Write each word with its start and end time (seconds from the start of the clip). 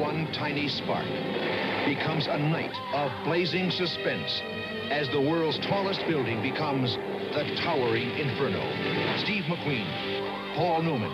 one 0.00 0.26
tiny 0.32 0.66
spark 0.66 1.04
becomes 1.84 2.26
a 2.26 2.38
night 2.38 2.72
of 2.94 3.12
blazing 3.22 3.70
suspense 3.70 4.40
as 4.90 5.06
the 5.10 5.20
world's 5.20 5.58
tallest 5.58 6.00
building 6.08 6.40
becomes 6.40 6.96
the 7.36 7.44
towering 7.60 8.08
inferno. 8.16 8.64
Steve 9.18 9.44
McQueen, 9.44 10.56
Paul 10.56 10.82
Newman, 10.82 11.12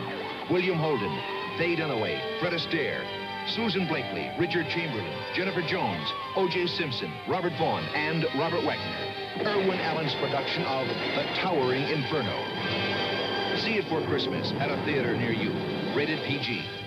William 0.50 0.78
Holden, 0.78 1.10
Faye 1.58 1.74
Dunaway, 1.74 2.38
Fred 2.38 2.52
Astaire, 2.52 3.02
Susan 3.48 3.88
Blakely, 3.88 4.30
Richard 4.38 4.66
Chamberlain, 4.70 5.12
Jennifer 5.34 5.62
Jones, 5.66 6.06
O.J. 6.36 6.68
Simpson, 6.68 7.12
Robert 7.28 7.54
Vaughn, 7.58 7.82
and 7.94 8.24
Robert 8.38 8.62
Wagner. 8.62 9.42
Irwin 9.42 9.80
Allen's 9.80 10.14
production 10.14 10.62
of 10.62 10.86
The 10.86 11.24
Towering 11.42 11.82
Inferno. 11.82 12.38
See 13.58 13.78
it 13.78 13.88
for 13.88 14.00
Christmas 14.06 14.52
at 14.60 14.70
a 14.70 14.76
theater 14.84 15.16
near 15.16 15.32
you. 15.32 15.50
Rated 15.96 16.22
PG. 16.22 16.85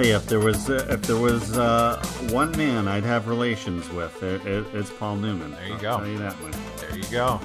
Tell 0.00 0.08
you, 0.08 0.16
if 0.16 0.26
there 0.26 0.40
was 0.40 0.70
uh, 0.70 0.86
if 0.88 1.02
there 1.02 1.16
was 1.16 1.58
uh, 1.58 2.02
one 2.30 2.50
man 2.52 2.88
I'd 2.88 3.04
have 3.04 3.28
relations 3.28 3.86
with, 3.90 4.22
it, 4.22 4.44
it, 4.46 4.64
it's 4.72 4.90
Paul 4.90 5.16
Newman. 5.16 5.50
There 5.52 5.66
you 5.66 5.74
I'll 5.74 5.80
go. 5.80 5.96
Tell 5.98 6.08
you 6.08 6.18
that 6.18 6.32
one. 6.40 6.54
There 6.78 6.96
you 6.96 7.04
go. 7.10 7.40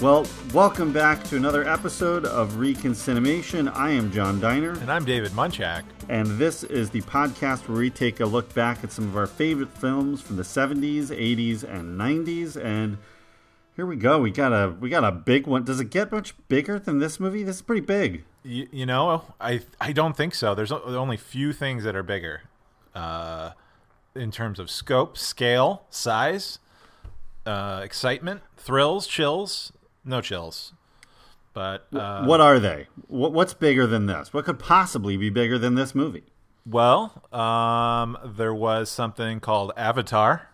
Well, 0.00 0.26
welcome 0.52 0.92
back 0.92 1.24
to 1.24 1.36
another 1.36 1.68
episode 1.68 2.24
of 2.24 2.56
Reconciliation. 2.56 3.68
I 3.68 3.90
am 3.90 4.10
John 4.12 4.40
Diner, 4.40 4.72
And 4.72 4.90
I'm 4.90 5.04
David 5.04 5.32
Munchak. 5.32 5.82
and 6.08 6.26
this 6.38 6.62
is 6.64 6.90
the 6.90 7.02
podcast 7.02 7.68
where 7.68 7.78
we 7.78 7.90
take 7.90 8.20
a 8.20 8.26
look 8.26 8.52
back 8.54 8.84
at 8.84 8.92
some 8.92 9.04
of 9.06 9.16
our 9.16 9.26
favorite 9.28 9.70
films 9.70 10.20
from 10.20 10.36
the 10.36 10.42
70s, 10.42 11.06
80s, 11.06 11.64
and 11.64 11.98
90s. 12.00 12.56
And 12.56 12.98
here 13.74 13.86
we 13.86 13.96
go. 13.96 14.20
We 14.20 14.30
got 14.30 14.52
a 14.52 14.70
we 14.78 14.88
got 14.88 15.02
a 15.02 15.12
big 15.12 15.48
one. 15.48 15.64
Does 15.64 15.80
it 15.80 15.90
get 15.90 16.12
much 16.12 16.34
bigger 16.46 16.78
than 16.78 16.98
this 17.00 17.18
movie? 17.18 17.42
This 17.42 17.56
is 17.56 17.62
pretty 17.62 17.80
big. 17.80 18.24
You, 18.44 18.68
you 18.72 18.86
know, 18.86 19.22
I 19.40 19.60
I 19.80 19.92
don't 19.92 20.16
think 20.16 20.34
so. 20.34 20.54
There's 20.54 20.72
only 20.72 21.16
few 21.16 21.52
things 21.52 21.84
that 21.84 21.94
are 21.94 22.02
bigger, 22.02 22.42
uh, 22.94 23.50
in 24.14 24.30
terms 24.30 24.58
of 24.58 24.70
scope, 24.70 25.16
scale, 25.16 25.84
size, 25.90 26.58
uh, 27.46 27.80
excitement, 27.84 28.42
thrills, 28.56 29.06
chills. 29.06 29.72
No 30.04 30.20
chills, 30.20 30.72
but 31.54 31.86
uh, 31.94 32.24
what 32.24 32.40
are 32.40 32.58
they? 32.58 32.88
What, 33.06 33.32
what's 33.32 33.54
bigger 33.54 33.86
than 33.86 34.06
this? 34.06 34.32
What 34.32 34.44
could 34.44 34.58
possibly 34.58 35.16
be 35.16 35.30
bigger 35.30 35.58
than 35.58 35.74
this 35.76 35.94
movie? 35.94 36.24
well, 36.64 37.24
um, 37.32 38.16
there 38.24 38.54
was 38.54 38.90
something 38.90 39.40
called 39.40 39.72
Avatar. 39.76 40.48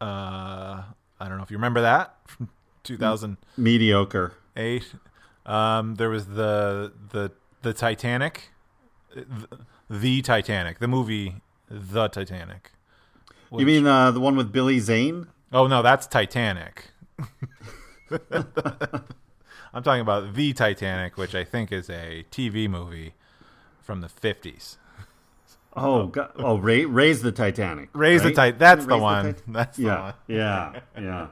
Uh, 0.00 0.82
I 1.20 1.28
don't 1.28 1.36
know 1.36 1.42
if 1.44 1.50
you 1.50 1.56
remember 1.56 1.80
that 1.82 2.16
from 2.26 2.50
2008. 2.82 3.38
Mediocre. 3.56 4.34
Um, 5.46 5.96
there 5.96 6.08
was 6.08 6.26
the 6.28 6.92
the 7.10 7.32
the 7.62 7.72
Titanic, 7.72 8.50
the, 9.14 9.58
the 9.90 10.22
Titanic, 10.22 10.78
the 10.78 10.88
movie, 10.88 11.42
the 11.68 12.08
Titanic. 12.08 12.72
You 13.56 13.66
mean 13.66 13.86
uh, 13.86 14.10
the 14.10 14.20
one 14.20 14.36
with 14.36 14.52
Billy 14.52 14.80
Zane? 14.80 15.28
Oh 15.52 15.66
no, 15.66 15.82
that's 15.82 16.06
Titanic. 16.06 16.90
I'm 19.74 19.82
talking 19.82 20.00
about 20.00 20.34
the 20.34 20.52
Titanic, 20.52 21.16
which 21.16 21.34
I 21.34 21.44
think 21.44 21.72
is 21.72 21.90
a 21.90 22.24
TV 22.30 22.68
movie 22.68 23.14
from 23.82 24.00
the 24.00 24.08
50s. 24.08 24.76
Oh, 25.76 26.06
God. 26.06 26.30
oh, 26.36 26.58
Ray, 26.58 26.84
raise 26.84 27.22
the 27.22 27.32
Titanic. 27.32 27.88
Raise 27.92 28.22
the 28.22 28.30
Titanic. 28.30 28.58
That's 28.60 28.86
the 28.86 28.96
one. 28.96 29.24
Tit- 29.34 29.42
That's 29.48 29.76
the 29.76 29.82
yeah, 29.82 30.02
one. 30.02 30.14
yeah, 30.28 30.80
yeah. 30.96 31.26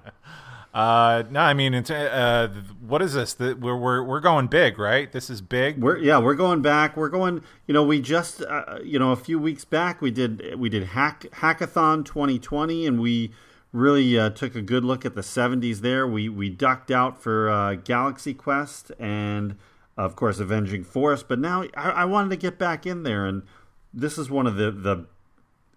Uh, 0.72 1.24
no, 1.30 1.40
I 1.40 1.52
mean, 1.52 1.74
it's, 1.74 1.90
uh, 1.90 2.48
what 2.80 3.02
is 3.02 3.12
this? 3.12 3.34
The, 3.34 3.54
we're, 3.54 3.76
we're 3.76 4.02
we're 4.02 4.20
going 4.20 4.46
big, 4.46 4.78
right? 4.78 5.10
This 5.12 5.28
is 5.28 5.42
big. 5.42 5.82
We're 5.82 5.98
yeah, 5.98 6.18
we're 6.18 6.34
going 6.34 6.62
back. 6.62 6.96
We're 6.96 7.10
going. 7.10 7.42
You 7.66 7.74
know, 7.74 7.82
we 7.82 8.00
just 8.00 8.42
uh, 8.42 8.78
you 8.82 8.98
know 8.98 9.12
a 9.12 9.16
few 9.16 9.38
weeks 9.38 9.66
back 9.66 10.00
we 10.00 10.10
did 10.10 10.54
we 10.58 10.70
did 10.70 10.84
hack 10.84 11.26
hackathon 11.32 12.06
2020, 12.06 12.86
and 12.86 13.00
we 13.00 13.32
really 13.72 14.18
uh, 14.18 14.30
took 14.30 14.54
a 14.54 14.62
good 14.62 14.82
look 14.82 15.04
at 15.04 15.14
the 15.14 15.20
70s. 15.20 15.80
There, 15.80 16.06
we 16.06 16.30
we 16.30 16.48
ducked 16.48 16.90
out 16.90 17.22
for 17.22 17.50
uh, 17.50 17.74
Galaxy 17.74 18.32
Quest 18.32 18.92
and 18.98 19.56
of 19.98 20.16
course 20.16 20.38
Avenging 20.38 20.84
Force. 20.84 21.22
But 21.22 21.38
now 21.38 21.64
I, 21.76 21.90
I 21.90 22.04
wanted 22.06 22.30
to 22.30 22.36
get 22.36 22.58
back 22.58 22.86
in 22.86 23.02
there, 23.02 23.26
and 23.26 23.42
this 23.92 24.16
is 24.16 24.30
one 24.30 24.46
of 24.46 24.56
the 24.56 24.70
the 24.70 25.06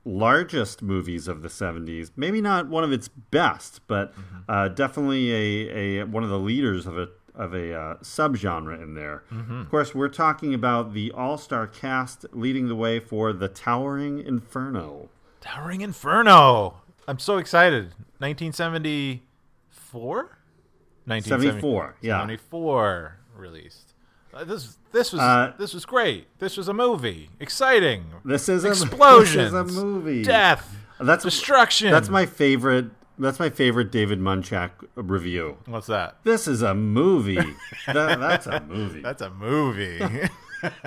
largest 0.05 0.81
movies 0.81 1.27
of 1.27 1.41
the 1.41 1.47
70s. 1.49 2.11
Maybe 2.15 2.39
not 2.41 2.69
one 2.69 2.83
of 2.83 2.91
its 2.91 3.07
best, 3.07 3.81
but 3.87 4.13
uh, 4.47 4.67
definitely 4.69 5.31
a, 5.33 5.99
a 6.01 6.05
one 6.05 6.23
of 6.23 6.29
the 6.29 6.39
leaders 6.39 6.85
of 6.85 6.97
a 6.97 7.09
of 7.33 7.53
a 7.53 7.73
uh, 7.73 7.95
subgenre 7.95 8.81
in 8.81 8.93
there. 8.93 9.23
Of 9.29 9.69
course, 9.69 9.93
we're 9.93 10.07
talking 10.07 10.53
about 10.53 10.93
the 10.93 11.11
all-star 11.11 11.67
cast 11.67 12.25
leading 12.31 12.69
the 12.69 12.75
way 12.75 13.01
for 13.01 13.33
The 13.33 13.49
Towering 13.49 14.19
Inferno. 14.19 15.09
Towering 15.41 15.81
Inferno. 15.81 16.81
I'm 17.09 17.19
so 17.19 17.37
excited. 17.37 17.93
1974? 18.19 20.15
1974. 21.05 21.95
yeah. 22.01 22.19
74 22.21 23.17
released. 23.35 23.94
Uh, 24.35 24.43
this 24.43 24.77
this 24.91 25.13
was 25.13 25.21
Uh, 25.21 25.53
this 25.57 25.73
was 25.73 25.85
great. 25.85 26.27
This 26.39 26.57
was 26.57 26.67
a 26.67 26.73
movie. 26.73 27.29
Exciting. 27.39 28.05
This 28.25 28.49
is 28.49 28.65
a, 28.65 28.69
Explosions. 28.69 29.51
This 29.53 29.71
is 29.71 29.77
a 29.77 29.85
movie. 29.85 30.23
Death. 30.23 30.75
That's 30.99 31.23
destruction. 31.23 31.91
That's 31.91 32.09
my 32.09 32.25
favorite. 32.25 32.87
That's 33.17 33.39
my 33.39 33.49
favorite 33.49 33.91
David 33.91 34.19
Munchak 34.19 34.71
review. 34.95 35.57
What's 35.67 35.87
that? 35.87 36.17
This 36.25 36.47
is 36.49 36.61
a 36.61 36.73
movie. 36.73 37.37
That- 37.87 38.19
that's 38.19 38.45
a 38.47 38.59
movie. 38.61 39.01
That's 39.01 39.21
a 39.21 39.29
movie. 39.29 40.01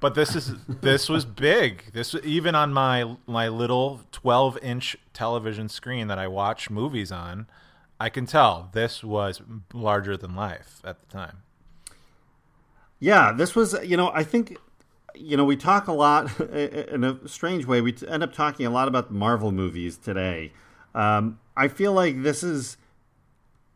but 0.00 0.14
this 0.14 0.34
is 0.34 0.54
this 0.66 1.08
was 1.08 1.24
big. 1.24 1.92
This 1.92 2.16
even 2.24 2.54
on 2.56 2.72
my 2.72 3.16
my 3.26 3.48
little 3.48 4.00
12 4.12 4.58
inch 4.62 4.96
television 5.12 5.68
screen 5.68 6.08
that 6.08 6.18
I 6.18 6.26
watch 6.26 6.68
movies 6.70 7.12
on, 7.12 7.46
I 8.00 8.08
can 8.08 8.26
tell 8.26 8.70
this 8.72 9.04
was 9.04 9.40
larger 9.72 10.16
than 10.16 10.34
life 10.34 10.80
at 10.84 10.98
the 11.00 11.06
time. 11.06 11.42
Yeah, 13.00 13.32
this 13.32 13.56
was, 13.56 13.74
you 13.82 13.96
know, 13.96 14.10
I 14.14 14.22
think, 14.22 14.58
you 15.14 15.36
know, 15.36 15.44
we 15.44 15.56
talk 15.56 15.88
a 15.88 15.92
lot 15.92 16.38
in 16.52 17.02
a 17.02 17.26
strange 17.26 17.64
way. 17.64 17.80
We 17.80 17.94
end 18.06 18.22
up 18.22 18.32
talking 18.32 18.66
a 18.66 18.70
lot 18.70 18.88
about 18.88 19.10
Marvel 19.10 19.50
movies 19.50 19.96
today. 19.96 20.52
Um, 20.94 21.40
I 21.56 21.68
feel 21.68 21.92
like 21.92 22.22
this 22.22 22.42
is 22.42 22.76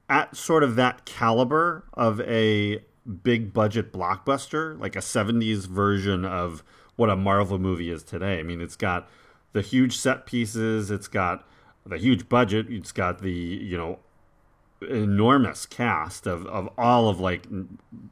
at 0.08 0.36
sort 0.36 0.62
of 0.62 0.76
that 0.76 1.06
caliber 1.06 1.84
of 1.94 2.20
a 2.20 2.80
big 3.22 3.52
budget 3.52 3.92
blockbuster, 3.92 4.78
like 4.78 4.96
a 4.96 5.00
70s 5.00 5.66
version 5.66 6.24
of 6.24 6.62
what 6.96 7.10
a 7.10 7.16
Marvel 7.16 7.58
movie 7.58 7.90
is 7.90 8.02
today. 8.02 8.38
I 8.38 8.42
mean, 8.42 8.60
it's 8.60 8.76
got 8.76 9.08
the 9.52 9.62
huge 9.62 9.96
set 9.96 10.26
pieces, 10.26 10.90
it's 10.90 11.08
got 11.08 11.46
the 11.86 11.96
huge 11.98 12.28
budget, 12.28 12.66
it's 12.68 12.92
got 12.92 13.20
the, 13.22 13.32
you 13.32 13.76
know, 13.76 13.98
enormous 14.84 15.66
cast 15.66 16.26
of, 16.26 16.46
of 16.46 16.68
all 16.78 17.08
of 17.08 17.20
like 17.20 17.46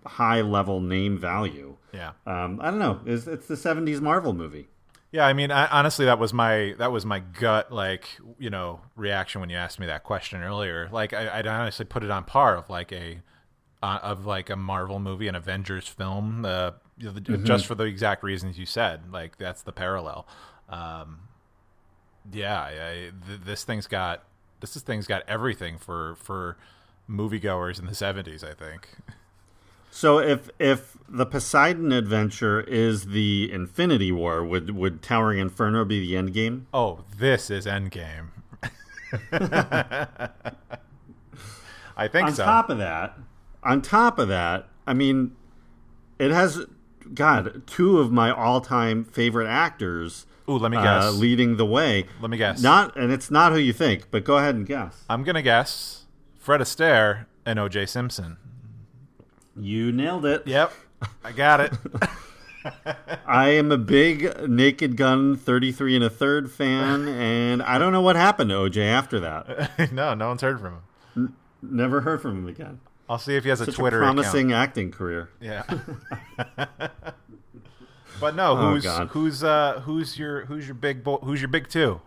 high 0.07 0.41
level 0.41 0.81
name 0.81 1.19
value. 1.19 1.77
Yeah. 1.93 2.13
Um, 2.27 2.61
I 2.63 2.71
don't 2.71 2.79
know. 2.79 3.01
It's, 3.05 3.27
it's 3.27 3.47
the 3.47 3.55
'70s 3.55 4.01
Marvel 4.01 4.33
movie. 4.33 4.69
Yeah, 5.13 5.27
I 5.27 5.35
mean, 5.35 5.51
I, 5.51 5.67
honestly, 5.67 6.07
that 6.07 6.19
was 6.19 6.33
my 6.33 6.75
that 6.79 6.91
was 6.91 7.05
my 7.05 7.19
gut, 7.19 7.71
like 7.71 8.07
you 8.39 8.49
know, 8.49 8.81
reaction 8.97 9.43
when 9.43 9.51
you 9.51 9.57
asked 9.57 9.79
me 9.79 9.87
that 9.87 10.05
question 10.05 10.43
earlier. 10.43 10.89
Like, 10.91 11.13
I, 11.13 11.39
I'd 11.39 11.47
honestly 11.47 11.85
put 11.85 12.03
it 12.03 12.11
on 12.11 12.25
par 12.25 12.57
of 12.57 12.71
like 12.71 12.93
a 12.93 13.21
uh, 13.83 13.99
of 14.03 14.25
like 14.25 14.49
a 14.49 14.57
Marvel 14.57 14.99
movie, 14.99 15.29
an 15.29 15.35
Avengers 15.35 15.87
film, 15.87 16.47
uh, 16.47 16.71
the, 16.97 17.21
just 17.21 17.67
for 17.67 17.75
the 17.75 17.85
exact 17.85 18.23
reasons 18.23 18.59
you 18.59 18.65
said. 18.65 19.13
Like, 19.13 19.37
that's 19.37 19.63
the 19.63 19.73
parallel. 19.73 20.27
Um, 20.71 21.21
yeah, 22.33 22.61
I, 22.61 22.69
I, 22.69 22.95
th- 23.27 23.41
this 23.45 23.65
thing's 23.65 23.87
got 23.87 24.25
this 24.63 24.75
is 24.75 24.83
thing's 24.83 25.07
got 25.07 25.23
everything 25.29 25.77
for 25.77 26.15
for 26.15 26.57
moviegoers 27.09 27.79
in 27.79 27.85
the 27.85 27.95
seventies. 27.95 28.43
I 28.43 28.55
think. 28.55 28.89
So 29.91 30.19
if 30.19 30.49
if 30.59 30.97
the 31.07 31.27
Poseidon 31.27 31.93
adventure 31.93 32.63
is 32.63 33.09
the 33.09 33.53
Infinity 33.53 34.11
War, 34.11 34.43
would 34.43 34.71
would 34.71 35.03
Towering 35.03 35.39
Inferno 35.39 35.85
be 35.85 36.01
the 36.01 36.15
Endgame? 36.15 36.63
Oh, 36.73 37.05
this 37.19 37.51
is 37.51 37.67
Endgame. 37.67 38.29
I 41.95 42.09
think 42.09 42.29
on 42.29 42.33
so. 42.33 42.45
top 42.45 42.71
of 42.71 42.79
that, 42.79 43.19
on 43.63 43.83
top 43.83 44.19
of 44.19 44.29
that, 44.29 44.67
I 44.87 44.95
mean, 44.95 45.37
it 46.19 46.31
has 46.31 46.65
God 47.13 47.67
two 47.67 47.99
of 47.99 48.11
my 48.11 48.31
all-time 48.31 49.05
favorite 49.05 49.47
actors. 49.47 50.25
Ooh, 50.49 50.59
let 50.59 50.71
me 50.71 50.77
uh, 50.77 50.83
guess. 50.83 51.15
leading 51.15 51.57
the 51.57 51.67
way. 51.67 52.07
Let 52.21 52.31
me 52.31 52.37
guess. 52.37 52.63
Not, 52.63 52.97
and 52.97 53.13
it's 53.13 53.31
not 53.31 53.53
who 53.53 53.59
you 53.59 53.73
think, 53.73 54.11
but 54.11 54.25
go 54.25 54.39
ahead 54.39 54.55
and 54.55 54.67
guess. 54.67 55.05
I'm 55.09 55.25
gonna 55.25 55.43
guess 55.43 56.05
Fred 56.39 56.61
Astaire 56.61 57.27
and 57.47 57.59
O.J. 57.59 57.87
Simpson. 57.87 58.37
You 59.57 59.93
nailed 59.93 60.27
it. 60.27 60.47
Yep. 60.47 60.73
I 61.25 61.33
got 61.33 61.61
it. 61.61 61.73
I 63.27 63.51
am 63.51 63.73
a 63.73 63.79
big 63.79 64.49
Naked 64.49 64.97
Gun 64.97 65.37
33 65.37 65.97
and 65.97 66.05
a 66.05 66.11
third 66.11 66.51
fan, 66.51 67.09
and 67.09 67.63
I 67.63 67.79
don't 67.79 67.93
know 67.93 68.01
what 68.03 68.17
happened 68.17 68.51
to 68.51 68.57
OJ 68.57 68.85
after 68.85 69.21
that. 69.21 69.93
no, 69.93 70.15
no 70.15 70.29
one's 70.29 70.43
heard 70.43 70.61
from 70.61 70.81
him. 71.15 71.37
Never 71.61 72.01
heard 72.01 72.23
from 72.23 72.39
him 72.39 72.49
again. 72.49 72.81
I'll 73.09 73.19
see 73.19 73.37
if 73.37 73.43
he 73.45 73.51
has 73.51 73.61
a 73.61 73.71
Twitter 73.71 74.01
a 74.01 74.05
promising 74.05 74.53
account. 74.53 74.69
acting 74.69 74.91
career. 74.91 75.31
Yeah. 75.41 75.65
but 78.23 78.35
no, 78.35 78.53
Oh, 78.53 78.71
who's 78.71 78.85
God. 78.85 79.09
who's 79.09 79.45
uh 79.45 79.81
who's 79.85 80.19
your 80.19 80.47
who's 80.47 80.67
your 80.67 80.75
big 80.75 81.05
bo- 81.05 81.19
who's 81.19 81.43
your 81.43 81.49
big 81.49 81.69
two? 81.69 82.01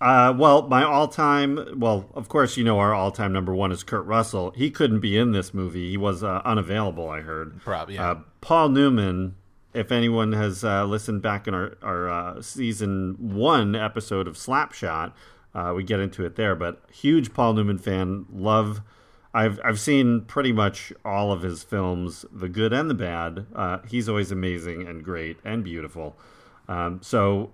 Uh, 0.00 0.34
well, 0.36 0.62
my 0.68 0.82
all-time, 0.82 1.78
well, 1.78 2.10
of 2.14 2.28
course, 2.28 2.56
you 2.58 2.64
know 2.64 2.78
our 2.78 2.92
all-time 2.92 3.32
number 3.32 3.54
one 3.54 3.72
is 3.72 3.82
Kurt 3.82 4.04
Russell. 4.04 4.50
He 4.54 4.70
couldn't 4.70 5.00
be 5.00 5.16
in 5.16 5.32
this 5.32 5.54
movie; 5.54 5.88
he 5.90 5.96
was 5.96 6.22
uh, 6.22 6.42
unavailable. 6.44 7.08
I 7.08 7.20
heard. 7.20 7.60
Probably, 7.62 7.94
yeah. 7.94 8.10
Uh, 8.10 8.18
Paul 8.40 8.68
Newman. 8.70 9.36
If 9.72 9.90
anyone 9.90 10.32
has 10.32 10.62
uh, 10.62 10.84
listened 10.84 11.22
back 11.22 11.46
in 11.48 11.54
our 11.54 11.76
our 11.82 12.08
uh, 12.10 12.42
season 12.42 13.16
one 13.18 13.74
episode 13.74 14.28
of 14.28 14.34
Slapshot, 14.36 15.12
uh, 15.54 15.72
we 15.74 15.82
get 15.84 16.00
into 16.00 16.24
it 16.24 16.36
there. 16.36 16.54
But 16.54 16.82
huge 16.92 17.32
Paul 17.32 17.54
Newman 17.54 17.78
fan. 17.78 18.26
Love. 18.32 18.82
I've 19.34 19.60
I've 19.64 19.80
seen 19.80 20.22
pretty 20.22 20.52
much 20.52 20.92
all 21.04 21.32
of 21.32 21.42
his 21.42 21.62
films, 21.64 22.24
the 22.32 22.48
good 22.48 22.72
and 22.72 22.88
the 22.88 22.94
bad. 22.94 23.46
Uh, 23.54 23.78
he's 23.88 24.08
always 24.08 24.30
amazing 24.30 24.86
and 24.86 25.02
great 25.04 25.38
and 25.44 25.64
beautiful. 25.64 26.16
Um, 26.68 27.00
so 27.02 27.50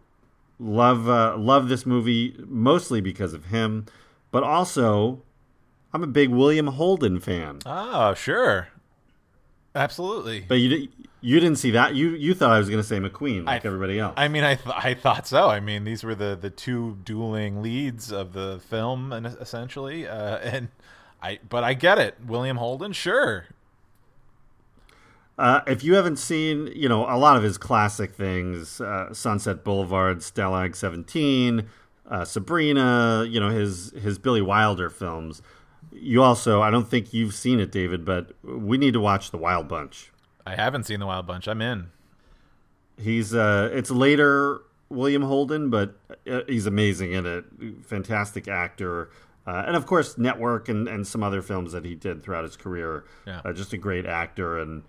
love 0.59 1.09
uh, 1.09 1.37
love 1.39 1.69
this 1.69 1.87
movie 1.87 2.37
mostly 2.47 3.01
because 3.01 3.33
of 3.33 3.47
him, 3.47 3.87
but 4.31 4.43
also 4.43 5.23
I'm 5.95 6.03
a 6.05 6.07
big 6.07 6.29
William 6.29 6.67
Holden 6.69 7.19
fan. 7.19 7.61
Oh, 7.65 8.13
sure. 8.15 8.69
Absolutely. 9.75 10.41
But 10.47 10.57
you 10.57 10.89
you 11.23 11.39
didn't 11.41 11.57
see 11.59 11.71
that. 11.73 11.95
You 11.95 12.11
you 12.11 12.35
thought 12.35 12.51
I 12.51 12.59
was 12.59 12.69
going 12.69 12.83
to 12.83 12.87
say 12.87 12.99
McQueen 12.99 13.47
like 13.47 13.65
I- 13.65 13.69
everybody 13.69 13.99
else. 13.99 14.15
I 14.17 14.29
mean, 14.29 14.43
I 14.45 14.57
th- 14.57 14.75
I 14.77 14.95
thought 14.95 15.27
so. 15.27 15.49
I 15.49 15.61
mean, 15.61 15.85
these 15.85 16.03
were 16.05 16.15
the 16.15 16.37
the 16.41 16.51
two 16.51 16.99
dueling 17.05 17.63
leads 17.63 18.11
of 18.13 18.33
the 18.33 18.61
film, 18.69 19.13
essentially, 19.13 20.07
uh, 20.09 20.39
and 20.43 20.69
I. 21.23 21.39
But 21.49 21.65
I 21.65 21.75
get 21.75 21.99
it. 21.99 22.17
William 22.27 22.57
Holden, 22.57 22.93
sure. 22.93 23.47
Uh, 25.39 25.63
if 25.67 25.83
you 25.83 25.95
haven't 25.95 26.17
seen, 26.17 26.67
you 26.75 26.87
know, 26.87 27.07
a 27.09 27.17
lot 27.17 27.35
of 27.35 27.43
his 27.43 27.57
classic 27.57 28.13
things, 28.13 28.79
uh, 28.79 29.13
Sunset 29.15 29.65
Boulevard, 29.65 30.19
Stalag 30.19 30.77
17, 30.77 31.67
uh, 32.11 32.25
Sabrina, 32.27 33.25
you 33.27 33.41
know, 33.41 33.49
his 33.49 33.91
his 33.93 34.19
Billy 34.19 34.43
Wilder 34.43 34.91
films. 34.91 35.41
You 35.93 36.23
also, 36.23 36.61
I 36.61 36.71
don't 36.71 36.89
think 36.89 37.15
you've 37.15 37.35
seen 37.35 37.59
it, 37.59 37.73
David, 37.73 38.05
but 38.05 38.33
we 38.43 38.77
need 38.77 38.93
to 38.93 39.01
watch 39.01 39.31
The 39.31 39.39
Wild 39.39 39.67
Bunch. 39.67 40.13
I 40.47 40.57
haven't 40.57 40.85
seen 40.85 41.01
the 41.01 41.07
Wild 41.07 41.27
Bunch. 41.27 41.49
I'm 41.49 41.63
in. 41.63 41.91
He's 42.99 43.35
uh, 43.35 43.71
it's 43.73 43.91
later 43.91 44.61
William 44.91 45.23
Holden, 45.23 45.71
but 45.71 45.95
uh, 46.31 46.41
he's 46.47 46.67
amazing 46.67 47.13
in 47.13 47.25
it. 47.25 47.45
Fantastic 47.87 48.47
actor, 48.47 49.11
uh, 49.51 49.65
and 49.67 49.75
of 49.77 49.85
course 49.85 50.17
Network 50.17 50.69
and, 50.69 50.87
and 50.87 51.07
some 51.07 51.23
other 51.23 51.43
films 51.43 51.73
that 51.73 51.85
he 51.85 51.95
did 51.95 52.23
throughout 52.23 52.45
his 52.45 52.57
career. 52.57 53.05
Yeah. 53.27 53.41
Uh, 53.45 53.53
just 53.53 53.73
a 53.73 53.77
great 53.77 54.07
actor, 54.07 54.61
and 54.61 54.85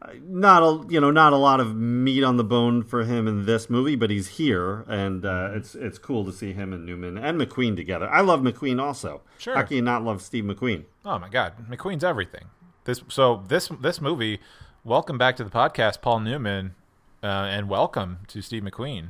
uh, 0.00 0.12
not 0.22 0.62
a 0.62 0.90
you 0.90 0.98
know 1.00 1.10
not 1.10 1.34
a 1.34 1.36
lot 1.36 1.60
of 1.60 1.76
meat 1.76 2.24
on 2.24 2.38
the 2.38 2.44
bone 2.44 2.82
for 2.82 3.04
him 3.04 3.28
in 3.28 3.44
this 3.44 3.68
movie, 3.68 3.96
but 3.96 4.08
he's 4.08 4.28
here, 4.28 4.86
and 4.88 5.26
uh, 5.26 5.50
it's 5.52 5.74
it's 5.74 5.98
cool 5.98 6.24
to 6.24 6.32
see 6.32 6.52
him 6.54 6.72
and 6.72 6.86
Newman 6.86 7.18
and 7.18 7.38
McQueen 7.38 7.76
together. 7.76 8.08
I 8.08 8.22
love 8.22 8.40
McQueen 8.40 8.80
also. 8.80 9.20
Sure. 9.36 9.54
How 9.54 9.62
can 9.62 9.76
you 9.76 9.82
not 9.82 10.02
love 10.02 10.22
Steve 10.22 10.44
McQueen? 10.44 10.84
Oh 11.04 11.18
my 11.18 11.28
God, 11.28 11.68
McQueen's 11.68 12.04
everything. 12.04 12.46
This 12.84 13.02
so 13.08 13.44
this 13.48 13.68
this 13.80 14.00
movie. 14.00 14.40
Welcome 14.84 15.18
back 15.18 15.36
to 15.36 15.44
the 15.44 15.50
podcast, 15.50 16.00
Paul 16.00 16.20
Newman, 16.20 16.74
uh, 17.22 17.26
and 17.26 17.68
welcome 17.68 18.20
to 18.28 18.40
Steve 18.40 18.62
McQueen. 18.62 19.08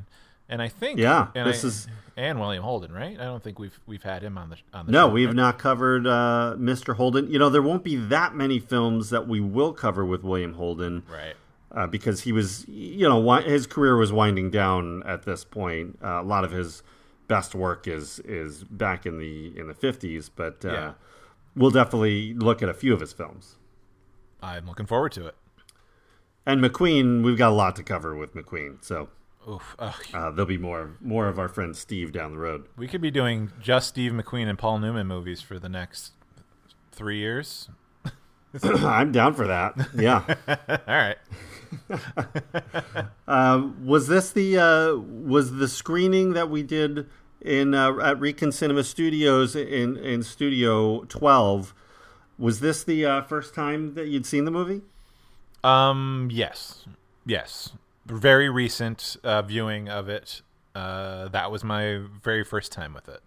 And 0.48 0.62
I 0.62 0.68
think 0.68 0.98
Yeah, 0.98 1.28
and 1.34 1.46
this 1.48 1.64
I- 1.64 1.68
is- 1.68 1.88
and 2.16 2.40
William 2.40 2.64
Holden, 2.64 2.90
right? 2.92 3.18
I 3.20 3.24
don't 3.24 3.42
think 3.42 3.58
we've 3.58 3.78
we've 3.86 4.02
had 4.02 4.22
him 4.22 4.36
on 4.38 4.50
the 4.50 4.56
on 4.72 4.86
the 4.86 4.92
No, 4.92 5.06
show, 5.08 5.12
we've 5.12 5.28
right? 5.28 5.36
not 5.36 5.58
covered 5.58 6.06
uh, 6.06 6.56
Mr. 6.58 6.96
Holden. 6.96 7.30
You 7.30 7.38
know, 7.38 7.48
there 7.50 7.62
won't 7.62 7.84
be 7.84 7.96
that 7.96 8.34
many 8.34 8.58
films 8.58 9.10
that 9.10 9.28
we 9.28 9.40
will 9.40 9.72
cover 9.72 10.04
with 10.04 10.22
William 10.24 10.54
Holden. 10.54 11.02
Right. 11.10 11.34
uh, 11.70 11.86
because 11.86 12.22
he 12.22 12.32
was, 12.32 12.66
you 12.66 13.06
know, 13.06 13.30
his 13.40 13.66
career 13.66 13.94
was 13.96 14.10
winding 14.10 14.50
down 14.50 15.02
at 15.04 15.24
this 15.24 15.44
point. 15.44 15.98
Uh, 16.02 16.20
a 16.20 16.22
lot 16.22 16.42
of 16.42 16.50
his 16.50 16.82
best 17.28 17.54
work 17.54 17.86
is 17.86 18.18
is 18.20 18.64
back 18.64 19.04
in 19.04 19.18
the 19.18 19.52
in 19.56 19.68
the 19.68 19.74
fifties, 19.74 20.30
but 20.30 20.64
uh, 20.64 20.68
Yeah. 20.72 20.92
we'll 21.54 21.70
definitely 21.70 22.32
look 22.32 22.62
at 22.62 22.70
a 22.70 22.74
few 22.74 22.94
of 22.94 23.00
his 23.00 23.12
films. 23.12 23.58
I'm 24.42 24.66
looking 24.66 24.86
forward 24.86 25.12
to 25.12 25.26
it. 25.26 25.34
And 26.46 26.62
McQueen, 26.64 27.22
we've 27.22 27.36
got 27.36 27.50
a 27.50 27.54
lot 27.54 27.76
to 27.76 27.82
cover 27.82 28.16
with 28.16 28.34
McQueen, 28.34 28.82
so 28.82 29.10
Oof. 29.48 29.76
Uh, 29.78 29.92
there'll 30.12 30.44
be 30.44 30.58
more 30.58 30.96
more 31.00 31.28
of 31.28 31.38
our 31.38 31.48
friend 31.48 31.74
Steve 31.74 32.12
down 32.12 32.32
the 32.32 32.38
road. 32.38 32.66
We 32.76 32.86
could 32.86 33.00
be 33.00 33.10
doing 33.10 33.50
just 33.60 33.88
Steve 33.88 34.12
McQueen 34.12 34.48
and 34.48 34.58
Paul 34.58 34.78
Newman 34.78 35.06
movies 35.06 35.40
for 35.40 35.58
the 35.58 35.68
next 35.68 36.12
three 36.92 37.18
years. 37.18 37.70
I'm 38.62 39.12
down 39.12 39.34
for 39.34 39.46
that. 39.46 39.74
Yeah. 39.94 40.22
All 40.68 40.78
right. 40.86 41.16
was 43.84 44.08
this 44.08 44.30
the 44.30 44.58
uh, 44.58 44.96
was 44.96 45.54
the 45.54 45.68
screening 45.68 46.34
that 46.34 46.50
we 46.50 46.62
did 46.62 47.06
in 47.40 47.74
uh, 47.74 47.96
at 47.98 48.20
Recon 48.20 48.52
Cinema 48.52 48.84
Studios 48.84 49.56
in 49.56 49.96
in 49.96 50.22
Studio 50.22 51.04
Twelve? 51.04 51.74
Was 52.38 52.60
this 52.60 52.84
the 52.84 53.04
uh, 53.04 53.22
first 53.22 53.54
time 53.54 53.94
that 53.94 54.08
you'd 54.08 54.26
seen 54.26 54.44
the 54.44 54.50
movie? 54.50 54.82
Um. 55.64 56.28
Yes. 56.30 56.84
Yes. 57.26 57.72
Very 58.08 58.48
recent 58.48 59.16
uh, 59.22 59.42
viewing 59.42 59.88
of 59.88 60.08
it. 60.08 60.42
Uh, 60.74 61.28
that 61.28 61.50
was 61.50 61.62
my 61.64 62.00
very 62.22 62.44
first 62.44 62.72
time 62.72 62.94
with 62.94 63.08
it. 63.08 63.20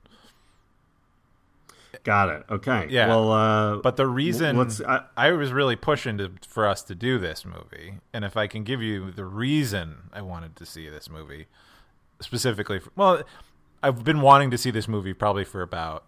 Got 2.04 2.30
it. 2.30 2.44
Okay. 2.50 2.88
Yeah. 2.90 3.08
Well, 3.10 3.32
uh, 3.32 3.76
But 3.78 3.96
the 3.98 4.08
reason 4.08 4.58
let's- 4.58 4.82
I- 4.82 5.04
I, 5.16 5.32
was 5.32 5.52
really 5.52 5.76
pushing 5.76 6.18
to, 6.18 6.32
for 6.48 6.66
us 6.68 6.82
to 6.84 6.96
do 6.96 7.20
this 7.20 7.46
movie, 7.46 7.96
and 8.14 8.24
if 8.26 8.36
I 8.38 8.48
can 8.48 8.64
give 8.64 8.82
you 8.82 9.12
the 9.12 9.26
reason 9.26 10.10
I 10.14 10.22
wanted 10.22 10.56
to 10.56 10.66
see 10.66 10.90
this 10.90 11.10
movie, 11.10 11.48
specifically, 12.22 12.80
for, 12.80 12.92
well, 12.96 13.24
I've 13.84 14.04
been 14.04 14.22
wanting 14.22 14.50
to 14.52 14.58
see 14.58 14.72
this 14.72 14.88
movie 14.88 15.14
probably 15.14 15.44
for 15.44 15.62
about 15.62 16.04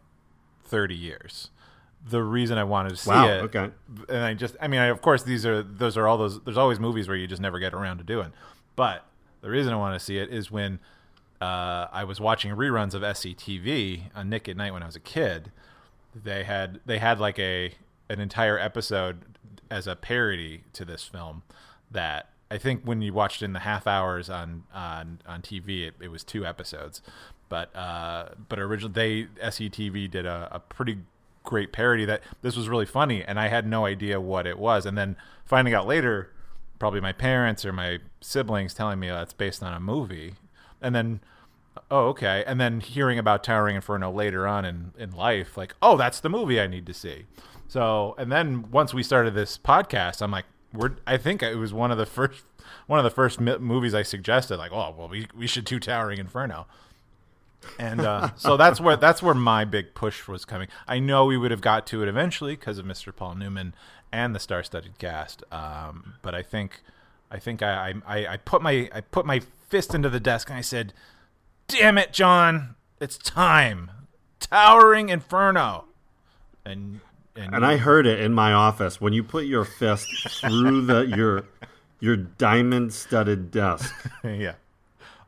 thirty 0.63 0.95
years. 0.95 1.49
The 2.05 2.23
reason 2.23 2.57
I 2.57 2.63
wanted 2.63 2.89
to 2.89 2.95
see 2.97 3.09
Wow, 3.11 3.27
it, 3.27 3.41
okay. 3.43 3.69
and 4.09 4.23
I 4.23 4.33
just, 4.33 4.55
I 4.61 4.67
mean, 4.67 4.79
I, 4.79 4.85
of 4.87 5.01
course, 5.01 5.23
these 5.23 5.45
are 5.45 5.61
those 5.63 5.97
are 5.97 6.07
all 6.07 6.17
those. 6.17 6.39
There's 6.41 6.57
always 6.57 6.79
movies 6.79 7.07
where 7.07 7.17
you 7.17 7.27
just 7.27 7.41
never 7.41 7.59
get 7.59 7.73
around 7.73 7.97
to 7.99 8.03
doing, 8.03 8.31
but 8.75 9.05
the 9.41 9.49
reason 9.49 9.73
I 9.73 9.77
want 9.77 9.99
to 9.99 10.03
see 10.03 10.17
it 10.17 10.29
is 10.29 10.51
when 10.51 10.79
uh, 11.41 11.87
I 11.91 12.05
was 12.05 12.21
watching 12.21 12.51
reruns 12.55 12.93
of 12.93 13.01
SCTV 13.01 14.03
on 14.15 14.29
Nick 14.29 14.47
at 14.47 14.55
Night 14.55 14.71
when 14.71 14.83
I 14.83 14.85
was 14.85 14.95
a 14.95 15.01
kid. 15.01 15.51
They 16.15 16.43
had 16.43 16.79
they 16.85 16.99
had 16.99 17.19
like 17.19 17.37
a 17.39 17.73
an 18.09 18.19
entire 18.19 18.57
episode 18.57 19.21
as 19.69 19.87
a 19.87 19.95
parody 19.95 20.63
to 20.73 20.85
this 20.85 21.03
film 21.03 21.43
that 21.91 22.29
I 22.49 22.57
think 22.57 22.83
when 22.83 23.01
you 23.01 23.13
watched 23.13 23.41
in 23.41 23.53
the 23.53 23.59
half 23.59 23.87
hours 23.87 24.29
on 24.29 24.63
on 24.73 25.19
on 25.27 25.41
TV, 25.41 25.87
it, 25.87 25.95
it 25.99 26.09
was 26.09 26.23
two 26.23 26.45
episodes. 26.45 27.01
But 27.49 27.75
uh, 27.75 28.29
but 28.47 28.59
originally 28.59 28.93
they 28.93 29.43
SCTV 29.43 30.09
did 30.09 30.25
a, 30.25 30.47
a 30.51 30.59
pretty 30.59 30.99
great 31.43 31.73
parody 31.73 32.05
that 32.05 32.21
this 32.41 32.55
was 32.55 32.69
really 32.69 32.85
funny, 32.85 33.23
and 33.23 33.39
I 33.39 33.47
had 33.47 33.67
no 33.67 33.85
idea 33.85 34.21
what 34.21 34.47
it 34.47 34.57
was. 34.57 34.85
And 34.85 34.97
then 34.97 35.17
finding 35.45 35.73
out 35.73 35.87
later, 35.87 36.29
probably 36.79 37.01
my 37.01 37.13
parents 37.13 37.65
or 37.65 37.73
my 37.73 37.99
siblings 38.21 38.73
telling 38.73 38.99
me 38.99 39.09
oh, 39.09 39.15
that's 39.15 39.33
based 39.33 39.63
on 39.63 39.73
a 39.73 39.79
movie, 39.79 40.35
and 40.81 40.95
then 40.95 41.21
oh 41.89 42.07
okay, 42.07 42.43
and 42.45 42.59
then 42.59 42.79
hearing 42.79 43.17
about 43.19 43.43
Towering 43.43 43.75
Inferno 43.75 44.11
later 44.11 44.47
on 44.47 44.65
in 44.65 44.93
in 44.97 45.11
life, 45.11 45.57
like 45.57 45.75
oh 45.81 45.97
that's 45.97 46.19
the 46.19 46.29
movie 46.29 46.59
I 46.59 46.67
need 46.67 46.85
to 46.87 46.93
see. 46.93 47.25
So 47.67 48.15
and 48.17 48.31
then 48.31 48.69
once 48.71 48.93
we 48.93 49.03
started 49.03 49.33
this 49.33 49.57
podcast, 49.57 50.21
I'm 50.21 50.31
like 50.31 50.45
we're 50.73 50.95
I 51.07 51.17
think 51.17 51.43
it 51.43 51.55
was 51.55 51.73
one 51.73 51.91
of 51.91 51.97
the 51.97 52.05
first 52.05 52.43
one 52.87 52.99
of 52.99 53.03
the 53.03 53.11
first 53.11 53.39
movies 53.39 53.93
I 53.93 54.03
suggested 54.03 54.57
like 54.57 54.71
oh 54.71 54.93
well 54.97 55.07
we 55.07 55.27
we 55.35 55.47
should 55.47 55.65
do 55.65 55.79
Towering 55.79 56.19
Inferno 56.19 56.67
and 57.79 58.01
uh, 58.01 58.29
so 58.35 58.57
that's 58.57 58.79
where 58.79 58.95
that's 58.95 59.21
where 59.21 59.33
my 59.33 59.65
big 59.65 59.93
push 59.95 60.27
was 60.27 60.45
coming. 60.45 60.67
I 60.87 60.99
know 60.99 61.25
we 61.25 61.37
would 61.37 61.51
have 61.51 61.61
got 61.61 61.85
to 61.87 62.01
it 62.01 62.07
eventually 62.07 62.55
because 62.55 62.77
of 62.77 62.85
Mr. 62.85 63.15
Paul 63.15 63.35
Newman 63.35 63.73
and 64.11 64.35
the 64.35 64.39
star-studded 64.39 64.99
cast, 64.99 65.43
um, 65.51 66.15
but 66.21 66.35
I 66.35 66.43
think 66.43 66.81
I 67.31 67.39
think 67.39 67.61
I, 67.61 67.93
I 68.05 68.27
I 68.27 68.37
put 68.37 68.61
my 68.61 68.89
I 68.93 69.01
put 69.01 69.25
my 69.25 69.41
fist 69.69 69.93
into 69.93 70.09
the 70.09 70.19
desk 70.19 70.49
and 70.49 70.57
I 70.57 70.61
said, 70.61 70.93
"Damn 71.67 71.97
it, 71.97 72.13
John, 72.13 72.75
it's 73.01 73.17
time, 73.17 73.91
Towering 74.39 75.09
Inferno," 75.09 75.85
and 76.63 77.01
and, 77.35 77.55
and 77.55 77.65
I 77.65 77.77
heard 77.77 78.05
it 78.05 78.19
in 78.19 78.33
my 78.33 78.53
office 78.53 79.01
when 79.01 79.13
you 79.13 79.23
put 79.23 79.45
your 79.45 79.65
fist 79.65 80.07
through 80.41 80.85
the 80.85 81.01
your 81.03 81.45
your 81.99 82.17
diamond 82.17 82.93
studded 82.93 83.49
desk. 83.49 83.93
yeah. 84.23 84.53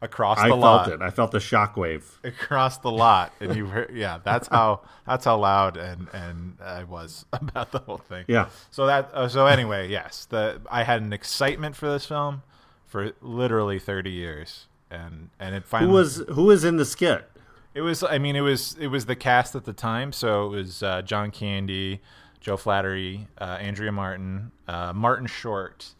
Across 0.06 0.38
the 0.38 0.44
I 0.44 0.48
the 0.48 0.54
felt 0.54 0.62
lot. 0.62 0.92
it. 0.92 1.02
I 1.02 1.10
felt 1.10 1.32
the 1.32 1.40
shockwave. 1.40 2.04
across 2.24 2.78
the 2.78 2.92
lot, 2.92 3.34
and 3.40 3.56
you 3.56 3.66
heard, 3.66 3.92
yeah, 3.94 4.20
that's 4.24 4.48
how 4.48 4.82
that's 5.06 5.26
how 5.26 5.38
loud 5.38 5.76
and 5.78 6.08
and 6.14 6.58
I 6.64 6.84
was 6.84 7.26
about 7.34 7.72
the 7.72 7.80
whole 7.80 7.98
thing. 7.98 8.26
Yeah. 8.28 8.50
So 8.72 8.86
that 8.86 9.10
uh, 9.14 9.28
so 9.28 9.46
anyway, 9.48 9.90
yes, 9.90 10.26
the 10.26 10.62
I 10.70 10.84
had 10.84 11.02
an 11.02 11.12
excitement 11.12 11.76
for 11.76 11.90
this 11.90 12.06
film 12.06 12.44
for 12.86 13.12
literally 13.22 13.80
thirty 13.80 14.12
years, 14.12 14.68
and 14.90 15.30
and 15.40 15.56
it 15.56 15.64
Who 15.64 15.68
finally 15.68 15.92
was 15.94 16.24
who 16.30 16.46
was 16.46 16.64
in 16.64 16.78
the 16.78 16.86
skit? 16.86 17.30
it 17.74 17.82
was 17.82 18.04
I 18.04 18.18
mean 18.20 18.36
it 18.38 18.42
was 18.42 18.76
it 18.80 18.88
was 18.88 19.06
the 19.06 19.16
cast 19.18 19.54
at 19.56 19.66
the 19.66 19.74
time, 19.74 20.12
so 20.14 20.46
it 20.46 20.56
was 20.56 20.82
uh, 20.84 21.02
John 21.02 21.30
Candy, 21.32 22.00
Joe 22.40 22.58
Flaherty, 22.58 23.28
uh, 23.40 23.58
Andrea 23.60 23.92
Martin, 23.92 24.52
uh, 24.68 24.94
Martin 24.94 25.28
Short, 25.28 25.94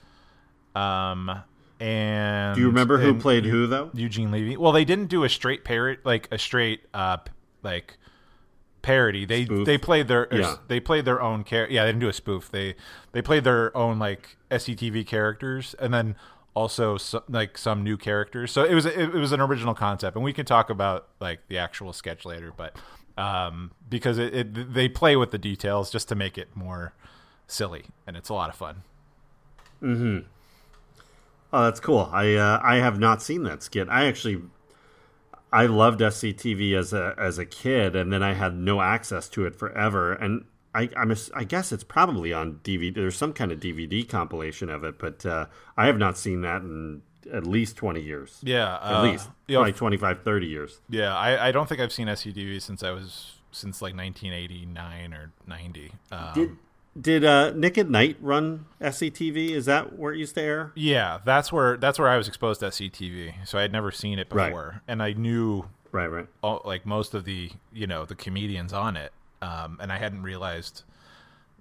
um, 0.74 1.44
and 1.80 2.56
Do 2.56 2.62
you 2.62 2.68
remember 2.68 2.98
who 2.98 3.14
played 3.20 3.46
who 3.46 3.68
though? 3.68 3.90
Eugene 3.94 4.32
Levy. 4.32 4.58
Well, 4.58 4.72
they 4.72 4.86
didn't 4.86 5.08
do 5.08 5.24
a 5.24 5.30
straight 5.30 5.64
parrot 5.64 6.00
like 6.06 6.28
a 6.32 6.38
straight 6.38 6.82
uh 6.94 7.18
like 7.64 7.98
parody. 8.82 9.26
They 9.26 9.46
Spoof? 9.46 9.66
they 9.66 9.78
played 9.78 10.08
their 10.08 10.28
Yeah. 10.32 10.52
s- 10.52 10.60
they 10.68 10.80
played 10.80 11.06
their 11.06 11.22
own 11.22 11.44
char- 11.44 11.68
Yeah, 11.70 11.84
they 11.86 11.90
didn't 11.90 12.02
do 12.02 12.08
a 12.10 12.14
spoof. 12.14 12.50
They 12.52 12.76
they 13.12 13.22
played 13.22 13.44
their 13.44 13.76
own 13.76 14.00
like 14.00 14.38
SCTV 14.52 15.06
characters, 15.08 15.74
and 15.80 15.94
then 15.94 16.16
also 16.54 16.96
so, 16.98 17.24
like 17.28 17.58
some 17.58 17.84
new 17.84 17.98
characters. 17.98 18.52
So 18.52 18.64
it 18.64 18.74
was 18.74 18.86
it, 18.86 18.98
it 18.98 19.14
was 19.14 19.32
an 19.32 19.42
original 19.42 19.74
concept, 19.74 20.16
and 20.16 20.24
we 20.24 20.32
can 20.34 20.46
talk 20.46 20.70
about 20.70 21.08
like 21.20 21.42
the 21.48 21.58
actual 21.58 21.92
sketch 21.94 22.26
later, 22.26 22.54
but 22.56 22.76
um 23.18 23.72
because 23.90 24.18
it, 24.18 24.34
it 24.36 24.74
they 24.74 24.88
play 24.88 25.16
with 25.16 25.32
the 25.32 25.38
details 25.38 25.90
just 25.92 26.08
to 26.10 26.16
make 26.16 26.38
it 26.38 26.50
more 26.56 26.94
silly, 27.48 27.86
and 28.08 28.16
it's 28.16 28.30
a 28.30 28.34
lot 28.34 28.50
of 28.50 28.56
fun. 28.56 28.84
Oh, 31.56 31.64
that's 31.64 31.80
cool. 31.80 32.10
I 32.12 32.34
uh, 32.36 32.60
I 32.62 32.78
have 32.80 33.00
not 33.00 33.22
seen 33.22 33.44
that 33.44 33.64
skit. 33.64 33.88
I 33.90 34.08
actually 34.08 34.42
I 35.54 35.68
loved 35.68 36.02
SCTV 36.02 36.78
as 36.78 36.92
a 36.92 37.16
as 37.18 37.40
a 37.40 37.46
kid, 37.46 37.96
and 37.96 38.12
then 38.12 38.22
I 38.22 38.34
had 38.34 38.58
no 38.58 38.82
access 38.82 39.30
to 39.30 39.46
it 39.46 39.56
forever. 39.56 40.12
And 40.12 40.44
I 40.74 40.90
I'm 40.98 41.12
ass- 41.12 41.32
I 41.34 41.46
guess 41.46 41.72
it's 41.72 41.86
probably 41.86 42.34
on 42.34 42.60
DVD. 42.62 42.94
There's 42.94 43.16
some 43.16 43.32
kind 43.32 43.54
of 43.54 43.62
DVD 43.62 44.06
compilation 44.06 44.70
of 44.70 44.84
it, 44.84 45.00
but 45.00 45.26
uh, 45.26 45.46
I 45.78 45.86
have 45.86 45.98
not 45.98 46.18
seen 46.18 46.42
that 46.42 46.62
in 46.62 47.04
at 47.32 47.48
least 47.48 47.78
20 47.78 48.02
years. 48.02 48.42
Yeah, 48.44 48.76
At 48.76 48.94
uh, 48.96 49.04
least 49.04 49.30
you 49.48 49.56
know, 49.56 49.62
like 49.62 49.78
25, 49.78 50.24
30 50.24 50.48
years. 50.48 50.82
Yeah, 50.90 51.16
I, 51.16 51.48
I 51.48 51.52
don't 51.54 51.70
think 51.70 51.80
I've 51.80 51.94
seen 51.94 52.08
SCTV 52.08 52.62
since 52.62 52.84
I 52.84 52.92
was 52.92 53.38
since 53.52 53.82
like 53.82 53.96
1989 53.96 55.14
or 55.14 55.32
90. 55.48 55.92
Um, 56.12 56.34
Did 56.34 56.58
did 57.00 57.24
uh, 57.26 57.52
Nick 57.52 57.78
at 57.78 57.90
Night 57.90 58.18
run 58.22 58.66
SCTV? 58.82 59.52
Is 59.52 59.66
that 59.66 59.98
where 59.98 60.14
it 60.14 60.18
used 60.18 60.36
to 60.36 60.42
air? 60.42 60.72
yeah, 60.76 61.20
that's 61.26 61.52
where 61.52 61.78
that's 61.78 62.00
where 62.00 62.08
I 62.10 62.18
was 62.18 62.28
exposed 62.28 62.60
to 62.62 62.68
SCTV. 62.68 63.46
So 63.48 63.58
I 63.58 63.62
had 63.64 63.72
never 63.72 63.92
seen 63.92 64.20
it 64.20 64.28
Right. 64.32 64.48
before, 64.50 64.82
and 64.88 65.02
I 65.04 65.14
knew 65.14 65.66
Right, 65.92 66.08
right. 66.08 66.28
all, 66.42 66.62
like 66.66 66.86
most 66.86 67.14
of 67.14 67.26
the 67.26 67.52
you 67.74 67.88
know 67.88 68.06
the 68.06 68.16
comedians 68.16 68.74
on 68.74 68.96
it, 68.98 69.12
um, 69.42 69.78
and 69.82 69.92
I 69.92 69.98
hadn't 69.98 70.24
realized 70.24 70.84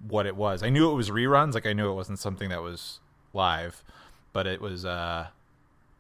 what 0.09 0.27
it 0.27 0.37
was. 0.37 0.63
I 0.63 0.69
knew 0.71 0.91
it 0.91 0.95
was 0.95 1.11
reruns, 1.11 1.55
like 1.55 1.67
I 1.67 1.73
knew 1.73 1.91
it 1.91 1.95
wasn't 1.95 2.19
something 2.19 2.49
that 2.51 2.63
was 2.63 3.01
live, 3.33 3.83
but 4.33 4.47
it 4.47 4.61
was 4.61 4.85
uh, 4.85 5.29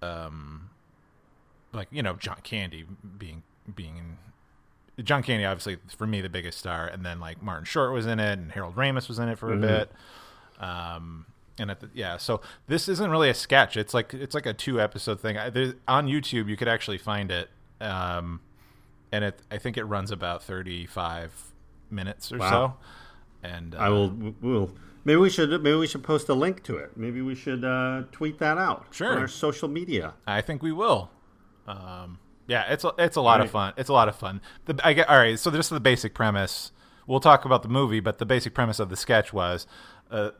um, 0.02 0.70
like 1.72 1.88
you 1.90 2.02
know 2.02 2.14
John 2.14 2.38
Candy 2.42 2.84
being 3.18 3.42
being 3.74 4.18
John 5.02 5.22
Candy, 5.22 5.44
obviously 5.44 5.78
for 5.96 6.06
me 6.06 6.20
the 6.20 6.28
biggest 6.28 6.58
star, 6.58 6.86
and 6.86 7.04
then 7.04 7.18
like 7.20 7.42
Martin 7.42 7.64
Short 7.64 7.92
was 7.92 8.06
in 8.06 8.20
it, 8.20 8.38
and 8.38 8.52
Harold 8.52 8.76
Ramis 8.76 9.08
was 9.08 9.18
in 9.18 9.28
it 9.28 9.38
for 9.38 9.52
a 9.52 9.56
bit. 9.56 9.90
Um, 10.60 11.26
and 11.58 11.70
at 11.70 11.80
the, 11.80 11.90
yeah, 11.94 12.16
so 12.16 12.40
this 12.66 12.88
isn't 12.88 13.10
really 13.10 13.28
a 13.30 13.34
sketch. 13.34 13.76
It's 13.76 13.94
like 13.94 14.14
it's 14.14 14.34
like 14.34 14.46
a 14.46 14.52
two 14.54 14.80
episode 14.80 15.20
thing. 15.20 15.36
I, 15.38 15.46
on 15.88 16.06
YouTube, 16.06 16.48
you 16.48 16.56
could 16.56 16.68
actually 16.68 16.98
find 16.98 17.30
it, 17.30 17.48
um, 17.80 18.40
and 19.12 19.24
it 19.24 19.40
I 19.50 19.58
think 19.58 19.76
it 19.76 19.84
runs 19.84 20.10
about 20.10 20.42
thirty 20.42 20.86
five 20.86 21.32
minutes 21.90 22.32
or 22.32 22.38
Wow. 22.38 22.50
so. 23.42 23.48
And 23.48 23.74
uh, 23.74 23.78
I 23.78 23.88
will. 23.90 24.10
We'll. 24.40 24.70
Maybe 25.04 25.16
we 25.18 25.28
should. 25.28 25.50
Maybe 25.62 25.76
we 25.76 25.86
should 25.86 26.02
post 26.02 26.28
a 26.28 26.34
link 26.34 26.62
to 26.64 26.76
it. 26.78 26.96
Maybe 26.96 27.20
we 27.20 27.34
should 27.34 27.64
uh, 27.64 28.04
tweet 28.10 28.38
that 28.38 28.56
out 28.58 28.86
Sure. 28.90 29.12
on 29.12 29.18
our 29.18 29.28
social 29.28 29.68
media. 29.68 30.14
I 30.26 30.40
think 30.40 30.62
we 30.62 30.72
will. 30.72 31.10
Um, 31.68 32.18
yeah, 32.46 32.72
it's 32.72 32.84
a, 32.84 32.92
it's 32.98 33.16
a 33.16 33.20
lot 33.20 33.40
of 33.40 33.50
fun. 33.50 33.72
It's 33.76 33.88
a 33.88 33.92
lot 33.92 34.08
of 34.08 34.16
fun. 34.16 34.40
The, 34.66 34.78
I 34.84 34.92
get 34.92 35.08
all 35.08 35.16
right. 35.16 35.38
So 35.38 35.50
just 35.50 35.70
the 35.70 35.80
basic 35.80 36.14
premise. 36.14 36.72
We'll 37.06 37.20
talk 37.20 37.44
about 37.44 37.62
the 37.62 37.68
movie, 37.68 38.00
but 38.00 38.18
the 38.18 38.26
basic 38.26 38.54
premise 38.54 38.78
of 38.78 38.88
the 38.88 38.96
sketch 38.96 39.32
was, 39.32 39.66
uh, 40.10 40.30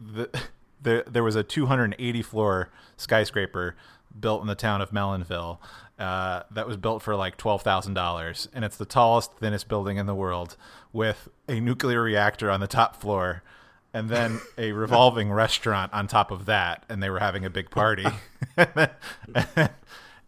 the, 0.00 0.30
there 0.82 1.04
there 1.06 1.24
was 1.24 1.36
a 1.36 1.42
280 1.42 2.22
floor 2.22 2.70
skyscraper 2.96 3.76
built 4.18 4.40
in 4.40 4.46
the 4.46 4.54
town 4.54 4.80
of 4.80 4.90
Melonville. 4.90 5.58
Uh, 5.98 6.44
that 6.52 6.66
was 6.66 6.76
built 6.76 7.02
for 7.02 7.16
like 7.16 7.36
twelve 7.36 7.62
thousand 7.62 7.94
dollars, 7.94 8.48
and 8.54 8.64
it's 8.64 8.76
the 8.76 8.84
tallest, 8.84 9.32
thinnest 9.38 9.68
building 9.68 9.96
in 9.96 10.06
the 10.06 10.14
world, 10.14 10.56
with 10.92 11.28
a 11.48 11.58
nuclear 11.58 12.00
reactor 12.02 12.52
on 12.52 12.60
the 12.60 12.68
top 12.68 13.00
floor, 13.00 13.42
and 13.92 14.08
then 14.08 14.40
a 14.56 14.70
revolving 14.84 15.32
restaurant 15.32 15.92
on 15.92 16.06
top 16.06 16.30
of 16.30 16.46
that, 16.46 16.84
and 16.88 17.02
they 17.02 17.10
were 17.10 17.18
having 17.18 17.44
a 17.44 17.50
big 17.50 17.68
party. 17.70 18.06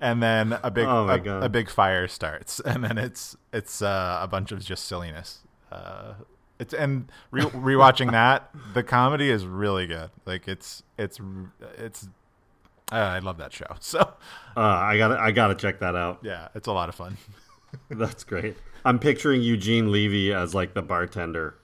and 0.00 0.22
then 0.22 0.58
a 0.62 0.70
big 0.70 0.86
Oh 0.86 1.08
a, 1.08 1.40
a 1.42 1.48
big 1.48 1.68
fire 1.70 2.08
starts, 2.08 2.60
and 2.64 2.82
then 2.84 2.98
it's 2.98 3.36
it's 3.52 3.82
uh, 3.82 4.18
a 4.22 4.26
bunch 4.28 4.52
of 4.52 4.64
just 4.64 4.84
silliness. 4.86 5.40
Uh, 5.70 6.14
it's 6.58 6.74
and 6.74 7.10
re- 7.30 7.42
rewatching 7.44 8.10
that, 8.12 8.50
the 8.74 8.82
comedy 8.82 9.30
is 9.30 9.46
really 9.46 9.86
good. 9.86 10.10
Like 10.26 10.48
it's 10.48 10.82
it's 10.98 11.18
it's. 11.78 12.08
Uh, 12.92 12.96
I 12.96 13.18
love 13.20 13.38
that 13.38 13.52
show. 13.52 13.66
So 13.80 14.00
Uh, 14.56 14.60
I 14.60 14.98
got. 14.98 15.08
to 15.08 15.20
I 15.20 15.30
got 15.30 15.48
to 15.48 15.54
check 15.54 15.78
that 15.80 15.94
out. 15.94 16.18
yeah, 16.22 16.48
it's 16.54 16.66
a 16.66 16.72
lot 16.72 16.88
of 16.88 16.94
fun. 16.96 17.16
That's 17.88 18.24
great. 18.24 18.56
I'm 18.84 18.98
picturing 18.98 19.42
Eugene 19.42 19.92
Levy 19.92 20.32
as 20.34 20.54
like 20.54 20.74
the 20.74 20.82
bartender. 20.82 21.54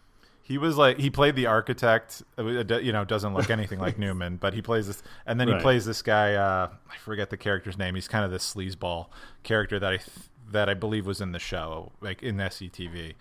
He 0.46 0.58
was 0.58 0.76
like 0.76 0.98
he 0.98 1.10
played 1.10 1.34
the 1.34 1.46
architect. 1.46 2.22
uh, 2.38 2.44
You 2.44 2.92
know, 2.92 3.04
doesn't 3.04 3.34
look 3.34 3.50
anything 3.50 3.80
like 3.80 3.98
Newman, 3.98 4.36
but 4.36 4.54
he 4.54 4.62
plays 4.62 4.86
this, 4.86 5.02
and 5.26 5.40
then 5.40 5.48
he 5.48 5.54
plays 5.58 5.84
this 5.84 6.02
guy. 6.02 6.34
Uh, 6.34 6.68
I 6.88 6.96
forget 6.98 7.30
the 7.30 7.36
character's 7.36 7.76
name. 7.76 7.96
He's 7.96 8.06
kind 8.06 8.24
of 8.24 8.30
this 8.30 8.54
sleazeball 8.54 9.08
character 9.42 9.80
that 9.80 9.92
I 9.92 9.96
th- 9.96 10.08
that 10.52 10.68
I 10.68 10.74
believe 10.74 11.04
was 11.04 11.20
in 11.20 11.32
the 11.32 11.40
show, 11.40 11.90
like 12.00 12.22
in 12.22 12.36
SCTV. 12.36 13.14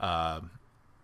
Um, 0.00 0.50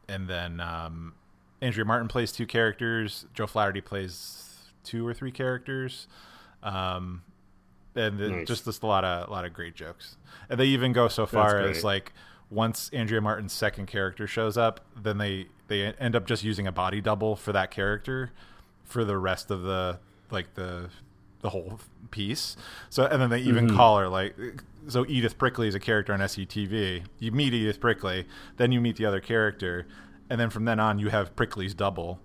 and 0.09 0.27
then 0.29 0.61
um, 0.61 1.13
Andrea 1.61 1.85
Martin 1.85 2.09
plays 2.09 2.33
two 2.33 2.47
characters. 2.47 3.27
Joe 3.35 3.47
Flaherty 3.47 3.83
plays 3.83 4.71
two 4.83 5.07
or 5.07 5.13
three 5.13 5.33
characters. 5.33 6.09
Um, 6.63 7.23
and 7.95 8.19
Nice. 8.19 8.47
just 8.49 8.65
just 8.65 8.83
a 8.83 8.87
lot 8.87 9.05
of 9.05 9.29
a 9.29 9.31
lot 9.31 9.45
of 9.45 9.53
great 9.53 9.75
jokes. 9.75 10.17
And 10.49 10.59
they 10.59 10.67
even 10.67 10.93
go 10.95 11.09
so 11.09 11.27
far 11.27 11.61
as 11.61 11.85
like 11.85 12.15
once 12.51 12.89
Andrea 12.95 13.21
Martin's 13.21 13.53
second 13.53 13.87
character 13.87 14.27
shows 14.27 14.57
up, 14.57 14.81
then 15.03 15.19
they 15.19 15.49
they 15.69 15.83
end 15.95 16.15
up 16.17 16.27
just 16.27 16.45
using 16.45 16.67
a 16.67 16.73
body 16.73 17.01
double 17.01 17.37
for 17.37 17.53
that 17.53 17.71
character 17.71 18.31
for 18.85 19.05
the 19.05 19.17
rest 19.19 19.51
of 19.51 19.63
the 19.63 19.99
like 20.31 20.55
the 20.55 20.91
the 21.43 21.51
whole 21.51 21.81
piece. 22.11 22.57
So 22.91 23.05
and 23.07 23.21
then 23.21 23.31
they 23.31 23.41
even 23.41 23.67
Mm-hmm. 23.67 23.77
call 23.77 23.99
her 23.99 24.09
like 24.09 24.37
so 24.89 25.05
Edith 25.09 25.37
Prickley 25.39 25.67
is 25.69 25.75
a 25.75 25.81
character 25.81 26.13
on 26.13 26.21
SCTV. 26.21 27.05
You 27.19 27.33
meet 27.33 27.53
Edith 27.55 27.81
Prickley, 27.81 28.27
then 28.57 28.71
you 28.73 28.81
meet 28.81 28.97
the 28.97 29.05
other 29.07 29.21
character, 29.21 29.87
and 30.31 30.41
then 30.41 30.49
from 30.51 30.65
then 30.65 30.79
on 30.81 30.99
you 30.99 31.09
have 31.11 31.35
Prickley's 31.37 31.75
double. 31.75 32.21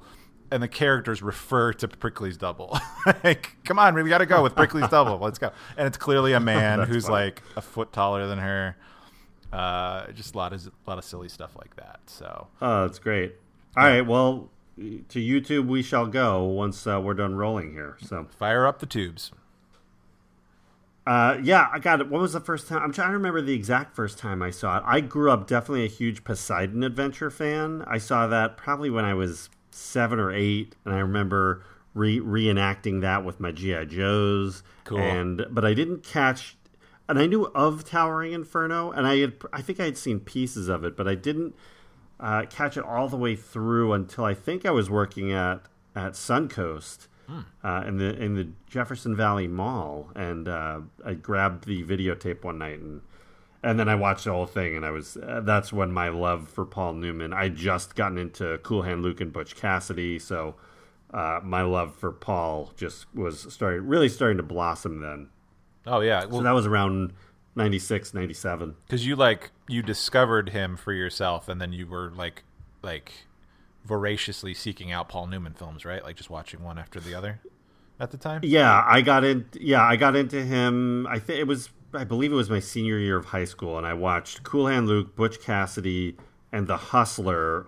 And 0.54 0.62
the 0.62 0.68
characters 0.68 1.22
refer 1.22 1.72
to 1.72 1.88
Prickley's 1.88 2.36
double. 2.36 2.78
like, 3.24 3.56
come 3.64 3.80
on, 3.80 3.96
we 3.96 4.08
got 4.10 4.18
to 4.18 4.26
go 4.26 4.44
with 4.44 4.54
Prickley's 4.54 4.90
double. 4.90 5.18
Let's 5.18 5.40
go. 5.40 5.50
And 5.78 5.88
it's 5.88 5.96
clearly 5.98 6.34
a 6.34 6.40
man 6.54 6.82
who's 6.82 7.06
funny. 7.06 7.14
like 7.28 7.42
a 7.56 7.62
foot 7.62 7.94
taller 7.94 8.28
than 8.28 8.38
her. 8.38 8.76
Uh, 9.51 10.12
just 10.13 10.34
a 10.34 10.38
lot 10.38 10.53
of 10.53 10.65
a 10.67 10.72
lot 10.89 10.98
of 10.98 11.03
silly 11.03 11.27
stuff 11.29 11.55
like 11.58 11.75
that. 11.75 12.00
So 12.08 12.48
Oh, 12.62 12.86
that's 12.88 13.00
great. 13.00 13.36
All 13.75 13.84
right. 13.84 14.01
Well, 14.01 14.50
to 14.77 15.20
YouTube 15.20 15.67
we 15.67 15.81
shall 15.84 16.05
go 16.08 16.43
once 16.43 16.88
uh, 16.88 17.00
we're 17.01 17.13
done 17.13 17.36
rolling 17.36 17.74
here. 17.74 17.98
So, 18.01 18.27
fire 18.38 18.65
up 18.65 18.79
the 18.79 18.86
tubes. 18.86 19.31
uh, 21.05 21.38
yeah, 21.41 21.67
I 21.72 21.79
got 21.79 22.00
it. 22.00 22.10
When 22.10 22.22
was 22.22 22.34
the 22.34 22.39
first 22.39 22.67
time? 22.67 22.81
I'm 22.84 22.91
trying 22.93 23.10
to 23.10 23.13
remember 23.17 23.41
the 23.41 23.53
exact 23.53 23.96
first 23.96 24.17
time 24.20 24.41
I 24.41 24.51
saw 24.51 24.77
it. 24.77 24.84
I 24.86 25.01
grew 25.01 25.31
up 25.31 25.48
definitely 25.48 25.84
a 25.86 25.89
huge 25.89 26.24
Poseidon 26.24 26.84
Adventure 26.84 27.29
fan. 27.31 27.84
I 27.88 27.98
saw 27.98 28.27
that 28.27 28.55
probably 28.55 28.89
when 28.89 29.03
I 29.05 29.13
was 29.13 29.50
seven 29.72 30.20
or 30.20 30.31
eight, 30.31 30.75
and 30.86 30.93
I 30.93 31.00
remember 31.00 31.63
re- 31.93 32.20
reenacting 32.20 33.01
that 33.01 33.25
with 33.25 33.39
my 33.39 33.51
GI 33.51 33.88
Joes. 33.88 34.63
Cool. 34.84 35.00
And 35.00 35.46
but 35.50 35.65
I 35.65 35.74
didn't 35.74 36.03
catch, 36.03 36.55
and 37.12 37.20
I 37.20 37.27
knew 37.27 37.48
of 37.48 37.84
Towering 37.84 38.32
Inferno, 38.32 38.89
and 38.91 39.06
I 39.06 39.18
had 39.18 39.34
I 39.51 39.62
think 39.62 39.82
I 39.82 39.86
had 39.86 39.98
seen 39.98 40.22
pieces 40.22 40.70
of 40.70 40.86
it, 40.86 40.96
but 40.96 41.10
I 41.10 41.15
didn't 41.15 41.53
uh, 42.22 42.46
catch 42.50 42.77
it 42.77 42.86
all 42.86 43.10
the 43.10 43.18
way 43.18 43.36
through 43.36 43.91
until 43.91 44.24
I 44.24 44.34
think 44.34 44.65
I 44.65 44.72
was 44.72 44.89
working 44.89 45.32
at 45.34 45.63
at 45.94 46.13
Suncoast 46.13 47.08
uh, 47.63 47.84
in 47.86 47.98
the 47.98 48.15
in 48.15 48.36
the 48.36 48.48
Jefferson 48.65 49.13
Valley 49.13 49.46
Mall, 49.48 50.10
and 50.15 50.48
uh, 50.48 50.80
I 51.06 51.13
grabbed 51.15 51.65
the 51.65 51.84
videotape 51.84 52.44
one 52.44 52.58
night 52.58 52.80
and. 52.80 53.01
And 53.63 53.80
then 53.80 53.88
I 53.88 53.94
watched 53.94 54.24
the 54.24 54.32
whole 54.32 54.48
thing, 54.48 54.75
and 54.75 54.84
I 54.84 54.89
was 54.89 55.18
uh, 55.18 55.41
that's 55.44 55.72
when 55.72 55.91
my 55.91 56.10
love 56.10 56.50
for 56.50 56.65
Paul 56.65 56.94
Newman. 56.94 57.32
I 57.32 57.48
just 57.48 57.96
gotten 57.96 58.18
into 58.18 58.58
Cool 58.63 58.82
Hand 58.82 59.03
Luke 59.03 59.22
and 59.22 59.32
Butch 59.32 59.56
Cassidy, 59.56 60.18
so 60.18 60.56
uh, 61.13 61.41
my 61.44 61.62
love 61.62 61.94
for 61.94 62.12
Paul 62.12 62.72
just 62.75 63.06
was 63.13 63.53
starting 63.53 63.86
really 63.86 64.10
starting 64.10 64.38
to 64.38 64.44
blossom 64.44 65.01
then. 65.01 65.30
Oh 65.86 66.02
yeah, 66.02 66.22
so 66.22 66.42
that 66.42 66.52
was 66.52 66.66
around 66.66 67.14
96, 67.56 68.14
97. 68.14 68.76
because 68.86 69.06
you 69.06 69.16
like 69.16 69.52
you 69.68 69.82
discovered 69.82 70.50
him 70.50 70.78
for 70.78 70.94
yourself, 70.94 71.48
and 71.50 71.60
then 71.60 71.74
you 71.74 71.88
were 71.88 72.12
like 72.16 72.44
like 72.82 73.12
voraciously 73.84 74.54
seeking 74.54 74.92
out 74.92 75.10
Paul 75.10 75.28
Newman 75.28 75.54
films, 75.54 75.86
right? 75.86 76.04
Like 76.04 76.16
just 76.16 76.30
watching 76.30 76.64
one 76.64 76.78
after 76.78 77.00
the 77.00 77.14
other 77.16 77.42
at 78.00 78.12
the 78.12 78.18
time. 78.18 78.42
Yeah, 78.44 78.84
I 78.88 79.02
got 79.02 79.24
in. 79.24 79.46
Yeah, 79.54 79.84
I 79.84 79.96
got 79.96 80.16
into 80.16 80.44
him. 80.44 81.08
I 81.08 81.20
think 81.20 81.40
it 81.40 81.48
was. 81.48 81.70
I 81.94 82.04
believe 82.06 82.32
it 82.32 82.36
was 82.36 82.50
my 82.50 82.60
senior 82.60 82.98
year 82.98 83.18
of 83.18 83.26
high 83.26 83.46
school, 83.46 83.78
and 83.78 83.86
I 83.86 83.94
watched 83.94 84.44
Cool 84.44 84.68
Hand 84.68 84.88
Luke, 84.88 85.16
Butch 85.16 85.42
Cassidy, 85.42 86.16
and 86.52 86.66
The 86.66 86.78
Hustler, 86.78 87.68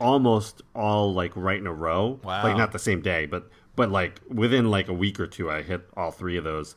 almost 0.00 0.62
all 0.74 1.12
like 1.12 1.32
right 1.34 1.58
in 1.58 1.66
a 1.66 1.72
row. 1.72 2.18
Wow. 2.22 2.44
Like 2.44 2.56
not 2.56 2.72
the 2.72 2.78
same 2.78 3.02
day, 3.02 3.26
but 3.26 3.50
but 3.76 3.90
like 3.90 4.20
within 4.28 4.70
like 4.70 4.88
a 4.88 4.94
week 4.94 5.20
or 5.20 5.26
two, 5.26 5.50
I 5.50 5.62
hit 5.62 5.86
all 5.96 6.10
three 6.10 6.36
of 6.36 6.44
those, 6.44 6.76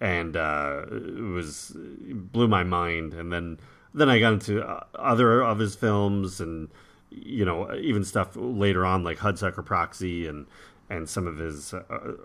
and 0.00 0.36
uh, 0.36 0.82
it 0.90 1.32
was 1.32 1.76
it 1.76 2.32
blew 2.32 2.48
my 2.48 2.64
mind. 2.64 3.14
And 3.14 3.32
then 3.32 3.58
then 3.94 4.08
I 4.08 4.18
got 4.18 4.32
into 4.32 4.62
uh, 4.62 4.84
other 4.94 5.42
of 5.42 5.58
his 5.58 5.74
films, 5.74 6.40
and 6.40 6.68
you 7.10 7.44
know 7.44 7.74
even 7.74 8.04
stuff 8.04 8.30
later 8.34 8.84
on 8.86 9.04
like 9.04 9.18
Hudsucker 9.18 9.64
Proxy 9.64 10.26
and 10.26 10.46
and 10.90 11.08
some 11.08 11.26
of 11.26 11.38
his 11.38 11.72
uh, 11.72 11.82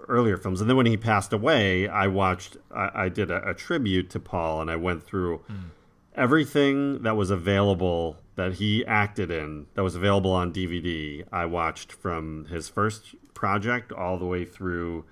earlier 0.08 0.38
films. 0.38 0.60
And 0.60 0.70
then 0.70 0.75
when 0.75 0.88
he 0.88 0.98
passed 0.98 1.32
away, 1.32 1.88
I 1.88 2.08
watched, 2.08 2.58
I, 2.74 2.89
I 2.96 3.10
did 3.10 3.29
a, 3.29 3.50
a, 3.50 3.53
tribute 3.53 4.10
to 4.10 4.20
Paul, 4.20 4.60
and 4.60 4.72
I 4.72 4.75
went 4.75 5.03
through 5.03 5.41
mm. 5.50 5.65
everything 6.15 7.03
that 7.03 7.15
was 7.15 7.29
available 7.29 8.17
that 8.36 8.53
he 8.53 8.84
acted 8.86 9.29
in, 9.29 9.67
that 9.75 9.84
was 9.84 9.96
available 9.96 10.32
on 10.32 10.51
DVD. 10.51 11.24
I 11.32 11.46
watched 11.46 11.91
from 11.91 12.46
his 12.46 12.67
first 12.67 13.15
project 13.36 13.91
all 13.91 14.17
the 14.17 14.25
way 14.25 14.44
through. 14.44 15.05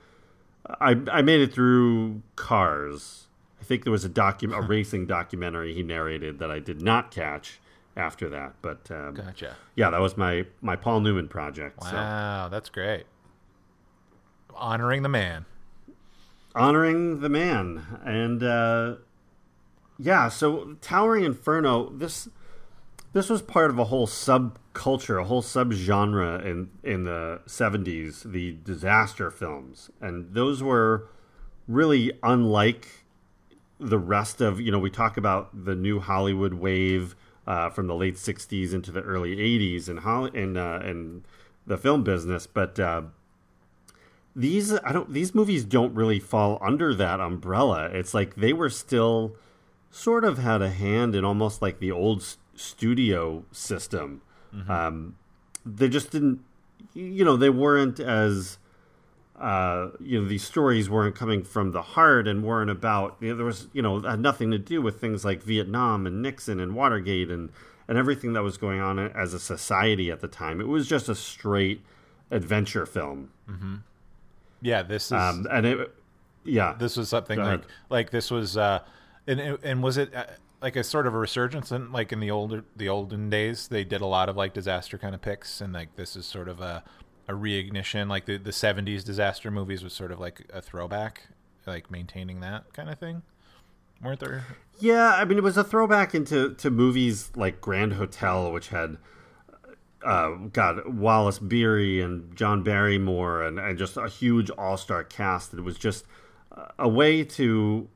I 0.79 0.95
I 1.11 1.21
made 1.21 1.41
it 1.41 1.53
through 1.53 2.21
Cars. 2.35 3.27
I 3.59 3.63
think 3.63 3.83
there 3.83 3.91
was 3.91 4.03
a 4.05 4.09
docu- 4.09 4.55
a 4.55 4.61
racing 4.61 5.05
documentary 5.05 5.73
he 5.73 5.83
narrated 5.83 6.39
that 6.39 6.51
I 6.51 6.59
did 6.59 6.81
not 6.81 7.11
catch 7.11 7.59
after 7.95 8.27
that. 8.29 8.55
But 8.61 8.91
um, 8.91 9.13
gotcha. 9.13 9.55
Yeah, 9.75 9.89
that 9.89 10.01
was 10.01 10.17
my 10.17 10.45
my 10.61 10.75
Paul 10.75 11.01
Newman 11.01 11.27
project. 11.27 11.79
Wow, 11.81 12.45
so. 12.45 12.49
that's 12.49 12.69
great 12.69 13.05
honoring 14.55 15.03
the 15.03 15.09
man 15.09 15.45
honoring 16.55 17.19
the 17.21 17.29
man 17.29 17.83
and 18.05 18.43
uh 18.43 18.95
yeah 19.97 20.29
so 20.29 20.75
towering 20.81 21.23
inferno 21.23 21.89
this 21.89 22.29
this 23.13 23.29
was 23.29 23.41
part 23.41 23.69
of 23.69 23.79
a 23.79 23.85
whole 23.85 24.07
subculture 24.07 25.21
a 25.21 25.25
whole 25.25 25.41
subgenre 25.41 26.43
in 26.45 26.69
in 26.83 27.05
the 27.05 27.41
70s 27.47 28.31
the 28.31 28.57
disaster 28.63 29.31
films 29.31 29.89
and 30.01 30.33
those 30.33 30.61
were 30.61 31.07
really 31.67 32.11
unlike 32.21 33.05
the 33.79 33.99
rest 33.99 34.41
of 34.41 34.59
you 34.59 34.71
know 34.71 34.79
we 34.79 34.89
talk 34.89 35.17
about 35.17 35.65
the 35.65 35.75
new 35.75 35.99
hollywood 35.99 36.55
wave 36.55 37.15
uh, 37.45 37.69
from 37.69 37.87
the 37.87 37.95
late 37.95 38.15
60s 38.15 38.73
into 38.73 38.89
the 38.89 39.01
early 39.01 39.35
80s 39.35 39.89
in, 39.89 39.97
Holly, 39.97 40.31
in, 40.33 40.55
uh, 40.55 40.81
in 40.85 41.25
the 41.67 41.77
film 41.77 42.03
business 42.03 42.47
but 42.47 42.79
uh, 42.79 43.01
these 44.35 44.73
I 44.73 44.91
don't 44.91 45.11
these 45.13 45.35
movies 45.35 45.63
don't 45.63 45.93
really 45.93 46.19
fall 46.19 46.57
under 46.61 46.93
that 46.95 47.19
umbrella. 47.19 47.89
It's 47.93 48.13
like 48.13 48.35
they 48.35 48.53
were 48.53 48.69
still 48.69 49.35
sort 49.91 50.25
of 50.25 50.39
had 50.39 50.61
a 50.61 50.69
hand 50.69 51.15
in 51.15 51.23
almost 51.23 51.61
like 51.61 51.79
the 51.79 51.91
old 51.91 52.25
studio 52.63 53.43
system. 53.51 54.21
Mm-hmm. 54.55 54.71
Um, 54.71 55.15
they 55.65 55.89
just 55.89 56.11
didn't, 56.11 56.43
you 56.93 57.23
know, 57.23 57.37
they 57.37 57.49
weren't 57.49 57.99
as, 57.99 58.57
uh, 59.39 59.89
you 59.99 60.21
know, 60.21 60.27
these 60.27 60.43
stories 60.43 60.89
weren't 60.89 61.15
coming 61.15 61.43
from 61.43 61.71
the 61.71 61.81
heart 61.81 62.27
and 62.27 62.43
weren't 62.43 62.69
about. 62.69 63.17
You 63.19 63.29
know, 63.29 63.35
there 63.35 63.45
was, 63.45 63.67
you 63.73 63.81
know, 63.81 64.01
had 64.01 64.19
nothing 64.19 64.51
to 64.51 64.57
do 64.57 64.81
with 64.81 64.99
things 64.99 65.25
like 65.25 65.43
Vietnam 65.43 66.05
and 66.05 66.21
Nixon 66.21 66.59
and 66.59 66.75
Watergate 66.75 67.29
and 67.29 67.49
and 67.87 67.97
everything 67.97 68.33
that 68.33 68.43
was 68.43 68.57
going 68.57 68.79
on 68.79 68.97
as 68.97 69.33
a 69.33 69.39
society 69.39 70.09
at 70.09 70.21
the 70.21 70.27
time. 70.27 70.61
It 70.61 70.67
was 70.67 70.87
just 70.87 71.09
a 71.09 71.15
straight 71.15 71.81
adventure 72.31 72.85
film. 72.85 73.31
Mm-hmm. 73.49 73.75
Yeah, 74.61 74.83
this 74.83 75.07
is 75.07 75.11
um, 75.13 75.45
and 75.51 75.65
it, 75.65 75.95
yeah, 76.45 76.75
this 76.77 76.95
was 76.95 77.09
something 77.09 77.39
like 77.39 77.63
like 77.89 78.09
this 78.11 78.31
was, 78.31 78.55
uh, 78.55 78.79
and 79.27 79.39
and 79.39 79.83
was 79.83 79.97
it 79.97 80.13
uh, 80.15 80.25
like 80.63 80.77
a 80.77 80.83
sort 80.83 81.05
of 81.05 81.13
a 81.13 81.17
resurgence 81.17 81.71
in 81.71 81.91
like 81.91 82.13
in 82.13 82.21
the 82.21 82.31
older 82.31 82.63
the 82.75 82.87
olden 82.87 83.29
days 83.29 83.67
they 83.67 83.83
did 83.83 83.99
a 83.99 84.05
lot 84.05 84.29
of 84.29 84.37
like 84.37 84.53
disaster 84.53 84.97
kind 84.97 85.13
of 85.13 85.21
picks 85.21 85.59
and 85.59 85.73
like 85.73 85.95
this 85.97 86.15
is 86.15 86.25
sort 86.25 86.47
of 86.47 86.61
a 86.61 86.81
a 87.27 87.33
reignition 87.33 88.07
like 88.07 88.25
the 88.25 88.37
the 88.37 88.51
70s 88.51 89.03
disaster 89.03 89.51
movies 89.51 89.83
was 89.83 89.93
sort 89.93 90.11
of 90.11 90.19
like 90.19 90.49
a 90.53 90.61
throwback 90.61 91.27
like 91.67 91.91
maintaining 91.91 92.39
that 92.39 92.71
kind 92.73 92.89
of 92.89 92.97
thing 92.97 93.21
weren't 94.01 94.21
there 94.21 94.45
yeah 94.79 95.15
i 95.15 95.25
mean 95.25 95.37
it 95.37 95.43
was 95.43 95.57
a 95.57 95.63
throwback 95.63 96.15
into 96.15 96.53
to 96.55 96.71
movies 96.71 97.29
like 97.35 97.59
grand 97.59 97.93
hotel 97.93 98.51
which 98.51 98.69
had 98.69 98.97
uh, 100.05 100.31
God, 100.51 100.97
Wallace 100.97 101.39
Beery 101.39 102.01
and 102.01 102.35
John 102.35 102.61
Barrymore, 102.61 103.41
and, 103.41 103.57
and 103.57 103.77
just 103.77 103.95
a 103.95 104.09
huge 104.09 104.49
all 104.49 104.75
star 104.75 105.01
cast. 105.01 105.53
It 105.53 105.61
was 105.61 105.77
just 105.77 106.05
a 106.77 106.89
way 106.89 107.23
to, 107.23 107.87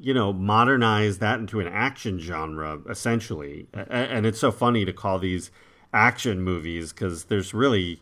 you 0.00 0.14
know, 0.14 0.32
modernize 0.32 1.18
that 1.18 1.38
into 1.38 1.60
an 1.60 1.68
action 1.68 2.18
genre, 2.18 2.80
essentially. 2.88 3.66
And, 3.72 4.26
it's 4.26 4.40
so 4.40 4.50
funny 4.50 4.84
to 4.84 4.92
call 4.92 5.18
these 5.18 5.50
action 5.92 6.42
movies 6.42 6.92
because 6.92 7.24
there's 7.24 7.54
really 7.54 8.00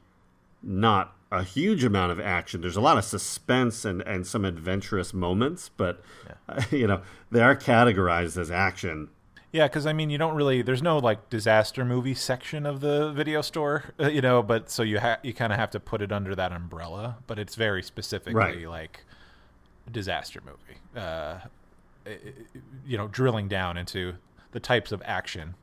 not 0.62 1.14
a 1.30 1.42
huge 1.42 1.84
amount 1.84 2.12
of 2.12 2.20
action. 2.20 2.60
There's 2.60 2.76
a 2.76 2.80
lot 2.80 2.98
of 2.98 3.04
suspense 3.04 3.84
and, 3.84 4.02
and 4.02 4.26
some 4.26 4.44
adventurous 4.44 5.12
moments, 5.12 5.70
but, 5.76 6.02
yeah. 6.48 6.64
you 6.70 6.86
know, 6.86 7.02
they 7.30 7.40
are 7.40 7.56
categorized 7.56 8.38
as 8.38 8.50
action. 8.50 9.08
Yeah, 9.52 9.68
because 9.68 9.84
I 9.84 9.92
mean, 9.92 10.08
you 10.08 10.16
don't 10.16 10.34
really. 10.34 10.62
There's 10.62 10.82
no 10.82 10.96
like 10.96 11.28
disaster 11.28 11.84
movie 11.84 12.14
section 12.14 12.64
of 12.64 12.80
the 12.80 13.12
video 13.12 13.42
store, 13.42 13.84
you 13.98 14.22
know. 14.22 14.42
But 14.42 14.70
so 14.70 14.82
you 14.82 14.98
ha- 14.98 15.18
you 15.22 15.34
kind 15.34 15.52
of 15.52 15.58
have 15.58 15.70
to 15.72 15.80
put 15.80 16.00
it 16.00 16.10
under 16.10 16.34
that 16.34 16.52
umbrella. 16.52 17.18
But 17.26 17.38
it's 17.38 17.54
very 17.54 17.82
specifically 17.82 18.34
right. 18.34 18.66
like 18.66 19.04
disaster 19.90 20.40
movie. 20.42 20.80
Uh, 20.96 21.40
you 22.86 22.96
know, 22.96 23.08
drilling 23.08 23.48
down 23.48 23.76
into 23.76 24.14
the 24.52 24.60
types 24.60 24.92
of 24.92 25.02
action 25.04 25.54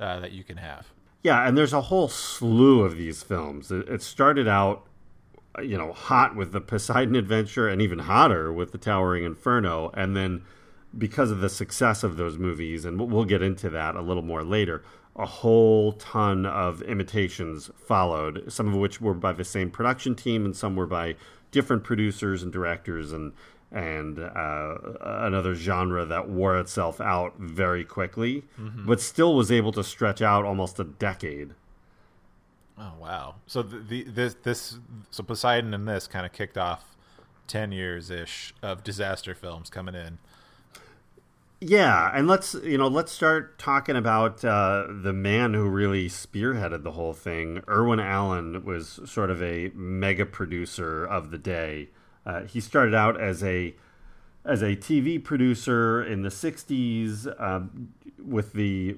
uh, 0.00 0.20
that 0.20 0.32
you 0.32 0.44
can 0.44 0.56
have. 0.56 0.88
Yeah, 1.22 1.46
and 1.46 1.56
there's 1.56 1.72
a 1.72 1.82
whole 1.82 2.08
slew 2.08 2.82
of 2.82 2.96
these 2.96 3.22
films. 3.22 3.70
It, 3.70 3.88
it 3.88 4.02
started 4.02 4.48
out, 4.48 4.86
you 5.62 5.78
know, 5.78 5.92
hot 5.92 6.34
with 6.34 6.52
the 6.52 6.60
Poseidon 6.60 7.14
Adventure, 7.14 7.68
and 7.68 7.80
even 7.80 8.00
hotter 8.00 8.52
with 8.52 8.72
the 8.72 8.78
Towering 8.78 9.24
Inferno, 9.24 9.90
and 9.94 10.16
then 10.16 10.42
because 10.96 11.30
of 11.30 11.40
the 11.40 11.48
success 11.48 12.02
of 12.02 12.16
those 12.16 12.38
movies, 12.38 12.84
and 12.84 13.00
we'll 13.00 13.24
get 13.24 13.42
into 13.42 13.70
that 13.70 13.94
a 13.94 14.02
little 14.02 14.22
more 14.22 14.42
later, 14.42 14.82
a 15.14 15.26
whole 15.26 15.92
ton 15.92 16.46
of 16.46 16.82
imitations 16.82 17.70
followed, 17.76 18.50
some 18.52 18.68
of 18.68 18.74
which 18.74 19.00
were 19.00 19.14
by 19.14 19.32
the 19.32 19.44
same 19.44 19.70
production 19.70 20.14
team, 20.14 20.44
and 20.44 20.56
some 20.56 20.74
were 20.74 20.86
by 20.86 21.14
different 21.50 21.84
producers 21.84 22.42
and 22.42 22.52
directors, 22.52 23.12
and 23.12 23.32
and 23.72 24.18
uh, 24.18 24.74
another 25.00 25.54
genre 25.54 26.04
that 26.04 26.28
wore 26.28 26.58
itself 26.58 27.00
out 27.00 27.38
very 27.38 27.84
quickly, 27.84 28.44
mm-hmm. 28.60 28.86
but 28.86 29.00
still 29.00 29.34
was 29.34 29.50
able 29.50 29.72
to 29.72 29.82
stretch 29.82 30.20
out 30.20 30.44
almost 30.44 30.78
a 30.78 30.84
decade. 30.84 31.54
Oh 32.78 32.92
wow! 33.00 33.36
So 33.46 33.62
the, 33.62 33.78
the 33.78 34.02
this 34.04 34.36
this 34.42 34.78
so 35.10 35.22
Poseidon 35.22 35.72
and 35.74 35.88
this 35.88 36.06
kind 36.06 36.26
of 36.26 36.32
kicked 36.32 36.58
off 36.58 36.96
ten 37.46 37.72
years 37.72 38.10
ish 38.10 38.54
of 38.62 38.84
disaster 38.84 39.34
films 39.34 39.70
coming 39.70 39.94
in. 39.94 40.18
Yeah, 41.60 42.10
and 42.12 42.26
let's 42.26 42.54
you 42.54 42.76
know 42.76 42.88
let's 42.88 43.12
start 43.12 43.58
talking 43.58 43.94
about 43.94 44.44
uh, 44.44 44.86
the 44.88 45.12
man 45.12 45.54
who 45.54 45.68
really 45.68 46.08
spearheaded 46.08 46.82
the 46.82 46.92
whole 46.92 47.12
thing. 47.12 47.62
Irwin 47.68 48.00
Allen 48.00 48.64
was 48.64 48.98
sort 49.04 49.30
of 49.30 49.40
a 49.42 49.70
mega 49.74 50.26
producer 50.26 51.04
of 51.04 51.30
the 51.30 51.38
day. 51.38 51.88
Uh, 52.24 52.42
he 52.42 52.60
started 52.60 52.94
out 52.94 53.20
as 53.20 53.42
a 53.42 53.74
as 54.44 54.60
a 54.60 54.74
TV 54.74 55.22
producer 55.22 56.02
in 56.02 56.22
the 56.22 56.28
'60s 56.28 57.40
um, 57.40 57.92
with 58.18 58.52
the. 58.52 58.96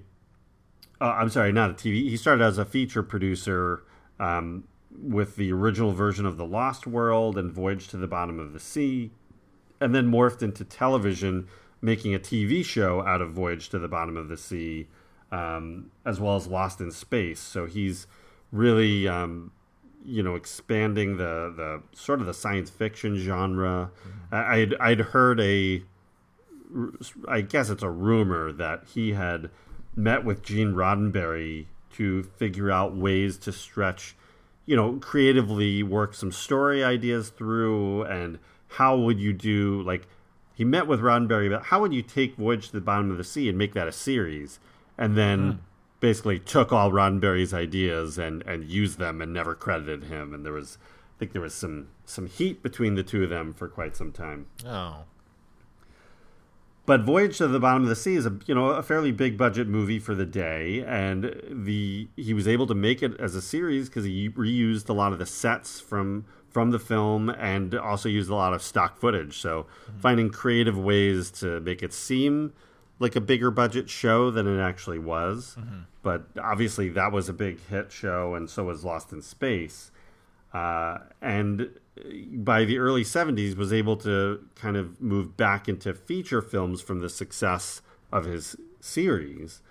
Uh, 1.00 1.16
I'm 1.18 1.28
sorry, 1.28 1.52
not 1.52 1.70
a 1.70 1.74
TV. 1.74 2.08
He 2.08 2.16
started 2.16 2.44
as 2.44 2.58
a 2.58 2.64
feature 2.64 3.02
producer 3.02 3.82
um, 4.20 4.64
with 4.90 5.36
the 5.36 5.52
original 5.52 5.92
version 5.92 6.24
of 6.24 6.36
The 6.36 6.46
Lost 6.46 6.86
World 6.86 7.36
and 7.36 7.50
Voyage 7.50 7.88
to 7.88 7.96
the 7.96 8.06
Bottom 8.06 8.38
of 8.38 8.52
the 8.52 8.60
Sea, 8.60 9.10
and 9.80 9.94
then 9.94 10.10
morphed 10.10 10.42
into 10.42 10.64
television 10.64 11.48
making 11.84 12.14
a 12.14 12.18
TV 12.18 12.64
show 12.64 13.06
out 13.06 13.20
of 13.20 13.32
Voyage 13.32 13.68
to 13.68 13.78
the 13.78 13.88
Bottom 13.88 14.16
of 14.16 14.28
the 14.28 14.38
Sea, 14.38 14.86
um, 15.30 15.90
as 16.06 16.18
well 16.18 16.36
as 16.36 16.46
Lost 16.46 16.80
in 16.80 16.90
Space. 16.90 17.40
So 17.40 17.66
he's 17.66 18.06
really, 18.50 19.06
um, 19.06 19.52
you 20.04 20.22
know, 20.22 20.34
expanding 20.34 21.16
the 21.16 21.52
the 21.56 21.82
sort 21.96 22.20
of 22.20 22.26
the 22.26 22.34
science 22.34 22.70
fiction 22.70 23.16
genre. 23.16 23.90
Mm-hmm. 24.06 24.34
I'd 24.34 24.74
I'd 24.80 25.00
heard 25.00 25.40
a, 25.40 25.82
I 27.28 27.40
guess 27.40 27.70
it's 27.70 27.82
a 27.82 27.90
rumor 27.90 28.52
that 28.52 28.84
he 28.94 29.12
had 29.12 29.50
met 29.96 30.24
with 30.24 30.42
Gene 30.42 30.74
Roddenberry 30.74 31.66
to 31.94 32.24
figure 32.24 32.70
out 32.70 32.96
ways 32.96 33.38
to 33.38 33.52
stretch, 33.52 34.16
you 34.66 34.74
know, 34.74 34.94
creatively 34.94 35.82
work 35.82 36.14
some 36.14 36.32
story 36.32 36.82
ideas 36.82 37.30
through 37.30 38.02
and 38.04 38.38
how 38.68 38.96
would 38.96 39.20
you 39.20 39.32
do 39.32 39.80
like 39.82 40.06
he 40.54 40.64
met 40.64 40.86
with 40.86 41.00
Roddenberry 41.00 41.46
about 41.48 41.66
how 41.66 41.80
would 41.80 41.92
you 41.92 42.02
take 42.02 42.36
Voyage 42.36 42.68
to 42.68 42.72
the 42.72 42.80
Bottom 42.80 43.10
of 43.10 43.18
the 43.18 43.24
Sea 43.24 43.48
and 43.48 43.58
make 43.58 43.74
that 43.74 43.88
a 43.88 43.92
series, 43.92 44.60
and 44.96 45.16
then 45.16 45.60
basically 46.04 46.38
took 46.38 46.70
all 46.70 46.90
Roddenberry's 46.90 47.54
ideas 47.54 48.18
and 48.18 48.42
and 48.42 48.62
used 48.62 48.98
them 48.98 49.22
and 49.22 49.32
never 49.32 49.54
credited 49.54 50.04
him. 50.04 50.34
And 50.34 50.44
there 50.44 50.52
was, 50.52 50.76
I 51.16 51.18
think 51.18 51.32
there 51.32 51.40
was 51.40 51.54
some 51.54 51.88
some 52.04 52.26
heat 52.26 52.62
between 52.62 52.94
the 52.94 53.02
two 53.02 53.24
of 53.24 53.30
them 53.30 53.54
for 53.54 53.68
quite 53.68 53.96
some 53.96 54.12
time. 54.12 54.44
Oh, 54.66 55.04
But 56.84 57.04
Voyage 57.04 57.38
to 57.38 57.48
the 57.48 57.58
Bottom 57.58 57.84
of 57.84 57.88
the 57.88 57.96
Sea 57.96 58.16
is 58.16 58.26
a 58.26 58.38
you 58.44 58.54
know 58.54 58.66
a 58.72 58.82
fairly 58.82 59.12
big 59.12 59.38
budget 59.38 59.66
movie 59.66 59.98
for 59.98 60.14
the 60.14 60.26
day, 60.26 60.84
and 60.86 61.40
the 61.50 62.08
he 62.16 62.34
was 62.34 62.46
able 62.46 62.66
to 62.66 62.74
make 62.74 63.02
it 63.02 63.18
as 63.18 63.34
a 63.34 63.40
series 63.40 63.88
because 63.88 64.04
he 64.04 64.28
reused 64.28 64.90
a 64.90 64.92
lot 64.92 65.14
of 65.14 65.18
the 65.18 65.24
sets 65.24 65.80
from 65.80 66.26
from 66.50 66.70
the 66.70 66.78
film 66.78 67.30
and 67.30 67.74
also 67.74 68.10
used 68.10 68.28
a 68.28 68.34
lot 68.34 68.52
of 68.52 68.62
stock 68.62 68.98
footage. 68.98 69.38
So 69.38 69.62
mm-hmm. 69.62 70.00
finding 70.00 70.28
creative 70.28 70.76
ways 70.76 71.30
to 71.40 71.60
make 71.60 71.82
it 71.82 71.94
seem 71.94 72.52
like 72.98 73.16
a 73.16 73.20
bigger 73.20 73.50
budget 73.50 73.90
show 73.90 74.30
than 74.30 74.46
it 74.46 74.60
actually 74.60 74.98
was. 74.98 75.56
But 76.02 76.26
obviously 76.42 76.88
that 76.90 77.12
was 77.12 77.28
a 77.28 77.32
big 77.32 77.60
hit 77.68 77.90
show, 77.90 78.34
and 78.34 78.48
so 78.48 78.64
was 78.64 78.84
Lost 78.84 79.12
in 79.12 79.22
Space. 79.22 79.90
Uh, 80.52 80.98
and 81.20 81.70
by 82.32 82.64
the 82.64 82.78
early 82.78 83.02
70s 83.02 83.56
was 83.56 83.72
able 83.72 83.96
to 83.98 84.46
kind 84.54 84.76
of 84.76 85.00
move 85.00 85.36
back 85.36 85.68
into 85.68 85.92
feature 85.94 86.40
films 86.40 86.80
from 86.80 87.00
the 87.00 87.08
success 87.08 87.82
of 88.12 88.24
his 88.24 88.56
series 88.80 89.62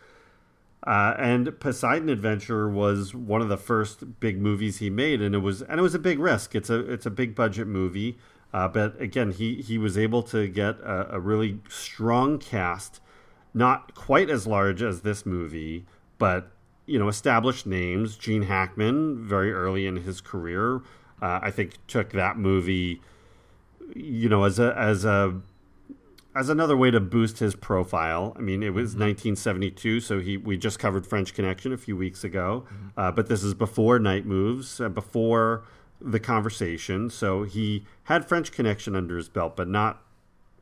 uh, 0.85 1.15
and 1.17 1.59
Poseidon 1.59 2.09
Adventure 2.09 2.67
was 2.67 3.15
one 3.15 3.41
of 3.41 3.47
the 3.47 3.57
first 3.57 4.19
big 4.19 4.39
movies 4.39 4.79
he 4.79 4.89
made, 4.89 5.21
and 5.21 5.33
it 5.33 5.39
was 5.39 5.61
and 5.61 5.79
it 5.79 5.83
was 5.83 5.95
a 5.95 5.99
big 5.99 6.19
risk. 6.19 6.55
It's 6.55 6.69
a 6.69 6.79
it's 6.91 7.05
a 7.05 7.11
big 7.11 7.35
budget 7.35 7.67
movie, 7.67 8.17
uh, 8.53 8.67
but 8.67 8.99
again, 9.01 9.31
he 9.31 9.61
he 9.61 9.77
was 9.77 9.97
able 9.97 10.23
to 10.23 10.47
get 10.47 10.79
a, 10.81 11.15
a 11.15 11.19
really 11.21 11.59
strong 11.69 12.37
cast, 12.37 12.99
not 13.53 13.95
quite 13.95 14.29
as 14.29 14.47
large 14.47 14.81
as 14.81 15.01
this 15.01 15.25
movie, 15.25 15.85
but 16.17 16.51
you 16.85 16.99
know 16.99 17.07
established 17.07 17.65
names. 17.65 18.17
Gene 18.17 18.43
Hackman, 18.43 19.23
very 19.23 19.51
early 19.51 19.85
in 19.85 19.97
his 19.97 20.21
career, 20.21 20.77
uh, 21.21 21.39
I 21.41 21.51
think 21.51 21.77
took 21.87 22.11
that 22.11 22.37
movie, 22.37 23.01
you 23.95 24.29
know, 24.29 24.43
as 24.43 24.59
a 24.59 24.75
as 24.77 25.05
a 25.05 25.39
as 26.35 26.49
another 26.49 26.75
way 26.75 26.89
to 26.91 26.99
boost 26.99 27.39
his 27.39 27.55
profile. 27.55 28.35
I 28.37 28.41
mean, 28.41 28.63
it 28.63 28.73
was 28.73 28.95
1972, 28.95 29.99
so 29.99 30.19
he 30.19 30.37
we 30.37 30.57
just 30.57 30.79
covered 30.79 31.05
French 31.05 31.33
Connection 31.33 31.71
a 31.71 31.77
few 31.77 31.95
weeks 31.95 32.23
ago, 32.23 32.65
uh, 32.97 33.11
but 33.11 33.27
this 33.27 33.43
is 33.43 33.53
before 33.53 33.99
Night 33.99 34.25
Moves, 34.25 34.81
uh, 34.81 34.89
before 34.89 35.63
the 36.01 36.19
conversation. 36.19 37.09
So 37.09 37.43
he 37.43 37.85
had 38.03 38.27
French 38.27 38.51
Connection 38.51 38.95
under 38.95 39.15
his 39.15 39.29
belt, 39.29 39.55
but 39.55 39.67
not 39.67 40.01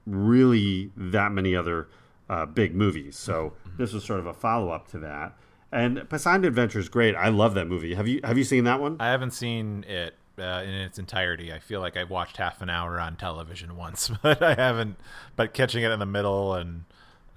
really 0.05 0.91
that 0.95 1.31
many 1.31 1.55
other 1.55 1.87
uh, 2.31 2.45
big 2.45 2.73
movies. 2.73 3.17
So 3.17 3.53
this 3.77 3.91
was 3.91 4.05
sort 4.05 4.19
of 4.19 4.25
a 4.25 4.33
follow 4.33 4.69
up 4.69 4.87
to 4.91 4.99
that. 4.99 5.37
And 5.71 6.09
Poseidon 6.09 6.45
Adventure 6.45 6.79
is 6.79 6.89
great. 6.89 7.13
I 7.15 7.27
love 7.27 7.53
that 7.55 7.67
movie. 7.67 7.93
Have 7.93 8.07
you 8.07 8.21
have 8.23 8.37
you 8.37 8.43
seen 8.45 8.63
that 8.63 8.79
one? 8.79 8.95
I 8.99 9.07
haven't 9.09 9.31
seen 9.31 9.83
it 9.87 10.15
uh, 10.39 10.63
in 10.63 10.69
its 10.69 10.97
entirety. 10.97 11.51
I 11.51 11.59
feel 11.59 11.81
like 11.81 11.97
I've 11.97 12.09
watched 12.09 12.37
half 12.37 12.61
an 12.61 12.69
hour 12.69 12.99
on 12.99 13.17
television 13.17 13.75
once, 13.85 14.09
but 14.23 14.41
I 14.41 14.55
haven't. 14.55 14.97
But 15.35 15.53
catching 15.53 15.83
it 15.83 15.91
in 15.91 15.99
the 15.99 16.05
middle 16.05 16.55
and, 16.55 16.85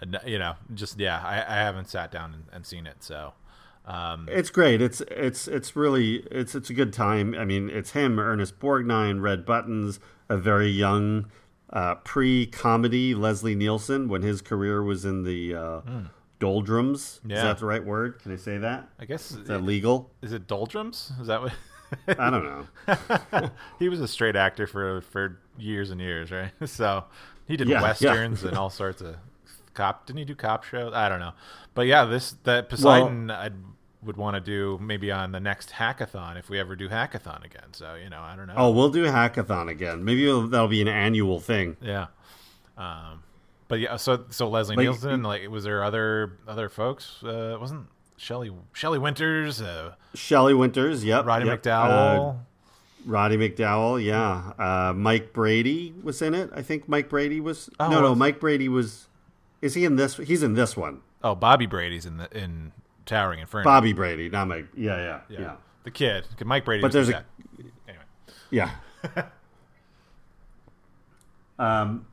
and 0.01 0.19
you 0.25 0.39
know, 0.39 0.55
just 0.73 0.99
yeah, 0.99 1.21
I, 1.25 1.39
I 1.39 1.57
haven't 1.57 1.89
sat 1.89 2.13
down 2.13 2.33
and, 2.33 2.45
and 2.53 2.67
seen 2.67 2.87
it. 2.87 3.03
So 3.03 3.35
um, 3.87 4.29
It's 4.31 4.51
great. 4.51 4.81
It's 4.81 5.01
it's 5.03 5.49
it's 5.49 5.77
really 5.77 6.27
it's 6.31 6.55
it's 6.55 6.71
a 6.71 6.75
good 6.75 6.93
time. 6.93 7.35
I 7.35 7.45
mean, 7.45 7.69
it's 7.69 7.91
him, 7.91 8.19
Ernest 8.19 8.59
Borgnine, 8.61 9.21
Red 9.21 9.45
Buttons, 9.45 10.01
a 10.29 10.37
very 10.37 10.69
young 10.69 11.27
uh, 11.75 11.97
pre-comedy 11.97 13.15
Leslie 13.15 13.55
Nielsen 13.55 14.09
when 14.09 14.23
his 14.23 14.41
career 14.41 14.83
was 14.83 15.05
in 15.05 15.25
the 15.25 15.55
uh, 15.55 15.81
doldrums. 16.39 17.21
Is 17.29 17.43
that 17.43 17.59
the 17.59 17.67
right 17.67 17.85
word? 17.85 18.21
Can 18.23 18.33
I 18.33 18.37
say 18.37 18.59
that? 18.59 18.89
I 18.99 19.05
guess 19.05 19.33
Is 19.33 19.47
that 19.49 19.61
legal? 19.63 20.11
is 20.23 20.33
it 20.33 20.47
doldrums? 20.47 21.13
Is 21.21 21.27
that 21.27 21.43
what? 21.43 21.53
I 22.19 22.31
don't 22.31 22.45
know. 22.45 23.51
he 23.79 23.89
was 23.89 24.01
a 24.01 24.09
straight 24.09 24.37
actor 24.37 24.67
for 24.67 25.01
for 25.03 25.39
years 25.59 25.91
and 25.91 26.01
years, 26.01 26.31
right? 26.31 26.51
So 26.67 27.05
he 27.47 27.57
did 27.57 27.69
Yeah, 27.69 27.77
yeah. 27.77 27.83
westerns 27.83 28.43
and 28.45 28.57
all 28.57 28.71
sorts 28.71 29.01
of 29.03 29.17
cop. 29.75 30.07
Didn't 30.07 30.19
he 30.19 30.25
do 30.25 30.35
cop 30.35 30.65
shows? 30.65 30.93
I 30.95 31.09
don't 31.09 31.21
know, 31.21 31.33
but 31.75 31.87
yeah, 31.87 32.05
this 32.05 32.37
that 32.45 32.69
Poseidon 32.69 33.31
I 33.31 33.51
would 34.05 34.17
want 34.17 34.35
to 34.35 34.41
do 34.41 34.79
maybe 34.83 35.11
on 35.11 35.33
the 35.33 35.41
next 35.41 35.71
hackathon 35.71 36.39
if 36.39 36.49
we 36.49 36.59
ever 36.59 36.77
do 36.77 36.89
hackathon 36.89 37.45
again. 37.45 37.73
So 37.73 37.95
you 37.95 38.11
know, 38.11 38.21
I 38.21 38.37
don't 38.37 38.47
know. 38.47 38.55
Oh, 38.57 38.71
we'll 38.71 38.91
do 38.91 39.05
hackathon 39.05 39.69
again. 39.69 40.05
Maybe 40.05 40.25
that'll 40.27 40.69
be 40.69 40.83
an 40.83 40.89
annual 40.89 41.41
thing. 41.41 41.77
yeah. 41.81 42.07
Um, 42.77 43.23
but 43.69 43.81
yeah, 43.81 43.97
so 43.97 44.25
so 44.31 44.49
Leslie 44.49 44.77
Like, 44.77 44.85
Nielsen, 44.85 45.23
like, 45.23 45.49
was 45.49 45.65
there 45.65 45.83
other 45.85 46.39
other 46.47 46.69
folks? 46.69 47.23
Uh, 47.23 47.57
wasn't 47.61 47.87
Shelley 48.17 48.53
Shelley 48.73 48.99
Winters, 48.99 49.63
uh, 49.63 49.95
Shelley 50.15 50.55
Winters, 50.55 51.05
yep. 51.05 51.25
Roddy 51.25 51.47
yep. 51.47 51.63
McDowall? 51.63 52.35
Uh, 52.35 52.39
Roddy 53.07 53.37
McDowall, 53.37 54.03
yeah. 54.03 54.53
Uh, 54.59 54.93
Mike 54.95 55.33
Brady 55.33 55.95
was 56.03 56.23
in 56.23 56.35
it. 56.35 56.51
I 56.55 56.63
think 56.63 56.89
Mike 56.89 57.09
Brady 57.09 57.41
was. 57.41 57.69
Oh, 57.79 57.91
no, 57.91 58.01
no, 58.01 58.15
Mike 58.15 58.41
Brady 58.41 58.69
was. 58.69 59.09
Is 59.63 59.75
he 59.75 59.85
in 59.85 59.97
this? 59.97 60.17
He's 60.17 60.43
in 60.43 60.55
this 60.55 60.77
one. 60.77 61.01
oh, 61.23 61.35
Bobby 61.35 61.67
Brady's 61.67 62.07
in 62.07 62.19
the 62.19 62.29
in 62.37 62.73
Towering 63.07 63.41
Inferno. 63.41 63.65
Bobby 63.65 63.93
Brady, 63.93 64.29
not 64.29 64.49
Mike. 64.49 64.67
Yeah, 64.77 64.97
yeah, 64.97 65.21
yeah, 65.29 65.41
yeah. 65.41 65.57
the 65.85 65.91
kid, 65.91 66.27
Mike 66.45 66.65
Brady. 66.65 66.83
But 66.83 66.93
there's 66.93 67.09
the 67.09 67.19
a- 67.19 67.25
anyway. 67.89 68.05
yeah. 68.51 68.71
um, 71.59 72.07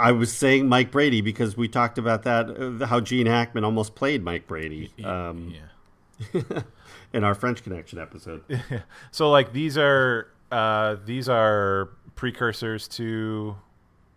I 0.00 0.12
was 0.12 0.32
saying 0.32 0.68
Mike 0.68 0.90
Brady 0.90 1.20
because 1.20 1.56
we 1.56 1.68
talked 1.68 1.98
about 1.98 2.22
that. 2.22 2.80
Uh, 2.80 2.86
how 2.86 3.00
Gene 3.00 3.26
Hackman 3.26 3.64
almost 3.64 3.94
played 3.94 4.22
Mike 4.24 4.46
Brady 4.46 4.92
um, 5.04 5.54
yeah. 5.54 6.42
in 7.12 7.22
our 7.22 7.34
French 7.34 7.62
Connection 7.62 7.98
episode. 7.98 8.42
So 9.10 9.30
like 9.30 9.52
these 9.52 9.76
are 9.76 10.28
uh, 10.50 10.96
these 11.04 11.28
are 11.28 11.90
precursors 12.14 12.88
to 12.88 13.56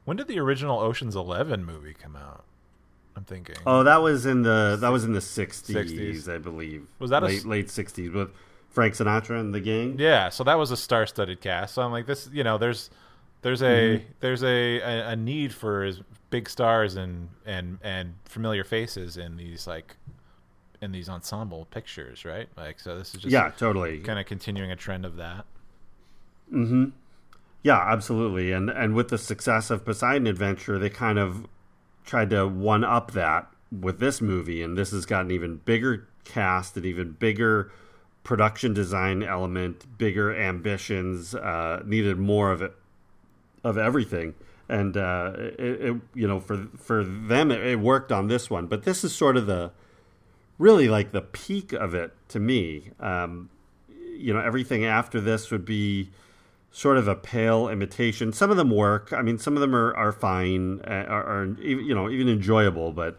when 0.06 0.18
did 0.18 0.28
the 0.28 0.40
original 0.40 0.80
Ocean's 0.80 1.16
Eleven 1.16 1.66
movie 1.66 1.94
come 1.94 2.16
out? 2.16 2.46
I'm 3.16 3.24
thinking. 3.26 3.56
Oh, 3.66 3.84
that 3.84 4.02
was 4.02 4.26
in 4.26 4.42
the 4.44 4.78
that 4.82 4.90
was 4.90 5.04
in 5.04 5.14
the 5.14 5.20
60s, 5.20 5.74
60s. 5.74 6.34
I 6.34 6.38
believe. 6.40 6.88
Was 7.00 7.10
that 7.12 7.24
a 7.24 7.28
late 7.28 7.38
s- 7.40 7.46
late 7.46 7.68
60s 7.68 8.12
with 8.14 8.30
Frank 8.70 8.96
Sinatra 8.96 9.40
and 9.40 9.54
the 9.54 9.60
gang? 9.62 9.98
Yeah, 10.00 10.30
so 10.30 10.44
that 10.46 10.56
was 10.58 10.72
a 10.72 10.78
star-studded 10.78 11.40
cast. 11.42 11.76
So 11.76 11.82
I'm 11.84 11.92
like, 11.92 12.06
this, 12.08 12.30
you 12.34 12.44
know, 12.44 12.58
there's 12.58 12.90
there's 13.44 13.62
a 13.62 13.66
Mm-hmm. 14.00 14.06
there's 14.20 14.44
a, 14.44 14.80
a 14.82 15.10
a 15.10 15.16
need 15.16 15.54
for 15.54 15.92
big 16.32 16.50
stars 16.50 16.96
and 16.96 17.30
and 17.46 17.78
and 17.84 18.16
familiar 18.26 18.64
faces 18.64 19.18
in 19.18 19.38
these 19.38 19.68
like 19.68 19.96
in 20.82 20.92
these 20.92 21.08
ensemble 21.08 21.66
pictures, 21.66 22.26
right? 22.26 22.50
Like, 22.58 22.80
so 22.80 22.98
this 22.98 23.14
is 23.16 23.22
just 23.22 23.32
Yeah, 23.32 23.52
totally. 23.58 24.00
kind 24.00 24.20
of 24.20 24.26
continuing 24.26 24.72
a 24.72 24.76
trend 24.76 25.06
of 25.06 25.16
that. 25.18 25.46
Mhm. 26.52 26.92
Yeah, 27.62 27.80
absolutely. 27.80 28.52
And 28.52 28.70
and 28.70 28.94
with 28.96 29.10
the 29.10 29.18
success 29.18 29.70
of 29.70 29.86
Poseidon 29.86 30.28
Adventure, 30.28 30.78
they 30.80 30.90
kind 30.90 31.18
of 31.20 31.46
tried 32.06 32.30
to 32.32 32.48
one 32.48 32.84
up 32.84 33.12
that 33.12 33.48
with 33.72 34.00
this 34.00 34.22
movie, 34.22 34.62
and 34.62 34.78
this 34.78 34.92
has 34.92 35.06
got 35.06 35.26
an 35.26 35.32
even 35.32 35.58
bigger 35.58 36.08
cast, 36.24 36.78
an 36.78 36.86
even 36.86 37.12
bigger 37.12 37.72
production 38.24 38.74
design 38.74 39.24
element, 39.24 39.98
bigger 39.98 40.34
ambitions, 40.36 41.36
uh, 41.36 41.82
needed 41.86 42.18
more 42.18 42.52
of 42.52 42.62
it, 42.62 42.74
of 43.64 43.78
everything. 43.78 44.34
And 44.70 44.96
uh, 44.96 45.34
it, 45.38 45.60
it, 45.60 46.02
you 46.14 46.28
know, 46.28 46.40
for 46.40 46.68
for 46.78 47.04
them, 47.04 47.52
it, 47.52 47.62
it 47.66 47.80
worked 47.80 48.12
on 48.12 48.28
this 48.28 48.50
one. 48.50 48.68
But 48.68 48.84
this 48.84 49.04
is 49.04 49.14
sort 49.14 49.36
of 49.36 49.46
the 49.46 49.72
really 50.58 50.88
like 50.88 51.12
the 51.12 51.22
peak 51.22 51.74
of 51.74 51.94
it 51.94 52.14
to 52.30 52.40
me. 52.40 52.92
Um, 53.00 53.50
you 54.16 54.34
know, 54.34 54.40
everything 54.40 54.86
after 54.86 55.20
this 55.20 55.52
would 55.52 55.66
be 55.66 56.12
sort 56.76 56.98
of 56.98 57.08
a 57.08 57.16
pale 57.16 57.70
imitation. 57.70 58.34
Some 58.34 58.50
of 58.52 58.58
them 58.58 58.70
work. 58.72 59.14
I 59.14 59.22
mean, 59.22 59.38
some 59.38 59.56
of 59.56 59.62
them 59.62 59.74
are 59.76 59.96
are 59.96 60.12
fine, 60.12 60.82
uh, 60.82 61.06
are, 61.08 61.24
are 61.24 61.46
you 61.62 61.94
know 61.96 62.10
even 62.10 62.28
enjoyable, 62.28 62.92
but 62.92 63.18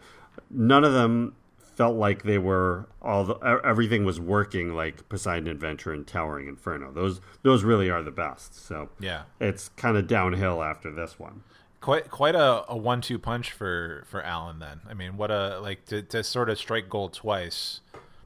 none 0.51 0.83
of 0.83 0.93
them 0.93 1.33
felt 1.57 1.95
like 1.97 2.23
they 2.23 2.37
were 2.37 2.85
all 3.01 3.23
the 3.25 3.35
everything 3.65 4.05
was 4.05 4.19
working 4.19 4.73
like 4.73 5.07
Poseidon 5.09 5.47
Adventure 5.49 5.91
and 5.91 6.05
Towering 6.05 6.47
Inferno. 6.47 6.91
Those 6.91 7.19
those 7.43 7.63
really 7.63 7.89
are 7.89 8.03
the 8.03 8.11
best. 8.11 8.53
So 8.55 8.89
Yeah. 8.99 9.23
it's 9.39 9.69
kind 9.69 9.97
of 9.97 10.05
downhill 10.07 10.61
after 10.63 10.89
this 10.91 11.17
one. 11.19 11.43
quite 11.81 12.09
quite 12.09 12.35
a, 12.35 12.63
a 12.69 12.75
one 12.77 12.99
two 13.01 13.19
punch 13.19 13.51
for 13.51 14.03
for 14.07 14.21
Allen. 14.23 14.59
then. 14.59 14.81
I 14.89 14.93
mean, 14.93 15.17
what 15.17 15.31
a 15.31 15.59
like 15.59 15.85
to, 15.87 16.01
to 16.01 16.23
sort 16.23 16.49
of 16.49 16.57
strike 16.57 16.89
gold 16.89 17.13
twice, 17.13 17.81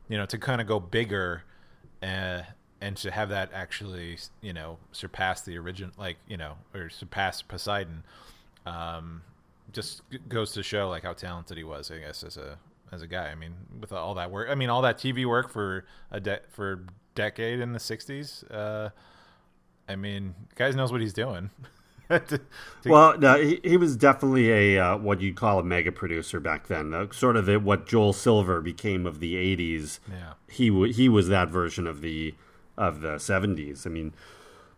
you 0.08 0.18
know, 0.18 0.26
to 0.28 0.38
kind 0.38 0.62
of 0.62 0.68
go 0.68 0.80
bigger 0.80 1.44
uh, 2.04 2.42
and 2.82 2.96
to 2.98 3.12
have 3.12 3.30
that 3.30 3.50
actually, 3.54 4.18
you 4.42 4.54
know, 4.54 4.78
surpass 4.92 5.42
the 5.42 5.58
original 5.58 5.92
like, 5.98 6.18
you 6.28 6.38
know, 6.38 6.54
or 6.74 6.90
surpass 6.90 7.42
Poseidon. 7.42 8.04
Um 8.66 9.22
just 9.72 10.02
goes 10.28 10.52
to 10.54 10.64
show 10.64 10.90
like 10.90 11.04
how 11.04 11.14
talented 11.14 11.56
he 11.58 11.64
was, 11.64 11.92
I 11.92 12.00
guess 12.00 12.24
as 12.24 12.38
a 12.38 12.58
as 12.92 13.02
a 13.02 13.08
guy. 13.08 13.28
I 13.30 13.36
mean, 13.36 13.54
with 13.80 13.92
all 13.92 14.16
that 14.16 14.32
work. 14.32 14.48
I 14.50 14.56
mean, 14.56 14.70
all 14.70 14.82
that 14.82 14.98
TV 14.98 15.26
work 15.26 15.50
for 15.50 15.86
a 16.12 16.20
de- 16.20 16.42
for 16.50 16.84
decade 17.16 17.60
in 17.60 17.74
the 17.74 17.80
60s. 17.80 18.44
Uh 18.52 18.90
I 19.88 19.96
mean, 19.96 20.36
guys 20.56 20.76
knows 20.76 20.92
what 20.92 21.02
he's 21.02 21.14
doing. 21.14 21.50
to- 22.10 22.20
to- 22.20 22.42
Well, 22.86 23.18
no, 23.20 23.40
he, 23.42 23.60
he 23.64 23.78
was 23.78 23.96
definitely 23.96 24.52
a 24.52 24.80
uh, 24.84 24.98
what 24.98 25.20
you'd 25.22 25.36
call 25.36 25.60
a 25.60 25.64
mega 25.64 25.92
producer 25.92 26.40
back 26.40 26.68
then. 26.68 26.94
Uh, 26.94 27.08
sort 27.12 27.36
of 27.36 27.46
the, 27.46 27.60
what 27.60 27.88
Joel 27.88 28.14
Silver 28.14 28.62
became 28.62 29.06
of 29.06 29.20
the 29.20 29.36
'80s. 29.36 30.00
Yeah. 30.10 30.34
he 30.50 30.70
w- 30.70 30.92
he 30.94 31.10
was 31.10 31.28
that 31.28 31.50
version 31.50 31.86
of 31.88 32.02
the 32.02 32.34
of 32.80 33.02
the 33.02 33.18
'70s. 33.18 33.86
I 33.86 33.92
mean, 33.92 34.14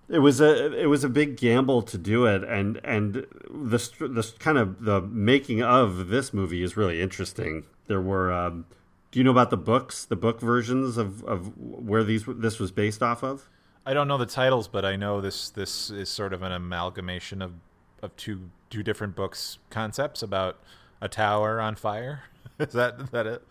it 0.10 0.20
was 0.20 0.42
a 0.42 0.78
it 0.78 0.88
was 0.88 1.06
a 1.06 1.10
big 1.10 1.38
gamble 1.38 1.82
to 1.84 1.98
do 1.98 2.26
it, 2.26 2.44
and 2.44 2.82
and 2.84 3.26
the 3.50 3.78
the 4.00 4.34
kind 4.40 4.58
of 4.58 4.84
the 4.84 5.02
making 5.02 5.64
of 5.64 6.10
this 6.10 6.34
movie 6.34 6.64
is 6.64 6.76
really 6.76 7.02
interesting. 7.02 7.64
There 7.88 8.02
were. 8.02 8.32
Um, 8.34 8.66
do 9.12 9.20
you 9.20 9.26
know 9.26 9.32
about 9.32 9.50
the 9.50 9.58
books, 9.58 10.06
the 10.06 10.16
book 10.16 10.40
versions 10.40 10.98
of, 10.98 11.22
of 11.26 11.58
where 11.58 12.02
these 12.04 12.24
this 12.26 12.60
was 12.60 12.72
based 12.72 13.04
off 13.04 13.24
of? 13.24 13.50
I 13.86 13.94
don't 13.94 14.08
know 14.08 14.18
the 14.18 14.26
titles, 14.26 14.68
but 14.68 14.86
I 14.86 14.96
know 14.96 15.22
this 15.22 15.50
this 15.50 15.90
is 15.90 16.10
sort 16.10 16.34
of 16.34 16.42
an 16.44 16.52
amalgamation 16.52 17.42
of 17.42 17.54
of 18.02 18.16
two 18.16 18.50
two 18.70 18.84
different 18.84 19.16
books 19.16 19.60
concepts 19.70 20.24
about 20.24 20.60
a 21.02 21.08
tower 21.08 21.60
on 21.60 21.76
fire. 21.76 22.24
is 22.60 22.74
that 22.74 23.00
is 23.00 23.10
that 23.10 23.28
it? 23.28 23.44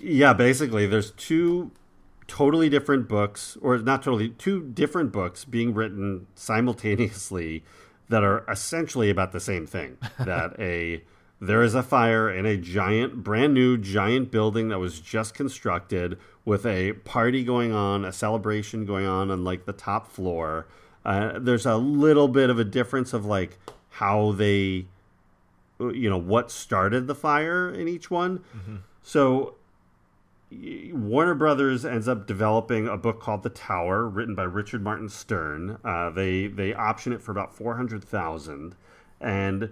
Yeah, 0.00 0.32
basically, 0.32 0.86
there's 0.86 1.10
two 1.12 1.70
totally 2.26 2.68
different 2.68 3.08
books, 3.08 3.56
or 3.60 3.78
not 3.78 4.02
totally, 4.02 4.30
two 4.30 4.62
different 4.62 5.12
books 5.12 5.44
being 5.44 5.74
written 5.74 6.26
simultaneously 6.34 7.64
that 8.08 8.22
are 8.22 8.44
essentially 8.48 9.10
about 9.10 9.32
the 9.32 9.40
same 9.40 9.66
thing. 9.66 9.98
that 10.18 10.54
a 10.58 11.02
there 11.40 11.64
is 11.64 11.74
a 11.74 11.82
fire 11.82 12.30
in 12.30 12.46
a 12.46 12.56
giant, 12.56 13.24
brand 13.24 13.52
new 13.52 13.76
giant 13.76 14.30
building 14.30 14.68
that 14.68 14.78
was 14.78 15.00
just 15.00 15.34
constructed 15.34 16.16
with 16.44 16.64
a 16.64 16.92
party 16.92 17.42
going 17.42 17.72
on, 17.72 18.04
a 18.04 18.12
celebration 18.12 18.86
going 18.86 19.06
on 19.06 19.28
on 19.28 19.42
like 19.42 19.64
the 19.64 19.72
top 19.72 20.06
floor. 20.06 20.68
Uh, 21.04 21.40
there's 21.40 21.66
a 21.66 21.76
little 21.76 22.28
bit 22.28 22.48
of 22.48 22.60
a 22.60 22.64
difference 22.64 23.12
of 23.12 23.26
like 23.26 23.58
how 23.90 24.30
they, 24.30 24.86
you 25.80 26.08
know, 26.08 26.16
what 26.16 26.52
started 26.52 27.08
the 27.08 27.14
fire 27.14 27.68
in 27.68 27.88
each 27.88 28.08
one. 28.08 28.44
So 29.02 29.56
Warner 30.92 31.34
Brothers 31.34 31.84
ends 31.84 32.08
up 32.08 32.26
developing 32.26 32.86
a 32.86 32.96
book 32.96 33.20
called 33.20 33.42
The 33.42 33.50
Tower, 33.50 34.08
written 34.08 34.34
by 34.34 34.44
Richard 34.44 34.82
Martin 34.82 35.08
Stern. 35.08 35.78
Uh, 35.84 36.10
they 36.10 36.46
they 36.46 36.74
option 36.74 37.12
it 37.12 37.22
for 37.22 37.32
about 37.32 37.54
four 37.54 37.76
hundred 37.76 38.04
thousand, 38.04 38.74
and 39.20 39.70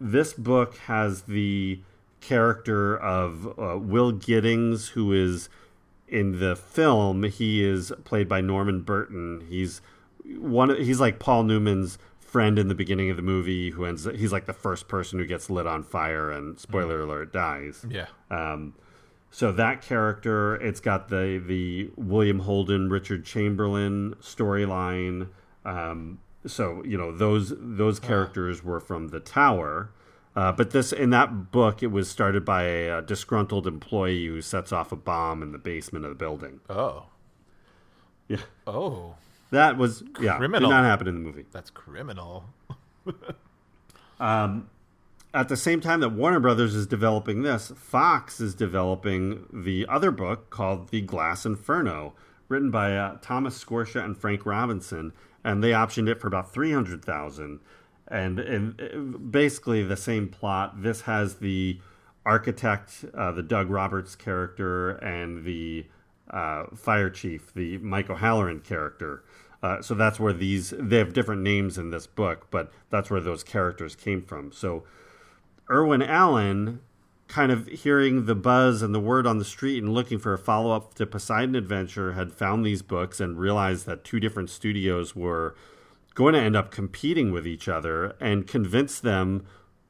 this 0.00 0.32
book 0.32 0.76
has 0.78 1.22
the 1.22 1.80
character 2.20 2.96
of 2.96 3.58
uh, 3.58 3.78
Will 3.78 4.12
Giddings, 4.12 4.88
who 4.88 5.12
is 5.12 5.48
in 6.08 6.38
the 6.38 6.56
film. 6.56 7.24
He 7.24 7.64
is 7.64 7.92
played 8.04 8.28
by 8.28 8.40
Norman 8.40 8.82
Burton. 8.82 9.46
He's 9.48 9.80
one. 10.24 10.74
He's 10.76 11.00
like 11.00 11.18
Paul 11.18 11.42
Newman's 11.44 11.98
friend 12.18 12.58
in 12.58 12.68
the 12.68 12.74
beginning 12.74 13.10
of 13.10 13.16
the 13.16 13.22
movie, 13.22 13.70
who 13.70 13.84
ends. 13.84 14.06
He's 14.14 14.32
like 14.32 14.46
the 14.46 14.52
first 14.52 14.88
person 14.88 15.18
who 15.18 15.26
gets 15.26 15.50
lit 15.50 15.66
on 15.66 15.82
fire, 15.82 16.30
and 16.30 16.58
spoiler 16.58 17.02
alert, 17.02 17.32
dies. 17.32 17.84
Yeah. 17.88 18.06
Um, 18.30 18.74
so 19.34 19.50
that 19.50 19.82
character, 19.82 20.54
it's 20.54 20.78
got 20.78 21.08
the 21.08 21.42
the 21.44 21.90
William 21.96 22.38
Holden, 22.38 22.88
Richard 22.88 23.24
Chamberlain 23.24 24.14
storyline. 24.20 25.26
Um, 25.64 26.20
so 26.46 26.84
you 26.84 26.96
know 26.96 27.10
those 27.10 27.52
those 27.58 27.98
characters 27.98 28.62
were 28.62 28.78
from 28.78 29.08
the 29.08 29.18
Tower, 29.18 29.90
uh, 30.36 30.52
but 30.52 30.70
this 30.70 30.92
in 30.92 31.10
that 31.10 31.50
book 31.50 31.82
it 31.82 31.88
was 31.88 32.08
started 32.08 32.44
by 32.44 32.62
a, 32.62 33.02
disgruntled 33.02 33.66
employee 33.66 34.24
who 34.26 34.40
sets 34.40 34.70
off 34.70 34.92
a 34.92 34.96
bomb 34.96 35.42
in 35.42 35.50
the 35.50 35.58
basement 35.58 36.04
of 36.04 36.10
the 36.10 36.14
building. 36.14 36.60
Oh. 36.70 37.06
Yeah, 38.28 38.36
Oh. 38.68 39.16
that 39.50 39.76
was 39.76 40.04
yeah 40.20 40.36
Criminal. 40.36 40.70
did 40.70 40.74
not 40.76 40.84
happen 40.84 41.08
in 41.08 41.14
the 41.14 41.20
movie. 41.20 41.46
That's 41.50 41.70
criminal. 41.70 42.44
at 45.34 45.48
the 45.48 45.56
same 45.56 45.80
time 45.80 46.00
that 46.00 46.10
Warner 46.10 46.40
Brothers 46.40 46.74
is 46.74 46.86
developing 46.86 47.42
this, 47.42 47.72
Fox 47.76 48.40
is 48.40 48.54
developing 48.54 49.46
the 49.52 49.84
other 49.88 50.10
book 50.10 50.48
called 50.48 50.88
The 50.88 51.00
Glass 51.00 51.44
Inferno, 51.44 52.14
written 52.48 52.70
by 52.70 52.96
uh, 52.96 53.18
Thomas 53.20 53.56
Scortia 53.56 54.04
and 54.04 54.16
Frank 54.16 54.46
Robinson, 54.46 55.12
and 55.42 55.62
they 55.62 55.72
optioned 55.72 56.08
it 56.08 56.20
for 56.20 56.28
about 56.28 56.52
three 56.52 56.72
hundred 56.72 57.04
thousand. 57.04 57.60
And, 58.06 58.38
and 58.38 58.80
uh, 58.80 59.18
basically 59.18 59.82
the 59.82 59.96
same 59.96 60.28
plot. 60.28 60.82
This 60.82 61.02
has 61.02 61.36
the 61.36 61.80
architect, 62.24 63.04
uh, 63.14 63.32
the 63.32 63.42
Doug 63.42 63.70
Roberts 63.70 64.14
character, 64.14 64.90
and 64.90 65.44
the 65.44 65.86
uh, 66.30 66.64
fire 66.76 67.10
chief, 67.10 67.52
the 67.54 67.78
Mike 67.78 68.10
O'Halloran 68.10 68.60
character. 68.60 69.24
Uh, 69.62 69.80
so 69.80 69.94
that's 69.94 70.20
where 70.20 70.34
these 70.34 70.74
they 70.78 70.98
have 70.98 71.14
different 71.14 71.40
names 71.40 71.78
in 71.78 71.90
this 71.90 72.06
book, 72.06 72.46
but 72.50 72.70
that's 72.90 73.10
where 73.10 73.22
those 73.22 73.42
characters 73.42 73.96
came 73.96 74.22
from. 74.22 74.52
So 74.52 74.84
Irwin 75.70 76.02
Allen, 76.02 76.80
kind 77.28 77.50
of 77.50 77.66
hearing 77.68 78.26
the 78.26 78.34
buzz 78.34 78.82
and 78.82 78.94
the 78.94 79.00
word 79.00 79.26
on 79.26 79.38
the 79.38 79.44
street 79.44 79.82
and 79.82 79.92
looking 79.94 80.18
for 80.18 80.32
a 80.34 80.38
follow 80.38 80.70
up 80.74 80.94
to 80.94 81.06
Poseidon 81.06 81.54
Adventure, 81.54 82.12
had 82.12 82.32
found 82.32 82.64
these 82.64 82.82
books 82.82 83.18
and 83.20 83.38
realized 83.38 83.86
that 83.86 84.04
two 84.04 84.20
different 84.20 84.50
studios 84.50 85.16
were 85.16 85.54
going 86.14 86.34
to 86.34 86.40
end 86.40 86.54
up 86.54 86.70
competing 86.70 87.32
with 87.32 87.46
each 87.46 87.66
other 87.68 88.14
and 88.20 88.46
convinced 88.46 89.02
them 89.02 89.44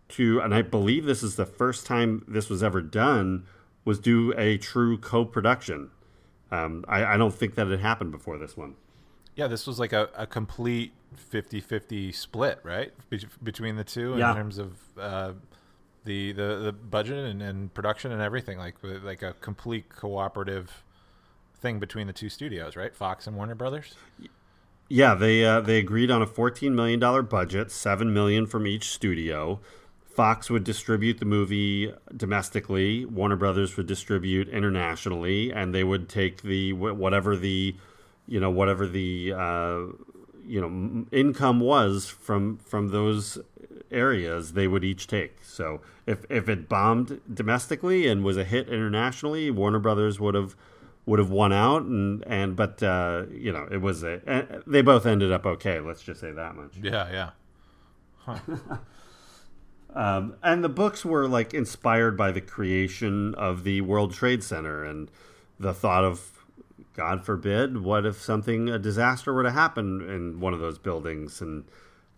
to, 0.08 0.40
and 0.40 0.54
I 0.54 0.62
believe 0.62 1.04
this 1.04 1.22
is 1.22 1.36
the 1.36 1.46
first 1.46 1.86
time 1.86 2.24
this 2.28 2.48
was 2.48 2.62
ever 2.62 2.80
done, 2.80 3.44
was 3.84 3.98
do 3.98 4.32
a 4.38 4.56
true 4.58 4.96
co 4.96 5.24
production. 5.24 5.90
Um, 6.50 6.84
I, 6.88 7.04
I 7.04 7.16
don't 7.16 7.34
think 7.34 7.56
that 7.56 7.66
had 7.66 7.80
happened 7.80 8.12
before 8.12 8.38
this 8.38 8.56
one. 8.56 8.74
Yeah, 9.34 9.48
this 9.48 9.66
was 9.66 9.80
like 9.80 9.92
a, 9.92 10.08
a 10.14 10.26
complete 10.26 10.92
50-50 11.32 12.14
split, 12.14 12.60
right? 12.62 12.92
Be- 13.10 13.26
between 13.42 13.76
the 13.76 13.82
two 13.84 14.12
in 14.12 14.20
Yeah. 14.20 14.32
terms 14.34 14.58
of 14.58 14.78
uh, 14.96 15.32
the, 16.04 16.32
the 16.32 16.60
the 16.64 16.72
budget 16.72 17.18
and, 17.18 17.42
and 17.42 17.72
production 17.74 18.12
and 18.12 18.20
everything, 18.20 18.58
like 18.58 18.76
like 18.82 19.22
a 19.22 19.34
complete 19.34 19.88
cooperative 19.88 20.84
thing 21.56 21.78
between 21.78 22.06
the 22.06 22.12
two 22.12 22.28
studios, 22.28 22.76
right? 22.76 22.94
Fox 22.94 23.26
and 23.26 23.36
Warner 23.36 23.54
Brothers. 23.54 23.94
Yeah, 24.88 25.14
they 25.14 25.44
uh, 25.44 25.60
they 25.60 25.78
agreed 25.78 26.10
on 26.10 26.22
a 26.22 26.26
fourteen 26.26 26.74
million 26.74 27.00
dollar 27.00 27.22
budget, 27.22 27.70
seven 27.70 28.12
million 28.12 28.46
from 28.46 28.66
each 28.66 28.90
studio. 28.90 29.60
Fox 30.14 30.48
would 30.48 30.62
distribute 30.62 31.18
the 31.18 31.24
movie 31.24 31.92
domestically. 32.16 33.04
Warner 33.04 33.34
Brothers 33.34 33.76
would 33.76 33.86
distribute 33.86 34.48
internationally, 34.48 35.52
and 35.52 35.74
they 35.74 35.82
would 35.82 36.08
take 36.08 36.42
the 36.42 36.72
whatever 36.72 37.36
the, 37.36 37.74
you 38.28 38.38
know, 38.38 38.50
whatever 38.50 38.86
the 38.86 39.32
uh, 39.36 39.78
you 40.44 40.60
know 40.60 41.06
income 41.10 41.60
was 41.60 42.06
from 42.06 42.58
from 42.58 42.90
those 42.90 43.38
areas. 43.90 44.52
They 44.52 44.66
would 44.66 44.84
each 44.84 45.06
take. 45.06 45.38
So 45.42 45.80
if 46.06 46.24
if 46.28 46.48
it 46.48 46.68
bombed 46.68 47.20
domestically 47.32 48.06
and 48.06 48.24
was 48.24 48.36
a 48.36 48.44
hit 48.44 48.68
internationally, 48.68 49.50
Warner 49.50 49.78
Brothers 49.78 50.20
would 50.20 50.34
have 50.34 50.56
would 51.06 51.18
have 51.18 51.30
won 51.30 51.52
out 51.52 51.82
and 51.82 52.24
and 52.26 52.56
but 52.56 52.82
uh, 52.82 53.24
you 53.30 53.52
know 53.52 53.68
it 53.70 53.78
was 53.78 54.02
a 54.02 54.20
eh, 54.26 54.42
they 54.66 54.82
both 54.82 55.06
ended 55.06 55.30
up 55.30 55.44
okay 55.44 55.80
let's 55.80 56.02
just 56.02 56.20
say 56.20 56.32
that 56.32 56.54
much 56.56 56.72
Yeah, 56.80 57.30
yeah. 58.26 58.38
um, 59.94 60.34
and 60.42 60.64
the 60.64 60.68
books 60.68 61.04
were 61.04 61.28
like 61.28 61.52
inspired 61.52 62.16
by 62.16 62.32
the 62.32 62.40
creation 62.40 63.34
of 63.34 63.64
the 63.64 63.82
World 63.82 64.14
Trade 64.14 64.42
Center 64.42 64.82
and 64.82 65.10
the 65.60 65.74
thought 65.74 66.04
of 66.04 66.30
God 66.94 67.24
forbid 67.24 67.82
what 67.82 68.06
if 68.06 68.20
something 68.20 68.70
a 68.70 68.78
disaster 68.78 69.32
were 69.32 69.42
to 69.42 69.50
happen 69.50 70.00
in 70.00 70.40
one 70.40 70.54
of 70.54 70.60
those 70.60 70.78
buildings 70.78 71.40
and 71.42 71.64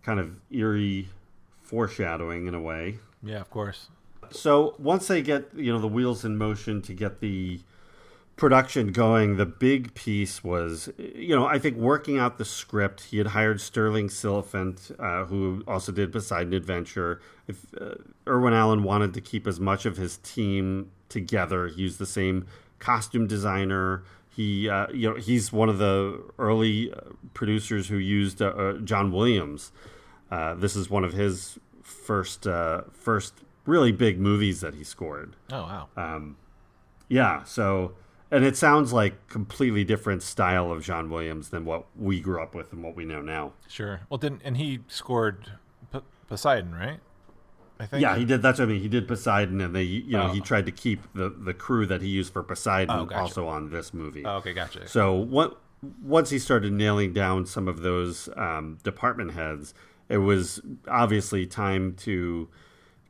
kind 0.01 0.19
of 0.19 0.37
eerie 0.49 1.09
foreshadowing 1.67 2.47
in 2.47 2.53
a 2.55 2.61
way. 2.61 2.99
Yeah, 3.23 3.41
of 3.41 3.49
course. 3.49 3.89
so 4.31 4.75
once 4.77 5.07
they 5.07 5.21
get 5.21 5.49
you 5.55 5.71
know 5.71 5.79
the 5.79 5.87
wheels 5.87 6.25
in 6.25 6.37
motion 6.37 6.81
to 6.81 6.93
get 6.93 7.19
the 7.21 7.59
production 8.35 8.91
going 8.91 9.37
the 9.37 9.45
big 9.45 9.93
piece 9.95 10.43
was 10.43 10.89
you 10.97 11.33
know 11.35 11.45
i 11.47 11.57
think 11.57 11.75
working 11.77 12.19
out 12.19 12.37
the 12.37 12.45
script 12.45 13.03
he 13.09 13.17
had 13.17 13.27
hired 13.27 13.59
Stirling 13.59 14.09
Silliphant, 14.09 14.91
uh, 14.99 15.25
who 15.25 15.63
also 15.67 15.91
did 15.91 16.11
poseidon 16.11 16.53
adventure. 16.53 17.19
If 17.47 17.65
uh, 17.79 17.95
irwin 18.27 18.53
allen 18.53 18.83
wanted 18.83 19.13
to 19.15 19.21
keep 19.21 19.47
as 19.47 19.59
much 19.59 19.85
of 19.85 19.97
his 19.97 20.17
team 20.17 20.91
together 21.09 21.67
he 21.67 21.81
used 21.83 21.97
the 21.99 22.05
same 22.05 22.45
costume 22.79 23.25
designer. 23.27 24.03
He 24.29 24.69
uh, 24.69 24.87
you 24.93 25.09
know 25.09 25.15
he's 25.15 25.51
one 25.51 25.69
of 25.69 25.77
the 25.79 26.21
early 26.37 26.91
uh, 26.93 26.99
producers 27.33 27.87
who 27.87 27.97
used 27.97 28.41
uh, 28.41 28.47
uh, 28.47 28.73
john 28.91 29.11
williams 29.11 29.71
uh, 30.31 30.53
this 30.55 30.75
is 30.75 30.89
one 30.89 31.03
of 31.03 31.13
his 31.13 31.57
first 31.83 32.45
uh, 32.47 32.81
first 32.91 33.33
really 33.65 33.91
big 33.91 34.19
movies 34.19 34.61
that 34.61 34.73
he 34.75 34.83
scored. 34.83 35.35
Oh 35.51 35.61
wow. 35.97 36.35
Yeah, 37.09 37.43
so 37.43 37.93
and 38.29 38.43
it 38.43 38.57
sounds 38.57 38.91
like 38.91 39.27
completely 39.29 39.83
different 39.85 40.21
style 40.21 40.71
of 40.71 40.83
John 40.83 41.09
Williams 41.09 41.49
than 41.49 41.63
what 41.63 41.85
we 41.95 42.19
grew 42.19 42.41
up 42.41 42.53
with 42.53 42.73
and 42.73 42.83
what 42.83 42.95
we 42.95 43.05
know 43.05 43.21
now. 43.21 43.53
sure. 43.69 44.01
Well, 44.09 44.17
didn't 44.17 44.41
and 44.43 44.57
he 44.57 44.79
scored 44.87 45.51
P- 45.93 46.01
Poseidon, 46.27 46.75
right? 46.75 46.99
I 47.79 47.85
think. 47.85 48.01
Yeah, 48.01 48.17
he 48.17 48.25
did. 48.25 48.41
That's 48.41 48.59
what 48.59 48.65
I 48.65 48.71
mean. 48.71 48.81
He 48.81 48.89
did 48.89 49.07
Poseidon, 49.07 49.61
and 49.61 49.73
they, 49.75 49.83
you 49.83 50.17
know, 50.17 50.27
Oh. 50.29 50.31
he 50.33 50.41
tried 50.41 50.65
to 50.65 50.71
keep 50.71 51.01
the 51.13 51.29
the 51.29 51.53
crew 51.53 51.85
that 51.85 52.01
he 52.01 52.09
used 52.09 52.33
for 52.33 52.43
Poseidon 52.43 52.93
Oh, 52.99 53.05
gotcha. 53.05 53.21
also 53.21 53.47
on 53.47 53.69
this 53.69 53.93
movie. 53.93 54.25
Oh, 54.25 54.37
okay, 54.37 54.51
gotcha. 54.53 54.87
So 54.87 55.13
what, 55.13 55.61
once 56.01 56.29
he 56.31 56.39
started 56.39 56.73
nailing 56.73 57.13
down 57.13 57.45
some 57.45 57.67
of 57.67 57.81
those 57.83 58.27
um, 58.35 58.79
department 58.83 59.31
heads, 59.33 59.73
it 60.09 60.19
was 60.19 60.61
obviously 60.87 61.45
time 61.45 61.93
to 61.95 62.49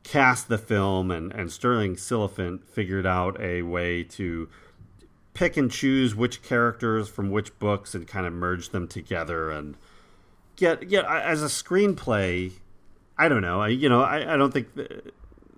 cast 0.02 0.48
the 0.48 0.58
film, 0.58 1.10
and, 1.10 1.32
and 1.32 1.52
Stirling 1.52 1.96
Silliphant 1.96 2.64
figured 2.64 3.06
out 3.06 3.40
a 3.40 3.62
way 3.62 4.02
to 4.04 4.48
pick 5.34 5.56
and 5.56 5.70
choose 5.70 6.14
which 6.14 6.42
characters 6.42 7.08
from 7.08 7.30
which 7.30 7.56
books 7.58 7.94
and 7.94 8.08
kind 8.08 8.26
of 8.26 8.32
merge 8.32 8.70
them 8.70 8.88
together 8.88 9.50
and 9.50 9.76
get 10.56 10.88
get 10.88 11.04
as 11.04 11.42
a 11.42 11.46
screenplay. 11.46 12.52
I 13.16 13.28
don't 13.28 13.42
know. 13.42 13.60
I 13.60 13.68
you 13.68 13.88
know 13.88 14.02
I, 14.02 14.34
I 14.34 14.36
don't 14.36 14.52
think 14.52 14.74
th- 14.74 15.12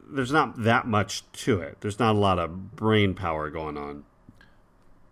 there's 0.06 0.32
not 0.32 0.64
that 0.64 0.86
much 0.86 1.22
to 1.32 1.60
it. 1.60 1.78
There's 1.80 1.98
not 1.98 2.14
a 2.14 2.18
lot 2.18 2.38
of 2.38 2.76
brain 2.76 3.14
power 3.14 3.48
going 3.48 3.78
on. 3.78 4.04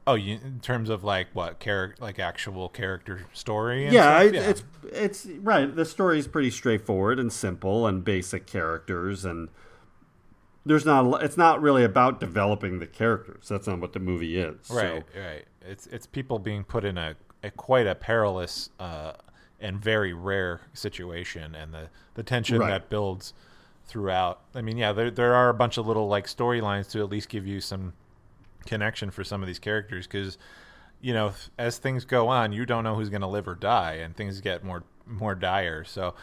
Oh, 0.08 0.14
you, 0.14 0.38
in 0.42 0.60
terms 0.60 0.88
of 0.90 1.04
like 1.04 1.28
what 1.34 1.58
character, 1.58 2.02
like 2.02 2.18
actual 2.18 2.68
character 2.68 3.26
story? 3.32 3.84
and 3.84 3.92
Yeah, 3.92 4.20
stuff? 4.20 4.34
it, 4.34 4.34
it's 4.36 4.64
it's 4.84 5.26
right. 5.40 5.74
The 5.74 5.84
story 5.84 6.18
is 6.18 6.26
pretty 6.26 6.50
straightforward 6.50 7.18
and 7.18 7.32
simple 7.32 7.86
and 7.86 8.02
basic 8.04 8.46
characters 8.46 9.24
and 9.24 9.48
there's 10.66 10.84
not 10.84 11.22
it's 11.22 11.36
not 11.36 11.60
really 11.62 11.84
about 11.84 12.20
developing 12.20 12.78
the 12.78 12.86
characters. 12.86 13.48
That's 13.48 13.66
not 13.66 13.80
what 13.80 13.92
the 13.92 14.00
movie 14.00 14.38
is. 14.38 14.68
right, 14.70 15.04
So, 15.14 15.20
right. 15.20 15.44
It's 15.62 15.86
it's 15.88 16.06
people 16.06 16.38
being 16.38 16.64
put 16.64 16.84
in 16.84 16.96
a, 16.98 17.14
a 17.42 17.50
quite 17.50 17.86
a 17.86 17.94
perilous 17.94 18.70
uh, 18.80 19.12
and 19.60 19.78
very 19.82 20.12
rare 20.12 20.60
situation, 20.72 21.54
and 21.54 21.72
the 21.74 21.88
the 22.14 22.22
tension 22.22 22.58
Right. 22.60 22.68
that 22.70 22.88
builds 22.90 23.34
throughout. 23.86 24.40
I 24.54 24.60
mean, 24.62 24.76
yeah, 24.78 24.92
there 24.92 25.10
there 25.10 25.34
are 25.34 25.48
a 25.48 25.54
bunch 25.54 25.78
of 25.78 25.86
little 25.86 26.08
like 26.08 26.26
storylines 26.26 26.90
to 26.92 27.00
at 27.00 27.08
least 27.10 27.28
give 27.28 27.46
you 27.46 27.60
some 27.60 27.92
connection 28.68 29.10
for 29.10 29.24
some 29.24 29.42
of 29.42 29.46
these 29.46 29.58
characters 29.58 30.06
because 30.06 30.36
you 31.00 31.14
know 31.14 31.32
as 31.58 31.78
things 31.78 32.04
go 32.04 32.28
on 32.28 32.52
you 32.52 32.66
don't 32.66 32.84
know 32.84 32.94
who's 32.94 33.08
going 33.08 33.22
to 33.22 33.26
live 33.26 33.48
or 33.48 33.54
die 33.54 33.94
and 33.94 34.14
things 34.16 34.40
get 34.40 34.62
more 34.62 34.84
more 35.06 35.34
dire. 35.34 35.84
So 35.84 36.14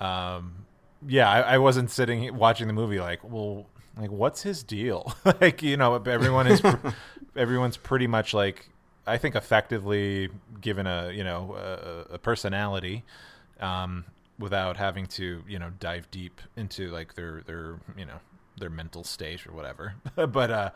um 0.00 0.66
yeah 1.06 1.30
I, 1.30 1.54
I 1.54 1.58
wasn't 1.58 1.90
sitting 1.90 2.36
watching 2.36 2.66
the 2.66 2.72
movie 2.72 3.00
like 3.00 3.20
well 3.22 3.66
like 3.96 4.10
what's 4.10 4.42
his 4.42 4.62
deal? 4.62 5.14
Like 5.40 5.62
you 5.62 5.76
know 5.76 5.94
everyone 5.94 6.48
is 6.48 6.60
everyone's 7.36 7.76
pretty 7.76 8.06
much 8.06 8.34
like 8.34 8.68
i 9.06 9.16
think 9.16 9.34
effectively 9.36 10.28
given 10.60 10.86
a 10.86 11.12
you 11.12 11.24
know 11.24 11.54
a, 11.56 12.14
a 12.14 12.18
personality 12.18 13.04
um 13.60 14.04
without 14.38 14.76
having 14.76 15.06
to 15.06 15.42
you 15.48 15.58
know 15.58 15.70
dive 15.80 16.10
deep 16.10 16.40
into 16.56 16.90
like 16.90 17.14
their 17.14 17.42
their 17.46 17.78
you 17.96 18.04
know 18.04 18.20
their 18.58 18.70
mental 18.70 19.04
state 19.04 19.46
or 19.46 19.52
whatever. 19.52 19.94
But 20.16 20.50
uh 20.50 20.70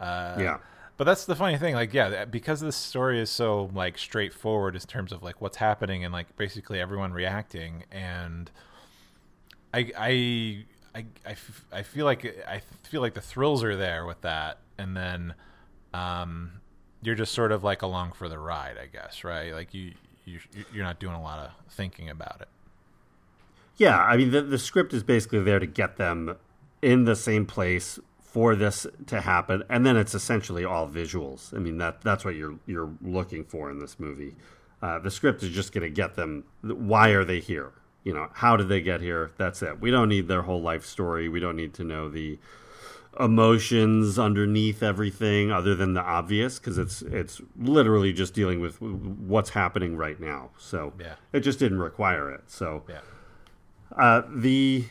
uh, 0.00 0.36
Yeah. 0.38 0.58
But 0.98 1.04
that's 1.04 1.26
the 1.26 1.36
funny 1.36 1.58
thing, 1.58 1.74
like, 1.74 1.92
yeah, 1.92 2.24
because 2.24 2.60
this 2.60 2.74
story 2.74 3.20
is 3.20 3.28
so 3.28 3.70
like 3.74 3.98
straightforward 3.98 4.74
in 4.74 4.80
terms 4.80 5.12
of 5.12 5.22
like 5.22 5.42
what's 5.42 5.58
happening 5.58 6.04
and 6.04 6.12
like 6.12 6.34
basically 6.38 6.80
everyone 6.80 7.12
reacting, 7.12 7.84
and 7.92 8.50
I, 9.74 9.90
I, 9.98 10.64
I, 10.94 11.04
I, 11.26 11.30
f- 11.32 11.66
I 11.70 11.82
feel 11.82 12.06
like 12.06 12.24
I 12.48 12.62
feel 12.84 13.02
like 13.02 13.12
the 13.12 13.20
thrills 13.20 13.62
are 13.62 13.76
there 13.76 14.06
with 14.06 14.22
that, 14.22 14.60
and 14.78 14.96
then, 14.96 15.34
um, 15.92 16.52
you're 17.02 17.14
just 17.14 17.32
sort 17.34 17.52
of 17.52 17.62
like 17.62 17.82
along 17.82 18.12
for 18.12 18.28
the 18.30 18.38
ride, 18.38 18.78
I 18.82 18.86
guess, 18.86 19.22
right? 19.22 19.52
Like 19.52 19.74
you, 19.74 19.92
you, 20.24 20.40
you're 20.72 20.84
not 20.84 20.98
doing 20.98 21.14
a 21.14 21.22
lot 21.22 21.38
of 21.40 21.50
thinking 21.74 22.08
about 22.08 22.40
it. 22.40 22.48
Yeah, 23.76 23.98
I 24.02 24.16
mean 24.16 24.30
the 24.30 24.40
the 24.40 24.58
script 24.58 24.94
is 24.94 25.02
basically 25.02 25.40
there 25.42 25.58
to 25.58 25.66
get 25.66 25.98
them 25.98 26.36
in 26.80 27.04
the 27.04 27.14
same 27.14 27.44
place 27.44 27.98
for 28.36 28.54
this 28.54 28.86
to 29.06 29.22
happen, 29.22 29.62
and 29.70 29.86
then 29.86 29.96
it's 29.96 30.14
essentially 30.14 30.62
all 30.62 30.86
visuals. 30.86 31.54
I 31.56 31.58
mean 31.58 31.78
that 31.78 32.02
that's 32.02 32.22
what 32.22 32.34
you're 32.34 32.58
you're 32.66 32.90
looking 33.00 33.44
for 33.44 33.70
in 33.70 33.78
this 33.78 33.98
movie. 33.98 34.36
Uh, 34.82 34.98
the 34.98 35.10
script 35.10 35.42
is 35.42 35.48
just 35.54 35.72
going 35.72 35.84
to 35.84 35.88
get 35.88 36.16
them. 36.16 36.44
Why 36.62 37.08
are 37.12 37.24
they 37.24 37.40
here? 37.40 37.72
You 38.04 38.12
know, 38.12 38.28
how 38.34 38.58
did 38.58 38.68
they 38.68 38.82
get 38.82 39.00
here? 39.00 39.30
That's 39.38 39.62
it. 39.62 39.80
We 39.80 39.90
don't 39.90 40.10
need 40.10 40.28
their 40.28 40.42
whole 40.42 40.60
life 40.60 40.84
story. 40.84 41.30
We 41.30 41.40
don't 41.40 41.56
need 41.56 41.72
to 41.74 41.84
know 41.84 42.10
the 42.10 42.38
emotions 43.18 44.18
underneath 44.18 44.82
everything 44.82 45.50
other 45.50 45.74
than 45.74 45.94
the 45.94 46.02
obvious 46.02 46.58
because 46.58 46.76
it's 46.76 47.00
it's 47.00 47.40
literally 47.58 48.12
just 48.12 48.34
dealing 48.34 48.60
with 48.60 48.78
what's 48.82 49.48
happening 49.48 49.96
right 49.96 50.20
now 50.20 50.50
so 50.58 50.92
Yeah. 51.00 51.14
it 51.32 51.40
just 51.40 51.58
didn't 51.58 51.78
require 51.78 52.30
it 52.30 52.42
so 52.48 52.82
Yeah. 52.86 53.00
uh, 53.96 54.22
the 54.30 54.84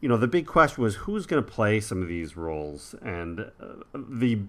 you 0.00 0.08
know 0.08 0.16
the 0.16 0.28
big 0.28 0.46
question 0.46 0.82
was 0.82 0.96
who's 0.96 1.26
going 1.26 1.42
to 1.42 1.50
play 1.50 1.80
some 1.80 2.02
of 2.02 2.08
these 2.08 2.36
roles, 2.36 2.94
and 3.02 3.40
uh, 3.40 3.84
the 3.94 4.40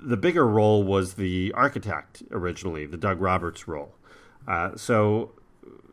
the 0.00 0.16
bigger 0.16 0.46
role 0.46 0.84
was 0.84 1.14
the 1.14 1.52
architect 1.54 2.22
originally, 2.30 2.86
the 2.86 2.96
Doug 2.96 3.20
Roberts 3.20 3.66
role. 3.66 3.94
Uh, 4.46 4.76
so 4.76 5.32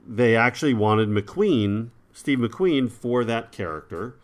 they 0.07 0.35
actually 0.35 0.73
wanted 0.73 1.09
McQueen, 1.09 1.89
Steve 2.13 2.39
McQueen, 2.39 2.91
for 2.91 3.23
that 3.23 3.51
character. 3.51 4.15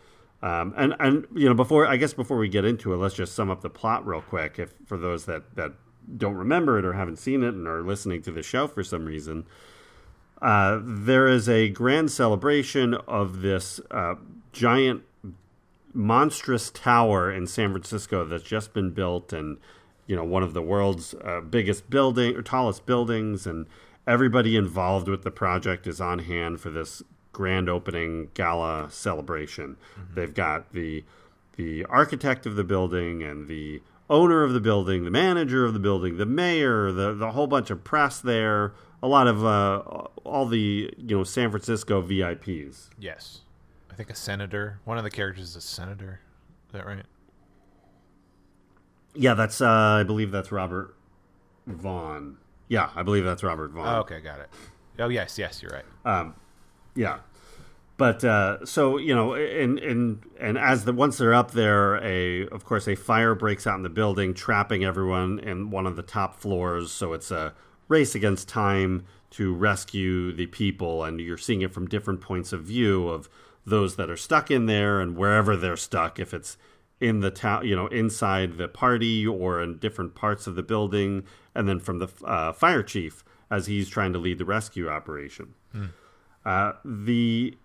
Um, 0.42 0.74
and 0.76 0.94
and 0.98 1.26
you 1.34 1.48
know 1.48 1.54
before 1.54 1.86
I 1.86 1.96
guess 1.96 2.12
before 2.12 2.36
we 2.36 2.48
get 2.48 2.64
into 2.64 2.92
it, 2.92 2.96
let's 2.96 3.14
just 3.14 3.34
sum 3.34 3.50
up 3.50 3.60
the 3.60 3.70
plot 3.70 4.06
real 4.06 4.22
quick. 4.22 4.58
If 4.58 4.74
for 4.86 4.96
those 4.96 5.24
that 5.26 5.54
that 5.56 5.72
don't 6.16 6.34
remember 6.34 6.78
it 6.78 6.84
or 6.84 6.94
haven't 6.94 7.18
seen 7.18 7.42
it 7.42 7.54
and 7.54 7.66
are 7.68 7.82
listening 7.82 8.22
to 8.22 8.32
the 8.32 8.42
show 8.42 8.66
for 8.66 8.82
some 8.82 9.04
reason, 9.04 9.46
uh, 10.42 10.80
there 10.82 11.28
is 11.28 11.48
a 11.48 11.68
grand 11.68 12.10
celebration 12.10 12.94
of 12.94 13.42
this 13.42 13.80
uh, 13.92 14.16
giant, 14.50 15.02
monstrous 15.94 16.68
tower 16.70 17.30
in 17.30 17.46
San 17.46 17.70
Francisco 17.70 18.24
that's 18.24 18.42
just 18.42 18.74
been 18.74 18.90
built, 18.90 19.32
and 19.32 19.58
you 20.08 20.16
know 20.16 20.24
one 20.24 20.42
of 20.42 20.52
the 20.52 20.60
world's 20.60 21.14
uh, 21.14 21.40
biggest 21.40 21.88
building 21.88 22.34
or 22.34 22.42
tallest 22.42 22.84
buildings, 22.86 23.46
and 23.46 23.66
everybody 24.04 24.56
involved 24.56 25.06
with 25.06 25.22
the 25.22 25.30
project 25.30 25.86
is 25.86 26.00
on 26.00 26.18
hand 26.18 26.60
for 26.60 26.70
this 26.70 27.04
grand 27.30 27.68
opening 27.68 28.28
gala 28.34 28.90
celebration. 28.90 29.76
They've 30.12 30.34
got 30.34 30.72
the 30.72 31.04
the 31.56 31.84
architect 31.84 32.46
of 32.46 32.56
the 32.56 32.64
building 32.64 33.22
and 33.22 33.46
the 33.46 33.80
owner 34.10 34.42
of 34.42 34.54
the 34.54 34.60
building, 34.60 35.04
the 35.04 35.10
manager 35.10 35.64
of 35.64 35.72
the 35.72 35.78
building, 35.78 36.16
the 36.16 36.26
mayor, 36.26 36.90
the 36.90 37.14
the 37.14 37.30
whole 37.30 37.46
bunch 37.46 37.70
of 37.70 37.84
press 37.84 38.20
there, 38.20 38.72
a 39.02 39.08
lot 39.08 39.26
of 39.26 39.44
uh, 39.44 39.82
all 40.24 40.46
the 40.46 40.92
you 40.96 41.16
know 41.16 41.24
San 41.24 41.50
Francisco 41.50 42.02
VIPs. 42.02 42.90
Yes. 42.98 43.40
I 43.90 43.94
think 43.94 44.10
a 44.10 44.14
senator. 44.14 44.80
One 44.84 44.96
of 44.96 45.04
the 45.04 45.10
characters 45.10 45.50
is 45.50 45.56
a 45.56 45.60
senator. 45.60 46.20
Is 46.68 46.72
that 46.72 46.86
right? 46.86 47.04
Yeah, 49.14 49.34
that's 49.34 49.60
uh, 49.60 49.68
I 49.68 50.02
believe 50.02 50.30
that's 50.30 50.50
Robert 50.50 50.96
Vaughn. 51.66 52.38
Yeah, 52.68 52.90
I 52.96 53.02
believe 53.02 53.24
that's 53.24 53.42
Robert 53.42 53.70
Vaughn. 53.72 53.86
Oh, 53.86 54.00
okay, 54.00 54.20
got 54.20 54.40
it. 54.40 54.48
Oh, 54.98 55.08
yes, 55.08 55.38
yes, 55.38 55.62
you're 55.62 55.72
right. 55.72 56.32
Yeah, 56.94 57.18
but 57.96 58.24
uh, 58.24 58.64
so 58.64 58.96
you 58.98 59.14
know, 59.14 59.34
and 59.34 59.78
and 59.78 60.22
and 60.40 60.58
as 60.58 60.84
the 60.84 60.92
once 60.92 61.18
they're 61.18 61.34
up 61.34 61.52
there, 61.52 62.02
a 62.04 62.48
of 62.48 62.64
course 62.64 62.88
a 62.88 62.94
fire 62.94 63.34
breaks 63.34 63.66
out 63.66 63.76
in 63.76 63.82
the 63.82 63.88
building, 63.88 64.34
trapping 64.34 64.84
everyone 64.84 65.38
in 65.38 65.70
one 65.70 65.86
of 65.86 65.96
the 65.96 66.02
top 66.02 66.34
floors. 66.34 66.90
So 66.90 67.12
it's 67.12 67.30
a 67.30 67.54
race 67.88 68.14
against 68.14 68.48
time 68.48 69.04
to 69.30 69.54
rescue 69.54 70.32
the 70.32 70.46
people, 70.46 71.04
and 71.04 71.20
you're 71.20 71.38
seeing 71.38 71.62
it 71.62 71.72
from 71.72 71.86
different 71.86 72.20
points 72.20 72.52
of 72.52 72.62
view 72.62 73.08
of 73.08 73.28
those 73.64 73.96
that 73.96 74.10
are 74.10 74.16
stuck 74.16 74.50
in 74.50 74.66
there 74.66 75.00
and 75.00 75.16
wherever 75.16 75.56
they're 75.56 75.76
stuck. 75.76 76.18
If 76.18 76.34
it's 76.34 76.56
in 77.00 77.20
the 77.20 77.30
town, 77.30 77.66
you 77.66 77.74
know, 77.74 77.86
inside 77.88 78.58
the 78.58 78.68
party 78.68 79.26
or 79.26 79.62
in 79.62 79.78
different 79.78 80.14
parts 80.14 80.46
of 80.46 80.54
the 80.54 80.62
building, 80.62 81.24
and 81.54 81.68
then 81.68 81.80
from 81.80 81.98
the 81.98 82.08
uh, 82.24 82.52
fire 82.52 82.82
chief 82.82 83.24
as 83.50 83.66
he's 83.66 83.88
trying 83.88 84.12
to 84.12 84.18
lead 84.18 84.38
the 84.38 84.44
rescue 84.44 84.88
operation. 84.88 85.54
Uh, 86.44 86.72
the 86.84 87.56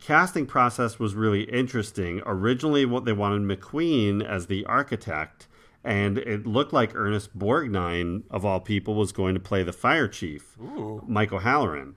casting 0.00 0.46
process 0.46 0.98
was 0.98 1.14
really 1.14 1.42
interesting. 1.42 2.22
Originally, 2.26 2.84
what 2.84 3.04
they 3.04 3.12
wanted 3.12 3.42
McQueen 3.42 4.24
as 4.24 4.46
the 4.46 4.64
architect, 4.66 5.46
and 5.82 6.18
it 6.18 6.46
looked 6.46 6.72
like 6.72 6.94
Ernest 6.94 7.38
Borgnine, 7.38 8.22
of 8.30 8.44
all 8.44 8.60
people, 8.60 8.94
was 8.94 9.12
going 9.12 9.34
to 9.34 9.40
play 9.40 9.62
the 9.62 9.72
fire 9.72 10.08
chief, 10.08 10.56
Michael 11.06 11.40
Halloran, 11.40 11.96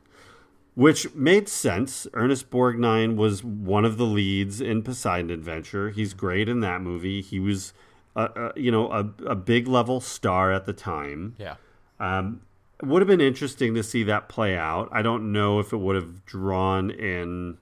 which 0.76 1.14
made 1.14 1.50
sense. 1.50 2.08
Ernest 2.14 2.50
Borgnine 2.50 3.16
was 3.16 3.44
one 3.44 3.84
of 3.84 3.98
the 3.98 4.06
leads 4.06 4.62
in 4.62 4.84
Poseidon 4.84 5.30
Adventure. 5.30 5.90
He's 5.90 6.14
great 6.14 6.48
in 6.48 6.62
that 6.62 6.82
movie. 6.82 7.22
He 7.22 7.40
was, 7.40 7.74
uh, 8.16 8.30
uh, 8.36 8.52
you 8.56 8.72
know, 8.72 8.90
a, 8.92 9.10
a 9.26 9.36
big 9.36 9.68
level 9.68 10.00
star 10.00 10.54
at 10.54 10.66
the 10.66 10.74
time. 10.74 11.36
Yeah. 11.38 11.56
Um, 12.00 12.42
it 12.82 12.88
would 12.88 13.02
have 13.02 13.08
been 13.08 13.22
interesting 13.22 13.76
to 13.76 13.84
see 13.84 14.04
that 14.04 14.30
play 14.30 14.58
out. 14.58 14.90
I 14.92 15.02
don't 15.02 15.32
know 15.32 15.60
if 15.60 15.74
it 15.74 15.78
would 15.78 15.96
have 15.96 16.26
drawn 16.26 16.90
in 16.90 17.58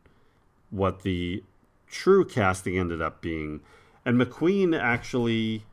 what 0.69 1.01
the 1.01 1.43
true 1.87 2.25
casting 2.25 2.77
ended 2.77 3.01
up 3.01 3.21
being. 3.21 3.61
And 4.05 4.19
McQueen 4.19 4.79
actually 4.79 5.65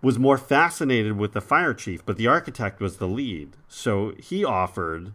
was 0.00 0.18
more 0.18 0.38
fascinated 0.38 1.16
with 1.16 1.32
the 1.32 1.40
fire 1.40 1.74
chief, 1.74 2.04
but 2.06 2.16
the 2.16 2.26
architect 2.26 2.80
was 2.80 2.96
the 2.96 3.08
lead. 3.08 3.56
So 3.68 4.14
he 4.18 4.44
offered 4.44 5.12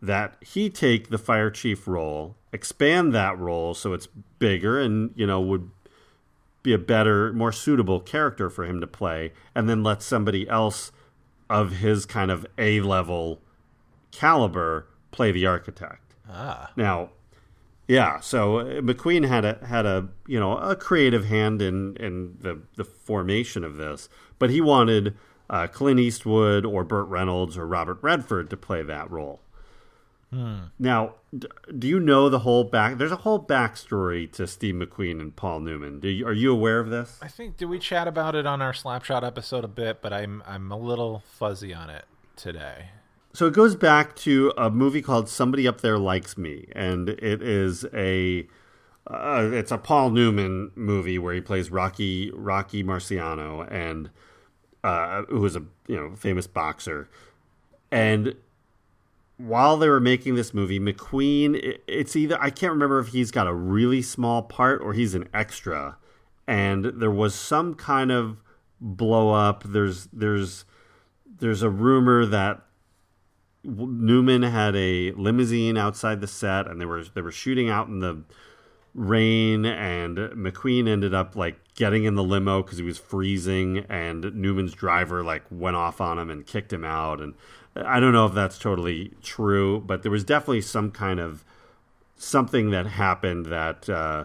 that 0.00 0.36
he 0.40 0.70
take 0.70 1.10
the 1.10 1.18
fire 1.18 1.50
chief 1.50 1.86
role, 1.86 2.36
expand 2.52 3.14
that 3.14 3.38
role 3.38 3.74
so 3.74 3.92
it's 3.92 4.08
bigger 4.38 4.80
and, 4.80 5.12
you 5.14 5.26
know, 5.26 5.40
would 5.40 5.70
be 6.62 6.72
a 6.72 6.78
better, 6.78 7.32
more 7.32 7.52
suitable 7.52 8.00
character 8.00 8.48
for 8.48 8.64
him 8.64 8.80
to 8.80 8.86
play, 8.86 9.32
and 9.54 9.68
then 9.68 9.82
let 9.82 10.02
somebody 10.02 10.48
else 10.48 10.92
of 11.50 11.72
his 11.72 12.06
kind 12.06 12.30
of 12.30 12.46
A 12.56 12.80
level 12.80 13.40
caliber 14.10 14.86
play 15.10 15.32
the 15.32 15.46
architect. 15.46 16.14
Ah. 16.30 16.70
Now, 16.76 17.10
yeah, 17.88 18.20
so 18.20 18.58
uh, 18.58 18.64
McQueen 18.80 19.26
had 19.26 19.44
a 19.44 19.64
had 19.66 19.86
a 19.86 20.08
you 20.26 20.38
know 20.38 20.56
a 20.56 20.76
creative 20.76 21.26
hand 21.26 21.60
in 21.60 21.96
in 21.96 22.36
the 22.40 22.60
the 22.76 22.84
formation 22.84 23.64
of 23.64 23.76
this, 23.76 24.08
but 24.38 24.50
he 24.50 24.60
wanted 24.60 25.16
uh, 25.50 25.66
Clint 25.66 26.00
Eastwood 26.00 26.64
or 26.64 26.84
Burt 26.84 27.08
Reynolds 27.08 27.58
or 27.58 27.66
Robert 27.66 27.98
Redford 28.02 28.50
to 28.50 28.56
play 28.56 28.82
that 28.82 29.10
role. 29.10 29.40
Now, 30.78 31.16
do 31.78 31.86
you 31.86 32.00
know 32.00 32.30
the 32.30 32.38
whole 32.38 32.64
back? 32.64 32.96
There's 32.96 33.12
a 33.12 33.16
whole 33.16 33.44
backstory 33.44 34.30
to 34.32 34.46
Steve 34.46 34.74
McQueen 34.74 35.20
and 35.20 35.36
Paul 35.36 35.60
Newman. 35.60 36.00
Do 36.00 36.08
you, 36.08 36.26
are 36.26 36.32
you 36.32 36.50
aware 36.50 36.80
of 36.80 36.88
this? 36.88 37.18
I 37.20 37.28
think 37.28 37.58
did 37.58 37.66
we 37.66 37.78
chat 37.78 38.08
about 38.08 38.34
it 38.34 38.46
on 38.46 38.62
our 38.62 38.72
Slapshot 38.72 39.26
episode 39.26 39.62
a 39.62 39.68
bit, 39.68 40.00
but 40.00 40.12
I'm 40.12 40.42
I'm 40.46 40.72
a 40.72 40.78
little 40.78 41.22
fuzzy 41.26 41.74
on 41.74 41.90
it 41.90 42.06
today. 42.34 42.86
So 43.34 43.46
it 43.46 43.54
goes 43.54 43.74
back 43.74 44.14
to 44.16 44.52
a 44.58 44.68
movie 44.70 45.00
called 45.00 45.28
Somebody 45.28 45.66
Up 45.66 45.80
There 45.80 45.98
Likes 45.98 46.36
Me, 46.36 46.66
and 46.72 47.08
it 47.08 47.42
is 47.42 47.86
a 47.94 48.46
uh, 49.06 49.48
it's 49.52 49.72
a 49.72 49.78
Paul 49.78 50.10
Newman 50.10 50.70
movie 50.74 51.18
where 51.18 51.34
he 51.34 51.40
plays 51.40 51.70
Rocky 51.70 52.30
Rocky 52.34 52.84
Marciano, 52.84 53.66
and 53.70 54.10
uh, 54.84 55.22
who 55.30 55.44
is 55.46 55.56
a 55.56 55.62
you 55.88 55.96
know 55.96 56.14
famous 56.14 56.46
boxer. 56.46 57.08
And 57.90 58.34
while 59.38 59.76
they 59.78 59.88
were 59.88 60.00
making 60.00 60.34
this 60.34 60.52
movie, 60.54 60.78
McQueen, 60.78 61.54
it- 61.56 61.82
it's 61.86 62.14
either 62.14 62.36
I 62.40 62.50
can't 62.50 62.72
remember 62.72 62.98
if 62.98 63.08
he's 63.08 63.30
got 63.30 63.46
a 63.46 63.54
really 63.54 64.02
small 64.02 64.42
part 64.42 64.82
or 64.82 64.92
he's 64.92 65.14
an 65.14 65.26
extra, 65.32 65.96
and 66.46 66.84
there 66.84 67.10
was 67.10 67.34
some 67.34 67.74
kind 67.74 68.12
of 68.12 68.42
blow 68.78 69.30
up. 69.32 69.64
There's 69.64 70.06
there's 70.12 70.66
there's 71.38 71.62
a 71.62 71.70
rumor 71.70 72.26
that 72.26 72.60
Newman 73.64 74.42
had 74.42 74.74
a 74.74 75.12
limousine 75.12 75.76
outside 75.76 76.20
the 76.20 76.26
set, 76.26 76.66
and 76.66 76.80
they 76.80 76.84
were 76.84 77.04
they 77.04 77.20
were 77.20 77.32
shooting 77.32 77.68
out 77.68 77.88
in 77.88 78.00
the 78.00 78.22
rain, 78.94 79.64
and 79.64 80.16
McQueen 80.16 80.88
ended 80.88 81.14
up 81.14 81.36
like 81.36 81.58
getting 81.74 82.04
in 82.04 82.14
the 82.14 82.24
limo 82.24 82.62
because 82.62 82.78
he 82.78 82.84
was 82.84 82.98
freezing, 82.98 83.86
and 83.88 84.34
Newman's 84.34 84.74
driver 84.74 85.22
like 85.22 85.44
went 85.50 85.76
off 85.76 86.00
on 86.00 86.18
him 86.18 86.28
and 86.28 86.46
kicked 86.46 86.72
him 86.72 86.84
out, 86.84 87.20
and 87.20 87.34
I 87.76 88.00
don't 88.00 88.12
know 88.12 88.26
if 88.26 88.34
that's 88.34 88.58
totally 88.58 89.12
true, 89.22 89.80
but 89.80 90.02
there 90.02 90.12
was 90.12 90.24
definitely 90.24 90.62
some 90.62 90.90
kind 90.90 91.20
of 91.20 91.44
something 92.16 92.70
that 92.70 92.86
happened 92.86 93.46
that. 93.46 93.88
Uh, 93.88 94.24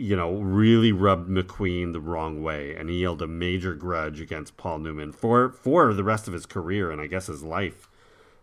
you 0.00 0.14
know, 0.14 0.34
really 0.34 0.92
rubbed 0.92 1.28
McQueen 1.28 1.92
the 1.92 1.98
wrong 1.98 2.40
way, 2.40 2.72
and 2.76 2.88
he 2.88 3.02
held 3.02 3.20
a 3.20 3.26
major 3.26 3.74
grudge 3.74 4.20
against 4.20 4.56
Paul 4.56 4.78
Newman 4.78 5.10
for 5.10 5.50
for 5.50 5.92
the 5.92 6.04
rest 6.04 6.28
of 6.28 6.34
his 6.34 6.46
career 6.46 6.92
and 6.92 7.00
I 7.00 7.08
guess 7.08 7.26
his 7.26 7.42
life. 7.42 7.87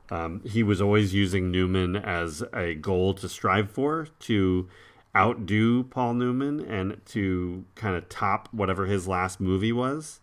Um, 0.10 0.42
he 0.46 0.62
was 0.64 0.82
always 0.82 1.14
using 1.14 1.52
Newman 1.52 1.96
as 1.96 2.44
a 2.54 2.76
goal 2.76 3.14
to 3.16 3.28
strive 3.28 3.72
for, 3.72 4.08
to 4.22 4.70
outdo 5.16 5.84
Paul 5.84 6.14
Newman 6.16 6.60
and 6.60 7.02
to 7.08 7.66
kind 7.76 7.96
of 7.96 8.08
top 8.10 8.50
whatever 8.52 8.86
his 8.86 9.08
last 9.08 9.40
movie 9.40 9.72
was. 9.72 10.20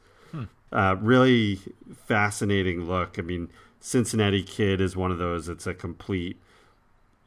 Uh, 0.72 0.96
really 1.00 1.60
fascinating 2.06 2.86
look. 2.86 3.18
I 3.18 3.22
mean, 3.22 3.50
Cincinnati 3.80 4.42
Kid 4.42 4.80
is 4.80 4.96
one 4.96 5.10
of 5.10 5.18
those. 5.18 5.48
It's 5.48 5.66
a 5.66 5.74
complete 5.74 6.40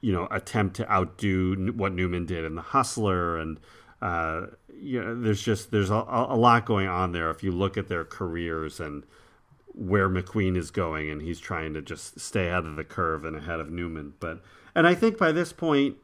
you 0.06 0.14
know 0.14 0.28
attempt 0.30 0.76
to 0.76 0.92
outdo 0.92 1.74
what 1.76 1.92
Newman 1.92 2.28
did 2.28 2.44
in 2.44 2.54
The 2.54 2.62
Hustler, 2.62 3.38
and 3.38 3.60
uh, 4.04 4.48
you 4.80 5.04
know 5.04 5.20
there's 5.20 5.42
just 5.42 5.72
there's 5.72 5.90
a, 5.90 5.96
a 5.96 6.38
lot 6.38 6.66
going 6.66 6.88
on 6.88 7.12
there. 7.12 7.32
If 7.32 7.44
you 7.44 7.52
look 7.52 7.76
at 7.76 7.88
their 7.88 8.06
careers 8.06 8.80
and 8.80 9.04
where 9.76 10.10
McQueen 10.10 10.58
is 10.58 10.72
going, 10.72 11.10
and 11.10 11.22
he's 11.22 11.40
trying 11.40 11.74
to 11.74 11.82
just 11.82 12.20
stay 12.20 12.48
ahead 12.48 12.66
of 12.66 12.76
the 12.76 12.84
curve 12.84 13.26
and 13.26 13.36
ahead 13.36 13.60
of 13.60 13.70
Newman. 13.70 14.14
But 14.20 14.42
and 14.74 14.88
I 14.88 14.96
think 14.96 15.18
by 15.18 15.32
this 15.32 15.52
point, 15.52 15.98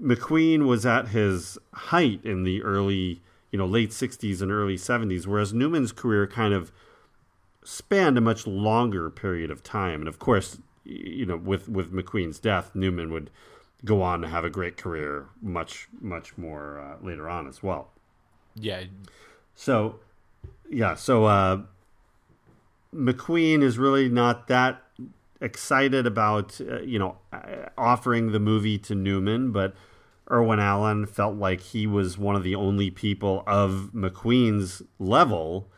McQueen 0.00 0.66
was 0.66 0.84
at 0.84 1.08
his 1.08 1.56
height 1.72 2.20
in 2.24 2.44
the 2.44 2.62
early 2.62 3.22
you 3.50 3.58
know 3.58 3.66
late 3.66 3.90
'60s 3.90 4.42
and 4.42 4.50
early 4.50 4.76
'70s, 4.76 5.26
whereas 5.26 5.52
Newman's 5.54 5.92
career 5.92 6.26
kind 6.26 6.52
of 6.52 6.72
spanned 7.64 8.16
a 8.18 8.20
much 8.20 8.46
longer 8.46 9.10
period 9.10 9.50
of 9.50 9.62
time. 9.62 10.00
And 10.00 10.08
of 10.08 10.18
course, 10.18 10.58
you 10.84 11.26
know, 11.26 11.36
with 11.36 11.68
with 11.68 11.92
McQueen's 11.92 12.38
death, 12.38 12.74
Newman 12.74 13.12
would 13.12 13.30
go 13.84 14.02
on 14.02 14.20
to 14.22 14.28
have 14.28 14.44
a 14.44 14.50
great 14.50 14.76
career 14.76 15.26
much 15.40 15.88
much 16.00 16.36
more 16.36 16.80
uh, 16.80 17.04
later 17.04 17.28
on 17.28 17.46
as 17.46 17.62
well. 17.62 17.90
Yeah, 18.58 18.84
So, 19.54 20.00
yeah, 20.70 20.94
so 20.94 21.26
uh, 21.26 21.62
McQueen 22.96 23.62
is 23.62 23.78
really 23.78 24.08
not 24.08 24.48
that 24.48 24.82
excited 25.40 26.06
about 26.06 26.60
uh, 26.60 26.80
you 26.80 26.98
know 26.98 27.18
uh, 27.32 27.68
offering 27.76 28.32
the 28.32 28.40
movie 28.40 28.78
to 28.78 28.94
Newman, 28.94 29.52
but 29.52 29.74
Irwin 30.30 30.58
Allen 30.58 31.06
felt 31.06 31.36
like 31.36 31.60
he 31.60 31.86
was 31.86 32.18
one 32.18 32.34
of 32.34 32.42
the 32.42 32.54
only 32.54 32.90
people 32.90 33.44
of 33.46 33.90
McQueen's 33.94 34.82
level 34.98 35.68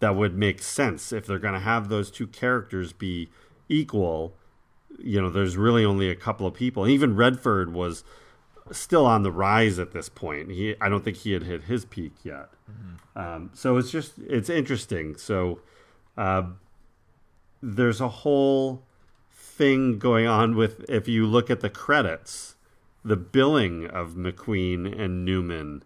that 0.00 0.16
would 0.16 0.36
make 0.36 0.60
sense 0.60 1.12
if 1.12 1.26
they're 1.26 1.38
going 1.38 1.54
to 1.54 1.60
have 1.60 1.88
those 1.88 2.10
two 2.10 2.26
characters 2.26 2.92
be 2.92 3.28
equal. 3.68 4.34
You 4.98 5.22
know, 5.22 5.30
there's 5.30 5.56
really 5.56 5.84
only 5.84 6.10
a 6.10 6.16
couple 6.16 6.46
of 6.46 6.54
people. 6.54 6.88
Even 6.88 7.14
Redford 7.14 7.72
was 7.72 8.02
still 8.72 9.06
on 9.06 9.22
the 9.22 9.30
rise 9.30 9.78
at 9.78 9.92
this 9.92 10.08
point. 10.08 10.50
He, 10.50 10.74
I 10.80 10.88
don't 10.88 11.04
think 11.04 11.18
he 11.18 11.32
had 11.32 11.44
hit 11.44 11.64
his 11.64 11.84
peak 11.84 12.12
yet. 12.24 12.48
Um, 13.14 13.50
so 13.54 13.76
it's 13.76 13.90
just 13.90 14.14
it's 14.18 14.50
interesting. 14.50 15.16
So 15.16 15.60
uh, 16.16 16.42
there's 17.62 18.00
a 18.00 18.08
whole 18.08 18.82
thing 19.30 19.98
going 19.98 20.26
on 20.26 20.56
with 20.56 20.84
if 20.88 21.08
you 21.08 21.26
look 21.26 21.50
at 21.50 21.60
the 21.60 21.70
credits, 21.70 22.56
the 23.04 23.16
billing 23.16 23.86
of 23.86 24.10
McQueen 24.14 24.98
and 24.98 25.24
Newman 25.24 25.82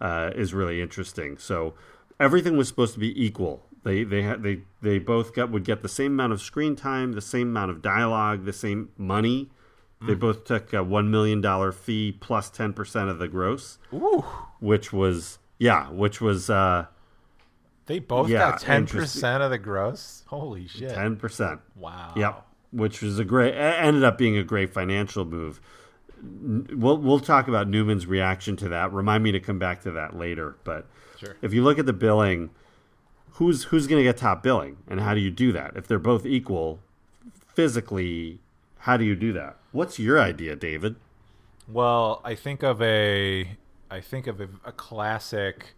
uh, 0.00 0.30
is 0.34 0.52
really 0.52 0.80
interesting. 0.82 1.38
So 1.38 1.74
everything 2.18 2.56
was 2.56 2.68
supposed 2.68 2.94
to 2.94 3.00
be 3.00 3.24
equal. 3.24 3.66
They 3.84 4.02
they 4.02 4.22
had 4.22 4.42
they 4.42 4.62
they 4.80 4.98
both 4.98 5.34
got 5.34 5.50
would 5.50 5.64
get 5.64 5.82
the 5.82 5.88
same 5.88 6.12
amount 6.12 6.32
of 6.32 6.40
screen 6.40 6.74
time, 6.74 7.12
the 7.12 7.20
same 7.20 7.48
amount 7.48 7.70
of 7.70 7.82
dialogue, 7.82 8.44
the 8.44 8.52
same 8.52 8.90
money. 8.96 9.50
They 10.06 10.14
both 10.14 10.44
took 10.44 10.74
a 10.74 10.82
one 10.82 11.10
million 11.10 11.40
dollar 11.40 11.72
fee 11.72 12.12
plus 12.12 12.50
ten 12.50 12.74
percent 12.74 13.08
of 13.08 13.18
the 13.18 13.28
gross, 13.28 13.78
Ooh, 13.92 14.24
which 14.60 14.92
was 14.92 15.38
yeah, 15.58 15.90
which 15.90 16.20
was 16.20 16.50
uh, 16.50 16.86
they 17.86 17.98
both 17.98 18.28
Yeah, 18.28 18.50
got 18.50 18.60
ten 18.60 18.86
percent 18.86 19.42
of 19.42 19.50
the 19.50 19.58
gross. 19.58 20.22
Holy 20.26 20.66
shit! 20.66 20.94
ten 20.94 21.16
percent. 21.16 21.60
Wow. 21.76 22.12
Yep, 22.16 22.46
which 22.72 23.02
was 23.02 23.18
a 23.18 23.24
great 23.24 23.54
ended 23.54 24.04
up 24.04 24.18
being 24.18 24.36
a 24.36 24.44
great 24.44 24.72
financial 24.72 25.24
move. 25.24 25.60
We'll 26.22 26.96
we'll 26.98 27.20
talk 27.20 27.48
about 27.48 27.68
Newman's 27.68 28.06
reaction 28.06 28.56
to 28.56 28.68
that. 28.70 28.92
Remind 28.92 29.22
me 29.22 29.32
to 29.32 29.40
come 29.40 29.58
back 29.58 29.82
to 29.82 29.90
that 29.92 30.16
later. 30.16 30.56
But 30.64 30.86
Sure. 31.18 31.36
if 31.42 31.52
you 31.52 31.62
look 31.62 31.78
at 31.78 31.86
the 31.86 31.92
billing, 31.92 32.50
who's 33.32 33.64
who's 33.64 33.86
going 33.86 34.00
to 34.00 34.04
get 34.04 34.16
top 34.16 34.42
billing, 34.42 34.78
and 34.88 35.00
how 35.00 35.14
do 35.14 35.20
you 35.20 35.30
do 35.30 35.52
that? 35.52 35.76
If 35.76 35.86
they're 35.86 35.98
both 35.98 36.24
equal 36.24 36.80
physically, 37.54 38.40
how 38.78 38.96
do 38.96 39.04
you 39.04 39.14
do 39.14 39.32
that? 39.34 39.56
What's 39.72 39.98
your 39.98 40.20
idea, 40.20 40.56
David? 40.56 40.96
Well, 41.68 42.20
I 42.24 42.34
think 42.34 42.62
of 42.62 42.80
a 42.82 43.56
I 43.90 44.00
think 44.00 44.26
of 44.26 44.40
a, 44.40 44.48
a 44.64 44.72
classic 44.72 45.74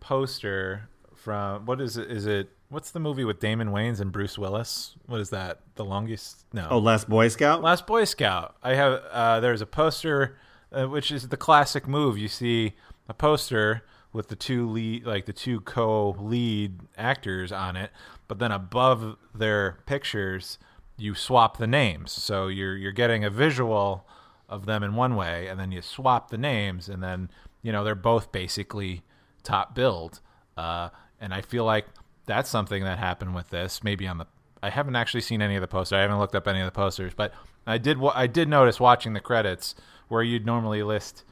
poster 0.00 0.88
from 1.26 1.66
what 1.66 1.80
is 1.80 1.96
it? 1.96 2.08
Is 2.08 2.24
it 2.24 2.50
what's 2.68 2.92
the 2.92 3.00
movie 3.00 3.24
with 3.24 3.40
Damon 3.40 3.70
Wayans 3.70 3.98
and 3.98 4.12
Bruce 4.12 4.38
Willis? 4.38 4.94
What 5.06 5.20
is 5.20 5.30
that? 5.30 5.58
The 5.74 5.84
longest? 5.84 6.46
No. 6.52 6.68
Oh, 6.70 6.78
Last 6.78 7.08
Boy 7.08 7.26
Scout. 7.26 7.62
Last 7.62 7.84
Boy 7.84 8.04
Scout. 8.04 8.54
I 8.62 8.74
have 8.74 9.02
uh, 9.10 9.40
there's 9.40 9.60
a 9.60 9.66
poster, 9.66 10.38
uh, 10.70 10.86
which 10.86 11.10
is 11.10 11.26
the 11.26 11.36
classic 11.36 11.88
move. 11.88 12.16
You 12.16 12.28
see 12.28 12.74
a 13.08 13.12
poster 13.12 13.82
with 14.12 14.28
the 14.28 14.36
two 14.36 14.70
lead, 14.70 15.04
like 15.04 15.26
the 15.26 15.32
two 15.32 15.62
co-lead 15.62 16.78
actors 16.96 17.50
on 17.50 17.74
it, 17.74 17.90
but 18.28 18.38
then 18.38 18.52
above 18.52 19.16
their 19.34 19.80
pictures, 19.84 20.60
you 20.96 21.16
swap 21.16 21.56
the 21.56 21.66
names. 21.66 22.12
So 22.12 22.46
you're 22.46 22.76
you're 22.76 22.92
getting 22.92 23.24
a 23.24 23.30
visual 23.30 24.06
of 24.48 24.66
them 24.66 24.84
in 24.84 24.94
one 24.94 25.16
way, 25.16 25.48
and 25.48 25.58
then 25.58 25.72
you 25.72 25.82
swap 25.82 26.30
the 26.30 26.38
names, 26.38 26.88
and 26.88 27.02
then 27.02 27.30
you 27.62 27.72
know 27.72 27.82
they're 27.82 27.96
both 27.96 28.30
basically 28.30 29.02
top 29.42 29.74
billed. 29.74 30.20
Uh, 30.56 30.90
and 31.20 31.32
I 31.34 31.40
feel 31.40 31.64
like 31.64 31.86
that's 32.26 32.50
something 32.50 32.82
that 32.84 32.98
happened 32.98 33.34
with 33.34 33.50
this. 33.50 33.82
Maybe 33.84 34.06
on 34.06 34.18
the 34.18 34.26
I 34.62 34.70
haven't 34.70 34.96
actually 34.96 35.20
seen 35.20 35.42
any 35.42 35.54
of 35.54 35.60
the 35.60 35.68
posters. 35.68 35.96
I 35.96 36.00
haven't 36.00 36.18
looked 36.18 36.34
up 36.34 36.48
any 36.48 36.60
of 36.60 36.66
the 36.66 36.72
posters, 36.72 37.12
but 37.14 37.32
I 37.66 37.78
did. 37.78 37.98
I 38.14 38.26
did 38.26 38.48
notice 38.48 38.80
watching 38.80 39.12
the 39.12 39.20
credits 39.20 39.74
where 40.08 40.22
you'd 40.22 40.46
normally 40.46 40.82
list 40.82 41.24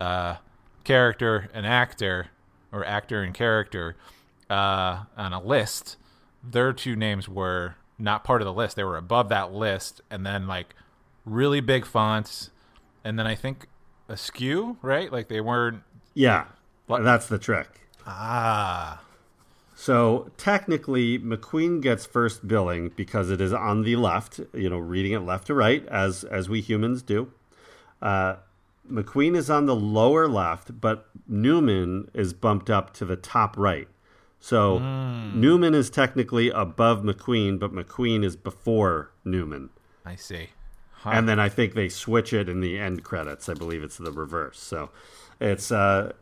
uh, 0.00 0.36
character 0.84 1.48
and 1.54 1.66
actor, 1.66 2.28
or 2.72 2.84
actor 2.84 3.22
and 3.22 3.34
character 3.34 3.96
uh, 4.50 5.04
on 5.16 5.32
a 5.32 5.42
list. 5.42 5.96
Their 6.42 6.72
two 6.72 6.96
names 6.96 7.28
were 7.28 7.76
not 7.98 8.24
part 8.24 8.42
of 8.42 8.46
the 8.46 8.52
list. 8.52 8.74
They 8.76 8.84
were 8.84 8.96
above 8.96 9.28
that 9.28 9.52
list, 9.52 10.00
and 10.10 10.24
then 10.26 10.46
like 10.46 10.74
really 11.24 11.60
big 11.60 11.84
fonts, 11.84 12.50
and 13.04 13.18
then 13.18 13.26
I 13.26 13.34
think 13.36 13.68
askew, 14.08 14.76
right? 14.82 15.12
Like 15.12 15.28
they 15.28 15.40
weren't 15.40 15.82
Yeah, 16.14 16.46
that's 16.88 17.26
the 17.26 17.38
trick. 17.38 17.68
ah 18.06 19.00
So 19.82 20.30
technically, 20.36 21.18
McQueen 21.18 21.80
gets 21.80 22.06
first 22.06 22.46
billing 22.46 22.90
because 22.94 23.32
it 23.32 23.40
is 23.40 23.52
on 23.52 23.82
the 23.82 23.96
left. 23.96 24.38
You 24.54 24.70
know, 24.70 24.78
reading 24.78 25.10
it 25.10 25.24
left 25.24 25.48
to 25.48 25.54
right, 25.54 25.84
as 25.88 26.22
as 26.22 26.48
we 26.48 26.60
humans 26.60 27.02
do. 27.02 27.32
Uh, 28.00 28.36
McQueen 28.88 29.34
is 29.34 29.50
on 29.50 29.66
the 29.66 29.74
lower 29.74 30.28
left, 30.28 30.80
but 30.80 31.08
Newman 31.26 32.08
is 32.14 32.32
bumped 32.32 32.70
up 32.70 32.94
to 32.94 33.04
the 33.04 33.16
top 33.16 33.56
right. 33.56 33.88
So 34.38 34.78
Hmm. 34.78 35.40
Newman 35.40 35.74
is 35.74 35.90
technically 35.90 36.48
above 36.50 37.02
McQueen, 37.02 37.58
but 37.58 37.72
McQueen 37.72 38.24
is 38.24 38.36
before 38.36 39.10
Newman. 39.24 39.70
I 40.06 40.14
see. 40.14 40.50
Huh. 40.92 41.10
And 41.12 41.28
then 41.28 41.40
I 41.40 41.48
think 41.48 41.74
they 41.74 41.88
switch 41.88 42.32
it 42.32 42.48
in 42.48 42.60
the 42.60 42.78
end 42.78 43.02
credits. 43.02 43.48
I 43.48 43.54
believe 43.54 43.82
it's 43.82 43.98
the 43.98 44.12
reverse. 44.12 44.60
So 44.60 44.90
it's 45.40 45.72
uh, 45.72 46.12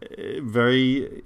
very, 0.41 1.25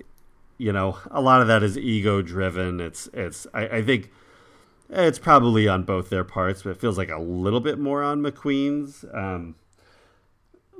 you 0.58 0.72
know, 0.72 0.98
a 1.10 1.20
lot 1.20 1.40
of 1.40 1.48
that 1.48 1.62
is 1.62 1.76
ego 1.76 2.22
driven. 2.22 2.80
It's 2.80 3.08
it's 3.12 3.46
I, 3.54 3.68
I 3.68 3.82
think 3.82 4.10
it's 4.88 5.18
probably 5.18 5.66
on 5.68 5.84
both 5.84 6.10
their 6.10 6.24
parts, 6.24 6.62
but 6.62 6.70
it 6.70 6.80
feels 6.80 6.98
like 6.98 7.10
a 7.10 7.18
little 7.18 7.60
bit 7.60 7.78
more 7.78 8.02
on 8.02 8.20
McQueen's. 8.20 9.04
Um, 9.12 9.56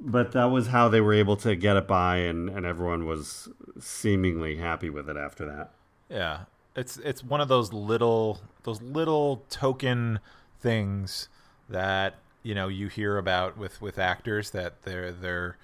but 0.00 0.32
that 0.32 0.46
was 0.46 0.68
how 0.68 0.88
they 0.88 1.00
were 1.00 1.14
able 1.14 1.36
to 1.38 1.56
get 1.56 1.76
it 1.76 1.86
by, 1.86 2.18
and, 2.18 2.50
and 2.50 2.66
everyone 2.66 3.06
was 3.06 3.48
seemingly 3.80 4.56
happy 4.56 4.90
with 4.90 5.08
it 5.08 5.16
after 5.16 5.46
that. 5.46 5.70
Yeah, 6.08 6.40
it's 6.76 6.98
it's 6.98 7.24
one 7.24 7.40
of 7.40 7.48
those 7.48 7.72
little 7.72 8.40
those 8.64 8.82
little 8.82 9.44
token 9.48 10.20
things 10.60 11.28
that 11.68 12.16
you 12.42 12.54
know 12.54 12.68
you 12.68 12.88
hear 12.88 13.16
about 13.16 13.56
with 13.56 13.80
with 13.80 13.98
actors 13.98 14.50
that 14.50 14.82
their 14.82 15.10
their 15.10 15.56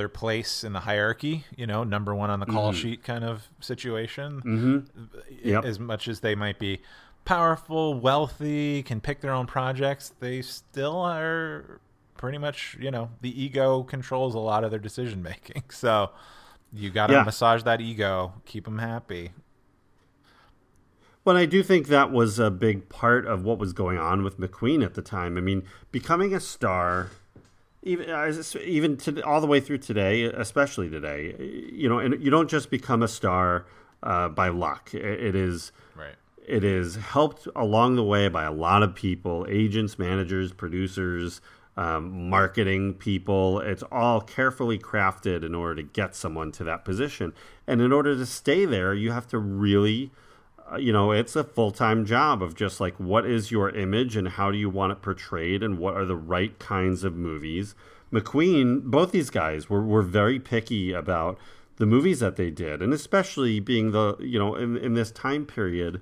their 0.00 0.08
place 0.08 0.64
in 0.64 0.72
the 0.72 0.80
hierarchy, 0.80 1.44
you 1.54 1.66
know, 1.66 1.84
number 1.84 2.14
one 2.14 2.30
on 2.30 2.40
the 2.40 2.46
call 2.46 2.72
sheet 2.72 3.04
kind 3.04 3.22
of 3.22 3.46
situation. 3.60 4.40
Mm-hmm. 4.40 5.48
Yep. 5.48 5.64
As 5.66 5.78
much 5.78 6.08
as 6.08 6.20
they 6.20 6.34
might 6.34 6.58
be 6.58 6.80
powerful, 7.26 7.92
wealthy, 8.00 8.82
can 8.82 9.00
pick 9.02 9.20
their 9.20 9.32
own 9.32 9.46
projects, 9.46 10.12
they 10.20 10.40
still 10.40 10.96
are 10.96 11.80
pretty 12.16 12.38
much 12.38 12.76
you 12.80 12.90
know 12.90 13.10
the 13.20 13.42
ego 13.42 13.82
controls 13.82 14.34
a 14.34 14.38
lot 14.38 14.64
of 14.64 14.70
their 14.70 14.80
decision 14.80 15.22
making. 15.22 15.62
So 15.70 16.10
you 16.72 16.88
got 16.90 17.08
to 17.08 17.12
Yeah. 17.14 17.24
massage 17.24 17.62
that 17.64 17.80
ego, 17.82 18.32
keep 18.46 18.64
them 18.64 18.78
happy. 18.78 19.32
Well, 21.24 21.36
I 21.36 21.44
do 21.44 21.62
think 21.62 21.88
that 21.88 22.10
was 22.10 22.38
a 22.38 22.50
big 22.50 22.88
part 22.88 23.26
of 23.26 23.44
what 23.44 23.58
was 23.58 23.72
going 23.74 23.98
on 23.98 24.22
with 24.24 24.40
McQueen 24.40 24.82
at 24.84 24.94
the 24.94 25.02
time. 25.02 25.36
I 25.36 25.40
mean, 25.42 25.64
becoming 25.92 26.32
a 26.34 26.40
star, 26.40 27.10
even 27.82 28.08
even 28.64 28.96
to, 28.98 29.22
all 29.24 29.40
the 29.40 29.46
way 29.46 29.60
through 29.60 29.78
today, 29.78 30.24
especially 30.24 30.90
today, 30.90 31.34
you 31.72 31.88
know, 31.88 31.98
and 31.98 32.22
you 32.22 32.30
don't 32.30 32.50
just 32.50 32.70
become 32.70 33.02
a 33.02 33.08
star 33.08 33.66
uh, 34.02 34.28
by 34.28 34.48
luck. 34.48 34.94
It, 34.94 35.04
it 35.04 35.34
is 35.34 35.72
Right. 35.96 36.14
it 36.46 36.64
is 36.64 36.96
helped 36.96 37.46
along 37.54 37.96
the 37.96 38.04
way 38.04 38.28
by 38.28 38.44
a 38.44 38.52
lot 38.52 38.82
of 38.82 38.94
people 38.94 39.46
agents 39.50 39.98
managers 39.98 40.52
producers 40.52 41.40
um, 41.76 42.28
marketing 42.30 42.94
people 42.94 43.60
it's 43.60 43.82
all 43.92 44.20
carefully 44.20 44.78
crafted 44.78 45.44
in 45.44 45.54
order 45.54 45.76
to 45.76 45.82
get 45.82 46.14
someone 46.14 46.50
to 46.52 46.64
that 46.64 46.84
position 46.84 47.32
and 47.66 47.80
in 47.80 47.92
order 47.92 48.16
to 48.16 48.26
stay 48.26 48.64
there 48.64 48.92
you 48.94 49.12
have 49.12 49.26
to 49.28 49.38
really 49.38 50.10
uh, 50.10 50.16
you 50.78 50.92
know 50.92 51.12
it's 51.12 51.36
a 51.36 51.44
full-time 51.44 52.04
job 52.04 52.42
of 52.42 52.54
just 52.54 52.80
like 52.80 52.94
what 52.96 53.26
is 53.26 53.50
your 53.50 53.70
image 53.70 54.16
and 54.16 54.28
how 54.28 54.50
do 54.50 54.58
you 54.58 54.70
want 54.70 54.92
it 54.92 55.02
portrayed 55.02 55.62
and 55.62 55.78
what 55.78 55.94
are 55.94 56.04
the 56.04 56.16
right 56.16 56.58
kinds 56.58 57.04
of 57.04 57.14
movies 57.14 57.74
mcqueen 58.12 58.82
both 58.82 59.12
these 59.12 59.30
guys 59.30 59.68
were, 59.68 59.82
were 59.82 60.02
very 60.02 60.38
picky 60.38 60.92
about 60.92 61.38
the 61.76 61.86
movies 61.86 62.20
that 62.20 62.36
they 62.36 62.50
did 62.50 62.82
and 62.82 62.92
especially 62.92 63.58
being 63.58 63.90
the 63.92 64.16
you 64.20 64.38
know 64.38 64.54
in, 64.54 64.76
in 64.76 64.94
this 64.94 65.10
time 65.10 65.46
period 65.46 66.00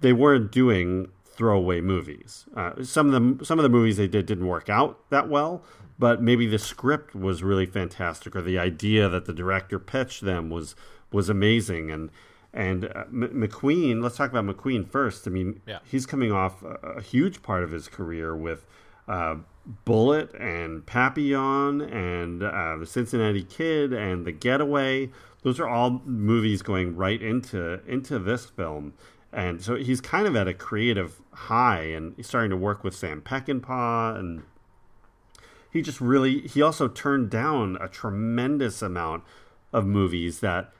they 0.00 0.12
weren't 0.12 0.50
doing 0.50 1.08
throwaway 1.40 1.80
movies. 1.80 2.44
Uh, 2.54 2.82
some 2.82 3.06
of 3.06 3.12
them, 3.12 3.42
some 3.42 3.58
of 3.58 3.62
the 3.62 3.70
movies 3.70 3.96
they 3.96 4.06
did 4.06 4.26
didn't 4.26 4.46
work 4.46 4.68
out 4.68 4.98
that 5.08 5.26
well, 5.26 5.62
but 5.98 6.20
maybe 6.20 6.46
the 6.46 6.58
script 6.58 7.14
was 7.14 7.42
really 7.42 7.64
fantastic, 7.64 8.36
or 8.36 8.42
the 8.42 8.58
idea 8.58 9.08
that 9.08 9.24
the 9.24 9.32
director 9.32 9.78
pitched 9.78 10.22
them 10.22 10.50
was 10.50 10.76
was 11.10 11.30
amazing. 11.30 11.90
And 11.90 12.10
and 12.52 12.84
uh, 12.86 13.04
M- 13.08 13.30
McQueen, 13.34 14.02
let's 14.02 14.16
talk 14.16 14.30
about 14.34 14.44
McQueen 14.44 14.88
first. 14.88 15.26
I 15.26 15.30
mean, 15.30 15.60
Yeah. 15.66 15.78
he's 15.84 16.06
coming 16.06 16.32
off 16.32 16.62
a, 16.62 16.74
a 16.98 17.00
huge 17.02 17.42
part 17.42 17.62
of 17.64 17.70
his 17.70 17.88
career 17.88 18.34
with. 18.36 18.64
Uh, 19.08 19.36
Bullitt 19.84 20.32
and 20.34 20.86
Papillon 20.86 21.80
and 21.82 22.42
uh, 22.42 22.76
the 22.78 22.86
Cincinnati 22.86 23.42
Kid 23.44 23.92
and 23.92 24.24
The 24.24 24.32
Getaway. 24.32 25.10
Those 25.42 25.60
are 25.60 25.68
all 25.68 26.00
movies 26.04 26.62
going 26.62 26.96
right 26.96 27.20
into 27.20 27.80
into 27.86 28.18
this 28.18 28.46
film, 28.46 28.94
and 29.32 29.62
so 29.62 29.76
he's 29.76 30.00
kind 30.00 30.26
of 30.26 30.34
at 30.34 30.48
a 30.48 30.54
creative 30.54 31.20
high, 31.32 31.82
and 31.82 32.14
he's 32.16 32.26
starting 32.26 32.50
to 32.50 32.56
work 32.56 32.82
with 32.82 32.94
Sam 32.96 33.20
Peckinpah, 33.20 34.18
and 34.18 34.42
he 35.70 35.82
just 35.82 36.00
really 36.00 36.46
he 36.48 36.62
also 36.62 36.88
turned 36.88 37.30
down 37.30 37.76
a 37.80 37.88
tremendous 37.88 38.80
amount 38.82 39.24
of 39.72 39.86
movies 39.86 40.40
that 40.40 40.72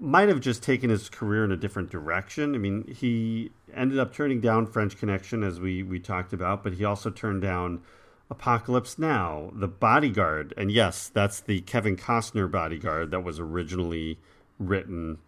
might 0.00 0.28
have 0.28 0.40
just 0.40 0.62
taken 0.62 0.90
his 0.90 1.08
career 1.08 1.44
in 1.44 1.52
a 1.52 1.56
different 1.56 1.90
direction. 1.90 2.54
I 2.54 2.58
mean, 2.58 2.86
he 2.94 3.50
ended 3.74 3.98
up 3.98 4.12
turning 4.12 4.40
down 4.40 4.66
French 4.66 4.96
Connection, 4.96 5.42
as 5.42 5.60
we, 5.60 5.82
we 5.82 5.98
talked 5.98 6.32
about, 6.32 6.62
but 6.62 6.74
he 6.74 6.84
also 6.84 7.10
turned 7.10 7.42
down 7.42 7.82
Apocalypse 8.30 8.98
Now, 8.98 9.50
The 9.54 9.68
Bodyguard. 9.68 10.54
And 10.56 10.70
yes, 10.70 11.08
that's 11.08 11.40
the 11.40 11.62
Kevin 11.62 11.96
Costner 11.96 12.50
bodyguard 12.50 13.10
that 13.10 13.24
was 13.24 13.40
originally 13.40 14.18
written 14.58 15.18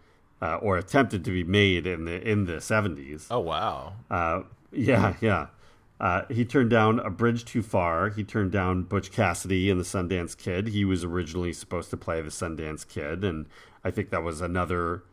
uh, 0.41 0.55
or 0.55 0.77
attempted 0.77 1.23
to 1.25 1.31
be 1.31 1.43
made 1.43 1.85
in 1.85 2.05
the 2.05 2.21
in 2.27 2.45
the 2.45 2.53
70s. 2.53 3.27
Oh 3.29 3.39
wow. 3.39 3.93
Uh, 4.09 4.41
yeah, 4.71 5.15
yeah. 5.21 5.47
Uh, 5.99 6.25
he 6.29 6.43
turned 6.43 6.71
down 6.71 6.99
A 6.99 7.11
Bridge 7.11 7.45
Too 7.45 7.61
Far. 7.61 8.09
He 8.09 8.23
turned 8.23 8.51
down 8.51 8.83
Butch 8.83 9.11
Cassidy 9.11 9.69
and 9.69 9.79
the 9.79 9.83
Sundance 9.83 10.35
Kid. 10.35 10.69
He 10.69 10.83
was 10.83 11.03
originally 11.03 11.53
supposed 11.53 11.91
to 11.91 11.97
play 11.97 12.21
the 12.21 12.29
Sundance 12.29 12.87
Kid, 12.87 13.23
and 13.23 13.45
I 13.83 13.91
think 13.91 14.09
that 14.09 14.23
was 14.23 14.41
another 14.41 15.03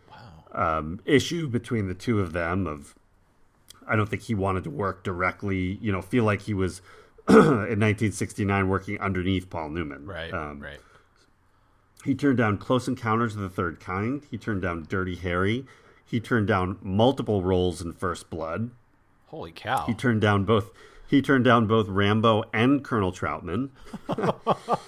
um, 0.53 1.01
issue 1.05 1.49
between 1.49 1.89
the 1.89 1.95
two 1.95 2.21
of 2.21 2.33
them. 2.33 2.67
Of 2.67 2.95
I 3.87 3.97
don't 3.97 4.09
think 4.09 4.23
he 4.23 4.35
wanted 4.35 4.65
to 4.65 4.71
work 4.71 5.05
directly. 5.05 5.79
You 5.81 5.93
know, 5.93 6.03
feel 6.03 6.25
like 6.25 6.43
he 6.43 6.55
was 6.55 6.81
in 7.29 7.37
1969 7.37 8.69
working 8.69 9.01
underneath 9.01 9.51
Paul 9.51 9.71
Newman. 9.71 10.07
Right. 10.07 10.33
Um, 10.33 10.61
right. 10.61 10.81
he 12.05 12.15
turned 12.15 12.39
down 12.39 12.59
Close 12.59 12.89
Encounters 12.89 13.35
of 13.35 13.43
the 13.43 13.49
Third 13.49 13.81
Kind. 13.81 14.23
He 14.31 14.39
turned 14.39 14.63
down 14.63 14.87
Dirty 14.89 15.17
Harry. 15.17 15.67
He 16.05 16.21
turned 16.21 16.47
down 16.47 16.79
multiple 16.81 17.43
roles 17.43 17.83
in 17.83 17.93
First 17.93 18.31
Blood. 18.31 18.71
Holy 19.27 19.53
cow. 19.53 19.85
He 19.87 19.93
turned 19.93 20.23
down 20.23 20.45
both. 20.45 20.71
He 21.07 21.21
turned 21.21 21.45
down 21.45 21.67
both 21.67 21.87
Rambo 21.89 22.45
and 22.53 22.83
Colonel 22.83 23.13
Trautman. 23.13 23.71
what 24.07 24.81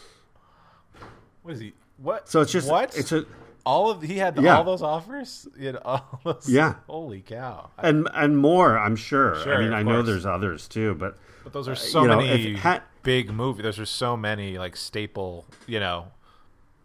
is 1.48 1.60
he? 1.60 1.74
What? 1.98 2.28
So 2.28 2.40
it's 2.40 2.52
just 2.52 2.70
what? 2.70 2.96
It's 2.96 3.12
a 3.12 3.26
all 3.66 3.90
of 3.90 4.02
he 4.02 4.18
had 4.18 4.36
Yeah. 4.40 4.56
all 4.56 4.64
those 4.64 4.82
offers. 4.82 5.46
He 5.58 5.66
had 5.66 5.76
all 5.76 6.20
those, 6.24 6.48
Yeah. 6.48 6.74
Holy 6.86 7.20
cow. 7.20 7.70
and 7.78 8.08
and 8.14 8.36
more. 8.38 8.78
I'm 8.78 8.96
sure. 8.96 9.36
Sure, 9.42 9.54
I 9.56 9.60
mean, 9.60 9.72
I 9.72 9.82
know 9.82 10.02
there's 10.02 10.26
others 10.26 10.66
too, 10.68 10.94
but 10.94 11.16
But 11.44 11.52
those 11.52 11.68
are 11.68 11.72
uh, 11.72 11.74
so 11.76 12.02
you 12.02 12.08
know, 12.08 12.16
many 12.18 12.54
ha- 12.56 12.82
big 13.02 13.30
movies. 13.32 13.62
Those 13.64 13.78
are 13.78 13.86
so 13.86 14.16
many 14.16 14.58
like 14.58 14.76
staple, 14.76 15.46
you 15.66 15.80
know, 15.80 16.06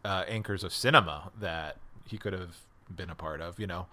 uh, 0.04 0.24
anchors 0.28 0.64
of 0.64 0.74
cinema 0.74 1.32
that 1.40 1.78
he 2.08 2.18
could 2.18 2.34
have 2.34 2.58
been 2.96 3.10
a 3.10 3.16
part 3.16 3.42
of. 3.42 3.60
You 3.60 3.68
know, 3.68 3.88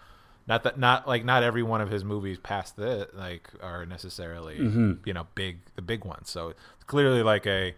not 0.47 0.62
that 0.64 0.78
not 0.78 1.07
like 1.09 1.24
not 1.24 1.43
every 1.43 1.62
one 1.62 1.80
of 1.80 1.91
his 1.91 2.05
movies 2.05 2.39
past 2.39 2.76
that 2.76 3.16
like 3.16 3.49
are 3.62 3.87
necessarily 3.87 4.59
Mm-hmm. 4.59 4.93
you 5.05 5.12
know 5.14 5.26
big 5.35 5.59
the 5.76 5.83
big 5.83 6.05
ones. 6.05 6.30
So 6.30 6.49
it's 6.51 6.85
clearly 6.87 7.22
like 7.22 7.47
a 7.47 7.74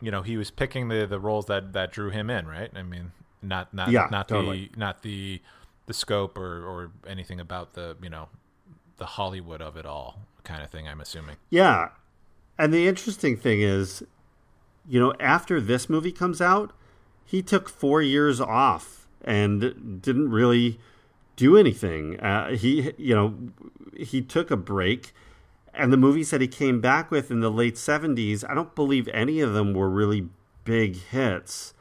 you 0.00 0.10
know 0.10 0.22
he 0.22 0.36
was 0.36 0.50
picking 0.50 0.88
the 0.88 1.06
the 1.06 1.18
roles 1.18 1.46
that 1.46 1.72
that 1.72 1.90
drew 1.92 2.10
him 2.10 2.30
in, 2.30 2.46
right? 2.46 2.70
I 2.74 2.82
mean, 2.82 3.12
not 3.42 3.72
not 3.74 3.90
Yeah, 3.90 4.08
not 4.10 4.28
totally. 4.28 4.70
the 4.72 4.78
not 4.78 5.02
the 5.02 5.40
the 5.86 5.94
scope 5.94 6.36
or 6.38 6.64
or 6.64 6.90
anything 7.06 7.40
about 7.40 7.74
the 7.74 7.96
you 8.02 8.10
know 8.10 8.28
the 8.98 9.06
Hollywood 9.06 9.62
of 9.62 9.76
it 9.76 9.86
all 9.86 10.20
kind 10.44 10.62
of 10.62 10.70
thing. 10.70 10.88
I'm 10.88 11.00
assuming. 11.00 11.36
Yeah. 11.50 11.90
And 12.58 12.74
the 12.74 12.88
interesting 12.88 13.36
thing 13.36 13.60
is, 13.60 14.02
you 14.88 14.98
know, 14.98 15.14
after 15.20 15.60
this 15.60 15.88
movie 15.88 16.10
comes 16.10 16.40
out, 16.40 16.72
he 17.24 17.42
took 17.42 17.68
four 17.68 18.02
years 18.02 18.40
off 18.40 19.06
and 19.22 20.00
didn't 20.02 20.30
really 20.30 20.80
do 21.36 21.56
anything. 21.56 22.18
Uh, 22.18 22.56
he, 22.56 22.92
you 22.96 23.14
know, 23.14 23.34
he 23.96 24.20
took 24.20 24.50
a 24.50 24.56
break. 24.56 25.12
And 25.72 25.92
the 25.92 25.96
movies 25.96 26.30
that 26.30 26.40
he 26.40 26.48
came 26.48 26.80
back 26.80 27.12
with 27.12 27.30
in 27.30 27.38
the 27.38 27.50
late 27.50 27.76
70s, 27.76 28.42
I 28.48 28.54
don't 28.54 28.74
believe 28.74 29.06
any 29.14 29.38
of 29.38 29.52
them 29.52 29.72
were 29.74 29.88
really 29.88 30.28
big 30.64 30.96
hits. 30.96 31.74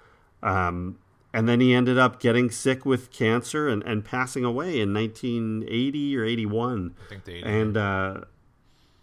Um, 0.43 0.99
and 1.33 1.47
then 1.47 1.59
he 1.59 1.73
ended 1.73 1.97
up 1.97 2.19
getting 2.19 2.49
sick 2.49 2.85
with 2.85 3.11
cancer 3.11 3.67
and, 3.67 3.83
and 3.83 4.03
passing 4.05 4.43
away 4.43 4.79
in 4.79 4.93
1980 4.93 6.17
or 6.17 6.23
81 6.23 6.95
I 7.11 7.15
think 7.17 7.45
and 7.45 7.77
uh, 7.77 8.21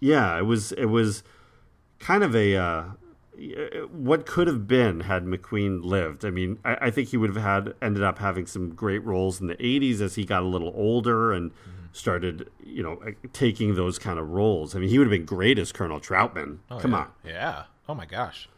yeah, 0.05 0.39
it 0.39 0.43
was 0.43 0.73
it 0.73 0.87
was 0.87 1.23
kind 1.99 2.23
of 2.23 2.37
a 2.37 2.57
uh, 2.57 2.85
what 3.91 4.27
could 4.27 4.47
have 4.47 4.69
been 4.69 5.01
had 5.01 5.25
McQueen 5.25 5.83
lived. 5.83 6.27
I 6.27 6.31
mean, 6.31 6.59
I, 6.63 6.77
I, 6.83 6.91
think 6.91 7.09
he 7.09 7.17
would 7.17 7.35
have 7.35 7.43
had 7.43 7.75
ended 7.81 8.03
up 8.03 8.19
having 8.19 8.47
some 8.47 8.75
great 8.75 9.03
roles 9.03 9.41
in 9.41 9.47
the 9.47 9.57
'80s 9.57 10.03
as 10.03 10.17
he 10.17 10.27
got 10.27 10.43
a 10.43 10.47
little 10.47 10.73
older 10.77 11.33
and 11.33 11.53
mm-hmm. 11.53 11.87
started, 11.93 12.51
you 12.63 12.83
know, 12.83 13.01
taking 13.33 13.77
those 13.77 13.99
kind 13.99 14.19
of 14.19 14.29
roles. 14.29 14.77
I 14.77 14.79
mean, 14.79 14.91
he 14.91 14.99
would 14.99 15.07
have 15.07 15.11
been 15.11 15.25
great 15.25 15.59
as 15.59 15.73
Colonel 15.73 16.01
Trautman. 16.01 16.59
Oh, 16.71 16.79
Come 16.79 16.93
yeah. 16.93 16.99
on, 16.99 17.09
yeah. 17.25 17.63
Oh 17.89 17.95
my 17.95 18.05
gosh. 18.05 18.49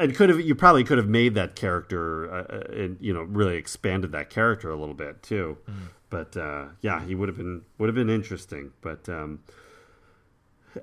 And 0.00 0.14
could 0.14 0.30
have 0.30 0.40
you 0.40 0.54
probably 0.54 0.82
could 0.82 0.96
have 0.96 1.08
made 1.08 1.34
that 1.34 1.54
character, 1.54 2.32
uh, 2.32 2.46
uh 2.48 2.72
and 2.72 2.96
you 3.00 3.12
know, 3.12 3.22
really 3.22 3.56
expanded 3.56 4.12
that 4.12 4.30
character 4.30 4.70
a 4.70 4.76
little 4.76 4.94
bit 4.94 5.22
too. 5.22 5.58
Mm-hmm. 5.68 5.80
But 6.08 6.36
uh, 6.38 6.68
yeah, 6.80 7.04
he 7.04 7.14
would 7.14 7.28
have 7.28 7.36
been 7.36 7.62
would 7.76 7.86
have 7.86 7.94
been 7.94 8.08
interesting. 8.08 8.72
But 8.80 9.10
um, 9.10 9.40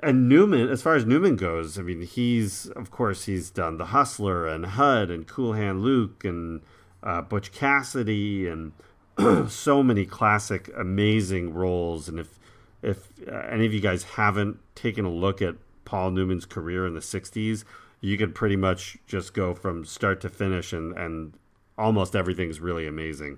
and 0.03 0.29
Newman, 0.29 0.69
as 0.69 0.83
far 0.83 0.95
as 0.95 1.03
Newman 1.03 1.35
goes, 1.35 1.79
I 1.79 1.81
mean, 1.81 2.03
he's 2.03 2.67
of 2.67 2.91
course 2.91 3.25
he's 3.25 3.49
done 3.49 3.77
The 3.77 3.87
Hustler 3.87 4.47
and 4.47 4.65
HUD 4.67 5.09
and 5.09 5.27
Cool 5.27 5.53
Hand 5.53 5.81
Luke 5.81 6.23
and 6.23 6.61
uh, 7.01 7.21
Butch 7.21 7.51
Cassidy 7.51 8.47
and 8.47 8.71
so 9.49 9.81
many 9.81 10.05
classic, 10.05 10.69
amazing 10.77 11.55
roles. 11.55 12.07
And 12.07 12.19
if 12.19 12.37
if 12.83 13.07
uh, 13.27 13.35
any 13.49 13.65
of 13.65 13.73
you 13.73 13.79
guys 13.79 14.03
haven't 14.03 14.59
taken 14.75 15.05
a 15.05 15.11
look 15.11 15.41
at 15.41 15.55
Paul 15.85 16.11
Newman's 16.11 16.45
career 16.45 16.85
in 16.85 16.93
the 16.93 16.99
'60s, 16.99 17.63
you 18.01 18.17
could 18.17 18.35
pretty 18.35 18.55
much 18.55 18.97
just 19.07 19.33
go 19.33 19.53
from 19.53 19.85
start 19.85 20.21
to 20.21 20.29
finish, 20.29 20.73
and 20.73 20.97
and 20.97 21.33
almost 21.77 22.15
everything's 22.15 22.59
really 22.59 22.87
amazing. 22.87 23.37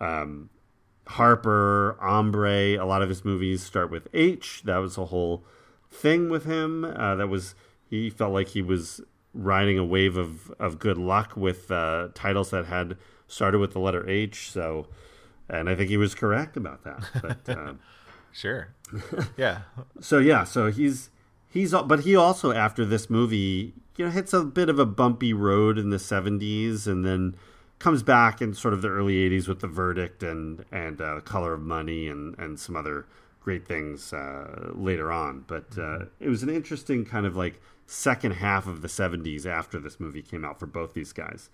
Mm-hmm. 0.00 0.04
Um, 0.04 0.50
Harper, 1.06 1.96
Hombre, 2.00 2.74
a 2.74 2.84
lot 2.84 3.02
of 3.02 3.08
his 3.08 3.24
movies 3.24 3.62
start 3.62 3.90
with 3.90 4.08
H. 4.12 4.62
That 4.64 4.78
was 4.78 4.98
a 4.98 5.06
whole 5.06 5.44
thing 5.90 6.28
with 6.28 6.44
him. 6.44 6.84
Uh, 6.84 7.14
that 7.16 7.28
was 7.28 7.54
he 7.88 8.10
felt 8.10 8.32
like 8.32 8.48
he 8.48 8.62
was 8.62 9.00
riding 9.32 9.78
a 9.78 9.84
wave 9.84 10.16
of 10.16 10.50
of 10.58 10.78
good 10.78 10.98
luck 10.98 11.36
with 11.36 11.70
uh, 11.70 12.08
titles 12.14 12.50
that 12.50 12.66
had 12.66 12.96
started 13.28 13.58
with 13.58 13.72
the 13.72 13.78
letter 13.78 14.08
H. 14.08 14.50
So, 14.50 14.88
and 15.48 15.68
I 15.68 15.74
think 15.74 15.90
he 15.90 15.96
was 15.96 16.14
correct 16.14 16.56
about 16.56 16.82
that. 16.84 17.08
But 17.22 17.56
uh, 17.56 17.74
sure, 18.32 18.74
yeah. 19.36 19.60
so 20.00 20.18
yeah, 20.18 20.42
so 20.44 20.70
he's 20.70 21.10
he's 21.48 21.72
but 21.72 22.00
he 22.00 22.16
also 22.16 22.52
after 22.52 22.84
this 22.84 23.08
movie, 23.08 23.74
you 23.96 24.04
know, 24.04 24.10
hits 24.10 24.32
a 24.32 24.44
bit 24.44 24.68
of 24.68 24.78
a 24.78 24.86
bumpy 24.86 25.32
road 25.32 25.78
in 25.78 25.90
the 25.90 25.96
'70s, 25.96 26.86
and 26.86 27.04
then 27.04 27.36
comes 27.78 28.02
back 28.02 28.40
in 28.40 28.54
sort 28.54 28.74
of 28.74 28.82
the 28.82 28.88
early 28.88 29.14
'80s 29.28 29.48
with 29.48 29.60
the 29.60 29.68
verdict 29.68 30.22
and 30.22 30.64
and 30.70 31.00
uh, 31.00 31.20
Color 31.20 31.54
of 31.54 31.62
Money 31.62 32.08
and 32.08 32.38
and 32.38 32.58
some 32.58 32.76
other 32.76 33.06
great 33.46 33.66
things 33.66 34.12
uh, 34.12 34.72
later 34.74 35.12
on. 35.12 35.44
But 35.46 35.78
uh, 35.78 36.06
it 36.18 36.28
was 36.28 36.42
an 36.42 36.50
interesting 36.50 37.04
kind 37.04 37.24
of 37.24 37.36
like 37.36 37.60
second 37.86 38.32
half 38.32 38.66
of 38.66 38.82
the 38.82 38.88
70s 38.88 39.46
after 39.46 39.78
this 39.78 40.00
movie 40.00 40.20
came 40.20 40.44
out 40.44 40.58
for 40.58 40.66
both 40.66 40.94
these 40.94 41.12
guys. 41.12 41.48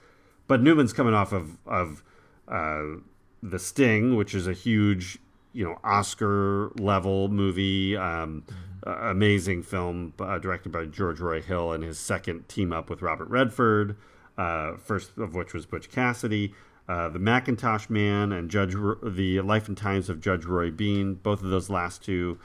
But 0.47 0.63
Newman's 0.63 0.95
coming 0.95 1.13
off 1.15 1.33
of, 1.33 1.59
of 1.67 2.03
uh, 2.49 3.01
The 3.43 3.59
Sting, 3.59 4.17
which 4.17 4.35
is 4.35 4.47
a 4.47 4.55
huge, 4.55 5.19
you 5.53 5.65
know, 5.65 5.79
Oscar 5.85 6.71
level 6.79 7.29
movie, 7.29 7.97
um, 7.97 8.45
mm-hmm. 8.85 9.07
amazing 9.07 9.63
film 9.63 10.13
uh, 10.19 10.39
directed 10.39 10.73
by 10.73 10.87
George 10.87 11.21
Roy 11.21 11.41
Hill 11.41 11.73
and 11.73 11.83
his 11.85 11.99
second 11.99 12.49
team 12.49 12.73
up 12.73 12.91
with 12.91 13.03
Robert 13.03 13.29
Redford, 13.29 13.97
uh, 14.37 14.77
first 14.77 15.17
of 15.19 15.35
which 15.35 15.53
was 15.53 15.67
Butch 15.67 15.91
Cassidy. 15.91 16.55
Uh, 16.89 17.09
the 17.09 17.19
Mackintosh 17.19 17.89
Man 17.89 18.33
and 18.33 18.51
Judge 18.51 18.75
the 19.03 19.41
Life 19.41 19.69
and 19.69 19.77
Times 19.77 20.09
of 20.09 20.21
Judge 20.21 20.45
Roy 20.45 20.71
Bean. 20.71 21.15
Both 21.15 21.43
of 21.43 21.51
those 21.51 21.71
last 21.71 22.03
two, 22.03 22.39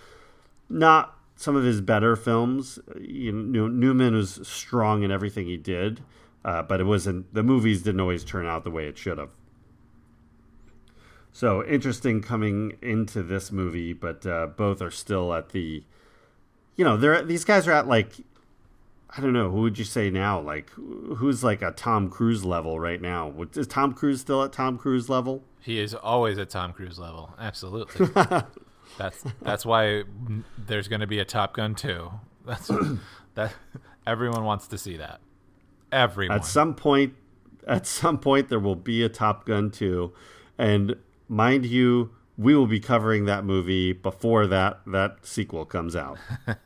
not 0.70 1.18
some 1.36 1.56
of 1.56 1.64
his 1.64 1.82
better 1.82 2.16
films. 2.16 2.78
You 3.00 3.32
know, 3.32 3.68
Newman 3.68 4.16
was 4.16 4.40
strong 4.48 5.04
in 5.04 5.12
everything 5.12 5.48
he 5.48 5.58
did, 5.58 6.02
uh, 6.46 6.62
but 6.62 6.80
it 6.80 6.84
wasn't. 6.84 7.34
The 7.34 7.44
movies 7.44 7.82
didn't 7.82 8.00
always 8.00 8.24
turn 8.24 8.46
out 8.46 8.64
the 8.64 8.72
way 8.72 8.88
it 8.88 8.98
should 8.98 9.18
have. 9.18 9.30
So 11.38 11.64
interesting 11.64 12.22
coming 12.24 12.78
into 12.82 13.22
this 13.22 13.52
movie, 13.52 13.94
but 13.94 14.26
uh, 14.26 14.48
both 14.48 14.82
are 14.82 14.90
still 14.90 15.32
at 15.36 15.50
the, 15.50 15.84
you 16.78 16.86
know, 16.86 16.96
they're 16.96 17.22
these 17.24 17.44
guys 17.44 17.68
are 17.68 17.74
at 17.74 17.88
like 17.88 18.14
I 19.16 19.22
don't 19.22 19.34
know. 19.34 19.50
Who 19.50 19.62
would 19.62 19.80
you 19.80 19.86
say 19.86 20.10
now? 20.10 20.40
Like, 20.40 20.70
who's 20.72 21.44
like 21.44 21.62
a 21.62 21.72
Tom 21.72 22.10
Cruise 22.10 22.46
level 22.46 22.80
right 22.80 23.02
now? 23.02 23.34
Is 23.56 23.66
Tom 23.68 23.94
Cruise 23.94 24.22
still 24.22 24.44
at 24.44 24.52
Tom 24.52 24.78
Cruise 24.78 25.10
level? 25.10 25.44
He 25.62 25.80
is 25.80 25.94
always 25.94 26.38
at 26.38 26.50
Tom 26.50 26.74
Cruise 26.74 27.00
level. 27.00 27.34
Absolutely. 27.40 28.08
that's 28.98 29.24
that's 29.42 29.66
why 29.66 30.04
there's 30.58 30.88
going 30.88 31.02
to 31.02 31.08
be 31.08 31.20
a 31.20 31.26
Top 31.26 31.56
Gun 31.56 31.74
two. 31.74 32.12
That's 32.46 32.70
that 33.36 33.54
everyone 34.06 34.44
wants 34.44 34.68
to 34.68 34.78
see 34.78 34.98
that. 34.98 35.20
Everyone. 35.92 36.38
At 36.38 36.46
some 36.46 36.76
point, 36.76 37.16
at 37.66 37.88
some 37.88 38.18
point, 38.20 38.50
there 38.50 38.60
will 38.60 38.76
be 38.76 39.04
a 39.04 39.10
Top 39.10 39.46
Gun 39.46 39.72
two, 39.72 40.14
and 40.58 40.96
mind 41.28 41.66
you, 41.66 42.12
we 42.38 42.56
will 42.56 42.68
be 42.68 42.80
covering 42.80 43.26
that 43.26 43.44
movie 43.44 43.94
before 43.94 44.48
that 44.48 44.82
that 44.88 45.26
sequel 45.26 45.66
comes 45.66 45.96
out. 45.96 46.18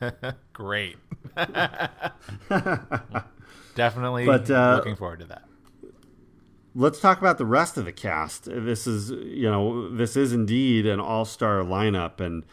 Great. 0.52 0.96
Definitely 3.74 4.26
but, 4.26 4.50
uh, 4.50 4.74
looking 4.76 4.96
forward 4.96 5.20
to 5.20 5.26
that. 5.26 5.44
Let's 6.74 7.00
talk 7.00 7.18
about 7.18 7.38
the 7.38 7.46
rest 7.46 7.76
of 7.76 7.84
the 7.84 7.92
cast. 7.92 8.44
This 8.44 8.86
is, 8.86 9.10
you 9.10 9.50
know, 9.50 9.88
this 9.94 10.16
is 10.16 10.32
indeed 10.32 10.86
an 10.86 11.00
all-star 11.00 11.60
lineup 11.60 12.20
and 12.20 12.44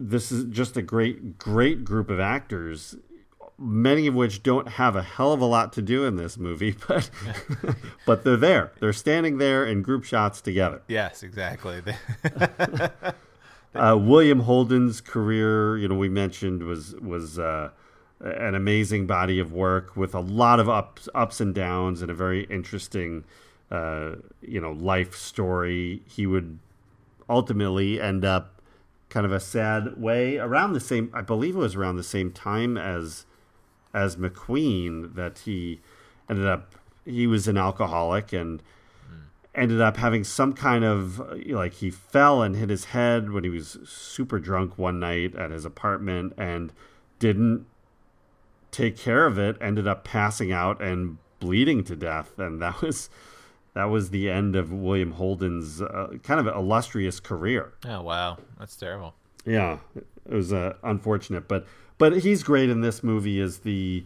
this 0.00 0.32
is 0.32 0.44
just 0.44 0.76
a 0.76 0.82
great 0.82 1.38
great 1.38 1.84
group 1.84 2.10
of 2.10 2.18
actors 2.18 2.96
many 3.58 4.06
of 4.06 4.14
which 4.14 4.42
don't 4.42 4.68
have 4.68 4.96
a 4.96 5.02
hell 5.02 5.32
of 5.32 5.40
a 5.40 5.44
lot 5.44 5.72
to 5.74 5.82
do 5.82 6.04
in 6.04 6.16
this 6.16 6.36
movie, 6.36 6.76
but 6.88 7.10
but 8.06 8.24
they're 8.24 8.36
there. 8.36 8.72
They're 8.80 8.92
standing 8.92 9.38
there 9.38 9.64
in 9.64 9.82
group 9.82 10.04
shots 10.04 10.40
together. 10.40 10.82
Yes, 10.88 11.22
exactly. 11.22 11.82
uh, 13.74 13.98
William 14.00 14.40
Holden's 14.40 15.00
career, 15.00 15.76
you 15.78 15.88
know, 15.88 15.96
we 15.96 16.08
mentioned 16.08 16.62
was 16.62 16.94
was 16.96 17.38
uh, 17.38 17.70
an 18.20 18.54
amazing 18.54 19.06
body 19.06 19.38
of 19.38 19.52
work 19.52 19.96
with 19.96 20.14
a 20.14 20.20
lot 20.20 20.60
of 20.60 20.68
ups 20.68 21.08
ups 21.14 21.40
and 21.40 21.54
downs 21.54 22.02
and 22.02 22.10
a 22.10 22.14
very 22.14 22.44
interesting, 22.44 23.24
uh, 23.70 24.12
you 24.40 24.60
know, 24.60 24.72
life 24.72 25.14
story. 25.14 26.02
He 26.06 26.26
would 26.26 26.58
ultimately 27.28 28.00
end 28.00 28.24
up 28.24 28.60
kind 29.08 29.26
of 29.26 29.32
a 29.32 29.40
sad 29.40 30.00
way 30.00 30.38
around 30.38 30.72
the 30.72 30.80
same. 30.80 31.10
I 31.12 31.20
believe 31.20 31.54
it 31.54 31.58
was 31.58 31.74
around 31.74 31.96
the 31.96 32.02
same 32.02 32.30
time 32.32 32.78
as 32.78 33.26
as 33.94 34.16
McQueen 34.16 35.14
that 35.14 35.40
he 35.40 35.80
ended 36.28 36.46
up 36.46 36.74
he 37.04 37.26
was 37.26 37.48
an 37.48 37.56
alcoholic 37.56 38.32
and 38.32 38.62
ended 39.54 39.80
up 39.80 39.96
having 39.98 40.24
some 40.24 40.52
kind 40.52 40.84
of 40.84 41.20
like 41.48 41.74
he 41.74 41.90
fell 41.90 42.42
and 42.42 42.56
hit 42.56 42.70
his 42.70 42.86
head 42.86 43.30
when 43.30 43.44
he 43.44 43.50
was 43.50 43.78
super 43.84 44.38
drunk 44.38 44.78
one 44.78 44.98
night 44.98 45.34
at 45.34 45.50
his 45.50 45.64
apartment 45.64 46.32
and 46.38 46.72
didn't 47.18 47.66
take 48.70 48.96
care 48.96 49.26
of 49.26 49.38
it 49.38 49.56
ended 49.60 49.86
up 49.86 50.04
passing 50.04 50.50
out 50.50 50.80
and 50.80 51.18
bleeding 51.38 51.84
to 51.84 51.94
death 51.94 52.38
and 52.38 52.62
that 52.62 52.80
was 52.80 53.10
that 53.74 53.84
was 53.84 54.10
the 54.10 54.30
end 54.30 54.54
of 54.54 54.72
William 54.72 55.12
Holden's 55.12 55.80
uh, 55.80 56.08
kind 56.22 56.38
of 56.38 56.46
illustrious 56.46 57.20
career. 57.20 57.72
Oh 57.86 58.02
wow, 58.02 58.38
that's 58.58 58.76
terrible. 58.76 59.14
Yeah, 59.46 59.78
it 59.96 60.06
was 60.34 60.52
uh, 60.52 60.74
unfortunate, 60.82 61.48
but 61.48 61.66
but 62.02 62.18
he's 62.18 62.42
great 62.42 62.68
in 62.68 62.80
this 62.80 63.04
movie 63.04 63.40
as 63.40 63.58
the 63.58 64.04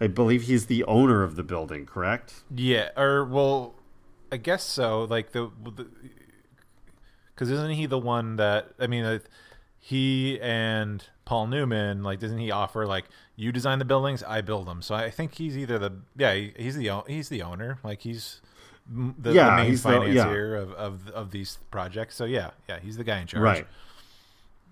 I 0.00 0.06
believe 0.06 0.44
he's 0.44 0.64
the 0.64 0.82
owner 0.84 1.22
of 1.22 1.36
the 1.36 1.42
building, 1.42 1.84
correct? 1.84 2.42
Yeah, 2.54 2.88
or 2.96 3.22
well, 3.22 3.74
I 4.32 4.38
guess 4.38 4.64
so. 4.64 5.04
Like 5.04 5.32
the 5.32 5.50
because 7.34 7.50
isn't 7.50 7.72
he 7.72 7.84
the 7.84 7.98
one 7.98 8.36
that 8.36 8.70
I 8.78 8.86
mean, 8.86 9.04
uh, 9.04 9.18
he 9.78 10.40
and 10.40 11.04
Paul 11.26 11.48
Newman 11.48 12.02
like 12.02 12.18
doesn't 12.18 12.38
he 12.38 12.50
offer 12.50 12.86
like 12.86 13.04
you 13.36 13.52
design 13.52 13.78
the 13.78 13.84
buildings, 13.84 14.22
I 14.22 14.40
build 14.40 14.66
them. 14.66 14.80
So 14.80 14.94
I 14.94 15.10
think 15.10 15.34
he's 15.34 15.58
either 15.58 15.78
the 15.78 15.92
yeah 16.16 16.32
he's 16.34 16.76
the 16.76 17.02
he's 17.06 17.28
the 17.28 17.42
owner, 17.42 17.78
like 17.84 18.00
he's 18.00 18.40
the, 18.88 19.34
yeah, 19.34 19.50
the 19.50 19.64
main 19.64 19.76
financier 19.76 20.60
the, 20.60 20.66
yeah. 20.66 20.72
of, 20.72 20.72
of 20.72 21.08
of 21.08 21.30
these 21.30 21.58
projects. 21.70 22.16
So 22.16 22.24
yeah, 22.24 22.52
yeah, 22.70 22.78
he's 22.80 22.96
the 22.96 23.04
guy 23.04 23.20
in 23.20 23.26
charge. 23.26 23.42
Right. 23.42 23.66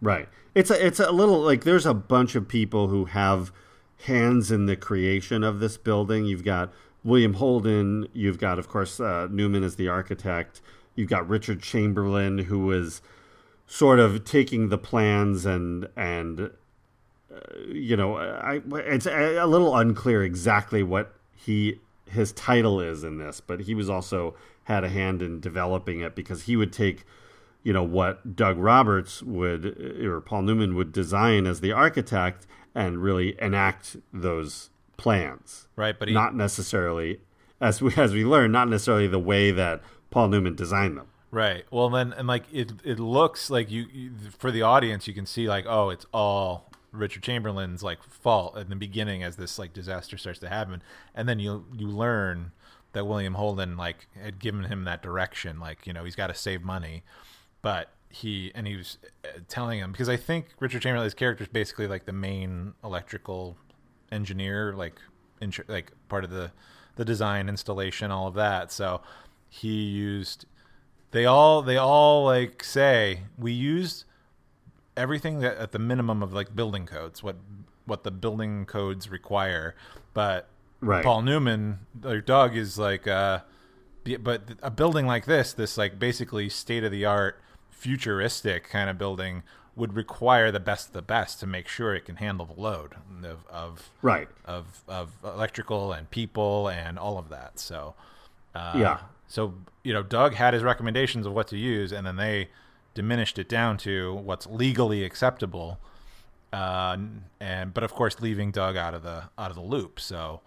Right. 0.03 0.29
It's 0.55 0.71
a 0.71 0.85
it's 0.85 1.01
a 1.01 1.13
little 1.13 1.41
like 1.41 1.65
there's 1.65 1.87
a 1.87 1.95
bunch 1.95 2.35
of 2.35 2.49
people 2.49 2.89
who 2.89 3.07
have 3.07 3.53
hands 4.05 4.51
in 4.51 4.67
the 4.67 4.77
creation 4.77 5.45
of 5.45 5.61
this 5.61 5.79
building. 5.79 6.27
You've 6.27 6.45
got 6.45 6.73
William 7.05 7.35
Holden. 7.35 8.09
You've 8.13 8.39
got, 8.39 8.59
of 8.59 8.69
course, 8.69 9.01
uh, 9.01 9.29
Newman 9.31 9.63
as 9.63 9.77
the 9.77 9.89
architect. 9.89 10.61
You've 10.95 11.09
got 11.09 11.27
Richard 11.29 11.63
Chamberlain, 11.63 12.39
who 12.39 12.67
was 12.67 13.01
sort 13.67 13.99
of 13.99 14.25
taking 14.25 14.69
the 14.69 14.77
plans 14.77 15.47
and 15.47 15.89
and 15.97 16.51
uh, 17.35 17.39
you 17.69 17.97
know, 17.97 18.17
I 18.17 18.61
it's 18.73 19.07
a 19.07 19.47
little 19.47 19.77
unclear 19.77 20.23
exactly 20.23 20.83
what 20.83 21.15
he 21.35 21.81
his 22.11 22.33
title 22.33 22.81
is 22.81 23.05
in 23.05 23.19
this, 23.19 23.41
but 23.41 23.61
he 23.61 23.75
was 23.75 23.89
also 23.89 24.35
had 24.65 24.85
a 24.85 24.89
hand 24.89 25.23
in 25.23 25.41
developing 25.41 26.01
it 26.01 26.15
because 26.15 26.43
he 26.43 26.57
would 26.57 26.73
take 26.73 27.05
you 27.63 27.73
know 27.73 27.83
what 27.83 28.37
Doug 28.37 28.59
Roberts 28.59 29.23
would 29.23 29.67
uh, 29.67 30.09
or 30.09 30.21
Paul 30.21 30.43
Newman 30.43 30.75
would 30.75 30.93
design 30.93 31.47
as 31.47 31.61
the 31.61 31.73
architect 31.73 32.47
and 32.75 33.03
really 33.03 33.37
enact 33.41 33.97
those 34.13 34.71
plans, 34.97 35.69
right? 35.77 35.99
But 35.99 36.09
he, 36.09 36.15
not 36.15 36.35
necessarily 36.35 37.21
as 37.61 37.81
we 37.81 37.95
as 37.97 38.13
we 38.13 38.25
learn, 38.25 38.53
not 38.53 38.69
necessarily 38.69 39.07
the 39.07 39.19
way 39.19 39.51
that 39.51 39.83
Paul 40.11 40.29
Newman 40.29 40.55
designed 40.55 40.97
them. 40.97 41.07
Right. 41.31 41.65
Well, 41.71 41.89
then 41.89 42.13
and 42.13 42.29
like 42.29 42.45
it 42.53 42.73
it 42.85 42.99
looks 42.99 43.49
like 43.51 43.71
you, 43.71 43.87
you 43.93 44.13
for 44.37 44.51
the 44.51 44.63
audience 44.63 45.09
you 45.09 45.15
can 45.15 45.27
see 45.27 45.49
like 45.49 45.65
oh 45.67 45.91
it's 45.91 46.07
all 46.13 46.71
Richard 46.93 47.23
Chamberlain's 47.23 47.83
like 47.83 48.03
fault 48.03 48.57
in 48.59 48.69
the 48.69 48.77
beginning 48.77 49.23
as 49.23 49.37
this 49.37 49.59
like 49.59 49.73
disaster 49.73 50.19
starts 50.19 50.39
to 50.41 50.49
happen, 50.49 50.83
and 51.15 51.29
then 51.29 51.39
you 51.39 51.65
you 51.73 51.89
learn 51.89 52.53
that 52.93 53.07
William 53.07 53.35
Holden 53.35 53.77
like 53.77 54.09
had 54.21 54.39
given 54.39 54.65
him 54.65 54.85
that 54.85 55.03
direction, 55.03 55.59
like 55.59 55.87
you 55.87 55.93
know 55.93 56.05
he's 56.05 56.17
got 56.17 56.27
to 56.27 56.35
save 56.35 56.63
money, 56.63 57.03
but 57.63 57.89
he 58.11 58.53
and 58.55 58.67
he 58.67 58.77
was 58.77 58.99
uh, 59.25 59.29
telling 59.49 59.79
him 59.79 59.91
because 59.93 60.09
I 60.09 60.17
think 60.17 60.47
Richard 60.61 60.83
Chamberlain's 60.83 61.15
character 61.15 61.45
is 61.45 61.49
basically 61.49 61.87
like 61.87 62.05
the 62.05 62.13
main 62.13 62.75
electrical 62.85 63.57
engineer, 64.11 64.75
like 64.75 65.01
in, 65.41 65.53
like 65.69 65.93
part 66.09 66.25
of 66.25 66.31
the 66.31 66.53
the 66.97 67.05
design, 67.05 67.49
installation, 67.49 68.11
all 68.11 68.27
of 68.27 68.35
that. 68.35 68.71
So 68.71 69.01
he 69.49 69.85
used 69.85 70.45
they 71.13 71.25
all 71.25 71.63
they 71.63 71.77
all 71.77 72.25
like 72.25 72.63
say 72.63 73.21
we 73.39 73.53
used 73.53 74.05
everything 74.97 75.41
that 75.41 75.57
at 75.57 75.73
the 75.73 75.79
minimum 75.79 76.23
of 76.23 76.33
like 76.33 76.55
building 76.55 76.87
codes, 76.87 77.23
what 77.23 77.37
what 77.87 78.05
the 78.05 78.11
building 78.11 78.67
codes 78.67 79.09
require, 79.11 79.75
but 80.13 80.49
right. 80.81 81.03
Paul 81.03 81.23
Newman, 81.23 81.81
their 81.95 82.21
Doug 82.21 82.57
is 82.57 82.79
like 82.79 83.07
uh 83.07 83.41
but 84.21 84.43
a 84.63 84.71
building 84.71 85.07
like 85.07 85.27
this, 85.27 85.53
this 85.53 85.79
like 85.79 85.99
basically 85.99 86.49
state 86.49 86.85
of 86.85 86.91
the 86.91 87.05
art 87.05 87.41
futuristic 87.73 88.69
kind 88.69 88.89
of 88.89 88.99
building 88.99 89.43
would 89.75 89.95
require 89.95 90.51
the 90.51 90.61
best 90.61 90.89
of 90.89 90.93
the 90.93 91.03
best 91.03 91.41
to 91.41 91.47
make 91.47 91.67
sure 91.67 91.95
it 91.95 92.05
can 92.05 92.17
handle 92.17 92.45
the 92.47 92.61
load 92.61 92.95
of, 93.25 93.47
of 93.51 93.91
right 94.03 94.29
of 94.45 94.83
of 94.87 95.13
electrical 95.25 95.93
and 95.93 96.11
people 96.11 96.69
and 96.69 96.99
all 96.99 97.19
of 97.19 97.29
that. 97.31 97.59
So 97.59 97.95
uh, 98.55 98.75
yeah. 98.77 98.99
So 99.29 99.55
you 99.83 99.93
know, 99.93 100.03
Doug 100.03 100.35
had 100.35 100.55
his 100.55 100.63
recommendations 100.63 101.27
of 101.27 101.33
what 101.33 101.49
to 101.49 101.57
use, 101.57 101.91
and 101.91 102.07
then 102.07 102.17
they 102.17 102.51
diminished 102.95 103.39
it 103.39 103.49
down 103.49 103.79
to 103.79 104.15
what's 104.15 104.47
legally 104.47 105.05
acceptable. 105.05 105.79
Uh, 106.53 106.99
and 107.41 107.73
but 107.73 107.83
of 107.83 107.93
course, 107.93 108.21
leaving 108.21 108.51
Doug 108.51 108.77
out 108.77 108.93
of 108.93 109.03
the 109.03 109.25
out 109.39 109.51
of 109.51 109.55
the 109.55 109.63
loop. 109.63 109.99
So 109.99 110.43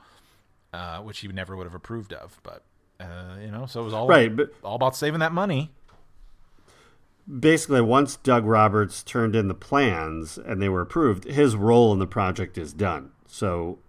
uh, 0.76 1.00
which 1.00 1.20
he 1.20 1.28
never 1.30 1.56
would 1.56 1.66
have 1.66 1.74
approved 1.74 2.14
of. 2.14 2.40
But 2.44 2.62
uh, 3.00 3.38
you 3.42 3.50
know, 3.50 3.66
so 3.66 3.82
it 3.82 3.86
was 3.86 3.94
all 3.94 4.08
right, 4.08 4.34
but 4.34 4.54
all 4.64 4.76
about 4.76 4.96
saving 4.96 5.22
that 5.22 5.32
money 5.32 5.72
basically 7.28 7.82
once 7.82 8.16
Doug 8.18 8.46
Roberts 8.46 9.04
turned 9.04 9.36
in 9.36 9.48
the 9.48 9.54
plans 9.54 10.38
and 10.38 10.62
they 10.62 10.70
were 10.70 10.82
approved, 10.82 11.26
his 11.26 11.56
role 11.56 11.92
in 11.94 12.00
the 12.00 12.08
project 12.08 12.58
is 12.58 12.74
done. 12.74 13.12
So 13.28 13.80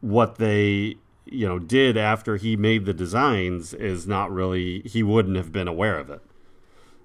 what 0.00 0.36
they 0.36 0.96
you 1.24 1.46
know 1.46 1.58
did 1.58 1.96
after 1.96 2.36
he 2.36 2.56
made 2.56 2.84
the 2.84 2.92
designs 2.92 3.72
is 3.72 4.06
not 4.06 4.32
really 4.32 4.80
he 4.80 5.02
wouldn't 5.02 5.36
have 5.36 5.52
been 5.52 5.68
aware 5.68 5.98
of 5.98 6.10
it. 6.10 6.22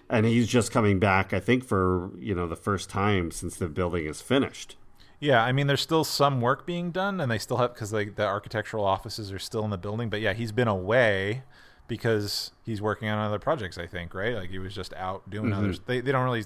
And 0.10 0.26
he's 0.26 0.48
just 0.48 0.72
coming 0.72 1.00
back 1.00 1.34
I 1.34 1.40
think 1.40 1.64
for, 1.64 2.12
you 2.18 2.34
know, 2.34 2.48
the 2.48 2.56
first 2.56 2.90
time 2.90 3.32
since 3.32 3.58
the 3.58 3.68
building 3.68 4.06
is 4.06 4.22
finished. 4.22 4.78
Yeah, 5.20 5.44
I 5.44 5.52
mean 5.52 5.68
there's 5.68 5.82
still 5.82 6.04
some 6.04 6.42
work 6.42 6.66
being 6.66 6.92
done 6.92 7.20
and 7.20 7.30
they 7.30 7.38
still 7.38 7.58
have 7.58 7.76
like 7.92 8.16
the 8.16 8.26
architectural 8.26 8.86
offices 8.86 9.32
are 9.32 9.40
still 9.40 9.64
in 9.64 9.70
the 9.70 9.78
building, 9.78 10.10
but 10.10 10.22
yeah, 10.22 10.34
he's 10.34 10.52
been 10.52 10.68
away 10.68 11.44
because 11.88 12.52
he's 12.64 12.82
working 12.82 13.08
on 13.10 13.18
other 13.18 13.40
projects. 13.40 13.78
I 13.78 13.88
think, 13.88 14.14
right? 14.14 14.36
Like 14.36 14.50
he 14.50 14.60
was 14.60 14.74
just 14.74 14.94
out 14.94 15.30
doing 15.30 15.52
mm-hmm. 15.52 15.60
others. 15.60 15.80
They 15.86 16.02
they 16.02 16.12
don't 16.12 16.24
really. 16.24 16.46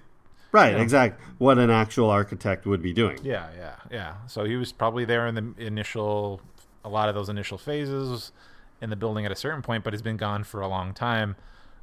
Right, 0.54 0.72
you 0.72 0.78
know, 0.78 0.84
exactly. 0.84 1.26
What 1.38 1.58
an 1.60 1.70
actual 1.70 2.10
architect 2.10 2.66
would 2.66 2.82
be 2.82 2.92
doing. 2.92 3.20
Yeah, 3.24 3.48
yeah, 3.58 3.76
yeah. 3.90 4.14
So 4.28 4.44
he 4.44 4.58
was 4.58 4.74
probably 4.74 5.06
there 5.06 5.26
in 5.26 5.36
the 5.36 5.54
initial, 5.58 6.42
a 6.84 6.90
lot 6.90 7.08
of 7.08 7.16
those 7.16 7.30
initial 7.30 7.58
phases 7.58 8.34
in 8.82 8.90
the 8.90 8.98
building 8.98 9.26
at 9.26 9.32
a 9.32 9.36
certain 9.36 9.62
point, 9.62 9.86
but 9.86 9.94
he's 9.94 10.02
been 10.02 10.18
gone 10.18 10.44
for 10.44 10.60
a 10.60 10.68
long 10.68 10.94
time, 10.94 11.38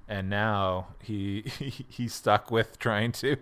and 0.06 0.28
now 0.28 0.88
he, 1.02 1.44
he 1.58 1.86
he's 1.88 2.12
stuck 2.12 2.50
with 2.50 2.78
trying 2.78 3.12
to 3.12 3.38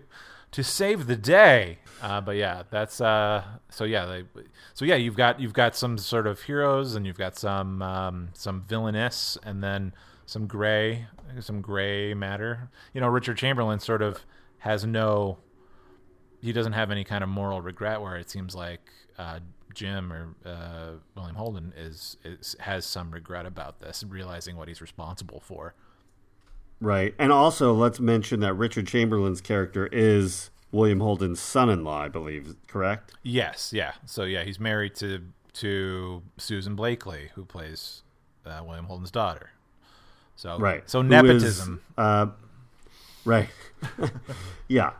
to 0.51 0.63
save 0.63 1.07
the 1.07 1.15
day. 1.15 1.79
Uh, 2.01 2.21
but 2.21 2.35
yeah, 2.35 2.63
that's 2.69 3.01
uh, 3.01 3.43
so 3.69 3.83
yeah, 3.83 4.05
they, 4.05 4.23
so 4.73 4.85
yeah, 4.85 4.95
you've 4.95 5.17
got 5.17 5.39
you've 5.39 5.53
got 5.53 5.75
some 5.75 5.97
sort 5.97 6.27
of 6.27 6.41
heroes, 6.41 6.95
and 6.95 7.05
you've 7.05 7.17
got 7.17 7.35
some 7.37 7.81
um, 7.81 8.29
some 8.33 8.63
villainous, 8.67 9.37
and 9.43 9.63
then 9.63 9.93
some 10.25 10.45
gray, 10.45 11.07
some 11.39 11.61
gray 11.61 12.13
matter. 12.13 12.69
You 12.93 13.01
know, 13.01 13.07
Richard 13.07 13.37
Chamberlain 13.37 13.79
sort 13.79 14.01
of 14.01 14.19
has 14.59 14.85
no, 14.85 15.39
he 16.41 16.51
doesn't 16.51 16.73
have 16.73 16.91
any 16.91 17.03
kind 17.03 17.23
of 17.23 17.29
moral 17.29 17.61
regret. 17.61 18.01
Where 18.01 18.15
it 18.15 18.29
seems 18.29 18.53
like 18.53 18.91
uh, 19.17 19.39
Jim 19.73 20.13
or 20.13 20.35
uh, 20.45 20.91
William 21.15 21.35
Holden 21.35 21.73
is, 21.75 22.17
is 22.23 22.55
has 22.59 22.85
some 22.85 23.09
regret 23.11 23.45
about 23.45 23.79
this, 23.79 24.03
realizing 24.07 24.55
what 24.55 24.67
he's 24.67 24.81
responsible 24.81 25.39
for. 25.39 25.73
Right, 26.79 27.15
and 27.17 27.31
also 27.31 27.73
let's 27.73 27.99
mention 27.99 28.39
that 28.41 28.53
Richard 28.53 28.87
Chamberlain's 28.87 29.41
character 29.41 29.87
is 29.91 30.51
William 30.71 30.99
Holden's 30.99 31.39
son-in-law, 31.39 32.03
I 32.03 32.07
believe. 32.07 32.55
Correct? 32.67 33.13
Yes. 33.23 33.71
Yeah. 33.73 33.93
So 34.05 34.23
yeah, 34.23 34.43
he's 34.43 34.59
married 34.59 34.95
to 34.95 35.21
to 35.53 36.21
Susan 36.37 36.75
Blakely, 36.75 37.31
who 37.33 37.45
plays 37.45 38.03
uh, 38.45 38.61
William 38.63 38.85
Holden's 38.85 39.11
daughter. 39.11 39.51
So 40.35 40.57
right. 40.59 40.87
So 40.89 41.01
nepotism. 41.01 41.81
Is, 41.89 41.93
uh, 41.97 42.27
right. 43.25 43.49
yeah. 44.67 44.91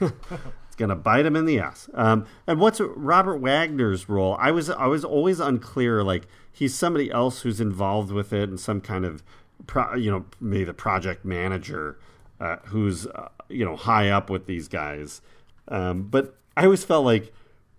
it's 0.00 0.76
gonna 0.76 0.96
bite 0.96 1.24
him 1.24 1.36
in 1.36 1.46
the 1.46 1.58
ass. 1.58 1.88
Um, 1.94 2.26
and 2.46 2.60
what's 2.60 2.80
Robert 2.80 3.38
Wagner's 3.38 4.08
role? 4.08 4.36
I 4.38 4.50
was 4.50 4.68
I 4.68 4.86
was 4.86 5.04
always 5.04 5.40
unclear. 5.40 6.02
Like 6.02 6.26
he's 6.52 6.74
somebody 6.74 7.10
else 7.10 7.42
who's 7.42 7.60
involved 7.60 8.12
with 8.12 8.32
it 8.32 8.48
and 8.48 8.60
some 8.60 8.80
kind 8.80 9.06
of, 9.06 9.22
pro, 9.66 9.94
you 9.94 10.10
know, 10.10 10.24
maybe 10.40 10.64
the 10.64 10.74
project 10.74 11.24
manager 11.24 11.98
uh, 12.40 12.56
who's 12.66 13.06
uh, 13.06 13.28
you 13.48 13.64
know 13.64 13.76
high 13.76 14.10
up 14.10 14.28
with 14.28 14.46
these 14.46 14.68
guys. 14.68 15.20
Um, 15.68 16.04
but 16.04 16.36
I 16.56 16.64
always 16.64 16.84
felt 16.84 17.04
like 17.04 17.32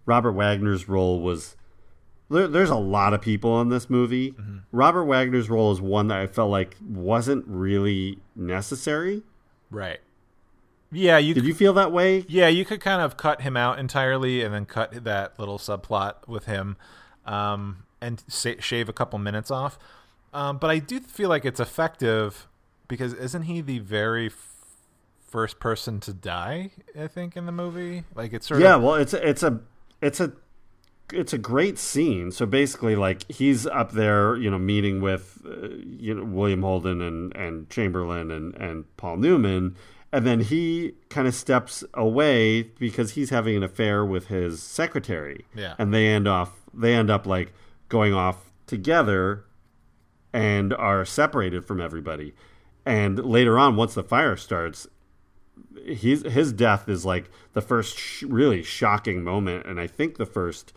Robert 0.05 0.31
Wagner's 0.31 0.87
role 0.87 1.21
was 1.21 1.55
there, 2.29 2.47
there's 2.47 2.69
a 2.69 2.75
lot 2.75 3.13
of 3.13 3.21
people 3.21 3.61
in 3.61 3.69
this 3.69 3.89
movie. 3.89 4.31
Mm-hmm. 4.31 4.57
Robert 4.71 5.05
Wagner's 5.05 5.49
role 5.49 5.71
is 5.71 5.81
one 5.81 6.07
that 6.07 6.17
I 6.17 6.27
felt 6.27 6.49
like 6.49 6.77
wasn't 6.81 7.45
really 7.47 8.19
necessary. 8.35 9.23
Right. 9.69 9.99
Yeah, 10.91 11.17
you 11.17 11.33
did. 11.33 11.41
Could, 11.41 11.47
you 11.47 11.53
feel 11.53 11.73
that 11.73 11.91
way? 11.91 12.25
Yeah, 12.27 12.47
you 12.47 12.65
could 12.65 12.79
kind 12.79 13.01
of 13.01 13.17
cut 13.17 13.41
him 13.41 13.57
out 13.57 13.79
entirely, 13.79 14.41
and 14.41 14.53
then 14.53 14.65
cut 14.65 15.03
that 15.03 15.39
little 15.39 15.57
subplot 15.57 16.27
with 16.27 16.45
him, 16.45 16.77
um, 17.25 17.83
and 17.99 18.23
sa- 18.27 18.59
shave 18.59 18.89
a 18.89 18.93
couple 18.93 19.17
minutes 19.17 19.49
off. 19.49 19.79
Um, 20.33 20.57
but 20.57 20.69
I 20.69 20.79
do 20.79 20.99
feel 20.99 21.29
like 21.29 21.45
it's 21.45 21.59
effective 21.59 22.47
because 22.87 23.13
isn't 23.13 23.43
he 23.43 23.61
the 23.61 23.79
very 23.79 24.27
f- 24.27 24.77
first 25.27 25.59
person 25.59 25.99
to 26.01 26.13
die? 26.13 26.71
I 26.99 27.07
think 27.07 27.37
in 27.37 27.45
the 27.45 27.51
movie, 27.51 28.03
like 28.15 28.33
it's 28.33 28.47
sort 28.47 28.61
yeah. 28.61 28.75
Of... 28.75 28.83
Well, 28.83 28.95
it's 28.95 29.13
a, 29.13 29.27
it's 29.27 29.43
a 29.43 29.59
it's 30.01 30.19
a 30.19 30.33
it's 31.11 31.33
a 31.33 31.37
great 31.37 31.77
scene. 31.77 32.31
So 32.31 32.45
basically, 32.45 32.95
like 32.95 33.29
he's 33.31 33.67
up 33.67 33.91
there, 33.91 34.35
you 34.35 34.49
know, 34.49 34.59
meeting 34.59 35.01
with 35.01 35.41
uh, 35.45 35.69
you 35.85 36.13
know 36.13 36.23
William 36.23 36.61
Holden 36.61 37.01
and 37.01 37.35
and 37.35 37.69
Chamberlain 37.69 38.31
and 38.31 38.55
and 38.55 38.97
Paul 38.97 39.17
Newman, 39.17 39.75
and 40.11 40.25
then 40.25 40.39
he 40.39 40.93
kind 41.09 41.27
of 41.27 41.35
steps 41.35 41.83
away 41.93 42.63
because 42.63 43.11
he's 43.11 43.29
having 43.29 43.55
an 43.55 43.63
affair 43.63 44.03
with 44.05 44.27
his 44.27 44.61
secretary. 44.61 45.45
Yeah, 45.55 45.75
and 45.77 45.93
they 45.93 46.07
end 46.07 46.27
off 46.27 46.51
they 46.73 46.93
end 46.93 47.09
up 47.09 47.25
like 47.25 47.53
going 47.89 48.13
off 48.13 48.51
together, 48.65 49.45
and 50.33 50.73
are 50.73 51.05
separated 51.05 51.63
from 51.63 51.79
everybody. 51.79 52.33
And 52.85 53.23
later 53.23 53.57
on, 53.57 53.75
once 53.75 53.93
the 53.93 54.03
fire 54.03 54.35
starts, 54.35 54.87
his 55.85 56.23
his 56.23 56.51
death 56.51 56.89
is 56.89 57.05
like 57.05 57.29
the 57.53 57.61
first 57.61 57.97
sh- 57.97 58.23
really 58.23 58.63
shocking 58.63 59.23
moment, 59.23 59.65
and 59.65 59.79
I 59.79 59.87
think 59.87 60.17
the 60.17 60.25
first 60.25 60.73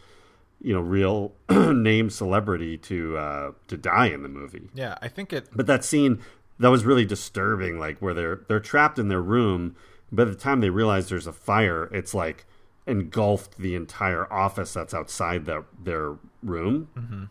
you 0.61 0.75
know 0.75 0.81
real 0.81 1.33
name 1.51 2.11
celebrity 2.11 2.77
to 2.79 3.17
uh, 3.17 3.53
to 3.69 3.77
die 3.77 4.07
in 4.07 4.23
the 4.23 4.29
movie. 4.29 4.69
Yeah, 4.75 4.97
I 5.03 5.09
think 5.09 5.33
it. 5.33 5.49
But 5.55 5.67
that 5.67 5.85
scene 5.85 6.21
that 6.59 6.69
was 6.69 6.85
really 6.85 7.05
disturbing, 7.05 7.79
like 7.79 7.99
where 7.99 8.15
they're 8.15 8.41
they're 8.49 8.61
trapped 8.61 8.99
in 8.99 9.09
their 9.09 9.23
room. 9.23 9.77
By 10.13 10.25
the 10.25 10.35
time 10.35 10.61
they 10.61 10.71
realize 10.71 11.09
there's 11.09 11.27
a 11.27 11.33
fire, 11.33 11.91
it's 11.93 12.15
like 12.15 12.47
engulfed 12.87 13.59
the 13.59 13.75
entire 13.75 14.33
office 14.33 14.73
that's 14.73 14.95
outside 14.95 15.47
their 15.47 15.65
their 15.83 16.17
room. 16.43 16.89
Mm-hmm. 16.97 17.25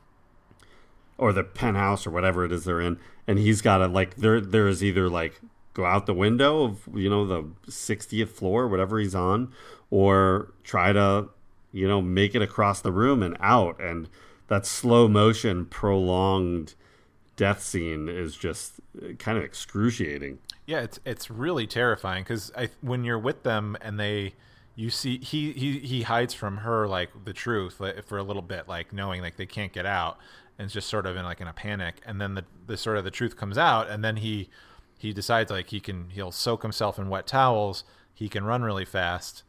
Or 1.17 1.31
the 1.31 1.43
penthouse 1.43 2.05
or 2.05 2.11
whatever 2.11 2.43
it 2.43 2.51
is 2.51 2.65
they're 2.65 2.81
in, 2.81 2.99
and 3.25 3.39
he's 3.39 3.61
got 3.61 3.77
to 3.77 3.87
like 3.87 4.15
there. 4.15 4.41
There 4.41 4.67
is 4.67 4.83
either 4.83 5.09
like 5.09 5.39
go 5.73 5.85
out 5.85 6.07
the 6.07 6.13
window 6.13 6.63
of 6.63 6.89
you 6.93 7.09
know 7.09 7.25
the 7.25 7.43
60th 7.67 8.29
floor, 8.29 8.67
whatever 8.67 8.99
he's 8.99 9.15
on, 9.15 9.53
or 9.89 10.51
try 10.63 10.91
to 10.91 11.29
you 11.75 11.89
know, 11.89 12.01
make 12.01 12.33
it 12.33 12.41
across 12.41 12.79
the 12.79 12.91
room 12.91 13.21
and 13.21 13.35
out. 13.41 13.81
And 13.81 14.07
that 14.47 14.65
slow 14.65 15.09
motion, 15.09 15.65
prolonged 15.65 16.73
death 17.35 17.61
scene 17.61 18.07
is 18.07 18.37
just 18.37 18.79
kind 19.19 19.37
of 19.37 19.43
excruciating. 19.43 20.39
Yeah, 20.65 20.79
it's 20.79 21.01
it's 21.05 21.29
really 21.29 21.67
terrifying 21.67 22.23
because 22.23 22.49
when 22.79 23.03
you're 23.03 23.19
with 23.19 23.43
them 23.43 23.75
and 23.81 23.99
they, 23.99 24.35
you 24.75 24.89
see 24.89 25.17
he 25.17 25.51
he 25.51 25.79
he 25.79 26.03
hides 26.03 26.33
from 26.33 26.57
her 26.57 26.87
like 26.87 27.09
the 27.25 27.33
truth 27.33 27.81
for 28.05 28.17
a 28.17 28.23
little 28.23 28.41
bit, 28.41 28.69
like 28.69 28.93
knowing 28.93 29.21
like 29.21 29.35
they 29.35 29.45
can't 29.45 29.73
get 29.73 29.85
out, 29.85 30.17
and 30.57 30.69
just 30.69 30.87
sort 30.87 31.05
of 31.05 31.15
in 31.15 31.23
like 31.23 31.41
in 31.41 31.47
a 31.47 31.53
panic. 31.53 32.01
And 32.05 32.19
then 32.19 32.35
the 32.35 32.45
the 32.67 32.77
sort 32.77 32.97
of 32.97 33.03
the 33.03 33.11
truth 33.11 33.35
comes 33.35 33.57
out, 33.57 33.89
and 33.89 34.03
then 34.03 34.17
he 34.17 34.49
he 34.97 35.13
decides 35.13 35.51
like 35.51 35.69
he 35.69 35.79
can 35.79 36.09
he'll 36.11 36.31
soak 36.31 36.61
himself 36.61 36.97
in 36.97 37.09
wet 37.09 37.27
towels. 37.27 37.83
He 38.13 38.29
can 38.29 38.43
run 38.45 38.63
really 38.63 38.85
fast. 38.85 39.43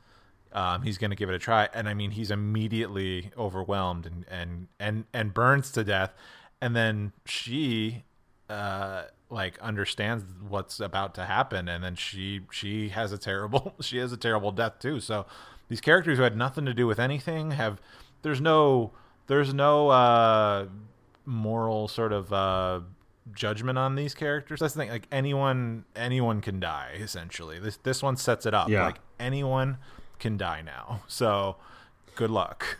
Um, 0.52 0.82
he's 0.82 0.96
going 0.96 1.10
to 1.10 1.16
give 1.16 1.28
it 1.28 1.34
a 1.34 1.38
try, 1.38 1.68
and 1.74 1.88
I 1.88 1.94
mean 1.94 2.12
he's 2.12 2.30
immediately 2.30 3.30
overwhelmed 3.36 4.06
and 4.06 4.24
and 4.28 4.68
and 4.78 5.04
and 5.12 5.34
burns 5.34 5.70
to 5.72 5.84
death. 5.84 6.12
And 6.60 6.74
then 6.74 7.12
she 7.26 8.04
uh 8.48 9.04
like 9.30 9.58
understands 9.58 10.24
what's 10.48 10.78
about 10.78 11.14
to 11.14 11.24
happen 11.24 11.68
and 11.68 11.82
then 11.82 11.96
she 11.96 12.40
she 12.50 12.90
has 12.90 13.10
a 13.12 13.18
terrible 13.18 13.74
she 13.80 13.98
has 13.98 14.12
a 14.12 14.16
terrible 14.16 14.52
death 14.52 14.78
too 14.78 15.00
so 15.00 15.26
these 15.68 15.80
characters 15.80 16.18
who 16.18 16.22
had 16.22 16.36
nothing 16.36 16.64
to 16.64 16.72
do 16.72 16.86
with 16.86 17.00
anything 17.00 17.50
have 17.50 17.80
there's 18.22 18.40
no 18.40 18.92
there's 19.26 19.52
no 19.52 19.88
uh 19.88 20.66
moral 21.26 21.88
sort 21.88 22.12
of 22.12 22.32
uh 22.32 22.80
judgment 23.34 23.76
on 23.76 23.96
these 23.96 24.14
characters 24.14 24.60
that's 24.60 24.74
the 24.74 24.80
thing 24.80 24.88
like 24.88 25.08
anyone 25.10 25.84
anyone 25.96 26.40
can 26.40 26.60
die 26.60 26.92
essentially 27.00 27.58
this 27.58 27.76
this 27.78 28.00
one 28.02 28.16
sets 28.16 28.46
it 28.46 28.54
up 28.54 28.68
Yeah. 28.68 28.84
like 28.84 29.00
anyone 29.18 29.78
can 30.20 30.36
die 30.36 30.62
now 30.62 31.02
so 31.08 31.56
good 32.14 32.30
luck 32.30 32.78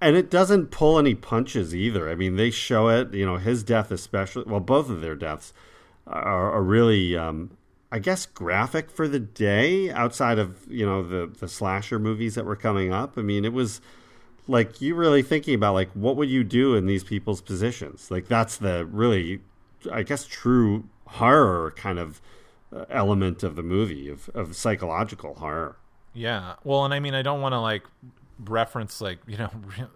and 0.00 0.16
it 0.16 0.30
doesn't 0.30 0.66
pull 0.70 0.98
any 0.98 1.14
punches 1.14 1.74
either. 1.74 2.10
I 2.10 2.14
mean, 2.14 2.36
they 2.36 2.50
show 2.50 2.88
it. 2.88 3.14
You 3.14 3.24
know, 3.24 3.36
his 3.36 3.62
death 3.62 3.90
especially. 3.90 4.44
Well, 4.46 4.60
both 4.60 4.90
of 4.90 5.00
their 5.00 5.14
deaths 5.14 5.52
are, 6.06 6.52
are 6.52 6.62
really, 6.62 7.16
um, 7.16 7.56
I 7.90 8.00
guess, 8.00 8.26
graphic 8.26 8.90
for 8.90 9.08
the 9.08 9.20
day. 9.20 9.90
Outside 9.90 10.38
of 10.38 10.66
you 10.68 10.84
know 10.84 11.02
the 11.02 11.26
the 11.38 11.48
slasher 11.48 11.98
movies 11.98 12.34
that 12.34 12.44
were 12.44 12.56
coming 12.56 12.92
up. 12.92 13.16
I 13.16 13.22
mean, 13.22 13.44
it 13.44 13.52
was 13.52 13.80
like 14.46 14.80
you 14.80 14.94
really 14.94 15.22
thinking 15.22 15.54
about 15.54 15.74
like 15.74 15.90
what 15.94 16.16
would 16.16 16.28
you 16.28 16.44
do 16.44 16.74
in 16.74 16.86
these 16.86 17.04
people's 17.04 17.40
positions. 17.40 18.10
Like 18.10 18.28
that's 18.28 18.56
the 18.56 18.84
really, 18.86 19.40
I 19.90 20.02
guess, 20.02 20.26
true 20.26 20.84
horror 21.06 21.72
kind 21.76 21.98
of 21.98 22.20
uh, 22.74 22.84
element 22.90 23.42
of 23.42 23.56
the 23.56 23.62
movie 23.62 24.08
of 24.08 24.28
of 24.30 24.54
psychological 24.56 25.34
horror. 25.34 25.76
Yeah. 26.12 26.54
Well, 26.62 26.84
and 26.84 26.94
I 26.94 27.00
mean, 27.00 27.14
I 27.14 27.22
don't 27.22 27.40
want 27.40 27.54
to 27.54 27.60
like 27.60 27.84
reference 28.44 29.00
like 29.00 29.18
you 29.26 29.38
know, 29.38 29.50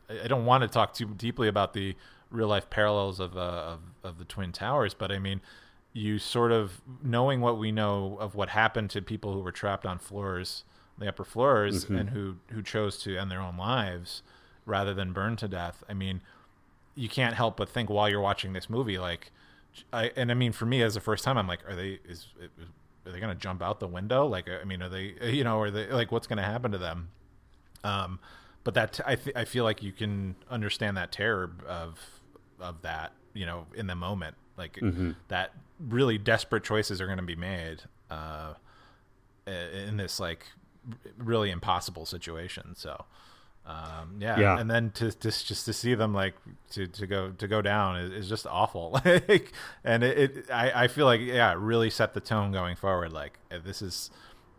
I 0.24 0.28
don't 0.28 0.46
want 0.46 0.62
to 0.62 0.68
talk 0.68 0.94
too 0.94 1.06
deeply 1.06 1.48
about 1.48 1.74
the 1.74 1.94
real 2.30 2.48
life 2.48 2.70
parallels 2.70 3.20
of 3.20 3.36
uh, 3.36 3.40
of 3.40 3.80
of 4.02 4.18
the 4.18 4.24
Twin 4.24 4.52
Towers, 4.52 4.94
but 4.94 5.12
I 5.12 5.18
mean, 5.18 5.42
you 5.92 6.18
sort 6.18 6.52
of 6.52 6.80
knowing 7.02 7.40
what 7.42 7.58
we 7.58 7.70
know 7.70 8.16
of 8.18 8.34
what 8.34 8.50
happened 8.50 8.88
to 8.90 9.02
people 9.02 9.34
who 9.34 9.40
were 9.40 9.52
trapped 9.52 9.84
on 9.84 9.98
floors, 9.98 10.64
the 10.96 11.06
upper 11.08 11.24
floors, 11.24 11.84
and 11.84 12.10
who 12.10 12.36
who 12.50 12.62
chose 12.62 12.96
to 13.02 13.18
end 13.18 13.30
their 13.30 13.42
own 13.42 13.58
lives 13.58 14.22
rather 14.68 14.94
than 14.94 15.12
burn 15.12 15.34
to 15.36 15.48
death. 15.48 15.82
I 15.88 15.94
mean, 15.94 16.20
you 16.94 17.08
can't 17.08 17.34
help 17.34 17.56
but 17.56 17.68
think 17.68 17.88
while 17.90 18.08
you're 18.08 18.20
watching 18.20 18.52
this 18.52 18.68
movie, 18.68 18.98
like, 18.98 19.32
I 19.92 20.12
and 20.16 20.30
I 20.30 20.34
mean, 20.34 20.52
for 20.52 20.66
me 20.66 20.82
as 20.82 20.94
the 20.94 21.00
first 21.00 21.24
time, 21.24 21.38
I'm 21.38 21.46
like, 21.48 21.68
are 21.68 21.74
they 21.74 21.98
is, 22.08 22.26
are 23.06 23.10
they 23.10 23.20
going 23.20 23.34
to 23.34 23.40
jump 23.40 23.62
out 23.62 23.80
the 23.80 23.86
window? 23.88 24.26
Like, 24.26 24.48
I 24.48 24.64
mean, 24.64 24.82
are 24.82 24.88
they, 24.88 25.14
you 25.22 25.44
know, 25.44 25.60
are 25.60 25.70
they 25.70 25.86
like, 25.86 26.12
what's 26.12 26.26
going 26.26 26.36
to 26.36 26.42
happen 26.42 26.72
to 26.72 26.78
them? 26.78 27.08
Um, 27.84 28.18
but 28.64 28.74
that 28.74 29.00
I 29.06 29.14
th- 29.16 29.36
I 29.36 29.44
feel 29.44 29.64
like 29.64 29.82
you 29.82 29.92
can 29.92 30.34
understand 30.50 30.96
that 30.96 31.10
terror 31.12 31.50
of 31.66 31.98
of 32.60 32.82
that, 32.82 33.12
you 33.32 33.46
know, 33.46 33.66
in 33.74 33.86
the 33.86 33.94
moment, 33.94 34.36
like 34.56 34.78
that 35.28 35.52
really 35.78 36.18
desperate 36.18 36.64
choices 36.64 37.00
are 37.00 37.06
going 37.06 37.18
to 37.18 37.24
be 37.24 37.36
made 37.36 37.82
uh, 38.10 38.54
in 39.46 39.96
this 39.96 40.18
like 40.20 40.46
really 41.16 41.50
impossible 41.50 42.04
situation. 42.04 42.74
So. 42.76 43.04
Um, 43.68 44.16
yeah. 44.18 44.40
Yeah. 44.40 44.58
and 44.58 44.70
then 44.70 44.90
to, 44.92 45.12
to 45.12 45.30
just 45.30 45.66
to 45.66 45.72
see 45.74 45.94
them 45.94 46.14
like 46.14 46.34
to, 46.70 46.86
to 46.86 47.06
go 47.06 47.32
to 47.32 47.46
go 47.46 47.60
down 47.60 47.96
is, 47.98 48.12
is 48.12 48.28
just 48.28 48.46
awful. 48.46 48.92
like, 49.04 49.52
and 49.84 50.02
it, 50.02 50.18
it 50.38 50.50
I, 50.50 50.84
I 50.84 50.88
feel 50.88 51.04
like 51.04 51.20
yeah, 51.20 51.52
it 51.52 51.58
really 51.58 51.90
set 51.90 52.14
the 52.14 52.20
tone 52.20 52.50
going 52.50 52.76
forward. 52.76 53.12
Like 53.12 53.38
uh, 53.52 53.58
this 53.62 53.82
is 53.82 54.10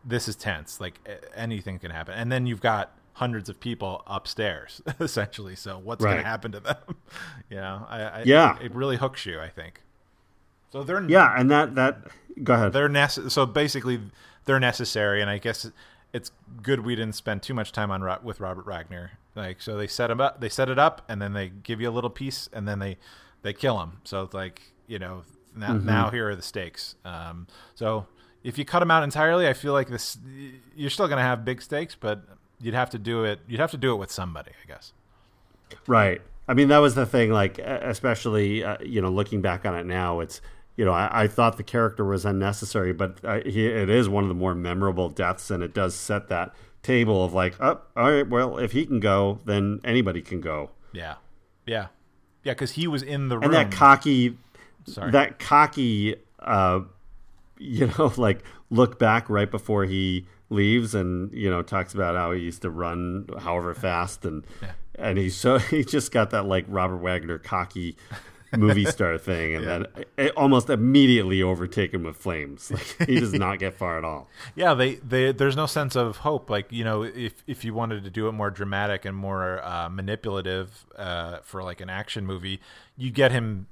this 0.06 0.28
is 0.28 0.36
tense. 0.36 0.80
Like 0.80 1.00
anything 1.36 1.80
can 1.80 1.90
happen, 1.92 2.14
and 2.14 2.32
then 2.32 2.46
you've 2.46 2.62
got 2.62 2.96
hundreds 3.14 3.50
of 3.50 3.60
people 3.60 4.04
upstairs 4.08 4.80
essentially. 5.00 5.56
So 5.56 5.80
what's 5.80 6.06
going 6.06 6.18
to 6.18 6.24
happen 6.24 6.52
to 6.54 6.60
them? 6.60 6.78
you 7.50 7.58
know, 7.58 7.86
I, 7.90 8.02
I 8.04 8.24
Yeah. 8.26 8.58
it 8.62 8.74
really 8.76 8.98
hooks 8.98 9.26
you. 9.26 9.40
I 9.40 9.50
think. 9.50 9.82
So 10.72 10.84
they're 10.84 11.04
Yeah, 11.10 11.34
and 11.36 11.50
that 11.50 11.74
that 11.76 12.10
go 12.44 12.54
ahead. 12.54 12.74
they're 12.74 12.88
nece- 12.90 13.32
so 13.32 13.48
basically 13.48 14.00
they're 14.46 14.60
necessary 14.60 15.20
and 15.22 15.30
i 15.30 15.38
guess 15.38 15.70
it's 16.14 16.32
good 16.62 16.86
we 16.86 16.96
didn't 16.96 17.16
spend 17.16 17.42
too 17.42 17.54
much 17.54 17.72
time 17.72 17.92
on 17.92 18.04
with 18.24 18.40
robert 18.40 18.66
wagner 18.66 19.12
like 19.36 19.62
so 19.62 19.78
they 19.78 19.88
set 19.88 20.10
him 20.10 20.20
up 20.20 20.42
they 20.42 20.50
set 20.50 20.70
it 20.70 20.80
up 20.80 21.04
and 21.08 21.22
then 21.22 21.34
they 21.34 21.50
give 21.50 21.80
you 21.80 21.90
a 21.90 21.92
little 21.92 22.10
piece 22.10 22.50
and 22.54 22.68
then 22.68 22.80
they 22.80 22.98
they 23.42 23.54
kill 23.54 23.80
him 23.80 24.00
so 24.04 24.24
it's 24.24 24.34
like 24.34 24.62
you 24.88 25.00
know 25.00 25.24
now, 25.56 25.74
now 25.74 26.10
here 26.10 26.30
are 26.30 26.36
the 26.36 26.42
stakes 26.42 26.96
um, 27.06 27.48
so 27.76 28.06
if 28.44 28.58
you 28.58 28.64
cut 28.64 28.82
him 28.82 28.92
out 28.92 29.04
entirely 29.04 29.48
i 29.48 29.54
feel 29.54 29.74
like 29.74 29.90
this 29.90 30.18
you're 30.76 30.90
still 30.90 31.08
going 31.08 31.18
to 31.18 31.24
have 31.24 31.44
big 31.44 31.62
stakes 31.62 31.96
but 32.00 32.24
you'd 32.62 32.74
have 32.74 32.90
to 32.90 33.00
do 33.00 33.24
it 33.24 33.40
you'd 33.48 33.60
have 33.60 33.72
to 33.72 33.78
do 33.78 33.92
it 33.92 33.98
with 33.98 34.12
somebody 34.12 34.52
i 34.64 34.68
guess 34.68 34.94
Right. 35.88 36.22
I 36.48 36.54
mean, 36.54 36.70
that 36.70 36.80
was 36.80 36.96
the 36.96 37.06
thing. 37.06 37.32
Like, 37.32 37.60
especially 37.60 38.64
uh, 38.64 38.78
you 38.82 39.02
know, 39.02 39.10
looking 39.10 39.42
back 39.42 39.66
on 39.66 39.76
it 39.76 39.86
now, 39.86 40.20
it's 40.20 40.42
you 40.80 40.86
know, 40.86 40.94
I, 40.94 41.24
I 41.24 41.28
thought 41.28 41.58
the 41.58 41.64
character 41.64 42.06
was 42.06 42.24
unnecessary, 42.24 42.94
but 42.94 43.20
he, 43.46 43.66
it 43.66 43.90
is 43.90 44.08
one 44.08 44.24
of 44.24 44.30
the 44.30 44.34
more 44.34 44.56
memorable 44.56 45.10
deaths, 45.10 45.52
and 45.52 45.62
it 45.62 45.74
does 45.74 45.94
set 45.94 46.30
that 46.30 46.56
table 46.84 47.22
of 47.26 47.34
like, 47.34 47.56
oh, 47.60 47.82
all 47.98 48.10
right, 48.10 48.26
well, 48.30 48.58
if 48.58 48.72
he 48.72 48.86
can 48.86 49.02
go, 49.02 49.40
then 49.44 49.82
anybody 49.84 50.22
can 50.22 50.40
go. 50.40 50.70
yeah 50.94 51.16
yeah 51.66 51.88
yeah 52.46 52.54
because 52.54 52.72
he 52.72 52.88
was 52.88 53.04
in 53.04 53.28
the 53.28 53.36
room 53.38 53.44
And 53.44 53.54
that 53.56 53.72
cocky, 53.72 54.38
Sorry. 54.86 55.12
that 55.12 55.38
cocky, 55.38 56.16
uh, 56.40 56.80
you 57.58 57.88
know, 57.88 58.14
like 58.18 58.40
look 58.70 58.98
back 58.98 59.30
right 59.30 59.52
before 59.52 59.84
he 59.84 60.28
leaves, 60.50 60.96
and 60.96 61.30
you 61.34 61.50
know, 61.50 61.62
talks 61.62 61.94
about 61.94 62.16
how 62.16 62.32
he 62.32 62.40
used 62.40 62.62
to 62.62 62.70
run 62.70 63.28
however 63.40 63.74
fast, 63.74 64.24
and 64.24 64.46
and 64.96 65.18
he 65.18 65.30
so 65.30 65.58
he 65.74 65.84
just 65.84 66.14
got 66.14 66.30
that 66.30 66.46
like 66.46 66.64
Robert 66.70 67.00
Wagner 67.00 67.38
cocky 67.38 67.98
movie 68.58 68.86
star 68.86 69.18
thing, 69.18 69.56
and 69.56 69.66
then 69.68 69.86
it 70.18 70.32
almost 70.36 70.70
immediately 70.70 71.42
overtaken 71.44 72.04
with 72.04 72.18
flames. 72.18 72.72
Like 72.72 73.08
he 73.10 73.20
does 73.20 73.34
not 73.34 73.60
get 73.60 73.76
far 73.76 73.98
at 73.98 74.04
all. 74.04 74.28
Yeah, 74.56 74.74
they, 74.74 74.96
they 74.96 75.32
there's 75.32 75.56
no 75.56 75.66
sense 75.66 75.96
of 75.96 76.18
hope. 76.18 76.50
Like 76.50 76.72
you 76.72 76.84
know, 76.84 77.04
if 77.04 77.44
if 77.48 77.64
you 77.64 77.74
wanted 77.74 78.04
to 78.04 78.10
do 78.10 78.28
it 78.28 78.32
more 78.34 78.50
dramatic 78.52 79.06
and 79.06 79.16
more 79.16 79.64
uh, 79.64 79.90
manipulative 79.90 80.86
uh, 80.98 81.40
for 81.44 81.64
like 81.64 81.82
an 81.82 81.90
action 81.90 82.26
movie, 82.26 82.60
you 82.98 83.12
get 83.12 83.32
him 83.32 83.68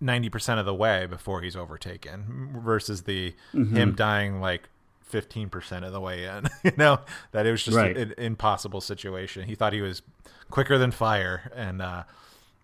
ninety 0.00 0.28
percent 0.30 0.60
of 0.60 0.66
the 0.66 0.74
way 0.74 1.06
before 1.06 1.42
he's 1.42 1.56
overtaken, 1.56 2.60
versus 2.64 3.02
the 3.02 3.34
him 3.52 3.94
dying 3.94 4.40
like 4.40 4.68
fifteen 5.02 5.48
percent 5.48 5.84
of 5.84 5.92
the 5.92 6.00
way 6.00 6.24
in. 6.24 6.46
you 6.64 6.72
know 6.76 7.00
that 7.32 7.44
it 7.46 7.50
was 7.50 7.64
just 7.64 7.76
Right. 7.76 7.96
an 7.96 8.14
impossible 8.16 8.80
situation. 8.80 9.44
He 9.44 9.54
thought 9.54 9.72
he 9.72 9.80
was 9.82 10.02
quicker 10.50 10.78
than 10.78 10.90
fire, 10.92 11.50
and 11.54 11.82
uh, 11.82 12.04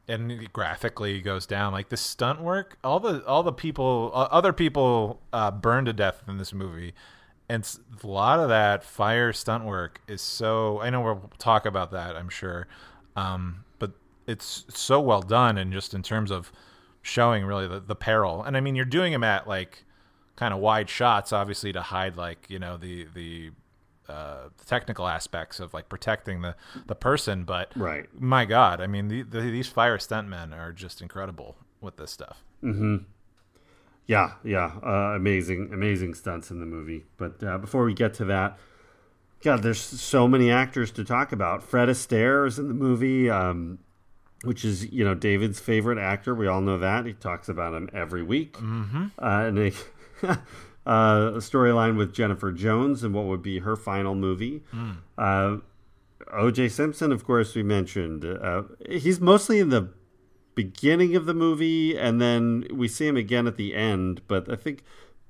and 0.08 0.52
graphically 0.52 1.20
goes 1.20 1.46
down. 1.46 1.72
Like 1.72 1.88
the 1.88 1.96
stunt 1.96 2.40
work 2.40 2.78
all 2.84 3.00
the 3.00 3.24
all 3.26 3.42
the 3.42 3.52
people 3.52 4.10
uh, 4.14 4.28
other 4.30 4.52
people 4.52 5.20
uh, 5.32 5.50
burned 5.50 5.86
to 5.86 5.92
death 5.92 6.22
in 6.28 6.38
this 6.38 6.52
movie. 6.52 6.94
And 7.48 7.68
a 8.02 8.06
lot 8.06 8.40
of 8.40 8.48
that 8.48 8.82
fire 8.82 9.32
stunt 9.32 9.64
work 9.64 10.00
is 10.08 10.20
so 10.20 10.80
i 10.80 10.90
know 10.90 11.00
we'll 11.00 11.30
talk 11.38 11.64
about 11.64 11.92
that 11.92 12.16
i'm 12.16 12.28
sure 12.28 12.66
um, 13.14 13.64
but 13.78 13.92
it's 14.26 14.64
so 14.68 15.00
well 15.00 15.22
done 15.22 15.56
and 15.56 15.72
just 15.72 15.94
in 15.94 16.02
terms 16.02 16.32
of 16.32 16.50
showing 17.02 17.44
really 17.44 17.68
the, 17.68 17.78
the 17.78 17.94
peril. 17.94 18.42
And 18.42 18.56
i 18.56 18.60
mean 18.60 18.74
you're 18.74 18.84
doing 18.84 19.12
them 19.12 19.22
at 19.22 19.46
like 19.46 19.84
kind 20.34 20.52
of 20.52 20.60
wide 20.60 20.90
shots 20.90 21.32
obviously 21.32 21.72
to 21.72 21.80
hide 21.80 22.16
like 22.16 22.46
you 22.48 22.58
know 22.58 22.76
the 22.76 23.06
the 23.14 23.50
uh, 24.08 24.48
the 24.58 24.64
technical 24.64 25.06
aspects 25.08 25.60
of 25.60 25.72
like 25.74 25.88
protecting 25.88 26.42
the 26.42 26.54
the 26.86 26.94
person 26.94 27.44
but 27.44 27.70
Right. 27.76 28.06
my 28.18 28.44
god 28.44 28.80
i 28.80 28.86
mean 28.86 29.08
the, 29.08 29.22
the, 29.22 29.40
these 29.40 29.68
fire 29.68 29.98
stuntmen 29.98 30.56
are 30.56 30.72
just 30.72 31.00
incredible 31.02 31.56
with 31.80 31.96
this 31.96 32.10
stuff 32.10 32.42
Yeah, 34.08 34.32
yeah, 34.44 34.72
uh, 34.84 35.14
amazing, 35.16 35.70
amazing 35.72 36.14
stunts 36.14 36.50
in 36.52 36.60
the 36.60 36.66
movie. 36.66 37.04
But 37.16 37.42
uh, 37.42 37.58
before 37.58 37.84
we 37.84 37.92
get 37.92 38.14
to 38.14 38.24
that, 38.26 38.56
God, 39.42 39.62
there's 39.64 39.80
so 39.80 40.28
many 40.28 40.48
actors 40.50 40.92
to 40.92 41.04
talk 41.04 41.32
about. 41.32 41.62
Fred 41.62 41.88
Astaire 41.88 42.46
is 42.46 42.56
in 42.58 42.68
the 42.68 42.74
movie, 42.74 43.28
um, 43.28 43.78
which 44.44 44.64
is 44.64 44.90
you 44.92 45.04
know 45.04 45.14
David's 45.14 45.58
favorite 45.58 45.98
actor. 45.98 46.34
We 46.36 46.46
all 46.46 46.60
know 46.60 46.78
that. 46.78 47.04
He 47.06 47.14
talks 47.14 47.48
about 47.48 47.74
him 47.74 47.90
every 47.92 48.22
week. 48.22 48.52
Mm-hmm. 48.58 49.06
Uh, 49.18 49.44
and 49.46 49.58
a, 49.58 49.72
uh, 50.86 51.32
a 51.34 51.38
storyline 51.38 51.96
with 51.96 52.14
Jennifer 52.14 52.52
Jones 52.52 53.02
and 53.02 53.12
what 53.12 53.24
would 53.26 53.42
be 53.42 53.58
her 53.60 53.76
final 53.76 54.14
movie. 54.14 54.62
Uh, 55.18 55.56
O.J. 56.32 56.68
Simpson, 56.68 57.12
of 57.12 57.24
course, 57.24 57.54
we 57.54 57.62
mentioned. 57.62 58.24
Uh, 58.24 58.62
he's 58.88 59.20
mostly 59.20 59.58
in 59.58 59.68
the 59.68 59.90
beginning 60.54 61.14
of 61.14 61.26
the 61.26 61.34
movie, 61.34 61.96
and 61.96 62.20
then 62.20 62.66
we 62.72 62.88
see 62.88 63.06
him 63.06 63.16
again 63.16 63.46
at 63.46 63.56
the 63.56 63.74
end. 63.74 64.22
But 64.26 64.50
I 64.50 64.56
think 64.56 64.82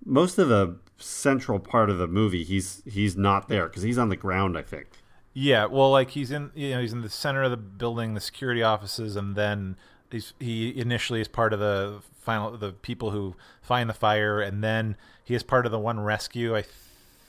most 0.04 0.38
of 0.38 0.48
the 0.48 0.78
central 0.98 1.58
part 1.58 1.90
of 1.90 1.98
the 1.98 2.06
movie, 2.06 2.44
he's 2.44 2.82
he's 2.86 3.16
not 3.16 3.48
there 3.48 3.66
because 3.66 3.82
he's 3.82 3.98
on 3.98 4.08
the 4.08 4.16
ground. 4.16 4.56
I 4.56 4.62
think. 4.62 4.88
Yeah, 5.34 5.66
well, 5.66 5.90
like 5.90 6.10
he's 6.10 6.30
in 6.30 6.50
you 6.54 6.70
know 6.70 6.80
he's 6.80 6.92
in 6.92 7.02
the 7.02 7.10
center 7.10 7.42
of 7.42 7.50
the 7.50 7.56
building, 7.56 8.14
the 8.14 8.20
security 8.20 8.62
offices, 8.62 9.16
and 9.16 9.36
then 9.36 9.76
he's 10.10 10.34
he 10.38 10.78
initially 10.78 11.20
is 11.20 11.28
part 11.28 11.52
of 11.52 11.60
the 11.60 12.00
final 12.20 12.56
the 12.56 12.72
people 12.72 13.10
who 13.10 13.34
find 13.62 13.88
the 13.88 13.94
fire, 13.94 14.40
and 14.40 14.62
then 14.62 14.96
he 15.24 15.34
is 15.34 15.42
part 15.42 15.66
of 15.66 15.72
the 15.72 15.78
one 15.78 16.00
rescue. 16.00 16.56
I 16.56 16.64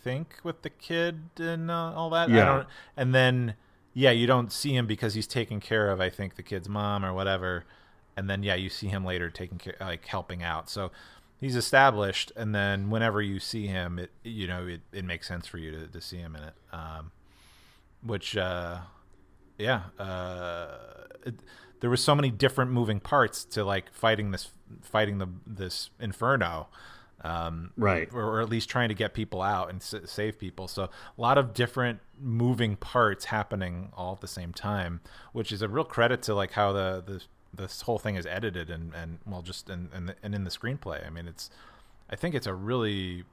think 0.03 0.35
with 0.43 0.61
the 0.61 0.69
kid 0.69 1.21
and 1.37 1.69
uh, 1.69 1.93
all 1.95 2.09
that. 2.11 2.29
Yeah. 2.29 2.41
I 2.41 2.45
don't, 2.45 2.67
and 2.95 3.15
then 3.15 3.55
yeah, 3.93 4.11
you 4.11 4.27
don't 4.27 4.51
see 4.51 4.75
him 4.75 4.87
because 4.87 5.13
he's 5.13 5.27
taking 5.27 5.59
care 5.59 5.89
of 5.89 5.99
I 5.99 6.09
think 6.09 6.35
the 6.35 6.43
kid's 6.43 6.69
mom 6.69 7.03
or 7.03 7.13
whatever, 7.13 7.65
and 8.15 8.29
then 8.29 8.43
yeah, 8.43 8.55
you 8.55 8.69
see 8.69 8.87
him 8.87 9.05
later 9.05 9.29
taking 9.29 9.57
care 9.57 9.75
like 9.79 10.05
helping 10.05 10.43
out. 10.43 10.69
So 10.69 10.91
he's 11.39 11.55
established, 11.55 12.31
and 12.35 12.53
then 12.53 12.89
whenever 12.89 13.21
you 13.21 13.39
see 13.39 13.67
him, 13.67 13.99
it 13.99 14.11
you 14.23 14.47
know 14.47 14.67
it, 14.67 14.81
it 14.91 15.05
makes 15.05 15.27
sense 15.27 15.47
for 15.47 15.57
you 15.57 15.71
to, 15.71 15.87
to 15.87 16.01
see 16.01 16.17
him 16.17 16.35
in 16.35 16.43
it. 16.43 16.53
Um, 16.71 17.11
which 18.03 18.37
uh, 18.37 18.79
yeah, 19.57 19.83
uh, 19.99 20.67
it, 21.25 21.35
there 21.79 21.89
was 21.89 22.03
so 22.03 22.15
many 22.15 22.29
different 22.31 22.71
moving 22.71 22.99
parts 22.99 23.45
to 23.45 23.63
like 23.63 23.93
fighting 23.93 24.31
this 24.31 24.51
fighting 24.81 25.17
the 25.17 25.27
this 25.45 25.89
inferno 25.99 26.67
um, 27.23 27.71
Right. 27.75 28.07
or, 28.13 28.21
or 28.23 28.41
at 28.41 28.49
least 28.49 28.69
trying 28.69 28.89
to 28.89 28.95
get 28.95 29.13
people 29.15 29.41
out 29.41 29.69
and 29.71 29.81
s- 29.81 29.95
save 30.05 30.37
people. 30.37 30.67
So 30.67 30.83
a 30.83 30.89
lot 31.21 31.37
of 31.39 31.53
different 31.53 31.99
moving 32.21 32.75
parts 32.75 33.25
happening 33.25 33.89
all 33.97 34.13
at 34.13 34.21
the 34.21 34.27
same 34.27 34.53
time, 34.53 35.01
which 35.33 35.51
is 35.51 35.61
a 35.63 35.67
real 35.67 35.83
credit 35.83 36.21
to 36.23 36.35
like 36.35 36.51
how 36.51 36.71
the 36.73 37.03
the 37.05 37.23
this 37.53 37.81
whole 37.81 37.97
thing 37.97 38.15
is 38.15 38.25
edited 38.27 38.69
and 38.69 38.93
and 38.93 39.17
well 39.25 39.41
just 39.41 39.69
in 39.69 39.89
and 39.93 40.13
and 40.21 40.35
in 40.35 40.43
the 40.43 40.51
screenplay. 40.51 41.05
I 41.05 41.09
mean, 41.09 41.27
it's 41.27 41.49
I 42.09 42.15
think 42.15 42.35
it's 42.35 42.47
a 42.47 42.53
really 42.53 43.23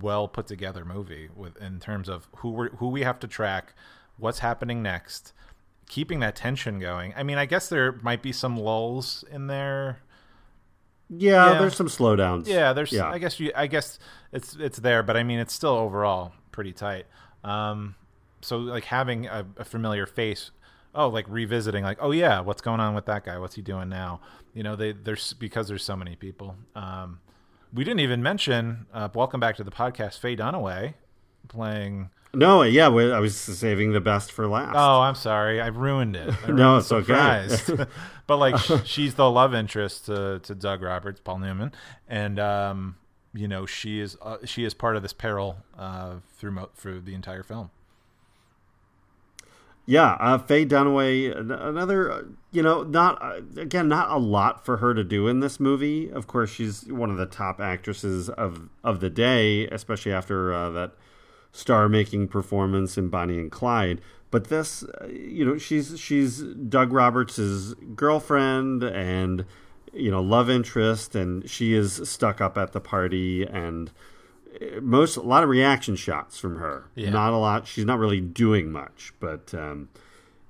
well 0.00 0.28
put 0.28 0.46
together 0.46 0.84
movie 0.84 1.28
with 1.34 1.56
in 1.60 1.80
terms 1.80 2.08
of 2.08 2.28
who 2.36 2.50
we 2.50 2.68
who 2.78 2.88
we 2.88 3.02
have 3.02 3.18
to 3.20 3.26
track, 3.26 3.74
what's 4.18 4.38
happening 4.38 4.82
next, 4.82 5.32
keeping 5.88 6.20
that 6.20 6.36
tension 6.36 6.78
going. 6.78 7.12
I 7.16 7.22
mean, 7.22 7.38
I 7.38 7.46
guess 7.46 7.68
there 7.68 7.92
might 8.02 8.22
be 8.22 8.32
some 8.32 8.56
lulls 8.58 9.24
in 9.30 9.46
there 9.46 10.00
Yeah, 11.08 11.52
Yeah. 11.52 11.58
there's 11.60 11.76
some 11.76 11.86
slowdowns. 11.88 12.46
yeah, 12.48 12.72
there's. 12.72 12.92
Yeah. 12.92 13.08
I 13.08 13.18
guess 13.18 13.38
you. 13.38 13.52
I 13.54 13.66
guess 13.68 13.98
it's 14.32 14.56
it's 14.56 14.78
there, 14.80 15.02
but 15.02 15.16
I 15.16 15.22
mean, 15.22 15.38
it's 15.38 15.52
still 15.54 15.70
overall 15.76 16.32
pretty 16.50 16.72
tight. 16.72 17.06
Um, 17.44 17.94
so 18.40 18.58
like 18.58 18.84
having 18.86 19.26
a, 19.26 19.46
a 19.56 19.64
familiar 19.64 20.06
face. 20.06 20.50
Oh, 20.98 21.08
like 21.08 21.26
revisiting, 21.28 21.84
like, 21.84 21.98
oh 22.00 22.10
yeah, 22.10 22.40
what's 22.40 22.62
going 22.62 22.80
on 22.80 22.94
with 22.94 23.04
that 23.04 23.22
guy? 23.24 23.36
What's 23.38 23.54
he 23.54 23.60
doing 23.62 23.88
now? 23.90 24.20
You 24.54 24.62
know, 24.62 24.76
they 24.76 24.92
there's 24.92 25.34
because 25.34 25.68
there's 25.68 25.84
so 25.84 25.94
many 25.94 26.16
people. 26.16 26.56
Um, 26.74 27.20
we 27.72 27.84
didn't 27.84 28.00
even 28.00 28.22
mention. 28.22 28.86
Uh, 28.94 29.08
welcome 29.14 29.38
back 29.38 29.56
to 29.56 29.64
the 29.64 29.70
podcast. 29.70 30.18
Faye 30.18 30.34
Dunaway 30.36 30.94
playing. 31.48 32.08
No, 32.36 32.62
yeah, 32.62 32.88
we- 32.88 33.12
I 33.12 33.18
was 33.18 33.34
saving 33.36 33.92
the 33.92 34.00
best 34.00 34.30
for 34.30 34.46
last. 34.46 34.74
Oh, 34.76 35.00
I'm 35.00 35.14
sorry, 35.14 35.60
I 35.60 35.68
ruined 35.68 36.16
it. 36.16 36.34
I 36.46 36.50
No, 36.52 36.76
it's 36.76 36.92
okay. 36.92 37.48
but 38.26 38.36
like, 38.36 38.56
she's 38.84 39.14
the 39.14 39.30
love 39.30 39.54
interest 39.54 40.06
to, 40.06 40.40
to 40.40 40.54
Doug 40.54 40.82
Roberts, 40.82 41.20
Paul 41.24 41.38
Newman, 41.38 41.72
and 42.08 42.38
um, 42.38 42.96
you 43.32 43.48
know, 43.48 43.64
she 43.64 44.00
is 44.00 44.16
uh, 44.20 44.36
she 44.44 44.64
is 44.64 44.74
part 44.74 44.96
of 44.96 45.02
this 45.02 45.12
peril 45.14 45.56
uh, 45.78 46.16
through 46.36 46.52
mo- 46.52 46.70
through 46.74 47.00
the 47.00 47.14
entire 47.14 47.42
film. 47.42 47.70
Yeah, 49.88 50.16
uh, 50.18 50.38
Faye 50.38 50.66
Dunaway, 50.66 51.38
another, 51.38 52.10
uh, 52.10 52.22
you 52.50 52.60
know, 52.60 52.82
not 52.82 53.22
uh, 53.22 53.40
again, 53.56 53.88
not 53.88 54.10
a 54.10 54.18
lot 54.18 54.64
for 54.64 54.78
her 54.78 54.92
to 54.94 55.04
do 55.04 55.28
in 55.28 55.38
this 55.38 55.60
movie. 55.60 56.10
Of 56.10 56.26
course, 56.26 56.50
she's 56.50 56.86
one 56.86 57.08
of 57.08 57.18
the 57.18 57.26
top 57.26 57.60
actresses 57.60 58.28
of 58.28 58.68
of 58.82 58.98
the 59.00 59.10
day, 59.10 59.68
especially 59.68 60.12
after 60.12 60.52
uh, 60.52 60.70
that 60.70 60.92
star-making 61.56 62.28
performance 62.28 62.98
in 62.98 63.08
Bonnie 63.08 63.38
and 63.38 63.50
Clyde. 63.50 64.00
But 64.30 64.48
this, 64.48 64.82
uh, 64.82 65.06
you 65.06 65.44
know, 65.44 65.56
she's 65.56 65.98
she's 65.98 66.42
Doug 66.42 66.92
Roberts' 66.92 67.74
girlfriend 67.94 68.82
and 68.82 69.44
you 69.92 70.10
know 70.10 70.20
love 70.20 70.50
interest, 70.50 71.14
and 71.14 71.48
she 71.48 71.74
is 71.74 72.08
stuck 72.08 72.40
up 72.40 72.58
at 72.58 72.72
the 72.72 72.80
party 72.80 73.44
and 73.44 73.90
most 74.80 75.16
a 75.16 75.22
lot 75.22 75.42
of 75.42 75.48
reaction 75.48 75.96
shots 75.96 76.38
from 76.38 76.56
her. 76.56 76.86
Yeah. 76.94 77.10
Not 77.10 77.32
a 77.32 77.36
lot. 77.36 77.66
She's 77.66 77.84
not 77.84 77.98
really 77.98 78.20
doing 78.20 78.70
much, 78.70 79.12
but 79.20 79.54
um, 79.54 79.88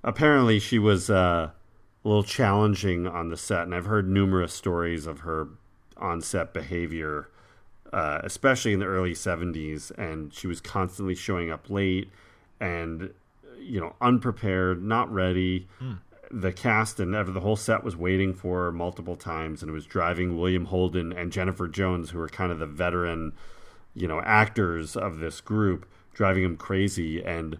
apparently 0.03 0.59
she 0.59 0.79
was 0.79 1.11
uh, 1.11 1.51
a 2.05 2.09
little 2.09 2.23
challenging 2.23 3.07
on 3.07 3.29
the 3.29 3.37
set, 3.37 3.63
and 3.63 3.75
I've 3.75 3.87
heard 3.87 4.09
numerous 4.09 4.53
stories 4.53 5.07
of 5.07 5.21
her 5.21 5.49
on-set 5.97 6.53
behavior, 6.53 7.29
uh, 7.97 8.21
especially 8.25 8.75
in 8.75 8.79
the 8.79 8.87
early 8.87 9.15
'70s, 9.15 9.91
and 9.99 10.33
she 10.33 10.47
was 10.47 10.61
constantly 10.61 11.15
showing 11.15 11.51
up 11.51 11.71
late 11.71 12.11
and 12.61 13.11
you 13.59 13.81
know 13.81 13.97
unprepared, 14.01 14.85
not 14.85 15.11
ready. 15.11 15.67
The 16.31 16.53
cast 16.53 17.01
and 17.01 17.15
ever 17.15 17.31
the 17.33 17.41
whole 17.41 17.57
set 17.57 17.85
was 17.85 17.97
waiting 17.97 18.35
for 18.35 18.65
her 18.65 18.73
multiple 18.73 19.17
times, 19.17 19.63
and 19.63 19.71
it 19.71 19.73
was 19.73 19.87
driving 19.87 20.37
William 20.37 20.67
Holden 20.67 21.11
and 21.13 21.33
Jennifer 21.33 21.69
Jones, 21.69 22.11
who 22.11 22.19
were 22.19 22.29
kind 22.29 22.53
of 22.53 22.59
the 22.59 22.67
veteran 22.67 23.33
you 23.95 24.07
know 24.07 24.21
actors 24.21 24.95
of 24.95 25.19
this 25.19 25.41
group 25.41 25.89
driving 26.13 26.45
him 26.45 26.57
crazy. 26.57 27.25
And 27.25 27.59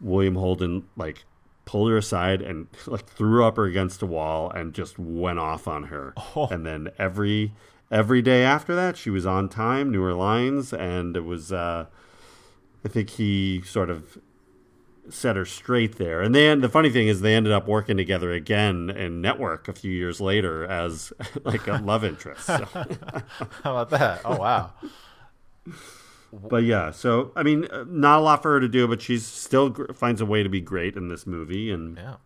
william 0.00 0.36
holden 0.36 0.84
like 0.96 1.24
pulled 1.64 1.90
her 1.90 1.96
aside 1.96 2.40
and 2.40 2.66
like 2.86 3.06
threw 3.06 3.44
up 3.44 3.56
her 3.56 3.64
against 3.64 4.00
a 4.00 4.06
wall 4.06 4.50
and 4.50 4.72
just 4.72 4.98
went 4.98 5.38
off 5.38 5.68
on 5.68 5.84
her. 5.84 6.14
And 6.50 6.66
then 6.66 6.88
every 6.98 7.52
every 7.90 8.20
day 8.22 8.42
after 8.42 8.74
that 8.74 8.96
she 8.96 9.10
was 9.10 9.24
on 9.26 9.48
time 9.48 9.90
knew 9.90 10.02
her 10.02 10.14
lines 10.14 10.72
and 10.72 11.16
it 11.16 11.24
was 11.24 11.52
uh 11.52 11.86
i 12.84 12.88
think 12.88 13.10
he 13.10 13.62
sort 13.64 13.88
of 13.90 14.18
set 15.10 15.36
her 15.36 15.46
straight 15.46 15.96
there 15.96 16.20
and 16.20 16.34
then 16.34 16.60
the 16.60 16.68
funny 16.68 16.90
thing 16.90 17.08
is 17.08 17.22
they 17.22 17.34
ended 17.34 17.50
up 17.52 17.66
working 17.66 17.96
together 17.96 18.30
again 18.30 18.90
in 18.90 19.22
network 19.22 19.66
a 19.68 19.72
few 19.72 19.90
years 19.90 20.20
later 20.20 20.66
as 20.66 21.12
like 21.44 21.66
a 21.66 21.78
love 21.78 22.04
interest 22.04 22.44
so. 22.44 22.64
How 23.62 23.76
about 23.76 23.88
that? 23.90 24.20
Oh 24.24 24.36
wow. 24.36 24.72
But 26.30 26.64
yeah, 26.64 26.90
so 26.90 27.32
I 27.34 27.42
mean, 27.42 27.64
uh, 27.70 27.84
not 27.88 28.18
a 28.18 28.20
lot 28.20 28.42
for 28.42 28.52
her 28.52 28.60
to 28.60 28.68
do, 28.68 28.86
but 28.86 29.00
she's 29.00 29.26
still 29.26 29.70
gr- 29.70 29.92
finds 29.94 30.20
a 30.20 30.26
way 30.26 30.42
to 30.42 30.48
be 30.50 30.60
great 30.60 30.94
in 30.94 31.08
this 31.08 31.26
movie. 31.26 31.70
And 31.70 31.96
Yeah. 31.96 32.16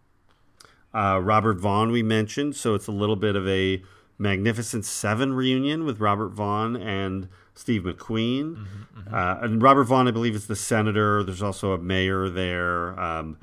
uh, 0.92 1.20
Robert 1.20 1.58
Vaughn 1.60 1.92
we 1.92 2.02
mentioned, 2.02 2.56
so 2.56 2.74
it's 2.74 2.88
a 2.88 2.92
little 2.92 3.14
bit 3.16 3.36
of 3.36 3.46
a 3.46 3.80
Magnificent 4.22 4.84
Seven 4.84 5.34
reunion 5.34 5.84
with 5.84 6.00
Robert 6.00 6.28
Vaughn 6.30 6.76
and 6.76 7.28
Steve 7.54 7.82
McQueen. 7.82 8.64
Uh, 9.12 9.38
and 9.42 9.60
Robert 9.60 9.84
Vaughn, 9.84 10.08
I 10.08 10.12
believe, 10.12 10.34
is 10.34 10.46
the 10.46 10.56
senator. 10.56 11.22
There's 11.22 11.42
also 11.42 11.72
a 11.72 11.78
mayor 11.78 12.28
there. 12.30 12.98
Um, 12.98 13.36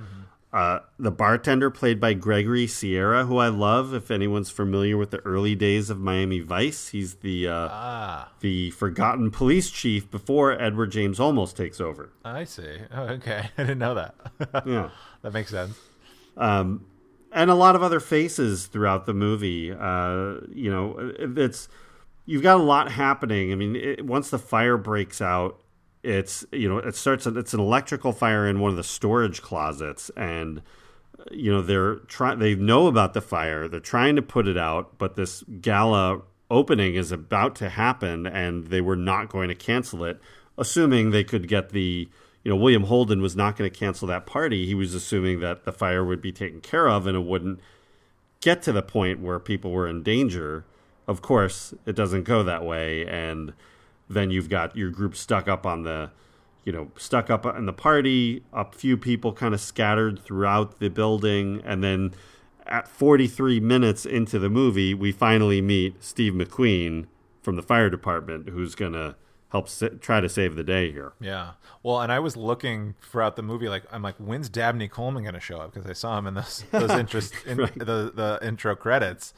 uh, 0.52 0.80
the 0.98 1.12
bartender, 1.12 1.70
played 1.70 2.00
by 2.00 2.14
Gregory 2.14 2.66
Sierra, 2.66 3.26
who 3.26 3.38
I 3.38 3.50
love. 3.50 3.94
If 3.94 4.10
anyone's 4.10 4.50
familiar 4.50 4.98
with 4.98 5.12
the 5.12 5.20
early 5.20 5.54
days 5.54 5.92
of 5.92 6.00
Miami 6.00 6.40
Vice, 6.40 6.88
he's 6.88 7.16
the 7.16 7.48
uh, 7.48 7.68
Ah, 7.72 8.32
the 8.40 8.72
forgotten 8.72 9.30
police 9.30 9.70
chief 9.70 10.10
before 10.10 10.60
Edward 10.60 10.92
James 10.92 11.20
Olmos 11.20 11.54
takes 11.56 11.80
over. 11.80 12.10
I 12.26 12.46
see. 12.46 12.78
Oh, 12.92 13.04
okay, 13.04 13.50
I 13.60 13.62
didn't 13.62 13.78
know 13.78 13.94
that. 13.94 14.16
Yeah. 14.66 14.90
that 15.22 15.34
makes 15.34 15.52
sense. 15.52 15.78
Um, 16.36 16.84
and 17.32 17.50
a 17.50 17.56
lot 17.56 17.76
of 17.76 17.84
other 17.84 18.00
faces 18.00 18.68
throughout 18.68 19.06
the 19.06 19.14
movie. 19.14 19.72
Uh, 19.72 20.36
you 20.54 20.72
know, 20.72 21.14
it's 21.18 21.68
you've 22.26 22.44
got 22.44 22.60
a 22.60 22.64
lot 22.64 22.92
happening. 22.92 23.52
I 23.52 23.56
mean, 23.56 23.76
it, 23.76 24.06
once 24.06 24.30
the 24.30 24.40
fire 24.40 24.78
breaks 24.78 25.22
out, 25.22 25.60
it's 26.04 26.46
you 26.52 26.70
know 26.70 26.78
it 26.78 26.96
starts. 26.96 27.26
It's 27.26 27.54
an 27.54 27.60
electrical 27.60 28.12
fire 28.12 28.48
in 28.48 28.60
one 28.60 28.72
of 28.72 28.78
the 28.78 28.84
storage 28.84 29.42
closets, 29.42 30.10
and 30.16 30.62
you 31.32 31.52
know 31.52 31.62
they're 31.62 31.96
trying. 31.96 32.40
They 32.40 32.56
know 32.56 32.88
about 32.88 33.14
the 33.14 33.22
fire. 33.22 33.68
They're 33.68 33.80
trying 33.80 34.16
to 34.16 34.22
put 34.22 34.48
it 34.48 34.58
out, 34.58 34.98
but 34.98 35.16
this 35.16 35.44
gala 35.62 36.22
opening 36.50 36.96
is 36.96 37.12
about 37.12 37.56
to 37.58 37.70
happen, 37.70 38.26
and 38.26 38.68
they 38.68 38.82
were 38.82 38.96
not 38.96 39.30
going 39.30 39.50
to 39.50 39.56
cancel 39.56 40.04
it, 40.06 40.20
assuming 40.58 41.12
they 41.12 41.24
could 41.24 41.48
get 41.48 41.70
the. 41.70 42.10
You 42.44 42.52
know, 42.52 42.56
William 42.56 42.84
Holden 42.84 43.22
was 43.22 43.36
not 43.36 43.58
going 43.58 43.70
to 43.70 43.78
cancel 43.78 44.08
that 44.08 44.26
party. 44.26 44.66
He 44.66 44.74
was 44.74 44.94
assuming 44.94 45.40
that 45.42 45.66
the 45.66 45.74
fire 45.74 46.06
would 46.06 46.22
be 46.22 46.32
taken 46.32 46.62
care 46.62 46.88
of, 46.88 47.06
and 47.06 47.18
it 47.18 47.24
wouldn't 47.24 47.60
get 48.40 48.62
to 48.64 48.72
the 48.72 48.82
point 48.82 49.20
where 49.20 49.40
people 49.40 49.72
were 49.72 49.88
in 49.88 50.04
danger. 50.04 50.66
Of 51.08 51.22
course, 51.22 51.74
it 51.86 51.96
doesn't 51.96 52.24
go 52.24 52.44
that 52.44 52.64
way, 52.64 53.06
and 53.06 53.54
then 54.10 54.32
you've 54.32 54.50
got 54.50 54.76
your 54.76 54.90
group 54.90 55.16
stuck 55.16 55.48
up 55.48 55.66
on 55.66 55.84
the, 55.84 56.12
you 56.64 56.72
know, 56.72 56.92
stuck 56.98 57.30
up 57.30 57.46
in 57.46 57.66
the 57.66 57.74
party. 57.74 58.44
A 58.54 58.72
few 58.72 58.96
people 58.96 59.34
kind 59.34 59.54
of 59.54 59.60
scattered 59.60 60.20
throughout 60.20 60.80
the 60.80 60.90
building, 60.90 61.62
and 61.66 61.84
then 61.84 62.14
at 62.66 62.88
43 62.88 63.60
minutes 63.60 64.06
into 64.06 64.40
the 64.40 64.50
movie, 64.50 64.94
we 64.94 65.12
finally 65.12 65.62
meet 65.62 66.04
Steve 66.04 66.34
McQueen 66.34 67.08
from 67.42 67.56
the 67.56 67.64
fire 67.64 67.90
department, 67.90 68.50
who's 68.50 68.76
gonna 68.76 69.16
help 69.50 69.68
try 70.02 70.20
to 70.22 70.30
save 70.30 70.56
the 70.56 70.64
day 70.64 70.92
here. 70.92 71.14
Yeah. 71.20 71.52
Well, 71.84 72.02
and 72.02 72.12
I 72.12 72.20
was 72.20 72.38
looking 72.38 72.96
throughout 73.02 73.36
the 73.36 73.42
movie, 73.42 73.68
like 73.70 73.84
I'm 73.92 74.02
like, 74.02 74.16
when's 74.18 74.50
Dabney 74.50 74.88
Coleman 74.88 75.24
going 75.24 75.34
to 75.34 75.40
show 75.40 75.58
up? 75.60 75.74
Because 75.74 75.90
I 75.90 75.94
saw 75.94 76.18
him 76.18 76.28
in 76.28 76.34
those 76.36 76.64
those 76.72 76.92
interest 76.92 77.34
in 77.46 77.58
Right. 77.58 77.78
the 77.78 78.12
the 78.14 78.40
intro 78.42 78.76
credits, 78.76 79.34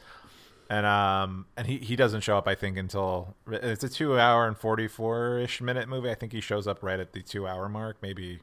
and 0.68 0.84
um 0.86 1.46
and 1.56 1.66
he 1.66 1.78
he 1.78 1.96
doesn't 1.96 2.20
show 2.22 2.36
up 2.36 2.46
I 2.48 2.54
think 2.54 2.76
until 2.76 3.34
it's 3.50 3.84
a 3.84 3.88
two 3.88 4.18
hour 4.18 4.46
and 4.46 4.56
forty 4.56 4.88
four 4.88 5.38
ish 5.38 5.60
minute 5.60 5.88
movie. 5.88 6.10
I 6.10 6.14
think 6.14 6.32
he 6.32 6.40
shows 6.40 6.66
up 6.66 6.82
right 6.82 7.00
at 7.00 7.12
the 7.12 7.22
two 7.22 7.46
hour 7.46 7.68
mark, 7.68 7.96
maybe 8.02 8.40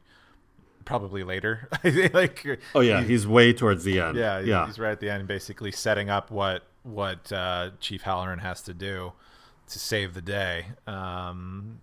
probably 0.84 1.22
later. 1.22 1.68
like 2.12 2.46
oh 2.74 2.80
yeah, 2.80 3.02
he's 3.02 3.26
way 3.26 3.52
towards 3.52 3.84
the 3.84 4.00
end. 4.00 4.16
Yeah, 4.16 4.40
yeah, 4.40 4.66
he's 4.66 4.78
right 4.78 4.92
at 4.92 5.00
the 5.00 5.10
end, 5.10 5.28
basically 5.28 5.70
setting 5.72 6.10
up 6.10 6.30
what 6.30 6.62
what 6.82 7.30
uh, 7.32 7.70
Chief 7.80 8.02
Halloran 8.02 8.38
has 8.40 8.62
to 8.62 8.74
do 8.74 9.12
to 9.70 9.78
save 9.78 10.14
the 10.14 10.22
day. 10.22 10.66
Um, 10.86 11.80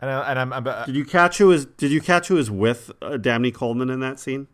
and, 0.00 0.10
I, 0.10 0.30
and 0.30 0.38
I'm, 0.38 0.52
I'm 0.52 0.66
uh, 0.66 0.84
did 0.86 0.96
you 0.96 1.04
catch 1.04 1.38
who 1.38 1.52
is 1.52 1.66
did 1.66 1.90
you 1.90 2.00
catch 2.00 2.28
who 2.28 2.36
is 2.36 2.50
with 2.50 2.90
uh, 3.02 3.18
Coleman 3.54 3.90
in 3.90 4.00
that 4.00 4.18
scene? 4.18 4.48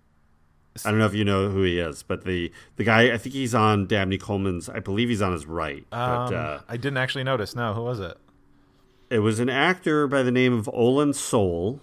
I 0.84 0.90
don't 0.90 0.98
know 0.98 1.06
if 1.06 1.14
you 1.14 1.24
know 1.24 1.50
who 1.50 1.62
he 1.62 1.78
is, 1.78 2.02
but 2.02 2.24
the 2.24 2.50
the 2.76 2.84
guy 2.84 3.12
I 3.12 3.18
think 3.18 3.34
he's 3.34 3.54
on 3.54 3.86
Dabney 3.86 4.18
Coleman's. 4.18 4.68
I 4.68 4.78
believe 4.78 5.08
he's 5.10 5.20
on 5.20 5.32
his 5.32 5.44
right. 5.44 5.84
Um, 5.92 6.30
but 6.30 6.34
uh, 6.34 6.60
I 6.68 6.76
didn't 6.76 6.96
actually 6.96 7.24
notice. 7.24 7.54
No, 7.54 7.74
who 7.74 7.82
was 7.82 8.00
it? 8.00 8.16
It 9.10 9.18
was 9.18 9.38
an 9.38 9.50
actor 9.50 10.06
by 10.06 10.22
the 10.22 10.32
name 10.32 10.54
of 10.54 10.66
Olan 10.66 11.14
Soule, 11.14 11.80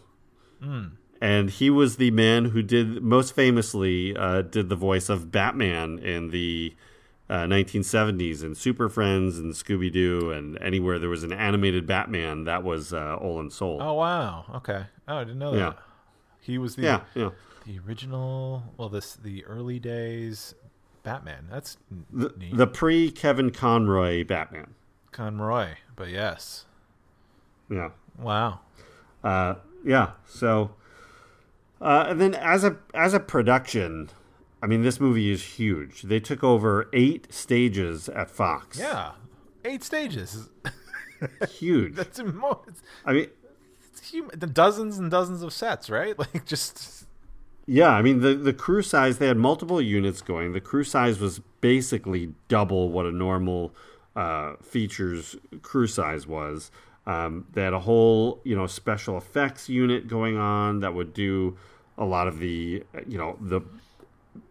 mm. 0.63 0.91
and 1.21 1.49
he 1.51 1.69
was 1.69 1.97
the 1.97 2.09
man 2.09 2.45
who 2.45 2.63
did 2.63 3.03
most 3.03 3.35
famously 3.35 4.15
uh, 4.15 4.41
did 4.41 4.69
the 4.69 4.75
voice 4.75 5.09
of 5.09 5.31
Batman 5.31 5.99
in 5.99 6.31
the 6.31 6.73
uh, 7.29 7.45
1970s 7.45 8.41
and 8.43 8.57
Super 8.57 8.89
Friends 8.89 9.37
and 9.37 9.53
Scooby 9.53 9.91
Doo 9.91 10.31
and 10.31 10.59
anywhere 10.61 10.97
there 10.97 11.09
was 11.09 11.23
an 11.23 11.31
animated 11.31 11.85
Batman. 11.85 12.45
That 12.45 12.63
was 12.63 12.93
uh, 12.93 13.17
Olan 13.21 13.51
Soule. 13.51 13.79
Oh 13.81 13.93
wow! 13.93 14.45
Okay. 14.55 14.85
Oh, 15.07 15.17
I 15.17 15.23
didn't 15.23 15.39
know 15.39 15.51
that. 15.51 15.57
Yeah. 15.57 15.73
He 16.41 16.57
was 16.57 16.75
the 16.75 16.83
yeah 16.83 17.01
yeah 17.13 17.29
the 17.65 17.79
original. 17.87 18.63
Well, 18.77 18.89
this 18.89 19.15
the 19.15 19.45
early 19.45 19.79
days 19.79 20.55
Batman. 21.03 21.47
That's 21.49 21.77
the, 22.11 22.33
the 22.53 22.67
pre 22.67 23.11
Kevin 23.11 23.51
Conroy 23.51 24.23
Batman. 24.23 24.73
Conroy, 25.11 25.75
but 25.95 26.09
yes. 26.09 26.65
Yeah. 27.69 27.89
Wow. 28.17 28.61
Uh, 29.23 29.55
yeah. 29.83 30.11
So, 30.25 30.71
uh, 31.81 32.05
and 32.09 32.21
then 32.21 32.35
as 32.35 32.63
a 32.63 32.77
as 32.93 33.13
a 33.13 33.19
production, 33.19 34.09
I 34.61 34.67
mean, 34.67 34.83
this 34.83 34.99
movie 34.99 35.31
is 35.31 35.43
huge. 35.43 36.01
They 36.03 36.19
took 36.19 36.43
over 36.43 36.89
eight 36.91 37.33
stages 37.33 38.09
at 38.09 38.29
Fox. 38.29 38.77
Yeah, 38.77 39.11
eight 39.63 39.83
stages. 39.83 40.49
huge. 41.49 41.95
That's 41.95 42.19
immense. 42.19 42.81
I 43.05 43.13
mean, 43.13 43.27
it's 43.91 44.09
human. 44.09 44.37
dozens 44.53 44.97
and 44.97 45.09
dozens 45.09 45.41
of 45.41 45.53
sets, 45.53 45.89
right? 45.89 46.17
Like 46.33 46.45
just. 46.45 47.05
Yeah, 47.65 47.89
I 47.89 48.01
mean 48.01 48.21
the 48.21 48.33
the 48.33 48.53
crew 48.53 48.81
size. 48.81 49.19
They 49.19 49.27
had 49.27 49.37
multiple 49.37 49.79
units 49.79 50.21
going. 50.21 50.53
The 50.53 50.61
crew 50.61 50.83
size 50.83 51.19
was 51.19 51.39
basically 51.61 52.33
double 52.47 52.89
what 52.89 53.05
a 53.05 53.11
normal 53.11 53.73
uh, 54.15 54.53
features 54.61 55.35
crew 55.61 55.85
size 55.87 56.25
was. 56.25 56.71
Um, 57.05 57.45
they 57.53 57.63
had 57.63 57.73
a 57.73 57.79
whole 57.79 58.41
you 58.43 58.55
know 58.55 58.65
special 58.65 59.17
effects 59.17 59.69
unit 59.69 60.07
going 60.07 60.37
on 60.37 60.79
that 60.79 60.93
would 60.95 61.13
do 61.13 61.57
a 61.97 62.05
lot 62.05 62.27
of 62.27 62.39
the 62.39 62.83
you 63.07 63.17
know 63.17 63.37
the 63.39 63.61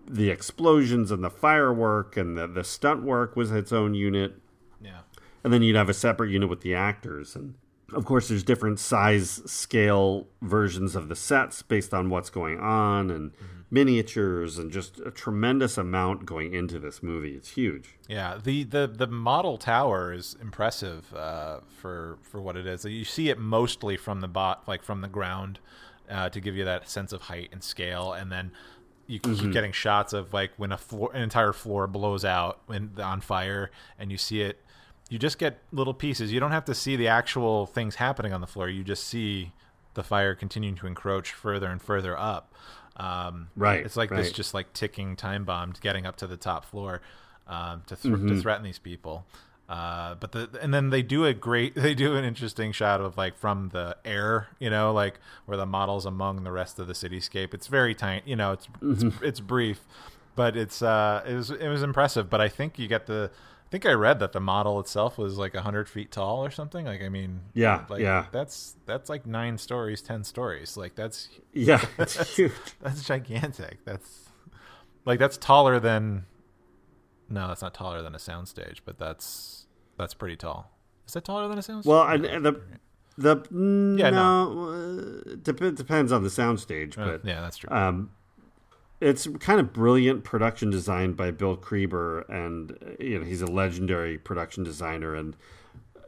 the 0.09 0.31
explosions 0.31 1.11
and 1.11 1.23
the 1.23 1.31
firework 1.31 2.17
and 2.17 2.37
the, 2.37 2.47
the 2.47 2.65
stunt 2.65 3.03
work 3.03 3.37
was 3.37 3.53
its 3.53 3.73
own 3.73 3.95
unit. 3.95 4.35
Yeah. 4.81 5.01
And 5.45 5.53
then 5.53 5.63
you'd 5.63 5.77
have 5.77 5.89
a 5.89 5.95
separate 5.95 6.31
unit 6.31 6.49
with 6.49 6.63
the 6.63 6.75
actors. 6.75 7.37
And 7.37 7.55
of 7.93 8.05
course, 8.05 8.29
there's 8.29 8.43
different 8.43 8.81
size 8.81 9.43
scale 9.47 10.27
versions 10.43 10.97
of 10.97 11.09
the 11.09 11.17
sets 11.17 11.63
based 11.63 11.95
on 11.95 12.11
what's 12.11 12.31
going 12.31 12.59
on 12.59 13.11
and 13.11 13.33
mm-hmm. 13.33 13.45
miniatures 13.71 14.59
and 14.59 14.71
just 14.71 14.99
a 15.01 15.11
tremendous 15.11 15.79
amount 15.79 16.27
going 16.27 16.55
into 16.55 16.79
this 16.79 17.03
movie. 17.03 17.35
It's 17.35 17.51
huge. 17.51 17.97
Yeah. 18.09 18.39
The, 18.43 18.65
the, 18.65 18.87
the 18.87 19.07
model 19.07 19.59
tower 19.59 20.13
is 20.13 20.37
impressive 20.41 21.15
uh, 21.15 21.61
for, 21.81 22.19
for 22.23 22.41
what 22.41 22.57
it 22.57 22.67
is. 22.67 22.85
You 22.85 23.05
see 23.05 23.29
it 23.29 23.39
mostly 23.39 23.97
from 23.97 24.21
the 24.21 24.29
bot, 24.29 24.67
like 24.67 24.83
from 24.83 25.01
the 25.03 25.09
ground. 25.09 25.61
Uh, 26.11 26.27
to 26.31 26.41
give 26.41 26.57
you 26.57 26.65
that 26.65 26.89
sense 26.89 27.13
of 27.13 27.21
height 27.21 27.51
and 27.53 27.63
scale, 27.63 28.15
and 28.15 28.33
then 28.33 28.51
you 29.09 29.19
keep 29.19 29.33
mm-hmm. 29.33 29.51
getting 29.51 29.73
shots 29.73 30.13
of 30.13 30.33
like 30.33 30.53
when 30.59 30.71
a 30.71 30.79
floor, 30.79 31.11
an 31.15 31.23
entire 31.23 31.53
floor 31.53 31.87
blows 31.87 32.25
out 32.25 32.61
when 32.67 32.93
on 33.03 33.21
fire, 33.21 33.71
and 33.99 34.13
you 34.13 34.19
see 34.19 34.43
it. 34.43 34.61
You 35.09 35.19
just 35.19 35.39
get 35.39 35.59
little 35.73 35.95
pieces. 35.95 36.33
You 36.33 36.39
don't 36.39 36.53
have 36.53 36.67
to 36.67 36.75
see 36.75 36.95
the 36.95 37.09
actual 37.09 37.65
things 37.65 37.95
happening 37.95 38.35
on 38.35 38.43
the 38.43 38.47
floor. 38.47 38.69
You 38.69 38.85
just 38.85 39.05
see 39.05 39.53
the 39.95 40.03
fire 40.03 40.35
continuing 40.35 40.77
to 40.77 40.87
encroach 40.87 41.33
further 41.33 41.67
and 41.67 41.81
further 41.81 42.17
up. 42.17 42.55
Um, 42.99 43.49
right. 43.57 43.85
It's 43.85 43.97
like 43.97 44.11
right. 44.11 44.19
this, 44.19 44.31
just 44.31 44.53
like 44.53 44.75
ticking 44.75 45.17
time 45.17 45.45
bomb, 45.45 45.73
getting 45.81 46.05
up 46.05 46.17
to 46.17 46.27
the 46.27 46.37
top 46.37 46.67
floor 46.67 47.01
um, 47.47 47.83
to 47.87 47.97
th- 47.97 48.15
mm-hmm. 48.15 48.29
to 48.29 48.41
threaten 48.41 48.65
these 48.65 48.79
people. 48.79 49.25
Uh, 49.69 50.15
but 50.15 50.33
the 50.33 50.49
and 50.63 50.73
then 50.73 50.89
they 50.89 51.03
do 51.03 51.27
a 51.27 51.35
great 51.35 51.75
they 51.77 51.95
do 51.95 52.17
an 52.17 52.25
interesting 52.25 52.73
shot 52.73 53.01
of 53.01 53.19
like 53.19 53.37
from 53.37 53.69
the 53.71 53.97
air, 54.05 54.49
you 54.59 54.71
know, 54.71 54.93
like 54.93 55.21
where 55.45 55.59
the 55.59 55.67
model's 55.67 56.07
among 56.07 56.43
the 56.45 56.53
rest 56.53 56.79
of 56.79 56.87
the 56.87 56.95
cityscape. 56.95 57.53
It's 57.53 57.67
very 57.67 57.95
tiny, 57.95 58.23
you 58.25 58.37
know, 58.37 58.53
it's 58.53 58.67
mm-hmm. 58.67 59.09
it's, 59.09 59.17
it's 59.23 59.41
brief, 59.41 59.81
but 60.35 60.57
it's 60.57 60.81
uh 60.81 61.23
it 61.27 61.35
was 61.35 61.51
it 61.51 61.69
was 61.69 61.83
impressive. 61.83 62.31
But 62.31 62.41
I 62.41 62.49
think 62.49 62.79
you 62.79 62.89
get 62.89 63.07
the 63.07 63.31
I 63.69 63.71
think 63.71 63.85
I 63.85 63.93
read 63.93 64.19
that 64.21 64.33
the 64.33 64.41
model 64.41 64.81
itself 64.81 65.19
was 65.19 65.37
like 65.37 65.55
hundred 65.55 65.91
feet 65.91 66.11
tall 66.11 66.43
or 66.43 66.51
something. 66.51 66.87
Like 66.87 67.03
I 67.03 67.11
mean, 67.11 67.41
yeah, 67.53 67.85
like, 67.91 68.01
yeah, 68.01 68.25
that's 68.33 68.77
that's 68.87 69.11
like 69.11 69.27
nine 69.27 69.59
stories, 69.59 70.01
ten 70.01 70.25
stories. 70.25 70.79
Like 70.79 70.95
that's 70.95 71.29
yeah, 71.53 71.85
that's, 71.99 72.35
huge. 72.37 72.53
that's 72.81 73.05
gigantic. 73.05 73.85
That's 73.85 74.31
like 75.05 75.19
that's 75.19 75.37
taller 75.37 75.79
than. 75.79 76.25
No, 77.29 77.49
that's 77.49 77.61
not 77.61 77.75
taller 77.75 78.01
than 78.01 78.15
a 78.15 78.19
soundstage, 78.19 78.79
but 78.87 78.99
that's 78.99 79.58
that's 79.99 80.15
pretty 80.15 80.37
tall. 80.37 80.71
Is 81.07 81.15
that 81.15 81.25
taller 81.25 81.49
than 81.49 81.59
a 81.59 81.63
soundstage? 81.63 81.87
Well, 81.87 82.07
and 82.07 82.25
the 82.25 82.61
the 83.19 83.37
yeah, 83.99 84.11
no, 84.11 84.53
no. 84.53 84.71
Uh, 84.71 85.37
dep- 85.43 85.75
depends 85.75 86.13
on 86.13 86.23
the 86.23 86.29
soundstage, 86.29 86.97
uh, 86.97 87.05
but 87.05 87.25
yeah, 87.25 87.41
that's 87.41 87.57
true. 87.57 87.71
Um, 87.71 88.11
it's 89.01 89.29
kind 89.41 89.61
of 89.61 89.73
brilliant 89.73 90.25
production 90.25 90.71
design 90.71 91.13
by 91.13 91.31
Bill 91.31 91.57
Creber, 91.57 92.29
and 92.29 92.97
you 93.01 93.19
know 93.19 93.25
he's 93.25 93.43
a 93.43 93.47
legendary 93.47 94.19
production 94.19 94.65
designer. 94.65 95.15
And 95.15 95.37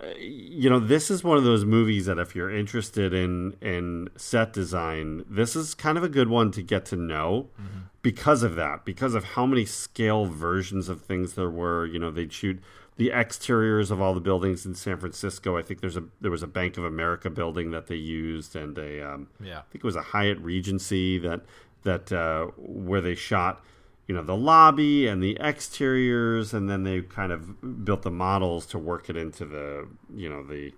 uh, 0.00 0.06
you 0.18 0.70
know 0.70 0.78
this 0.78 1.10
is 1.10 1.24
one 1.24 1.36
of 1.36 1.44
those 1.44 1.64
movies 1.64 2.06
that 2.06 2.18
if 2.18 2.36
you're 2.36 2.50
interested 2.50 3.12
in 3.12 3.56
in 3.60 4.08
set 4.16 4.52
design, 4.52 5.24
this 5.28 5.56
is 5.56 5.74
kind 5.74 5.98
of 5.98 6.04
a 6.04 6.08
good 6.08 6.28
one 6.28 6.50
to 6.52 6.62
get 6.62 6.84
to 6.86 6.96
know 6.96 7.48
mm-hmm. 7.60 7.80
because 8.02 8.42
of 8.42 8.54
that, 8.54 8.84
because 8.84 9.14
of 9.14 9.24
how 9.24 9.46
many 9.46 9.64
scale 9.64 10.26
versions 10.26 10.88
of 10.88 11.02
things 11.02 11.34
there 11.34 11.50
were. 11.50 11.86
You 11.86 11.98
know, 11.98 12.10
they'd 12.10 12.32
shoot 12.32 12.60
the 13.00 13.10
exteriors 13.10 13.90
of 13.90 13.98
all 13.98 14.12
the 14.12 14.20
buildings 14.20 14.66
in 14.66 14.74
San 14.74 14.98
Francisco. 14.98 15.56
I 15.56 15.62
think 15.62 15.80
there's 15.80 15.96
a 15.96 16.04
there 16.20 16.30
was 16.30 16.42
a 16.42 16.46
Bank 16.46 16.76
of 16.76 16.84
America 16.84 17.30
building 17.30 17.70
that 17.70 17.86
they 17.86 17.94
used, 17.94 18.54
and 18.54 18.76
a 18.76 19.14
um, 19.14 19.28
yeah, 19.42 19.60
I 19.60 19.62
think 19.72 19.76
it 19.76 19.84
was 19.84 19.96
a 19.96 20.02
Hyatt 20.02 20.38
Regency 20.40 21.16
that 21.20 21.40
that 21.84 22.12
uh, 22.12 22.48
where 22.58 23.00
they 23.00 23.14
shot 23.14 23.64
you 24.06 24.14
know 24.14 24.22
the 24.22 24.36
lobby 24.36 25.06
and 25.06 25.22
the 25.22 25.40
exteriors, 25.40 26.52
and 26.52 26.68
then 26.68 26.82
they 26.82 27.00
kind 27.00 27.32
of 27.32 27.86
built 27.86 28.02
the 28.02 28.10
models 28.10 28.66
to 28.66 28.78
work 28.78 29.08
it 29.08 29.16
into 29.16 29.46
the 29.46 29.88
you 30.14 30.28
know 30.28 30.46
the 30.46 30.74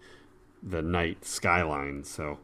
the 0.62 0.80
night 0.80 1.24
skyline. 1.24 2.04
So. 2.04 2.38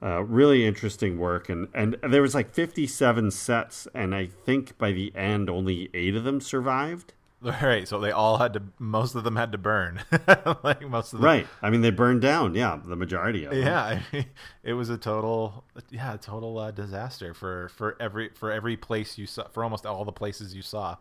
Uh, 0.00 0.22
really 0.22 0.64
interesting 0.64 1.18
work, 1.18 1.48
and 1.48 1.66
and 1.74 1.96
there 2.08 2.22
was 2.22 2.32
like 2.32 2.54
57 2.54 3.32
sets, 3.32 3.88
and 3.92 4.14
I 4.14 4.26
think 4.26 4.78
by 4.78 4.92
the 4.92 5.12
end 5.16 5.50
only 5.50 5.90
eight 5.92 6.14
of 6.14 6.22
them 6.22 6.40
survived. 6.40 7.14
Right, 7.62 7.86
so 7.86 8.00
they 8.00 8.10
all 8.10 8.38
had 8.38 8.54
to. 8.54 8.62
Most 8.78 9.14
of 9.14 9.22
them 9.22 9.36
had 9.36 9.52
to 9.52 9.58
burn. 9.58 10.02
like 10.64 10.82
most 10.88 11.12
of 11.12 11.20
them. 11.20 11.24
Right. 11.24 11.46
I 11.62 11.70
mean, 11.70 11.82
they 11.82 11.90
burned 11.90 12.20
down. 12.20 12.54
Yeah, 12.54 12.80
the 12.84 12.96
majority 12.96 13.44
of 13.44 13.52
them. 13.52 13.62
Yeah, 13.62 13.82
I 13.82 14.02
mean, 14.12 14.26
it 14.64 14.72
was 14.72 14.90
a 14.90 14.98
total. 14.98 15.64
Yeah, 15.90 16.14
a 16.14 16.18
total 16.18 16.58
uh, 16.58 16.72
disaster 16.72 17.34
for 17.34 17.68
for 17.68 17.96
every 18.00 18.30
for 18.30 18.50
every 18.50 18.76
place 18.76 19.18
you 19.18 19.26
saw 19.26 19.46
for 19.48 19.62
almost 19.62 19.86
all 19.86 20.04
the 20.04 20.12
places 20.12 20.54
you 20.54 20.62
saw. 20.62 20.96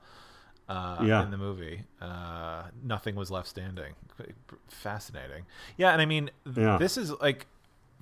Uh, 0.70 1.02
yeah. 1.02 1.24
in 1.24 1.32
the 1.32 1.38
movie, 1.38 1.84
uh, 2.02 2.64
nothing 2.84 3.16
was 3.16 3.32
left 3.32 3.48
standing. 3.48 3.94
Fascinating. 4.68 5.45
Yeah, 5.78 5.94
and 5.94 6.02
I 6.02 6.06
mean, 6.06 6.30
yeah. 6.57 6.78
this 6.78 6.98
is 6.98 7.10
like 7.22 7.48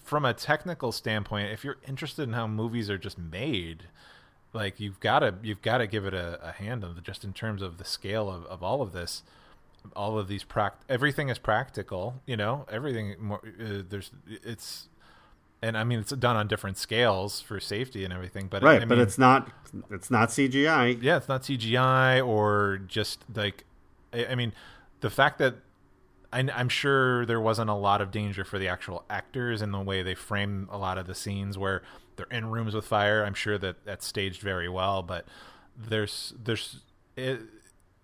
from 0.04 0.26
a 0.26 0.34
technical 0.34 0.92
standpoint. 0.92 1.52
If 1.52 1.64
you're 1.64 1.78
interested 1.88 2.24
in 2.24 2.34
how 2.34 2.48
movies 2.48 2.90
are 2.90 2.98
just 2.98 3.20
made 3.20 3.84
like 4.56 4.80
you've 4.80 5.00
got 5.00 5.20
to 5.20 5.36
you've 5.44 5.62
got 5.62 5.80
to 5.80 5.88
give 5.88 6.06
it 6.06 6.14
a, 6.14 6.40
a 6.42 6.52
hand 6.52 6.84
on 6.84 6.96
the, 6.96 7.02
just 7.02 7.24
in 7.24 7.34
terms 7.34 7.62
of 7.62 7.78
the 7.78 7.86
scale 7.86 8.30
of, 8.30 8.46
of 8.46 8.64
all 8.64 8.82
of 8.82 8.92
this 8.92 9.24
all 9.96 10.18
of 10.18 10.28
these 10.28 10.44
pract 10.44 10.78
everything 10.90 11.30
is 11.30 11.38
practical 11.38 12.22
you 12.26 12.36
know 12.36 12.66
everything 12.72 13.16
more 13.20 13.42
uh, 13.60 13.84
there's 13.88 14.10
it's 14.28 14.88
and 15.62 15.78
I 15.78 15.84
mean 15.84 16.00
it's 16.00 16.12
done 16.12 16.36
on 16.36 16.48
different 16.48 16.78
scales 16.78 17.42
for 17.42 17.60
safety 17.60 18.04
and 18.04 18.14
everything, 18.14 18.48
but 18.48 18.62
right, 18.62 18.84
I 18.84 18.86
but 18.86 19.00
it's 19.00 19.18
not 19.18 19.50
it's 19.90 20.12
not 20.12 20.30
CGI. 20.30 21.02
Yeah, 21.02 21.18
it's 21.18 21.28
not 21.28 21.42
CGI 21.42 22.26
or 22.26 22.82
just 22.88 23.24
like 23.34 23.64
I, 24.14 24.28
I 24.28 24.36
mean 24.36 24.54
the 25.02 25.10
fact 25.10 25.40
that 25.40 25.56
I, 26.32 26.42
am 26.42 26.70
sure 26.70 27.26
there 27.26 27.42
wasn't 27.42 27.70
a 27.70 27.76
lot 27.76 28.02
of 28.02 28.12
danger 28.12 28.44
for 28.44 28.60
the 28.60 28.68
actual 28.68 29.06
actors 29.10 29.62
in 29.62 29.72
the 29.72 29.80
way 29.80 30.04
they 30.04 30.16
frame 30.16 30.68
a 30.72 30.78
lot 30.78 30.98
of 30.98 31.08
the 31.08 31.16
scenes 31.16 31.58
where 31.58 31.82
they're 32.16 32.28
in 32.32 32.48
rooms 32.48 32.74
with 32.74 32.86
fire. 32.86 33.24
I'm 33.24 33.34
sure 33.34 33.58
that 33.58 33.86
that's 33.86 34.06
staged 34.06 34.42
very 34.42 34.70
well, 34.70 35.04
but 35.04 35.26
there's 35.76 36.34
there's 36.42 36.82
it, 37.16 37.42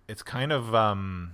it's 0.07 0.23
kind 0.23 0.51
of 0.51 0.73
um 0.75 1.33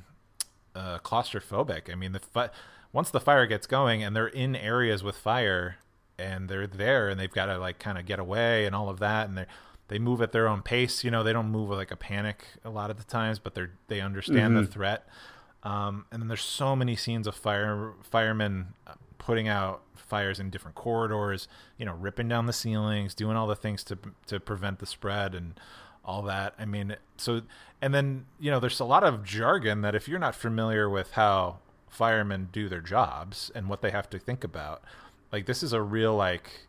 uh, 0.76 1.00
claustrophobic. 1.00 1.92
I 1.92 1.96
mean, 1.96 2.12
the 2.12 2.20
fi- 2.20 2.52
once 2.94 3.10
the 3.10 3.20
fire 3.20 3.48
gets 3.48 3.66
going 3.66 4.04
and 4.04 4.16
they're 4.16 4.28
in 4.28 4.56
areas 4.56 5.04
with 5.04 5.18
fire 5.18 5.78
and 6.20 6.48
they're 6.50 6.68
there 6.68 7.10
and 7.10 7.20
they've 7.20 7.32
got 7.32 7.48
to 7.48 7.58
like 7.58 7.80
kind 7.80 7.98
of 7.98 8.06
get 8.06 8.20
away 8.20 8.66
and 8.66 8.76
all 8.76 8.90
of 8.90 9.00
that 9.00 9.28
and 9.28 9.38
they 9.38 9.46
they 9.88 10.00
move 10.00 10.22
at 10.22 10.32
their 10.32 10.48
own 10.48 10.62
pace. 10.62 11.04
You 11.04 11.12
know, 11.12 11.24
they 11.24 11.34
don't 11.34 11.50
move 11.50 11.70
with 11.70 11.78
like 11.78 11.92
a 11.92 11.96
panic 11.96 12.46
a 12.64 12.70
lot 12.70 12.92
of 12.92 12.98
the 12.98 13.04
times, 13.04 13.40
but 13.40 13.56
they're 13.56 13.72
they 13.88 14.02
understand 14.02 14.54
mm-hmm. 14.54 14.66
the 14.66 14.68
threat. 14.68 15.08
Um, 15.64 16.06
and 16.12 16.22
then 16.22 16.28
there's 16.28 16.44
so 16.44 16.76
many 16.76 16.96
scenes 16.96 17.28
of 17.28 17.36
fire 17.36 17.94
firemen 18.04 18.74
uh, 18.86 18.94
putting 19.28 19.50
out 19.50 19.82
fires 19.94 20.40
in 20.40 20.50
different 20.50 20.74
corridors, 20.74 21.50
you 21.78 21.86
know, 21.86 21.94
ripping 21.94 22.30
down 22.30 22.46
the 22.46 22.54
ceilings, 22.54 23.14
doing 23.14 23.36
all 23.36 23.46
the 23.46 23.58
things 23.58 23.84
to 23.84 23.98
to 24.26 24.40
prevent 24.40 24.80
the 24.80 24.86
spread 24.86 25.36
and 25.36 25.60
all 26.06 26.22
that. 26.22 26.56
I 26.58 26.64
mean, 26.64 26.96
so 27.18 27.42
and 27.82 27.94
then 27.94 28.26
you 28.40 28.50
know, 28.50 28.62
there's 28.62 28.80
a 28.80 28.86
lot 28.86 29.04
of 29.04 29.26
jargon 29.26 29.82
that 29.82 29.96
if 29.96 30.08
you're 30.08 30.18
not 30.18 30.34
familiar 30.34 30.90
with 30.90 31.12
how 31.12 31.58
firemen 31.90 32.48
do 32.54 32.70
their 32.70 32.80
jobs 32.80 33.52
and 33.54 33.68
what 33.68 33.82
they 33.82 33.92
have 33.92 34.10
to 34.12 34.18
think 34.18 34.46
about, 34.46 34.82
like 35.34 35.46
this 35.46 35.62
is 35.62 35.74
a 35.74 35.82
real 35.82 36.16
like. 36.16 36.62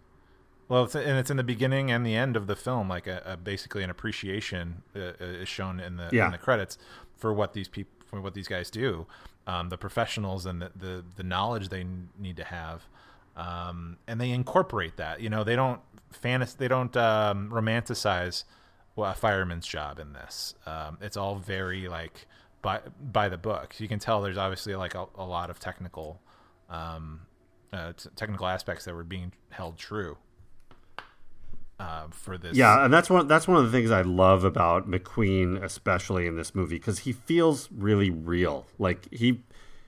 Well, 0.69 0.85
it's, 0.85 0.97
and 0.97 1.17
it's 1.17 1.31
in 1.31 1.39
the 1.39 1.45
beginning 1.45 1.93
and 1.93 2.05
the 2.05 2.17
end 2.17 2.37
of 2.37 2.49
the 2.49 2.57
film, 2.57 2.89
like 2.89 3.07
a, 3.07 3.23
a 3.25 3.37
basically 3.37 3.85
an 3.85 3.89
appreciation 3.89 4.83
uh, 4.97 5.13
uh 5.21 5.25
is 5.25 5.49
shown 5.49 5.79
in 5.79 5.97
the 5.97 6.11
yeah. 6.13 6.27
in 6.27 6.33
the 6.33 6.39
credits 6.39 6.77
for 7.17 7.33
what 7.33 7.53
these 7.53 7.69
people 7.69 7.93
for 8.05 8.21
what 8.21 8.35
these 8.35 8.49
guys 8.49 8.69
do, 8.69 9.07
um, 9.49 9.71
the 9.71 9.79
professionals 9.79 10.47
and 10.47 10.63
the, 10.63 10.71
the, 10.77 11.05
the 11.17 11.23
knowledge 11.25 11.71
they 11.71 11.85
need 12.19 12.37
to 12.37 12.45
have, 12.45 12.85
um, 13.35 13.97
and 14.07 14.21
they 14.21 14.31
incorporate 14.31 14.99
that. 14.99 15.21
You 15.21 15.31
know, 15.31 15.43
they 15.43 15.57
don't 15.57 15.81
fantasy, 16.13 16.55
they 16.59 16.69
don't 16.69 16.97
um, 16.97 17.51
romanticize 17.51 18.45
a 18.97 19.15
fireman's 19.15 19.67
job 19.67 19.99
in 19.99 20.13
this. 20.13 20.55
Um, 20.67 20.99
it's 21.01 21.17
all 21.17 21.37
very 21.37 21.89
like 21.89 22.27
by 22.63 22.81
by 23.01 23.29
the 23.29 23.39
book. 23.39 23.75
You 23.79 23.89
can 23.89 23.99
tell 23.99 24.21
there's 24.21 24.37
obviously 24.37 24.75
like 24.77 24.95
a, 24.95 25.07
a 25.17 25.25
lot 25.25 25.51
of 25.51 25.59
technical 25.59 26.21
um, 26.69 27.21
uh, 27.73 27.93
t- 27.97 28.11
technical 28.17 28.47
aspects 28.47 28.85
that 28.85 28.95
were 28.95 29.05
being 29.05 29.33
held 29.51 29.79
true. 29.79 30.19
Uh, 31.79 32.09
for 32.11 32.37
this, 32.37 32.57
yeah, 32.57 32.85
and 32.85 32.93
that's 32.93 33.09
one 33.09 33.29
that's 33.29 33.47
one 33.47 33.57
of 33.57 33.65
the 33.65 33.71
things 33.71 33.93
I 33.93 34.03
love 34.03 34.43
about 34.43 34.91
McQueen, 34.91 35.63
especially 35.63 36.27
in 36.27 36.37
this 36.37 36.53
movie, 36.53 36.77
because 36.77 37.01
he 37.01 37.13
feels 37.13 37.69
really 37.71 38.11
real. 38.11 38.67
Like 38.81 39.13
he 39.13 39.43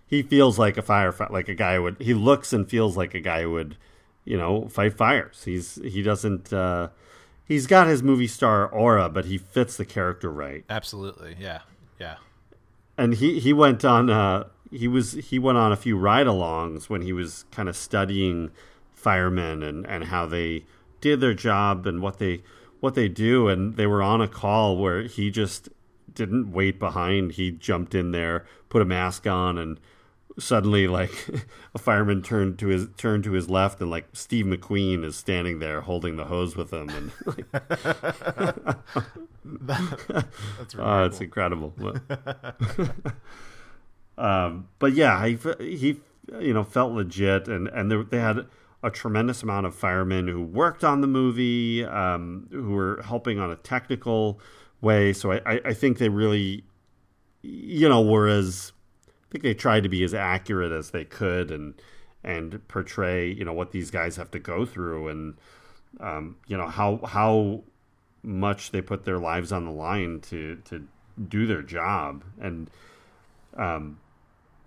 he 0.07 0.23
feels 0.23 0.57
like 0.57 0.77
a 0.77 0.83
firefighter, 0.83 1.31
like 1.31 1.49
a 1.49 1.55
guy 1.55 1.79
would. 1.81 1.97
He 2.01 2.15
looks 2.15 2.53
and 2.53 2.69
feels 2.69 2.97
like 2.97 3.15
a 3.15 3.21
guy 3.21 3.45
would, 3.45 3.77
you 4.25 4.37
know, 4.37 4.69
fight 4.69 4.97
fires. 4.97 5.43
He's 5.45 5.77
he 5.83 6.01
doesn't. 6.03 6.53
Uh, 6.53 6.91
he's 7.45 7.67
got 7.67 7.89
his 7.89 8.03
movie 8.05 8.29
star 8.29 8.69
aura, 8.69 9.09
but 9.09 9.25
he 9.25 9.37
fits 9.37 9.77
the 9.77 9.85
character 9.85 10.31
right. 10.31 10.65
Absolutely, 10.71 11.37
yeah, 11.41 11.61
yeah. 11.99 12.17
And 12.97 13.15
he 13.15 13.41
he 13.41 13.53
went 13.53 13.85
on. 13.85 14.11
Uh, 14.11 14.45
he 14.71 14.87
was 14.87 15.13
he 15.13 15.41
went 15.41 15.59
on 15.59 15.73
a 15.73 15.77
few 15.77 15.97
ride-alongs 15.97 16.89
when 16.89 17.03
he 17.03 17.13
was 17.13 17.45
kind 17.51 17.69
of 17.69 17.77
studying 17.77 18.53
firemen 18.93 19.63
and 19.65 19.87
and 19.87 20.05
how 20.05 20.27
they 20.27 20.65
did 21.01 21.21
their 21.21 21.35
job 21.35 21.87
and 21.87 22.01
what 22.01 22.19
they 22.19 22.43
what 22.81 22.95
they 22.95 23.09
do. 23.09 23.49
And 23.49 23.77
they 23.77 23.87
were 23.87 24.03
on 24.03 24.21
a 24.21 24.29
call 24.29 24.77
where 24.77 25.03
he 25.03 25.31
just 25.31 25.69
didn't 26.13 26.53
wait 26.53 26.79
behind. 26.79 27.33
He 27.33 27.51
jumped 27.51 27.95
in 27.95 28.13
there, 28.13 28.47
put 28.69 28.83
a 28.83 28.87
mask 28.87 29.27
on, 29.27 29.59
and 29.59 29.79
suddenly 30.39 30.87
like 30.89 31.13
a 31.75 31.79
fireman 31.79 32.23
turned 32.23 32.59
to 32.59 32.69
his 32.69 32.89
turned 32.97 33.25
to 33.25 33.33
his 33.33 33.49
left 33.51 33.81
and 33.81 33.91
like 33.91 34.07
Steve 34.13 34.47
McQueen 34.47 35.05
is 35.05 35.17
standing 35.17 35.59
there 35.59 35.81
holding 35.83 36.17
the 36.17 36.25
hose 36.27 36.57
with 36.57 36.73
him 36.73 36.89
and 36.89 37.11
like, 37.27 37.51
that, 39.45 40.27
that's 40.59 40.75
oh, 40.79 41.05
it's 41.05 41.21
incredible 41.21 41.75
um, 44.19 44.69
but 44.79 44.93
yeah 44.93 45.27
he, 45.27 45.39
he 45.59 46.01
you 46.41 46.55
know 46.55 46.65
felt 46.65 46.93
legit 46.93 47.49
and 47.49 47.69
and 47.69 47.91
they, 47.91 48.03
they 48.03 48.19
had 48.19 48.47
a 48.83 48.91
tremendous 48.91 49.43
amount 49.43 49.67
of 49.67 49.75
firemen 49.75 50.29
who 50.29 50.43
worked 50.43 50.85
on 50.85 51.01
the 51.01 51.07
movie 51.07 51.85
um, 51.85 52.49
who 52.51 52.73
were 52.73 53.03
helping 53.05 53.39
on 53.39 53.51
a 53.51 53.57
technical 53.57 54.41
way. 54.81 55.13
So 55.13 55.33
I, 55.33 55.61
I 55.65 55.75
think 55.75 55.99
they 55.99 56.09
really 56.09 56.65
you 57.43 57.89
know 57.89 58.03
were 58.03 58.29
as 58.29 58.73
I 59.09 59.27
think 59.31 59.45
they 59.45 59.55
tried 59.55 59.83
to 59.83 59.89
be 59.89 60.05
as 60.05 60.15
accurate 60.15 60.73
as 60.73 60.91
they 60.91 61.05
could 61.05 61.51
and 61.51 61.75
and 62.23 62.67
portray 62.69 63.33
you 63.33 63.45
know 63.45 63.53
what 63.53 63.73
these 63.73 63.91
guys 63.91 64.17
have 64.17 64.31
to 64.33 64.39
go 64.39 64.67
through 64.67 65.09
and 65.09 65.35
um, 66.01 66.37
you 66.47 66.57
know 66.57 66.67
how 66.67 67.01
how 67.05 67.63
much 68.23 68.71
they 68.71 68.83
put 68.83 69.05
their 69.05 69.19
lives 69.19 69.53
on 69.53 69.65
the 69.65 69.71
line 69.71 70.21
to 70.21 70.57
to 70.67 70.87
do 71.29 71.47
their 71.47 71.63
job. 71.63 72.25
And 72.41 72.71
um, 73.57 73.99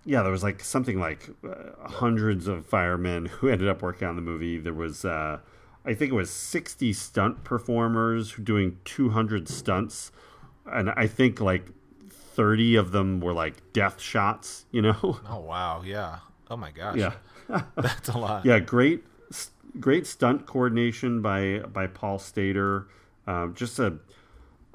yeah 0.04 0.22
there 0.22 0.32
was 0.32 0.42
like 0.42 0.62
something 0.62 0.98
like 0.98 1.30
uh, 1.48 1.88
hundreds 1.88 2.46
of 2.46 2.66
firemen 2.66 3.26
who 3.40 3.48
ended 3.48 3.68
up 3.68 3.82
working 3.82 4.06
on 4.08 4.16
the 4.16 4.22
movie 4.22 4.58
there 4.58 4.74
was 4.74 5.04
uh, 5.04 5.38
I 5.86 5.92
think 5.92 6.12
it 6.12 6.14
was 6.14 6.30
60 6.30 6.92
stunt 6.94 7.44
performers 7.44 8.32
doing 8.34 8.78
200 8.84 9.48
stunts 9.48 10.12
and 10.66 10.90
I 10.90 11.06
think 11.06 11.40
like 11.40 11.66
30 12.34 12.76
of 12.76 12.90
them 12.90 13.20
were 13.20 13.32
like 13.32 13.72
death 13.72 14.00
shots, 14.00 14.66
you 14.70 14.82
know? 14.82 15.20
Oh, 15.28 15.40
wow. 15.40 15.82
Yeah. 15.84 16.18
Oh, 16.50 16.56
my 16.56 16.70
gosh. 16.70 16.96
Yeah. 16.96 17.14
That's 17.76 18.08
a 18.08 18.18
lot. 18.18 18.44
Yeah. 18.44 18.58
Great, 18.58 19.04
great 19.78 20.06
stunt 20.06 20.46
coordination 20.46 21.22
by, 21.22 21.60
by 21.60 21.86
Paul 21.86 22.18
Stader. 22.18 22.86
Um, 23.26 23.54
just 23.54 23.78
a, 23.78 23.98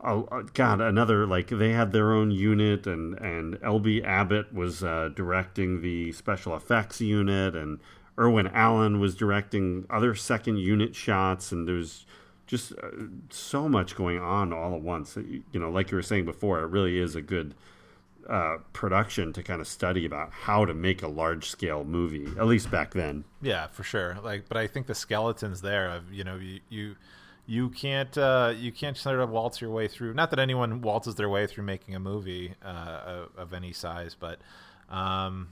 a, 0.04 0.44
God, 0.54 0.82
another, 0.82 1.26
like, 1.26 1.48
they 1.48 1.74
had 1.74 1.92
their 1.92 2.14
own 2.14 2.32
unit, 2.32 2.88
and, 2.88 3.16
and 3.16 3.56
LB 3.62 4.04
Abbott 4.04 4.54
was 4.54 4.84
uh, 4.84 5.10
directing 5.16 5.82
the 5.82 6.12
special 6.12 6.56
effects 6.56 7.02
unit, 7.02 7.56
and 7.56 7.80
Irwin 8.18 8.48
Allen 8.48 9.00
was 9.00 9.16
directing 9.16 9.86
other 9.90 10.16
second 10.16 10.58
unit 10.58 10.96
shots, 10.96 11.52
and 11.52 11.68
there's 11.68 12.06
just 12.48 12.74
uh, 12.74 12.90
so 13.30 13.70
much 13.70 13.96
going 13.96 14.20
on 14.20 14.52
all 14.52 14.74
at 14.74 14.82
once. 14.82 15.16
You 15.18 15.60
know, 15.60 15.70
like 15.70 15.92
you 15.92 15.96
were 15.96 16.02
saying 16.02 16.26
before, 16.26 16.60
it 16.60 16.68
really 16.68 17.00
is 17.00 17.16
a 17.16 17.22
good 17.22 17.54
uh, 18.30 18.58
production 18.74 19.34
to 19.34 19.42
kind 19.42 19.62
of 19.62 19.68
study 19.68 20.06
about 20.06 20.32
how 20.32 20.66
to 20.66 20.74
make 20.74 21.02
a 21.02 21.08
large 21.08 21.50
scale 21.50 21.84
movie, 21.84 22.28
at 22.38 22.46
least 22.46 22.70
back 22.70 22.94
then. 22.94 23.24
Yeah, 23.42 23.68
for 23.68 23.84
sure. 23.84 24.18
Like, 24.24 24.50
but 24.50 24.58
I 24.58 24.68
think 24.68 24.88
the 24.88 24.96
skeletons 24.96 25.62
there 25.62 25.90
of 25.90 26.12
you 26.12 26.24
know 26.24 26.36
you 26.36 26.60
you, 26.70 26.96
you 27.50 27.70
can't 27.70 28.16
uh, 28.16 28.54
you 28.56 28.72
can't 28.72 28.96
sort 28.96 29.20
of 29.20 29.32
waltz 29.32 29.60
your 29.60 29.72
way 29.72 29.88
through. 29.88 30.14
Not 30.14 30.30
that 30.30 30.38
anyone 30.38 30.82
waltzes 30.82 31.16
their 31.16 31.30
way 31.30 31.48
through 31.48 31.64
making 31.64 31.96
a 31.96 32.00
movie 32.00 32.54
uh, 32.64 33.26
of 33.36 33.54
any 33.54 33.74
size, 33.74 34.16
but 34.18 34.40
um, 34.88 35.50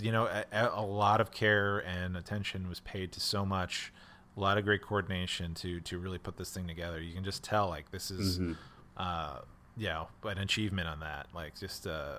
you 0.00 0.10
know 0.10 0.24
a, 0.24 0.70
a 0.72 0.82
lot 0.82 1.20
of 1.20 1.30
care 1.30 1.80
and 1.80 2.16
attention 2.16 2.70
was 2.70 2.80
paid 2.80 3.12
to 3.12 3.20
so 3.20 3.44
much 3.44 3.92
a 4.34 4.40
lot 4.40 4.56
of 4.56 4.64
great 4.64 4.80
coordination 4.80 5.52
to 5.56 5.78
to 5.80 5.98
really 5.98 6.16
put 6.16 6.38
this 6.38 6.50
thing 6.54 6.66
together. 6.66 7.02
You 7.02 7.12
can 7.12 7.24
just 7.24 7.44
tell 7.44 7.68
like 7.68 7.90
this 7.90 8.10
is, 8.10 8.38
mm-hmm. 8.38 8.52
uh, 8.96 9.40
yeah, 9.76 10.06
an 10.24 10.38
achievement 10.38 10.88
on 10.88 11.00
that. 11.00 11.26
Like 11.34 11.60
just 11.60 11.86
uh, 11.86 12.14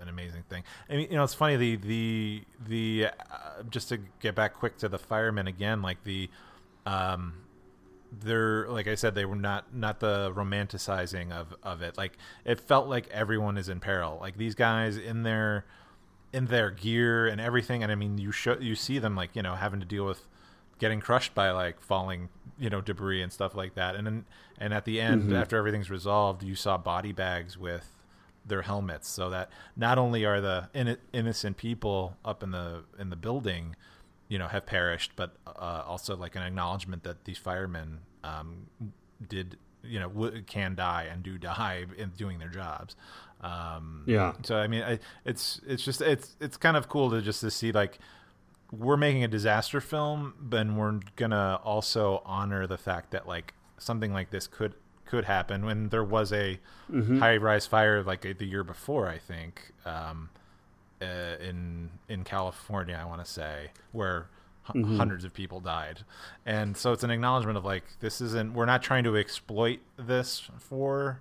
an 0.00 0.08
amazing 0.08 0.44
thing. 0.48 0.62
I 0.88 0.96
mean, 0.96 1.08
you 1.10 1.16
know, 1.16 1.24
it's 1.24 1.34
funny 1.34 1.56
the 1.56 1.76
the 1.76 2.42
the 2.66 3.06
uh, 3.30 3.64
just 3.68 3.90
to 3.90 3.98
get 4.20 4.34
back 4.34 4.54
quick 4.54 4.78
to 4.78 4.88
the 4.88 4.98
firemen 4.98 5.46
again, 5.46 5.82
like 5.82 6.04
the 6.04 6.30
um 6.86 7.34
they're 8.20 8.68
like 8.68 8.86
I 8.88 8.94
said, 8.94 9.14
they 9.14 9.24
were 9.24 9.36
not 9.36 9.74
not 9.74 10.00
the 10.00 10.32
romanticizing 10.34 11.32
of 11.32 11.54
of 11.62 11.82
it. 11.82 11.96
Like 11.96 12.18
it 12.44 12.60
felt 12.60 12.88
like 12.88 13.08
everyone 13.10 13.56
is 13.56 13.68
in 13.68 13.80
peril. 13.80 14.18
Like 14.20 14.36
these 14.36 14.54
guys 14.54 14.96
in 14.96 15.22
their 15.22 15.64
in 16.32 16.46
their 16.46 16.70
gear 16.70 17.26
and 17.26 17.40
everything. 17.40 17.82
And 17.82 17.90
I 17.90 17.94
mean, 17.94 18.18
you 18.18 18.32
show 18.32 18.58
you 18.58 18.74
see 18.74 18.98
them 18.98 19.16
like 19.16 19.34
you 19.34 19.42
know 19.42 19.54
having 19.54 19.80
to 19.80 19.86
deal 19.86 20.04
with 20.04 20.28
getting 20.78 21.00
crushed 21.00 21.34
by 21.34 21.50
like 21.52 21.80
falling 21.80 22.28
you 22.58 22.68
know 22.68 22.80
debris 22.80 23.22
and 23.22 23.32
stuff 23.32 23.54
like 23.54 23.74
that 23.76 23.94
and 23.94 24.04
then 24.04 24.24
and 24.58 24.74
at 24.74 24.84
the 24.84 25.00
end 25.00 25.22
mm-hmm. 25.22 25.36
after 25.36 25.56
everything's 25.56 25.90
resolved 25.90 26.42
you 26.42 26.56
saw 26.56 26.76
body 26.76 27.12
bags 27.12 27.56
with 27.56 27.96
their 28.44 28.62
helmets 28.62 29.08
so 29.08 29.30
that 29.30 29.48
not 29.76 29.96
only 29.96 30.24
are 30.24 30.40
the 30.40 30.68
in- 30.74 30.96
innocent 31.12 31.56
people 31.56 32.16
up 32.24 32.42
in 32.42 32.50
the 32.50 32.82
in 32.98 33.10
the 33.10 33.16
building 33.16 33.76
you 34.32 34.38
know 34.38 34.48
have 34.48 34.64
perished 34.64 35.12
but 35.14 35.36
uh, 35.46 35.82
also 35.86 36.16
like 36.16 36.34
an 36.36 36.42
acknowledgement 36.42 37.02
that 37.02 37.24
these 37.26 37.36
firemen 37.36 37.98
um, 38.24 38.66
did 39.28 39.58
you 39.84 40.00
know 40.00 40.08
w- 40.08 40.42
can 40.42 40.74
die 40.74 41.06
and 41.10 41.22
do 41.22 41.36
die 41.36 41.84
in 41.98 42.08
doing 42.10 42.38
their 42.38 42.48
jobs 42.48 42.96
um, 43.42 44.04
yeah 44.06 44.32
so 44.42 44.56
i 44.56 44.66
mean 44.66 44.82
I, 44.82 44.98
it's 45.26 45.60
it's 45.66 45.84
just 45.84 46.00
it's 46.00 46.34
it's 46.40 46.56
kind 46.56 46.78
of 46.78 46.88
cool 46.88 47.10
to 47.10 47.20
just 47.20 47.42
to 47.42 47.50
see 47.50 47.72
like 47.72 47.98
we're 48.72 48.96
making 48.96 49.22
a 49.22 49.28
disaster 49.28 49.82
film, 49.82 50.32
but 50.40 50.66
we're 50.66 51.00
gonna 51.16 51.60
also 51.62 52.22
honor 52.24 52.66
the 52.66 52.78
fact 52.78 53.10
that 53.10 53.28
like 53.28 53.52
something 53.76 54.14
like 54.14 54.30
this 54.30 54.46
could 54.46 54.74
could 55.04 55.26
happen. 55.26 55.66
When 55.66 55.90
there 55.90 56.02
was 56.02 56.32
a 56.32 56.58
mm-hmm. 56.90 57.18
high 57.18 57.36
rise 57.36 57.66
fire 57.66 58.02
like 58.02 58.22
the 58.22 58.46
year 58.46 58.64
before, 58.64 59.08
I 59.08 59.18
think 59.18 59.72
um, 59.84 60.30
uh, 61.02 61.36
in 61.42 61.90
in 62.08 62.24
California, 62.24 62.98
I 63.00 63.04
want 63.04 63.24
to 63.24 63.30
say 63.30 63.70
where 63.92 64.28
mm-hmm. 64.68 64.96
hundreds 64.96 65.24
of 65.24 65.34
people 65.34 65.60
died, 65.60 66.00
and 66.46 66.76
so 66.76 66.92
it's 66.92 67.02
an 67.02 67.10
acknowledgement 67.10 67.58
of 67.58 67.64
like 67.64 67.84
this 68.00 68.20
isn't 68.20 68.54
we're 68.54 68.66
not 68.66 68.82
trying 68.82 69.04
to 69.04 69.16
exploit 69.16 69.80
this 69.96 70.48
for 70.58 71.20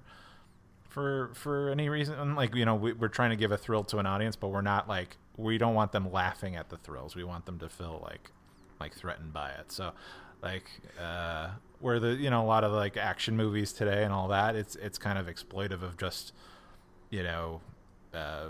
for 0.87 1.31
for 1.33 1.69
any 1.69 1.89
reason. 1.89 2.35
Like 2.35 2.53
you 2.53 2.65
know, 2.65 2.75
we, 2.75 2.93
we're 2.93 3.07
trying 3.07 3.31
to 3.31 3.35
give 3.35 3.51
a 3.51 3.57
thrill 3.57 3.83
to 3.85 3.97
an 3.97 4.05
audience, 4.05 4.35
but 4.35 4.49
we're 4.49 4.61
not 4.61 4.87
like 4.87 5.17
we 5.37 5.57
don't 5.57 5.73
want 5.73 5.91
them 5.91 6.11
laughing 6.11 6.55
at 6.55 6.69
the 6.69 6.77
thrills. 6.77 7.15
We 7.15 7.23
want 7.23 7.45
them 7.45 7.57
to 7.59 7.69
feel 7.69 8.01
like 8.03 8.31
like 8.79 8.93
threatened 8.93 9.33
by 9.33 9.51
it. 9.51 9.71
So 9.71 9.93
like 10.43 10.65
uh, 11.01 11.51
where 11.79 11.99
the 11.99 12.09
you 12.09 12.29
know 12.29 12.43
a 12.43 12.45
lot 12.45 12.63
of 12.63 12.71
like 12.73 12.97
action 12.97 13.37
movies 13.37 13.73
today 13.73 14.03
and 14.03 14.13
all 14.13 14.27
that, 14.27 14.55
it's 14.55 14.75
it's 14.75 14.97
kind 14.97 15.17
of 15.17 15.27
exploitive 15.27 15.81
of 15.81 15.97
just 15.97 16.33
you 17.09 17.23
know. 17.23 17.61
Uh, 18.13 18.47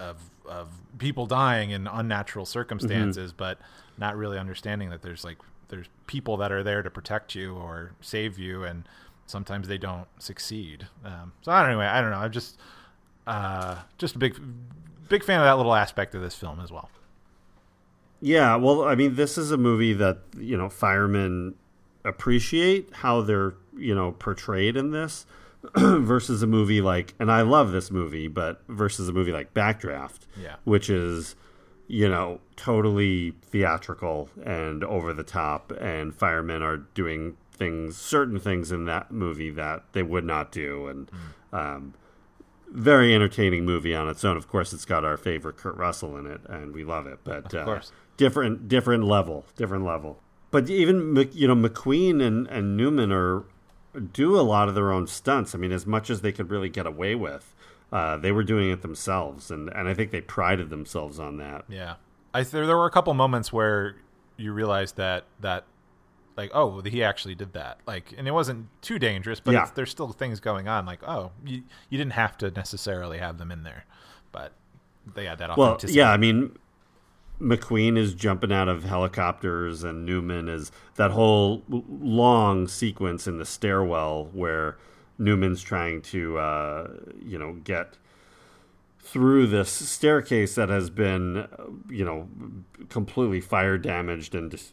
of 0.00 0.16
of 0.46 0.68
people 0.98 1.26
dying 1.26 1.70
in 1.70 1.86
unnatural 1.86 2.46
circumstances, 2.46 3.30
mm-hmm. 3.30 3.38
but 3.38 3.58
not 3.98 4.16
really 4.16 4.38
understanding 4.38 4.90
that 4.90 5.02
there's 5.02 5.24
like 5.24 5.38
there's 5.68 5.86
people 6.06 6.36
that 6.38 6.50
are 6.50 6.62
there 6.62 6.82
to 6.82 6.90
protect 6.90 7.34
you 7.34 7.54
or 7.54 7.92
save 8.00 8.38
you, 8.38 8.64
and 8.64 8.88
sometimes 9.26 9.68
they 9.68 9.78
don't 9.78 10.08
succeed. 10.18 10.88
Um, 11.04 11.32
so 11.42 11.52
I 11.52 11.60
don't 11.60 11.70
anyway, 11.70 11.86
I 11.86 12.00
don't 12.00 12.10
know. 12.10 12.18
I'm 12.18 12.32
just 12.32 12.58
uh, 13.26 13.76
just 13.98 14.16
a 14.16 14.18
big 14.18 14.40
big 15.08 15.22
fan 15.22 15.40
of 15.40 15.44
that 15.44 15.56
little 15.56 15.74
aspect 15.74 16.14
of 16.14 16.22
this 16.22 16.34
film 16.34 16.60
as 16.60 16.72
well. 16.72 16.90
Yeah, 18.22 18.56
well, 18.56 18.84
I 18.84 18.96
mean, 18.96 19.14
this 19.14 19.38
is 19.38 19.50
a 19.50 19.56
movie 19.56 19.92
that 19.94 20.18
you 20.36 20.56
know 20.56 20.68
firemen 20.68 21.54
appreciate 22.04 22.88
how 22.92 23.20
they're 23.20 23.54
you 23.76 23.94
know 23.94 24.12
portrayed 24.12 24.76
in 24.76 24.90
this 24.90 25.26
versus 25.76 26.42
a 26.42 26.46
movie 26.46 26.80
like, 26.80 27.14
and 27.18 27.30
I 27.30 27.42
love 27.42 27.72
this 27.72 27.90
movie, 27.90 28.28
but 28.28 28.62
versus 28.68 29.08
a 29.08 29.12
movie 29.12 29.32
like 29.32 29.52
Backdraft, 29.52 30.20
yeah, 30.40 30.56
which 30.64 30.88
is 30.88 31.36
you 31.86 32.08
know 32.08 32.40
totally 32.56 33.32
theatrical 33.42 34.30
and 34.44 34.82
over 34.84 35.12
the 35.12 35.22
top, 35.22 35.72
and 35.72 36.14
firemen 36.14 36.62
are 36.62 36.78
doing 36.78 37.36
things, 37.52 37.96
certain 37.96 38.38
things 38.38 38.72
in 38.72 38.86
that 38.86 39.12
movie 39.12 39.50
that 39.50 39.84
they 39.92 40.02
would 40.02 40.24
not 40.24 40.50
do, 40.50 40.86
and 40.86 41.10
mm. 41.52 41.58
um, 41.58 41.94
very 42.72 43.14
entertaining 43.14 43.64
movie 43.64 43.94
on 43.94 44.08
its 44.08 44.24
own. 44.24 44.36
Of 44.36 44.48
course, 44.48 44.72
it's 44.72 44.84
got 44.86 45.04
our 45.04 45.16
favorite 45.16 45.56
Kurt 45.56 45.76
Russell 45.76 46.16
in 46.16 46.26
it, 46.26 46.40
and 46.48 46.72
we 46.74 46.84
love 46.84 47.06
it, 47.06 47.18
but 47.22 47.54
uh, 47.54 47.80
different 48.16 48.68
different 48.68 49.04
level, 49.04 49.44
different 49.56 49.84
level. 49.84 50.20
But 50.50 50.70
even 50.70 51.28
you 51.32 51.46
know 51.46 51.54
McQueen 51.54 52.22
and, 52.22 52.46
and 52.48 52.76
Newman 52.76 53.12
are 53.12 53.44
do 54.12 54.38
a 54.38 54.42
lot 54.42 54.68
of 54.68 54.74
their 54.74 54.92
own 54.92 55.06
stunts. 55.06 55.54
I 55.54 55.58
mean, 55.58 55.72
as 55.72 55.86
much 55.86 56.10
as 56.10 56.20
they 56.20 56.32
could 56.32 56.50
really 56.50 56.68
get 56.68 56.86
away 56.86 57.14
with, 57.14 57.54
uh, 57.92 58.16
they 58.16 58.32
were 58.32 58.44
doing 58.44 58.70
it 58.70 58.82
themselves, 58.82 59.50
and, 59.50 59.68
and 59.70 59.88
I 59.88 59.94
think 59.94 60.10
they 60.10 60.20
prided 60.20 60.70
themselves 60.70 61.18
on 61.18 61.38
that. 61.38 61.64
Yeah, 61.68 61.96
I 62.32 62.42
there, 62.42 62.66
there 62.66 62.76
were 62.76 62.86
a 62.86 62.90
couple 62.90 63.12
moments 63.14 63.52
where 63.52 63.96
you 64.36 64.52
realized 64.52 64.96
that 64.96 65.24
that 65.40 65.64
like 66.36 66.50
oh 66.54 66.80
he 66.80 67.02
actually 67.04 67.34
did 67.34 67.52
that 67.52 67.78
like 67.86 68.14
and 68.16 68.26
it 68.26 68.30
wasn't 68.30 68.66
too 68.80 68.98
dangerous 68.98 69.40
but 69.40 69.52
yeah. 69.52 69.68
there's 69.74 69.90
still 69.90 70.08
things 70.12 70.40
going 70.40 70.68
on 70.68 70.86
like 70.86 71.02
oh 71.02 71.30
you 71.44 71.62
you 71.90 71.98
didn't 71.98 72.14
have 72.14 72.38
to 72.38 72.50
necessarily 72.52 73.18
have 73.18 73.36
them 73.36 73.50
in 73.50 73.62
there 73.62 73.84
but 74.32 74.52
they 75.14 75.26
had 75.26 75.38
that 75.38 75.56
well 75.58 75.78
yeah 75.88 76.10
i 76.10 76.16
mean 76.16 76.56
McQueen 77.40 77.96
is 77.96 78.14
jumping 78.14 78.52
out 78.52 78.68
of 78.68 78.84
helicopters, 78.84 79.82
and 79.82 80.04
Newman 80.04 80.48
is 80.48 80.70
that 80.96 81.10
whole 81.10 81.62
long 81.68 82.68
sequence 82.68 83.26
in 83.26 83.38
the 83.38 83.46
stairwell 83.46 84.28
where 84.32 84.76
Newman's 85.18 85.62
trying 85.62 86.02
to, 86.02 86.38
uh, 86.38 86.90
you 87.24 87.38
know, 87.38 87.54
get 87.64 87.96
through 88.98 89.46
this 89.46 89.70
staircase 89.70 90.54
that 90.54 90.68
has 90.68 90.90
been, 90.90 91.48
you 91.88 92.04
know, 92.04 92.28
completely 92.88 93.40
fire 93.40 93.78
damaged 93.78 94.34
and 94.34 94.50
dis- 94.50 94.72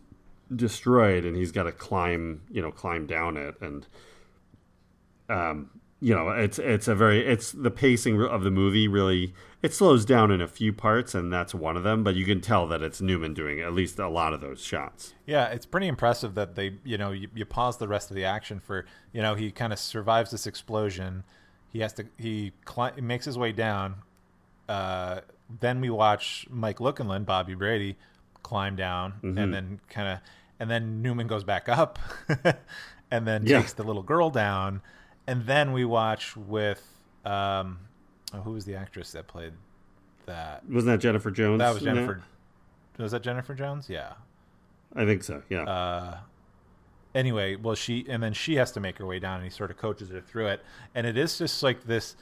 destroyed, 0.54 1.26
and 1.26 1.36
he's 1.36 1.52
got 1.52 1.64
to 1.64 1.72
climb, 1.72 2.42
you 2.52 2.62
know, 2.62 2.72
climb 2.72 3.08
down 3.08 3.38
it, 3.38 3.56
and 3.62 3.88
um, 5.30 5.70
you 6.00 6.14
know, 6.14 6.30
it's 6.30 6.60
it's 6.60 6.88
a 6.88 6.96
very 6.96 7.26
it's 7.26 7.52
the 7.52 7.72
pacing 7.72 8.22
of 8.22 8.44
the 8.44 8.52
movie 8.52 8.88
really 8.88 9.34
it 9.62 9.74
slows 9.74 10.06
down 10.06 10.32
in 10.32 10.42
a 10.42 10.48
few 10.48 10.74
parts, 10.74 11.16
and 11.16 11.32
that's 11.32 11.54
one 11.54 11.78
of 11.78 11.84
them. 11.84 12.04
But 12.04 12.16
you 12.16 12.26
can 12.26 12.42
tell 12.42 12.68
that 12.68 12.82
it's 12.82 13.02
Newman 13.02 13.34
doing 13.34 13.60
at 13.60 13.74
least 13.74 14.00
a 14.00 14.08
lot 14.08 14.34
of 14.34 14.42
those 14.42 14.62
shots. 14.62 15.14
Yeah, 15.26 15.48
it's 15.48 15.66
pretty 15.66 15.88
impressive 15.88 16.36
that 16.36 16.56
they, 16.56 16.76
you 16.84 16.98
know, 16.98 17.12
you, 17.12 17.28
you 17.34 17.46
pause 17.46 17.78
the 17.78 17.88
rest 17.88 18.10
of 18.12 18.16
the 18.16 18.26
action 18.26 18.60
for, 18.60 18.86
you 19.12 19.22
know, 19.22 19.36
he 19.36 19.52
kind 19.52 19.74
of 19.74 19.80
survives 19.80 20.32
this 20.32 20.48
explosion. 20.48 21.24
He 21.70 21.80
has 21.80 21.94
to 21.94 22.06
he 22.18 22.54
cli- 22.66 23.02
makes 23.02 23.26
his 23.26 23.38
way 23.38 23.52
down. 23.52 23.96
Uh, 24.70 25.22
then 25.60 25.82
we 25.82 25.90
watch 25.90 26.46
Mike 26.50 26.78
Lookinland, 26.78 27.26
Bobby 27.26 27.56
Brady, 27.56 27.98
climb 28.44 28.76
down, 28.76 29.14
mm-hmm. 29.24 29.38
and 29.38 29.54
then 29.54 29.80
kind 29.90 30.08
of, 30.10 30.20
and 30.60 30.70
then 30.70 31.02
Newman 31.02 31.28
goes 31.28 31.44
back 31.44 31.70
up, 31.70 32.00
and 33.12 33.28
then 33.28 33.46
yeah. 33.46 33.60
takes 33.60 33.74
the 33.74 33.84
little 33.84 34.04
girl 34.04 34.30
down 34.30 34.82
and 35.28 35.46
then 35.46 35.74
we 35.74 35.86
watch 35.86 36.36
with 36.38 36.82
um, 37.26 37.80
oh, 38.34 38.42
who 38.42 38.52
was 38.52 38.66
the 38.66 38.76
actress 38.76 39.12
that 39.12 39.28
played 39.28 39.54
that? 40.26 40.68
Wasn't 40.70 40.92
that 40.92 41.00
Jennifer 41.00 41.32
Jones? 41.32 41.60
That 41.60 41.74
was 41.74 41.84
Jennifer. 41.84 42.22
That? 42.96 43.04
Was 43.04 43.12
that 43.12 43.24
Jennifer 43.24 43.54
Jones? 43.54 43.90
Yeah, 43.90 44.14
I 44.96 45.06
think 45.06 45.24
so. 45.24 45.42
Yeah. 45.50 45.64
Uh, 45.64 46.18
anyway, 47.16 47.56
well, 47.56 47.76
she 47.76 48.06
and 48.10 48.22
then 48.22 48.34
she 48.34 48.56
has 48.56 48.72
to 48.74 48.80
make 48.80 48.98
her 48.98 49.06
way 49.06 49.20
down, 49.20 49.36
and 49.36 49.44
he 49.44 49.50
sort 49.50 49.72
of 49.72 49.78
coaches 49.78 50.10
her 50.10 50.22
through 50.22 50.48
it, 50.48 50.62
and 50.96 51.06
it 51.06 51.18
is 51.18 51.38
just 51.38 51.64
like 51.64 51.86
this, 51.86 52.16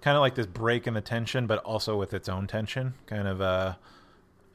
kind 0.00 0.16
of 0.16 0.20
like 0.20 0.34
this 0.34 0.46
break 0.46 0.86
in 0.86 0.94
the 0.94 1.00
tension, 1.00 1.46
but 1.46 1.58
also 1.60 1.96
with 1.96 2.14
its 2.14 2.28
own 2.28 2.46
tension, 2.46 2.94
kind 3.06 3.28
of 3.28 3.40
uh, 3.40 3.74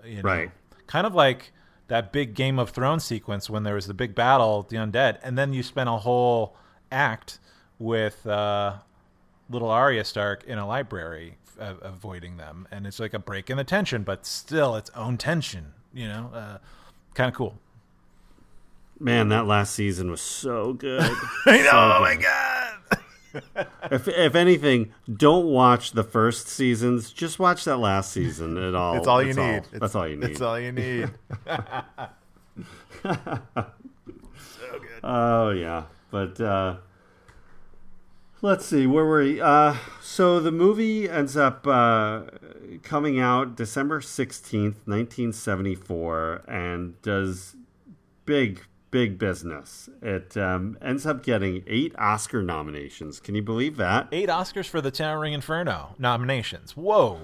you 0.04 0.18
know, 0.18 0.22
right, 0.24 0.52
kind 0.88 1.08
of 1.08 1.14
like 1.14 1.52
that 1.88 2.12
big 2.12 2.34
Game 2.34 2.58
of 2.58 2.72
Thrones 2.72 3.04
sequence 3.04 3.50
when 3.50 3.64
there 3.64 3.76
was 3.76 3.88
the 3.88 3.94
big 3.94 4.16
battle, 4.16 4.64
the 4.64 4.78
undead, 4.78 5.20
and 5.24 5.38
then 5.38 5.54
you 5.54 5.62
spent 5.64 5.90
a 5.90 5.98
whole 5.98 6.56
act 6.92 7.40
with 7.80 8.26
uh, 8.26 8.78
little 9.50 9.70
Arya 9.70 10.04
Stark 10.04 10.44
in 10.46 10.58
a 10.58 10.68
library, 10.68 11.38
uh, 11.60 11.76
avoiding 11.82 12.38
them, 12.38 12.68
and 12.72 12.88
it's 12.88 13.00
like 13.00 13.14
a 13.14 13.20
break 13.20 13.50
in 13.50 13.58
the 13.58 13.64
tension, 13.64 14.04
but 14.04 14.26
still 14.26 14.76
its 14.76 14.90
own 14.96 15.18
tension. 15.18 15.74
You 15.94 16.08
know, 16.08 16.32
uh, 16.34 16.58
kind 17.14 17.30
of 17.30 17.36
cool. 17.36 17.58
Man, 19.00 19.30
that 19.30 19.46
last 19.46 19.76
season 19.76 20.10
was 20.10 20.22
so 20.22 20.74
good. 20.74 21.02
I 21.46 21.58
know. 21.58 21.64
So 21.64 21.70
oh 21.74 22.00
my 22.02 22.16
god. 22.16 23.68
if, 23.92 24.08
if 24.08 24.36
anything, 24.36 24.94
don't 25.14 25.48
watch 25.48 25.92
the 25.92 26.04
first 26.04 26.48
seasons. 26.48 27.12
Just 27.12 27.38
watch 27.38 27.66
that 27.66 27.78
last 27.78 28.14
season. 28.14 28.58
It 28.58 28.74
all. 28.76 28.98
It's 28.98 29.08
all 29.08 29.22
you 29.22 29.34
need. 29.34 29.42
All, 29.42 29.66
that's 29.74 29.96
all 29.96 30.08
you 30.08 30.16
need. 30.16 30.32
It's 30.32 30.42
all 30.42 30.60
you 30.60 30.72
need. 30.72 31.12
so 31.46 31.64
good. 32.56 33.66
Oh 35.04 35.50
yeah, 35.52 35.84
but 36.12 36.40
uh, 36.40 36.78
Let's 38.46 38.68
see, 38.68 38.86
where 38.86 39.04
were 39.04 39.24
we? 39.24 39.42
Uh, 39.42 39.76
so 40.04 40.40
the 40.40 40.52
movie 40.52 41.10
ends 41.10 41.36
up 41.36 41.66
uh, 41.66 42.26
coming 42.84 43.20
out 43.20 43.56
December 43.56 44.02
16th, 44.02 44.86
1974, 44.86 46.44
and 46.48 47.02
does 47.02 47.56
big, 48.28 48.62
big 48.92 49.18
business. 49.18 49.90
It 50.00 50.38
um, 50.38 50.78
ends 50.80 51.08
up 51.08 51.24
getting 51.24 51.64
eight 51.66 51.96
Oscar 51.98 52.44
nominations. 52.44 53.20
Can 53.20 53.34
you 53.34 53.42
believe 53.42 53.78
that? 53.78 54.10
Eight 54.12 54.30
Oscars 54.30 54.68
for 54.68 54.80
the 54.80 54.92
Towering 54.92 55.34
Inferno 55.34 55.96
nominations. 55.98 56.78
Whoa. 56.78 57.22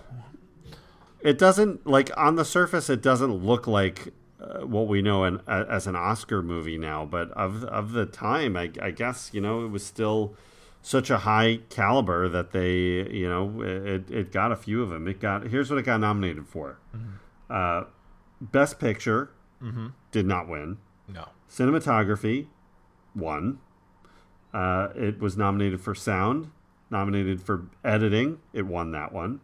It 1.19 1.38
doesn't, 1.38 1.85
like, 1.85 2.10
on 2.18 2.35
the 2.35 2.45
surface, 2.45 2.89
it 2.89 3.03
doesn't 3.03 3.31
look 3.31 3.68
like 3.68 4.11
uh, 4.41 4.65
what 4.65 4.88
we 4.88 5.03
know 5.03 5.26
in, 5.26 5.39
as 5.48 5.85
an 5.85 5.95
Oscar 5.95 6.41
movie 6.41 6.80
now, 6.80 7.06
but 7.06 7.30
of, 7.34 7.64
of 7.65 7.91
the 7.91 8.07
time, 8.07 8.57
I, 8.57 8.72
I 8.81 8.89
guess, 8.89 9.30
you 9.31 9.39
know, 9.39 9.64
it 9.64 9.69
was 9.69 9.85
still 9.85 10.35
such 10.81 11.09
a 11.09 11.19
high 11.19 11.59
caliber 11.69 12.27
that 12.27 12.51
they, 12.51 12.73
you 13.11 13.29
know, 13.29 13.61
it, 13.61 14.09
it 14.09 14.31
got 14.31 14.51
a 14.51 14.55
few 14.55 14.81
of 14.81 14.89
them. 14.89 15.07
It 15.07 15.19
got 15.19 15.47
here's 15.47 15.69
what 15.69 15.79
it 15.79 15.83
got 15.83 15.99
nominated 15.99 16.47
for: 16.47 16.79
mm-hmm. 16.95 17.11
uh, 17.49 17.83
Best 18.39 18.79
Picture 18.79 19.31
mm-hmm. 19.61 19.87
did 20.11 20.25
not 20.25 20.47
win. 20.47 20.77
No. 21.07 21.29
Cinematography 21.49 22.47
won. 23.15 23.59
Uh, 24.53 24.89
it 24.95 25.19
was 25.19 25.37
nominated 25.37 25.81
for 25.81 25.95
sound, 25.95 26.51
nominated 26.89 27.41
for 27.41 27.67
editing. 27.83 28.39
It 28.53 28.65
won 28.65 28.91
that 28.91 29.13
one. 29.13 29.39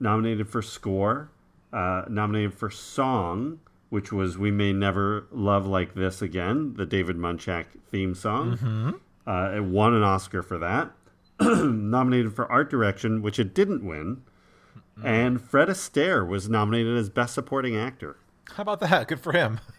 Nominated 0.00 0.48
for 0.48 0.60
score, 0.60 1.30
uh, 1.72 2.04
nominated 2.08 2.54
for 2.54 2.70
song, 2.70 3.60
which 3.90 4.12
was 4.12 4.38
"We 4.38 4.50
May 4.50 4.72
Never 4.72 5.26
Love 5.30 5.66
Like 5.66 5.94
This 5.94 6.22
Again," 6.22 6.74
the 6.74 6.86
David 6.86 7.16
Munchak 7.16 7.66
theme 7.90 8.14
song. 8.14 8.56
Mm-hmm. 8.56 8.90
Uh, 9.26 9.52
it 9.56 9.64
won 9.64 9.94
an 9.94 10.02
Oscar 10.02 10.42
for 10.42 10.58
that. 10.58 10.92
nominated 11.40 12.34
for 12.34 12.50
art 12.50 12.70
direction, 12.70 13.22
which 13.22 13.38
it 13.38 13.54
didn't 13.54 13.84
win. 13.84 14.22
Mm. 14.98 15.04
And 15.04 15.40
Fred 15.40 15.68
Astaire 15.68 16.26
was 16.26 16.48
nominated 16.48 16.96
as 16.96 17.08
best 17.08 17.34
supporting 17.34 17.76
actor. 17.76 18.16
How 18.52 18.62
about 18.62 18.80
that? 18.80 19.08
Good 19.08 19.20
for 19.20 19.32
him. 19.32 19.60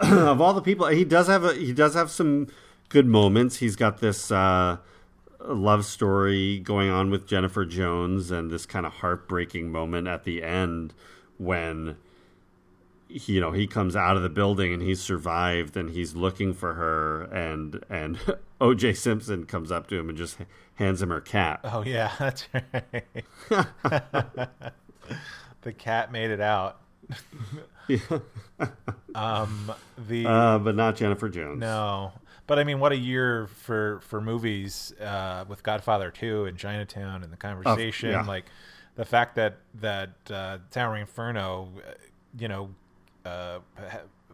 of 0.00 0.40
all 0.40 0.54
the 0.54 0.62
people, 0.62 0.86
he 0.86 1.04
does 1.04 1.26
have 1.26 1.44
a, 1.44 1.54
he 1.54 1.72
does 1.72 1.94
have 1.94 2.10
some 2.10 2.46
good 2.88 3.06
moments. 3.06 3.56
He's 3.56 3.76
got 3.76 3.98
this 3.98 4.30
uh, 4.30 4.78
love 5.40 5.84
story 5.84 6.60
going 6.60 6.88
on 6.88 7.10
with 7.10 7.26
Jennifer 7.26 7.64
Jones, 7.64 8.30
and 8.30 8.50
this 8.50 8.64
kind 8.64 8.86
of 8.86 8.94
heartbreaking 8.94 9.70
moment 9.70 10.08
at 10.08 10.24
the 10.24 10.42
end 10.42 10.94
when 11.36 11.96
he, 13.08 13.34
you 13.34 13.40
know 13.40 13.52
he 13.52 13.66
comes 13.66 13.96
out 13.96 14.16
of 14.16 14.22
the 14.22 14.28
building 14.28 14.72
and 14.72 14.82
he's 14.82 15.00
survived 15.00 15.76
and 15.76 15.90
he's 15.90 16.14
looking 16.14 16.52
for 16.52 16.74
her 16.74 17.22
and 17.24 17.84
and 17.88 18.18
OJ 18.60 18.96
Simpson 18.96 19.46
comes 19.46 19.72
up 19.72 19.88
to 19.88 19.98
him 19.98 20.08
and 20.08 20.18
just 20.18 20.38
hands 20.74 21.02
him 21.02 21.10
her 21.10 21.20
cat. 21.20 21.60
Oh 21.64 21.82
yeah, 21.82 22.12
that's 22.18 22.48
right. 22.52 23.14
the 25.62 25.72
cat 25.72 26.12
made 26.12 26.30
it 26.30 26.40
out. 26.40 26.80
yeah. 27.88 27.98
um, 29.14 29.72
the 30.08 30.26
uh, 30.26 30.58
but 30.58 30.74
not 30.74 30.96
Jennifer 30.96 31.28
Jones. 31.28 31.60
No, 31.60 32.12
but 32.46 32.58
I 32.58 32.64
mean, 32.64 32.80
what 32.80 32.92
a 32.92 32.96
year 32.96 33.46
for 33.46 34.00
for 34.00 34.20
movies 34.20 34.92
uh, 35.00 35.44
with 35.48 35.62
Godfather 35.62 36.10
Two 36.10 36.44
and 36.44 36.58
Chinatown 36.58 37.22
and 37.22 37.32
the 37.32 37.36
conversation. 37.36 38.10
yeah. 38.10 38.22
Like 38.22 38.46
the 38.96 39.04
fact 39.04 39.36
that 39.36 39.58
that 39.76 40.10
uh, 40.30 40.58
Towering 40.70 41.02
Inferno, 41.02 41.70
uh, 41.78 41.92
you 42.38 42.48
know, 42.48 42.70
uh, 43.24 43.58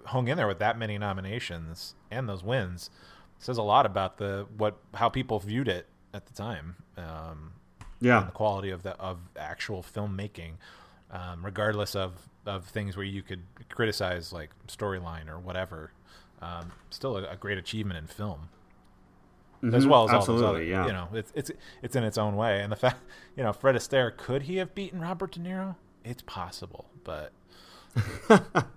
hung 0.07 0.29
in 0.29 0.37
there 0.37 0.47
with 0.47 0.59
that 0.59 0.79
many 0.79 0.99
nominations 0.99 1.95
and 2.11 2.29
those 2.29 2.43
wins 2.45 2.91
says 3.39 3.57
a 3.59 3.63
lot 3.63 3.85
about 3.87 4.19
the 4.19 4.47
what 4.57 4.77
how 4.95 5.09
people 5.09 5.39
viewed 5.39 5.69
it 5.69 5.87
at 6.13 6.27
the 6.27 6.33
time. 6.35 6.77
Um, 6.97 7.53
Yeah. 8.01 8.19
and 8.21 8.29
the 8.29 8.33
quality 8.33 8.71
of 8.71 8.83
the 8.83 8.93
of 8.99 9.19
actual 9.37 9.83
filmmaking, 9.83 10.53
um, 11.11 11.45
regardless 11.45 11.95
of 11.97 12.29
of 12.47 12.67
things 12.67 12.97
where 12.97 13.07
you 13.07 13.23
could 13.23 13.43
criticize 13.71 14.33
like 14.33 14.51
storyline 14.69 15.29
or 15.29 15.39
whatever. 15.39 15.93
Um, 16.43 16.73
still 16.91 17.17
a, 17.17 17.25
a 17.31 17.37
great 17.37 17.57
achievement 17.57 17.99
in 17.99 18.07
film, 18.07 18.51
as 19.63 19.87
Mhm. 19.87 19.89
well 19.89 20.05
as 20.05 20.11
all 20.11 20.19
those 20.19 20.43
Absolutely, 20.43 20.47
other. 20.47 20.65
yeah. 20.65 20.87
You 20.87 20.93
know, 20.93 21.09
it's 21.15 21.33
it's 21.35 21.51
it's 21.83 21.97
in 21.97 22.05
its 22.05 22.19
own 22.19 22.37
way, 22.37 22.61
and 22.63 22.71
the 22.71 22.77
fact 22.77 22.99
you 23.37 23.43
know 23.43 23.53
Fred 23.53 23.75
Astaire 23.77 24.15
could 24.17 24.43
he 24.43 24.57
have 24.57 24.75
beaten 24.75 25.01
Robert 25.01 25.33
De 25.33 25.41
Niro? 25.41 25.77
It's 26.05 26.23
possible, 26.23 26.91
but 27.03 27.33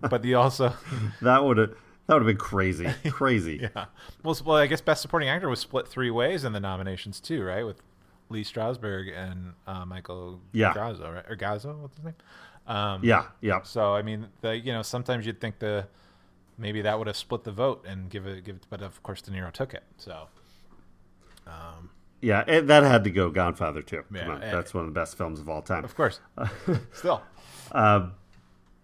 but 0.02 0.22
the 0.22 0.34
also 0.36 0.74
That 1.22 1.44
would 1.44 1.58
have 1.58 1.70
that 2.08 2.14
would 2.14 2.22
have 2.22 2.28
been 2.28 2.38
crazy, 2.38 2.88
crazy. 3.10 3.60
yeah. 3.76 3.86
Well, 4.24 4.38
well, 4.46 4.56
I 4.58 4.68
guess 4.68 4.80
best 4.80 5.02
supporting 5.02 5.28
actor 5.28 5.50
was 5.50 5.60
split 5.60 5.88
three 5.90 6.10
ways 6.10 6.46
in 6.46 6.54
the 6.54 6.60
nominations 6.62 7.20
too, 7.20 7.44
right? 7.44 7.66
With 7.66 7.82
Lee 8.30 8.44
Strasberg 8.46 9.14
and 9.14 9.54
uh, 9.68 9.86
Michael 9.86 10.40
Yeah. 10.54 10.74
Gazzo, 10.74 11.14
right? 11.14 11.26
Or 11.30 11.36
Gazzo, 11.36 11.78
what's 11.80 11.98
his 11.98 12.06
name? 12.06 12.16
Um, 12.66 13.04
Yeah, 13.04 13.26
yeah. 13.42 13.62
So 13.64 13.94
I 13.94 14.02
mean, 14.04 14.28
the 14.42 14.58
you 14.58 14.72
know 14.72 14.82
sometimes 14.84 15.26
you'd 15.26 15.42
think 15.42 15.60
the 15.60 15.88
maybe 16.58 16.82
that 16.84 16.98
would 16.98 17.08
have 17.08 17.18
split 17.18 17.44
the 17.44 17.52
vote 17.52 17.86
and 17.88 18.10
give 18.10 18.26
it 18.26 18.44
give 18.46 18.56
it, 18.56 18.66
but 18.70 18.82
of 18.82 19.02
course 19.04 19.22
De 19.22 19.32
Niro 19.32 19.52
took 19.52 19.74
it. 19.74 19.84
So 19.98 20.28
um, 21.46 21.90
Yeah, 22.22 22.44
it, 22.48 22.68
that 22.68 22.84
had 22.84 23.04
to 23.04 23.10
go 23.12 23.30
Godfather 23.30 23.82
Two. 23.82 24.04
Yeah, 24.14 24.22
Come 24.26 24.36
on, 24.36 24.44
eh. 24.44 24.52
that's 24.52 24.74
one 24.74 24.86
of 24.86 24.94
the 24.94 24.98
best 24.98 25.18
films 25.18 25.40
of 25.42 25.50
all 25.50 25.62
time. 25.62 25.84
of 25.84 25.94
course, 25.96 26.20
still 26.94 27.22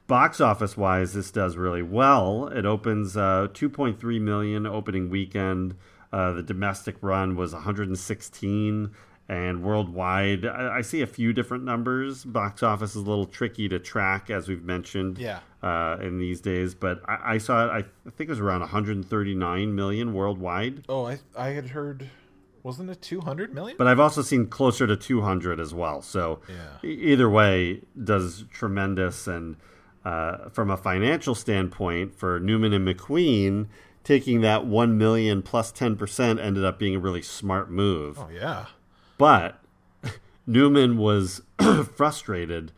Box 0.08 0.42
office 0.42 0.76
wise, 0.76 1.14
this 1.14 1.32
does 1.32 1.56
really 1.56 1.82
well. 1.82 2.48
It 2.48 2.66
opens 2.66 3.16
uh, 3.16 3.48
2.3 3.54 4.20
million 4.22 4.66
opening 4.66 5.10
weekend. 5.10 5.76
Uh, 6.12 6.34
the 6.34 6.44
domestic 6.44 6.96
run 7.02 7.36
was 7.36 7.54
116, 7.54 8.92
and 9.30 9.64
worldwide, 9.64 10.46
I, 10.46 10.78
I 10.78 10.82
see 10.82 11.02
a 11.02 11.08
few 11.08 11.32
different 11.34 11.64
numbers. 11.64 12.26
Box 12.26 12.62
office 12.62 12.92
is 12.92 12.98
a 12.98 13.10
little 13.10 13.26
tricky 13.26 13.70
to 13.70 13.80
track, 13.80 14.30
as 14.30 14.48
we've 14.48 14.64
mentioned. 14.64 15.18
Yeah. 15.18 15.40
Uh, 15.64 15.96
in 16.02 16.20
these 16.20 16.42
days, 16.42 16.76
but 16.76 17.02
I, 17.08 17.36
I 17.36 17.38
saw 17.38 17.66
it. 17.66 17.70
I, 17.70 17.78
I 18.06 18.10
think 18.10 18.28
it 18.28 18.30
was 18.32 18.42
around 18.42 18.60
139 18.60 19.74
million 19.74 20.14
worldwide. 20.14 20.84
Oh, 20.90 21.06
I 21.08 21.20
I 21.38 21.52
had 21.52 21.68
heard, 21.70 22.10
wasn't 22.64 22.90
it 22.90 23.02
two 23.02 23.22
hundred 23.22 23.54
million? 23.54 23.78
But 23.78 23.88
I've 23.88 24.02
also 24.02 24.22
seen 24.22 24.48
closer 24.48 24.86
to 24.86 24.98
200 24.98 25.62
as 25.62 25.74
well. 25.74 26.02
So 26.02 26.42
Yeah. 26.50 26.90
either 26.90 27.30
way, 27.30 27.80
does 28.04 28.44
tremendous. 28.52 29.26
And 29.26 29.56
uh, 30.06 30.50
from 30.50 30.70
a 30.70 30.78
financial 30.78 31.36
standpoint, 31.36 32.16
for 32.16 32.40
Newman 32.40 32.74
and 32.74 32.88
McQueen, 32.88 33.68
taking 34.04 34.42
that 34.42 34.66
1 34.66 34.98
million 34.98 35.42
plus 35.42 35.72
10% 35.72 36.42
ended 36.44 36.66
up 36.66 36.78
being 36.78 36.96
a 36.96 37.00
really 37.00 37.22
smart 37.22 37.72
move. 37.72 38.20
oh 38.20 38.30
yeah, 38.30 38.66
But 39.18 39.60
Newman 40.48 40.98
was 40.98 41.42
frustrated 41.96 42.72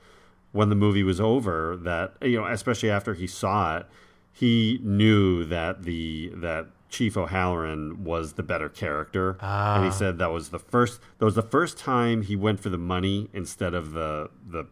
when 0.51 0.69
the 0.69 0.75
movie 0.75 1.03
was 1.03 1.19
over 1.19 1.75
that 1.75 2.13
you 2.21 2.37
know, 2.39 2.45
especially 2.45 2.89
after 2.89 3.13
he 3.13 3.27
saw 3.27 3.77
it, 3.77 3.85
he 4.31 4.79
knew 4.83 5.43
that 5.45 5.83
the 5.83 6.31
that 6.35 6.67
Chief 6.89 7.17
O'Halloran 7.17 8.03
was 8.05 8.33
the 8.33 8.43
better 8.43 8.69
character, 8.69 9.37
and 9.41 9.85
he 9.85 9.91
said 9.91 10.17
that 10.19 10.31
was 10.31 10.49
the 10.49 10.59
first 10.59 11.01
that 11.17 11.25
was 11.25 11.35
the 11.35 11.41
first 11.41 11.77
time 11.77 12.21
he 12.21 12.35
went 12.37 12.59
for 12.61 12.69
the 12.69 12.77
money 12.77 13.29
instead 13.33 13.73
of 13.73 13.91
the 13.93 14.29
the 14.47 14.65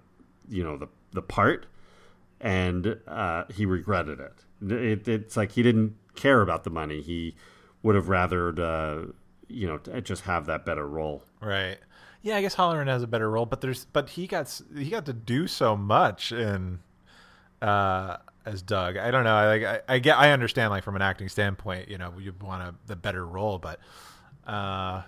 you 0.48 0.64
know 0.64 0.78
the 0.78 0.88
the 1.12 1.22
part, 1.22 1.66
and 2.44 3.00
uh, 3.08 3.46
he 3.50 3.66
regretted 3.66 4.20
it. 4.20 4.72
it. 4.72 5.08
It's 5.08 5.38
like 5.38 5.54
he 5.54 5.64
didn't 5.64 5.96
care 6.14 6.42
about 6.42 6.66
the 6.66 6.70
money; 6.70 7.02
he 7.02 7.36
would 7.82 7.96
have 7.96 8.06
rathered 8.06 8.60
uh, 8.60 9.12
you 9.48 9.66
know 9.66 9.80
just 10.02 10.24
have 10.24 10.46
that 10.46 10.66
better 10.66 10.88
role. 10.88 11.24
right. 11.42 11.78
Yeah, 12.22 12.38
I 12.38 12.42
guess 12.42 12.56
Holleran 12.56 12.88
has 12.88 13.04
a 13.04 13.08
better 13.08 13.30
role, 13.30 13.46
but 13.46 13.60
there's 13.60 13.84
but 13.86 14.12
he 14.12 14.28
got 14.28 14.62
he 14.78 14.90
got 14.90 15.06
to 15.08 15.14
do 15.14 15.46
so 15.48 15.76
much 15.76 16.32
in 16.32 16.80
uh 17.62 18.18
as 18.46 18.62
Doug. 18.62 18.96
I 18.98 19.12
don't 19.12 19.26
know. 19.26 19.36
I 19.36 19.76
I, 19.76 19.82
I 19.90 20.00
get 20.00 20.18
I 20.18 20.32
understand 20.32 20.70
like 20.70 20.84
from 20.84 20.96
an 20.96 21.02
acting 21.02 21.28
standpoint, 21.28 21.90
you 21.90 21.98
know, 21.98 22.14
you 22.18 22.34
want 22.42 22.62
a 22.64 22.76
the 22.88 22.96
better 22.96 23.26
role, 23.26 23.60
but 23.60 23.80
uh 24.48 25.02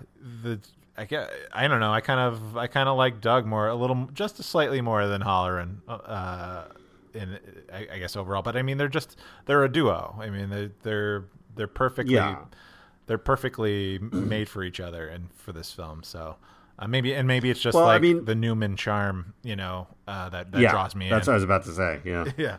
the 0.43 0.59
I 0.97 1.05
get 1.05 1.31
I 1.53 1.69
don't 1.69 1.79
know. 1.79 1.93
I 1.93 2.01
kind 2.01 2.19
of 2.19 2.57
I 2.57 2.67
kind 2.67 2.89
of 2.89 2.97
like 2.97 3.21
Doug 3.21 3.45
more 3.45 3.69
a 3.69 3.75
little 3.75 4.09
just 4.13 4.37
a 4.39 4.43
slightly 4.43 4.81
more 4.81 5.07
than 5.07 5.21
Holleran 5.21 5.77
uh 5.87 6.65
in 7.15 7.39
I, 7.73 7.87
I 7.93 7.99
guess 7.99 8.15
overall, 8.15 8.41
but 8.41 8.55
I 8.55 8.61
mean 8.61 8.77
they're 8.77 8.87
just 8.87 9.17
they're 9.45 9.63
a 9.63 9.71
duo. 9.71 10.15
I 10.19 10.29
mean 10.29 10.49
they 10.49 10.69
they're 10.83 11.25
they're 11.55 11.67
perfectly 11.67 12.15
Yeah. 12.15 12.45
they're 13.07 13.17
perfectly 13.17 13.99
made 14.11 14.49
for 14.49 14.63
each 14.63 14.79
other 14.79 15.07
and 15.07 15.29
for 15.33 15.51
this 15.53 15.71
film. 15.71 16.03
So 16.03 16.35
uh, 16.77 16.87
maybe 16.87 17.13
and 17.13 17.27
maybe 17.27 17.49
it's 17.49 17.59
just 17.61 17.75
Well, 17.75 17.85
I 17.85 17.93
like 17.93 18.01
mean- 18.01 18.25
the 18.25 18.35
Newman 18.35 18.75
charm, 18.75 19.33
you 19.43 19.55
know, 19.55 19.87
uh, 20.07 20.29
that 20.29 20.51
that 20.51 20.61
yeah, 20.61 20.71
draws 20.71 20.95
me 20.95 21.09
that's 21.09 21.27
in. 21.27 21.31
what 21.31 21.35
I 21.35 21.37
was 21.37 21.43
about 21.43 21.63
to 21.65 21.71
say. 21.73 22.01
Yeah. 22.03 22.25
yeah, 22.37 22.57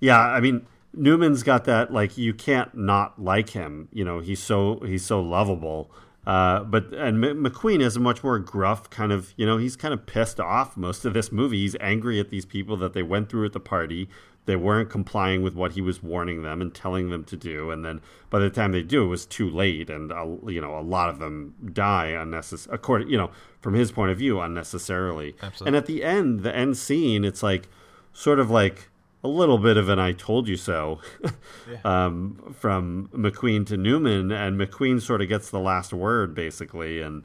Yeah, 0.00 0.20
I 0.20 0.40
mean 0.40 0.66
Newman's 0.92 1.42
got 1.42 1.64
that 1.64 1.92
like 1.92 2.16
you 2.16 2.32
can't 2.34 2.72
not 2.76 3.20
like 3.20 3.50
him. 3.50 3.88
You 3.92 4.04
know, 4.04 4.20
he's 4.20 4.40
so 4.40 4.80
he's 4.84 5.04
so 5.04 5.20
lovable. 5.20 5.90
Uh, 6.26 6.60
but 6.64 6.92
and 6.94 7.22
M- 7.24 7.44
McQueen 7.44 7.80
is 7.80 7.96
a 7.96 8.00
much 8.00 8.24
more 8.24 8.38
gruff 8.38 8.88
kind 8.90 9.12
of. 9.12 9.34
You 9.36 9.46
know, 9.46 9.58
he's 9.58 9.76
kind 9.76 9.92
of 9.92 10.06
pissed 10.06 10.40
off 10.40 10.76
most 10.76 11.04
of 11.04 11.12
this 11.12 11.30
movie. 11.30 11.58
He's 11.58 11.76
angry 11.80 12.18
at 12.20 12.30
these 12.30 12.46
people 12.46 12.76
that 12.78 12.92
they 12.92 13.02
went 13.02 13.28
through 13.28 13.46
at 13.46 13.52
the 13.52 13.60
party. 13.60 14.08
They 14.46 14.56
weren't 14.56 14.90
complying 14.90 15.42
with 15.42 15.54
what 15.54 15.72
he 15.72 15.80
was 15.80 16.02
warning 16.02 16.42
them 16.42 16.60
and 16.60 16.74
telling 16.74 17.08
them 17.08 17.24
to 17.24 17.36
do. 17.36 17.70
And 17.70 17.82
then 17.82 18.02
by 18.28 18.40
the 18.40 18.50
time 18.50 18.72
they 18.72 18.82
do, 18.82 19.04
it 19.04 19.08
was 19.08 19.24
too 19.24 19.48
late. 19.48 19.88
And 19.88 20.12
uh, 20.12 20.26
you 20.46 20.60
know, 20.60 20.78
a 20.78 20.82
lot 20.82 21.08
of 21.08 21.18
them 21.18 21.54
die 21.72 22.08
unnecessarily. 22.08 22.74
According, 22.74 23.08
you 23.08 23.16
know, 23.16 23.30
from 23.60 23.74
his 23.74 23.92
point 23.92 24.10
of 24.10 24.18
view, 24.18 24.40
unnecessarily. 24.40 25.34
Absolutely. 25.42 25.66
And 25.66 25.76
at 25.76 25.86
the 25.86 26.04
end, 26.04 26.40
the 26.40 26.54
end 26.54 26.76
scene, 26.76 27.24
it's 27.24 27.42
like 27.42 27.68
sort 28.12 28.38
of 28.38 28.50
like 28.50 28.88
a 29.24 29.28
little 29.28 29.58
bit 29.58 29.78
of 29.78 29.88
an 29.88 29.98
"I 29.98 30.12
told 30.12 30.46
you 30.46 30.56
so" 30.56 31.00
um, 31.84 32.54
from 32.60 33.08
McQueen 33.12 33.66
to 33.68 33.76
Newman, 33.76 34.30
and 34.30 34.60
McQueen 34.60 35.00
sort 35.00 35.22
of 35.22 35.28
gets 35.28 35.50
the 35.50 35.58
last 35.58 35.92
word 35.92 36.34
basically. 36.34 37.00
And 37.00 37.24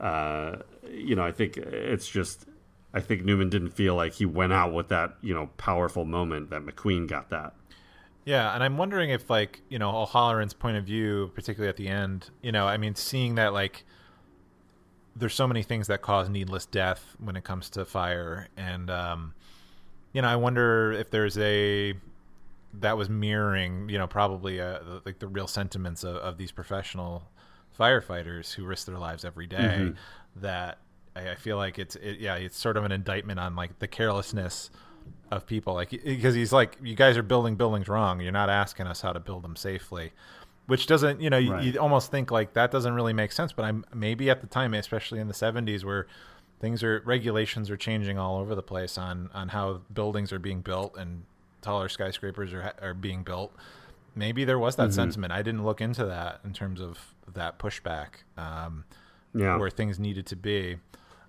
uh, 0.00 0.56
you 0.88 1.16
know, 1.16 1.24
I 1.24 1.32
think 1.32 1.56
it's 1.56 2.08
just, 2.08 2.46
I 2.94 3.00
think 3.00 3.24
Newman 3.24 3.50
didn't 3.50 3.70
feel 3.70 3.94
like 3.94 4.14
he 4.14 4.24
went 4.24 4.52
out 4.52 4.72
with 4.72 4.88
that 4.88 5.16
you 5.20 5.34
know 5.34 5.50
powerful 5.56 6.04
moment 6.04 6.50
that 6.50 6.62
McQueen 6.62 7.08
got 7.08 7.30
that. 7.30 7.54
yeah. 8.24 8.54
And 8.54 8.62
I'm 8.62 8.78
wondering 8.78 9.10
if 9.10 9.28
like 9.28 9.62
you 9.68 9.78
know 9.78 9.90
O'Halloran's 9.90 10.54
point 10.54 10.76
of 10.76 10.84
view, 10.84 11.32
particularly 11.34 11.68
at 11.68 11.76
the 11.76 11.88
end, 11.88 12.30
you 12.40 12.52
know, 12.52 12.66
I 12.66 12.76
mean, 12.76 12.94
seeing 12.94 13.34
that 13.34 13.52
like 13.52 13.84
there's 15.16 15.34
so 15.34 15.46
many 15.46 15.62
things 15.62 15.88
that 15.88 16.02
cause 16.02 16.28
needless 16.28 16.66
death 16.66 17.16
when 17.18 17.36
it 17.36 17.44
comes 17.44 17.68
to 17.70 17.84
fire, 17.84 18.48
and 18.56 18.90
um, 18.90 19.34
you 20.12 20.22
know, 20.22 20.28
I 20.28 20.36
wonder 20.36 20.92
if 20.92 21.10
there's 21.10 21.38
a 21.38 21.94
that 22.80 22.96
was 22.96 23.08
mirroring, 23.10 23.88
you 23.90 23.98
know, 23.98 24.06
probably 24.06 24.60
uh, 24.60 24.78
the, 24.78 25.02
like 25.04 25.18
the 25.18 25.26
real 25.26 25.46
sentiments 25.46 26.04
of, 26.04 26.16
of 26.16 26.38
these 26.38 26.50
professional 26.52 27.24
firefighters 27.78 28.54
who 28.54 28.64
risk 28.64 28.86
their 28.86 28.98
lives 28.98 29.24
every 29.24 29.46
day, 29.46 29.92
That 30.36 30.78
I, 31.14 31.30
I 31.30 31.34
feel 31.34 31.56
like 31.58 31.78
it's 31.78 31.96
it, 31.96 32.18
yeah, 32.18 32.36
it's 32.36 32.56
sort 32.58 32.76
of 32.76 32.84
an 32.84 32.92
indictment 32.92 33.38
on 33.38 33.54
like 33.56 33.78
the 33.78 33.88
carelessness 33.88 34.70
of 35.30 35.46
people, 35.46 35.74
like 35.74 35.90
because 35.90 36.34
he's 36.34 36.52
like, 36.52 36.78
you 36.82 36.94
guys 36.94 37.16
are 37.16 37.22
building 37.22 37.56
buildings 37.56 37.88
wrong. 37.88 38.20
You're 38.20 38.32
not 38.32 38.48
asking 38.50 38.86
us 38.86 39.00
how 39.02 39.12
to 39.12 39.20
build 39.20 39.42
them 39.42 39.56
safely. 39.56 40.12
Which 40.66 40.86
doesn't, 40.86 41.20
you 41.20 41.28
know, 41.28 41.38
you, 41.38 41.52
Right. 41.52 41.64
you 41.64 41.78
almost 41.80 42.10
think 42.10 42.30
like 42.30 42.52
that 42.54 42.70
doesn't 42.70 42.94
really 42.94 43.12
make 43.12 43.32
sense. 43.32 43.52
But 43.52 43.64
I'm 43.64 43.84
maybe 43.92 44.30
at 44.30 44.40
the 44.40 44.46
time, 44.46 44.74
especially 44.74 45.18
in 45.18 45.26
the 45.26 45.34
70s, 45.34 45.84
where 45.84 46.06
things 46.62 46.82
are 46.82 47.02
regulations 47.04 47.68
are 47.68 47.76
changing 47.76 48.16
all 48.18 48.38
over 48.38 48.54
the 48.54 48.62
place 48.62 48.96
on 48.96 49.28
on 49.34 49.48
how 49.50 49.82
buildings 49.92 50.32
are 50.32 50.38
being 50.38 50.62
built 50.62 50.96
and 50.96 51.24
taller 51.60 51.90
skyscrapers 51.90 52.54
are 52.54 52.72
are 52.80 52.94
being 52.94 53.22
built. 53.22 53.54
Maybe 54.14 54.44
there 54.44 54.58
was 54.58 54.76
that 54.76 54.84
Mm-hmm. 54.90 54.94
sentiment. 54.94 55.32
I 55.32 55.42
didn't 55.42 55.64
look 55.64 55.80
into 55.82 56.04
that 56.06 56.40
in 56.44 56.52
terms 56.54 56.80
of 56.80 57.14
that 57.34 57.58
pushback 57.58 58.24
um, 58.38 58.84
Yeah, 59.34 59.56
where 59.58 59.70
things 59.70 59.98
needed 59.98 60.24
to 60.26 60.36
be. 60.36 60.76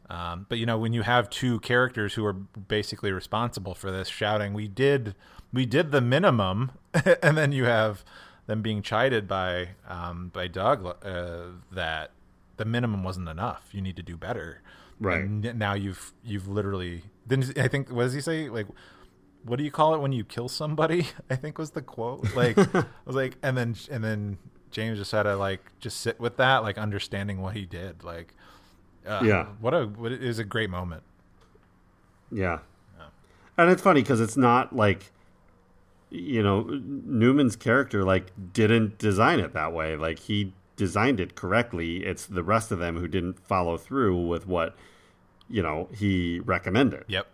Um, 0.09 0.45
but 0.49 0.57
you 0.59 0.65
know, 0.65 0.77
when 0.77 0.93
you 0.93 1.01
have 1.01 1.29
two 1.29 1.59
characters 1.61 2.13
who 2.15 2.25
are 2.25 2.33
basically 2.33 3.11
responsible 3.11 3.73
for 3.73 3.89
this 3.89 4.09
shouting, 4.09 4.53
"We 4.53 4.67
did, 4.67 5.15
we 5.53 5.65
did 5.65 5.91
the 5.91 6.01
minimum," 6.01 6.71
and 7.23 7.37
then 7.37 7.51
you 7.53 7.63
have 7.65 8.03
them 8.45 8.61
being 8.61 8.81
chided 8.81 9.27
by 9.27 9.69
um, 9.87 10.29
by 10.33 10.47
Doug 10.47 10.85
uh, 10.85 11.43
that 11.71 12.11
the 12.57 12.65
minimum 12.65 13.01
wasn't 13.03 13.29
enough. 13.29 13.69
You 13.71 13.81
need 13.81 13.95
to 13.95 14.03
do 14.03 14.17
better. 14.17 14.61
Right. 14.99 15.23
And 15.23 15.55
now 15.59 15.73
you've 15.73 16.13
you've 16.23 16.47
literally 16.47 17.03
didn't 17.27 17.57
I 17.57 17.67
think 17.67 17.89
what 17.89 18.03
does 18.03 18.13
he 18.13 18.21
say 18.21 18.49
like 18.49 18.67
what 19.45 19.57
do 19.57 19.63
you 19.65 19.71
call 19.71 19.93
it 19.93 19.99
when 19.99 20.11
you 20.13 20.23
kill 20.23 20.47
somebody? 20.47 21.07
I 21.29 21.35
think 21.35 21.57
was 21.57 21.71
the 21.71 21.81
quote. 21.81 22.25
Like 22.35 22.57
I 22.57 22.85
was 23.05 23.15
like 23.15 23.37
and 23.43 23.57
then 23.57 23.75
and 23.91 24.03
then 24.03 24.37
James 24.71 24.97
just 24.97 25.11
had 25.11 25.23
to 25.23 25.35
like 25.35 25.61
just 25.79 25.99
sit 26.01 26.19
with 26.19 26.37
that, 26.37 26.63
like 26.63 26.77
understanding 26.77 27.41
what 27.41 27.55
he 27.55 27.65
did. 27.65 28.03
Like 28.03 28.33
uh, 29.05 29.21
Yeah. 29.23 29.47
what 29.59 29.73
a 29.73 29.85
what 29.85 30.11
it 30.11 30.23
is 30.23 30.39
a 30.39 30.43
great 30.43 30.69
moment. 30.69 31.03
yeah. 32.31 32.59
Yeah. 32.97 33.05
And 33.57 33.69
it's 33.69 33.81
funny 33.81 34.01
because 34.01 34.19
it's 34.21 34.37
not 34.37 34.75
like, 34.75 35.11
you 36.09 36.41
know, 36.41 36.61
Newman's 36.83 37.55
character 37.55 38.03
like 38.03 38.31
didn't 38.53 38.97
design 38.97 39.39
it 39.39 39.53
that 39.53 39.73
way. 39.73 39.95
Like 39.95 40.19
he 40.19 40.53
designed 40.75 41.19
it 41.19 41.35
correctly. 41.35 42.05
It's 42.05 42.25
the 42.25 42.43
rest 42.43 42.71
of 42.71 42.79
them 42.79 42.97
who 42.97 43.07
didn't 43.07 43.39
follow 43.39 43.77
through 43.77 44.25
with 44.27 44.47
what, 44.47 44.75
you 45.49 45.61
know, 45.61 45.89
he 45.95 46.39
recommended. 46.39 47.05
Yep. 47.07 47.27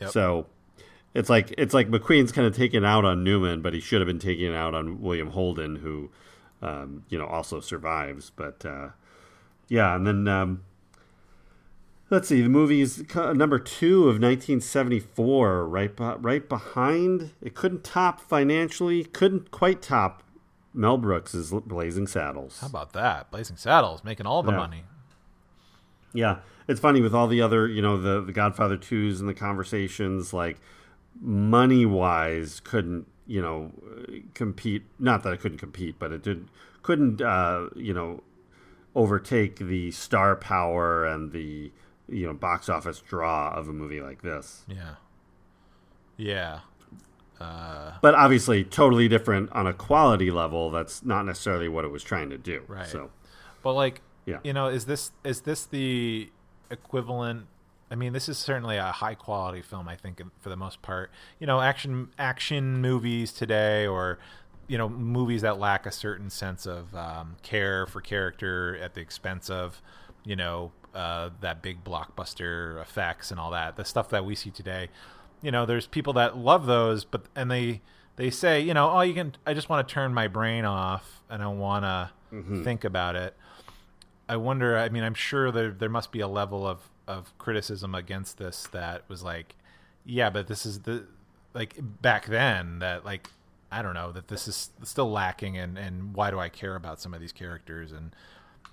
Yep. 0.00 0.10
So 0.10 0.46
it's 1.14 1.30
like 1.30 1.54
it's 1.56 1.72
like 1.72 1.88
McQueen's 1.88 2.32
kind 2.32 2.46
of 2.46 2.56
taken 2.56 2.84
out 2.84 3.04
on 3.04 3.22
Newman, 3.24 3.62
but 3.62 3.72
he 3.72 3.80
should 3.80 4.00
have 4.00 4.06
been 4.06 4.18
taking 4.18 4.54
out 4.54 4.74
on 4.74 5.00
William 5.00 5.30
Holden, 5.30 5.76
who, 5.76 6.10
um, 6.60 7.04
you 7.08 7.18
know, 7.18 7.26
also 7.26 7.60
survives. 7.60 8.30
But 8.34 8.64
uh, 8.66 8.88
yeah, 9.68 9.94
and 9.94 10.06
then 10.06 10.26
um, 10.26 10.64
let's 12.10 12.28
see, 12.28 12.42
the 12.42 12.48
movie's 12.48 13.02
number 13.14 13.58
two 13.58 14.02
of 14.02 14.20
1974, 14.20 15.66
right, 15.66 15.92
right 15.98 16.48
behind. 16.48 17.30
It 17.40 17.54
couldn't 17.54 17.84
top 17.84 18.20
financially, 18.20 19.04
couldn't 19.04 19.50
quite 19.50 19.82
top 19.82 20.23
Mel 20.74 20.98
Brooks 20.98 21.34
is 21.34 21.50
Blazing 21.52 22.06
Saddles. 22.06 22.60
How 22.60 22.66
about 22.66 22.92
that? 22.92 23.30
Blazing 23.30 23.56
Saddles 23.56 24.02
making 24.04 24.26
all 24.26 24.42
the 24.42 24.50
Yeah. 24.52 24.58
money. 24.58 24.84
Yeah, 26.12 26.38
it's 26.68 26.80
funny 26.80 27.00
with 27.00 27.14
all 27.14 27.26
the 27.28 27.40
other, 27.40 27.66
you 27.68 27.80
know, 27.80 27.96
the 28.00 28.20
the 28.20 28.32
Godfather 28.32 28.76
twos 28.76 29.20
and 29.20 29.28
the 29.28 29.34
conversations, 29.34 30.32
like 30.32 30.58
money 31.20 31.86
wise, 31.86 32.60
couldn't 32.60 33.06
you 33.26 33.40
know 33.40 33.72
compete. 34.34 34.84
Not 34.98 35.22
that 35.22 35.32
it 35.32 35.40
couldn't 35.40 35.58
compete, 35.58 35.96
but 35.98 36.12
it 36.12 36.22
did 36.22 36.48
couldn't 36.82 37.22
uh, 37.22 37.68
you 37.76 37.94
know 37.94 38.22
overtake 38.94 39.56
the 39.56 39.90
star 39.90 40.36
power 40.36 41.04
and 41.04 41.32
the 41.32 41.72
you 42.08 42.26
know 42.26 42.34
box 42.34 42.68
office 42.68 43.00
draw 43.00 43.52
of 43.54 43.68
a 43.68 43.72
movie 43.72 44.00
like 44.00 44.22
this. 44.22 44.64
Yeah. 44.68 44.96
Yeah. 46.16 46.60
Uh, 47.40 47.92
But 48.00 48.14
obviously, 48.14 48.64
totally 48.64 49.08
different 49.08 49.50
on 49.52 49.66
a 49.66 49.72
quality 49.72 50.30
level. 50.30 50.70
That's 50.70 51.04
not 51.04 51.26
necessarily 51.26 51.68
what 51.68 51.84
it 51.84 51.88
was 51.88 52.02
trying 52.02 52.30
to 52.30 52.38
do. 52.38 52.62
Right. 52.68 52.86
So 52.86 53.10
But 53.62 53.72
like, 53.74 54.00
Yeah. 54.26 54.38
you 54.44 54.52
know, 54.52 54.68
is 54.68 54.86
this 54.86 55.12
is 55.24 55.42
this 55.42 55.64
the 55.66 56.30
equivalent? 56.70 57.46
I 57.90 57.96
mean, 57.96 58.12
this 58.12 58.28
is 58.28 58.38
certainly 58.38 58.76
a 58.76 58.92
high 58.92 59.14
quality 59.14 59.62
film. 59.62 59.88
I 59.88 59.96
think 59.96 60.20
for 60.40 60.48
the 60.48 60.56
most 60.56 60.82
part, 60.82 61.10
you 61.38 61.46
know, 61.46 61.60
action 61.60 62.08
action 62.18 62.80
movies 62.80 63.32
today, 63.32 63.86
or 63.86 64.18
you 64.66 64.78
know, 64.78 64.88
movies 64.88 65.42
that 65.42 65.58
lack 65.58 65.84
a 65.84 65.92
certain 65.92 66.30
sense 66.30 66.64
of 66.66 66.94
um, 66.96 67.36
care 67.42 67.86
for 67.86 68.00
character 68.00 68.78
at 68.78 68.94
the 68.94 69.00
expense 69.02 69.50
of, 69.50 69.82
you 70.24 70.34
know, 70.34 70.72
uh, 70.94 71.28
that 71.42 71.60
big 71.60 71.84
blockbuster 71.84 72.80
effects 72.80 73.30
and 73.30 73.38
all 73.38 73.50
that. 73.50 73.76
The 73.76 73.84
stuff 73.84 74.08
that 74.08 74.24
we 74.24 74.34
see 74.34 74.50
today, 74.50 74.88
you 75.44 75.50
know, 75.50 75.66
there's 75.66 75.86
people 75.86 76.14
that 76.14 76.38
love 76.38 76.64
those, 76.64 77.04
but 77.04 77.26
and 77.36 77.50
they 77.50 77.82
they 78.16 78.30
say, 78.30 78.60
you 78.60 78.72
know, 78.72 78.90
oh, 78.90 79.02
you 79.02 79.12
can. 79.12 79.36
I 79.46 79.52
just 79.52 79.68
want 79.68 79.86
to 79.86 79.92
turn 79.92 80.14
my 80.14 80.26
brain 80.26 80.64
off 80.64 81.22
and 81.28 81.42
I 81.42 81.48
want 81.48 81.84
to 81.84 82.10
mm-hmm. 82.32 82.64
think 82.64 82.84
about 82.84 83.14
it. 83.14 83.36
I 84.28 84.36
wonder. 84.36 84.78
I 84.78 84.88
mean, 84.88 85.02
I'm 85.02 85.14
sure 85.14 85.52
there 85.52 85.70
there 85.70 85.90
must 85.90 86.12
be 86.12 86.20
a 86.20 86.28
level 86.28 86.66
of 86.66 86.88
of 87.06 87.36
criticism 87.36 87.94
against 87.94 88.38
this 88.38 88.66
that 88.72 89.02
was 89.08 89.22
like, 89.22 89.54
yeah, 90.06 90.30
but 90.30 90.46
this 90.46 90.64
is 90.64 90.80
the 90.80 91.06
like 91.52 91.76
back 92.00 92.26
then 92.26 92.78
that 92.78 93.04
like 93.04 93.28
I 93.70 93.82
don't 93.82 93.94
know 93.94 94.12
that 94.12 94.28
this 94.28 94.48
is 94.48 94.70
still 94.82 95.10
lacking 95.10 95.58
and 95.58 95.76
and 95.76 96.14
why 96.14 96.30
do 96.30 96.38
I 96.38 96.48
care 96.48 96.74
about 96.74 97.00
some 97.00 97.12
of 97.12 97.20
these 97.20 97.32
characters 97.32 97.92
and 97.92 98.16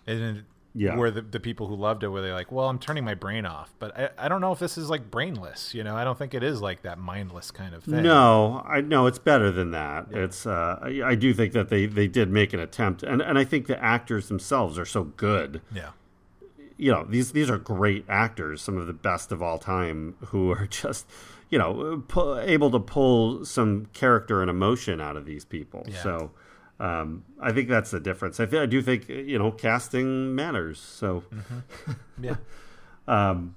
and 0.08 0.44
Yeah. 0.74 0.96
were 0.96 1.12
the, 1.12 1.22
the 1.22 1.40
people 1.42 1.68
who 1.68 1.76
loved 1.76 2.02
it 2.04 2.08
were 2.08 2.22
they 2.22 2.32
like 2.32 2.50
well 2.52 2.70
I'm 2.70 2.80
turning 2.80 3.04
my 3.04 3.14
brain 3.14 3.46
off 3.46 3.74
but 3.78 3.98
I, 3.98 4.10
I 4.18 4.28
don't 4.30 4.40
know 4.40 4.54
if 4.54 4.60
this 4.60 4.78
is 4.78 4.90
like 4.90 5.12
brainless 5.12 5.74
you 5.74 5.84
know 5.84 5.98
I 5.98 6.04
don't 6.06 6.18
think 6.18 6.34
it 6.34 6.44
is 6.44 6.62
like 6.62 6.84
that 6.84 6.98
mindless 6.98 7.52
kind 7.52 7.76
of 7.76 7.84
thing 7.84 8.04
No, 8.04 8.64
I 8.66 8.80
no, 8.82 9.06
it's 9.08 9.20
better 9.20 9.52
than 9.52 9.72
that. 9.72 10.08
It's 10.12 10.46
uh, 10.46 10.80
I, 10.82 11.02
I 11.04 11.16
do 11.16 11.34
think 11.34 11.52
that 11.54 11.68
they 11.70 11.88
they 11.88 12.08
did 12.08 12.30
make 12.30 12.54
an 12.54 12.60
attempt, 12.62 13.04
and 13.04 13.22
and 13.22 13.38
I 13.38 13.44
think 13.44 13.68
the 13.68 13.84
actors 13.84 14.30
themselves 14.30 14.80
are 14.80 14.86
so 14.86 15.04
good. 15.04 15.62
yeah 15.76 15.90
You 16.78 16.92
know, 16.92 17.04
these 17.04 17.32
these 17.34 17.50
are 17.50 17.58
great 17.58 18.06
actors, 18.08 18.62
some 18.62 18.78
of 18.78 18.88
the 18.88 18.94
best 18.94 19.32
of 19.32 19.42
all 19.42 19.58
time, 19.60 20.16
who 20.28 20.52
are 20.52 20.68
just 20.68 21.06
you 21.50 21.60
know 21.60 22.02
pu- 22.08 22.38
able 22.40 22.72
to 22.72 22.80
pull 22.80 23.44
some 23.44 23.88
character 23.94 24.40
and 24.42 24.50
emotion 24.50 25.02
out 25.02 25.18
of 25.18 25.26
these 25.26 25.44
people. 25.44 25.84
Yeah. 25.88 26.02
So. 26.02 26.32
Um, 26.82 27.24
I 27.40 27.52
think 27.52 27.70
that's 27.70 27.92
the 27.92 28.00
difference. 28.00 28.40
I, 28.40 28.48
th- 28.48 28.62
I 28.62 28.66
do 28.66 28.82
think 28.82 29.08
you 29.08 29.38
know 29.38 29.52
casting 29.52 30.34
matters. 30.36 30.80
So, 30.80 31.24
yeah. 32.20 32.36
Um, 33.08 33.56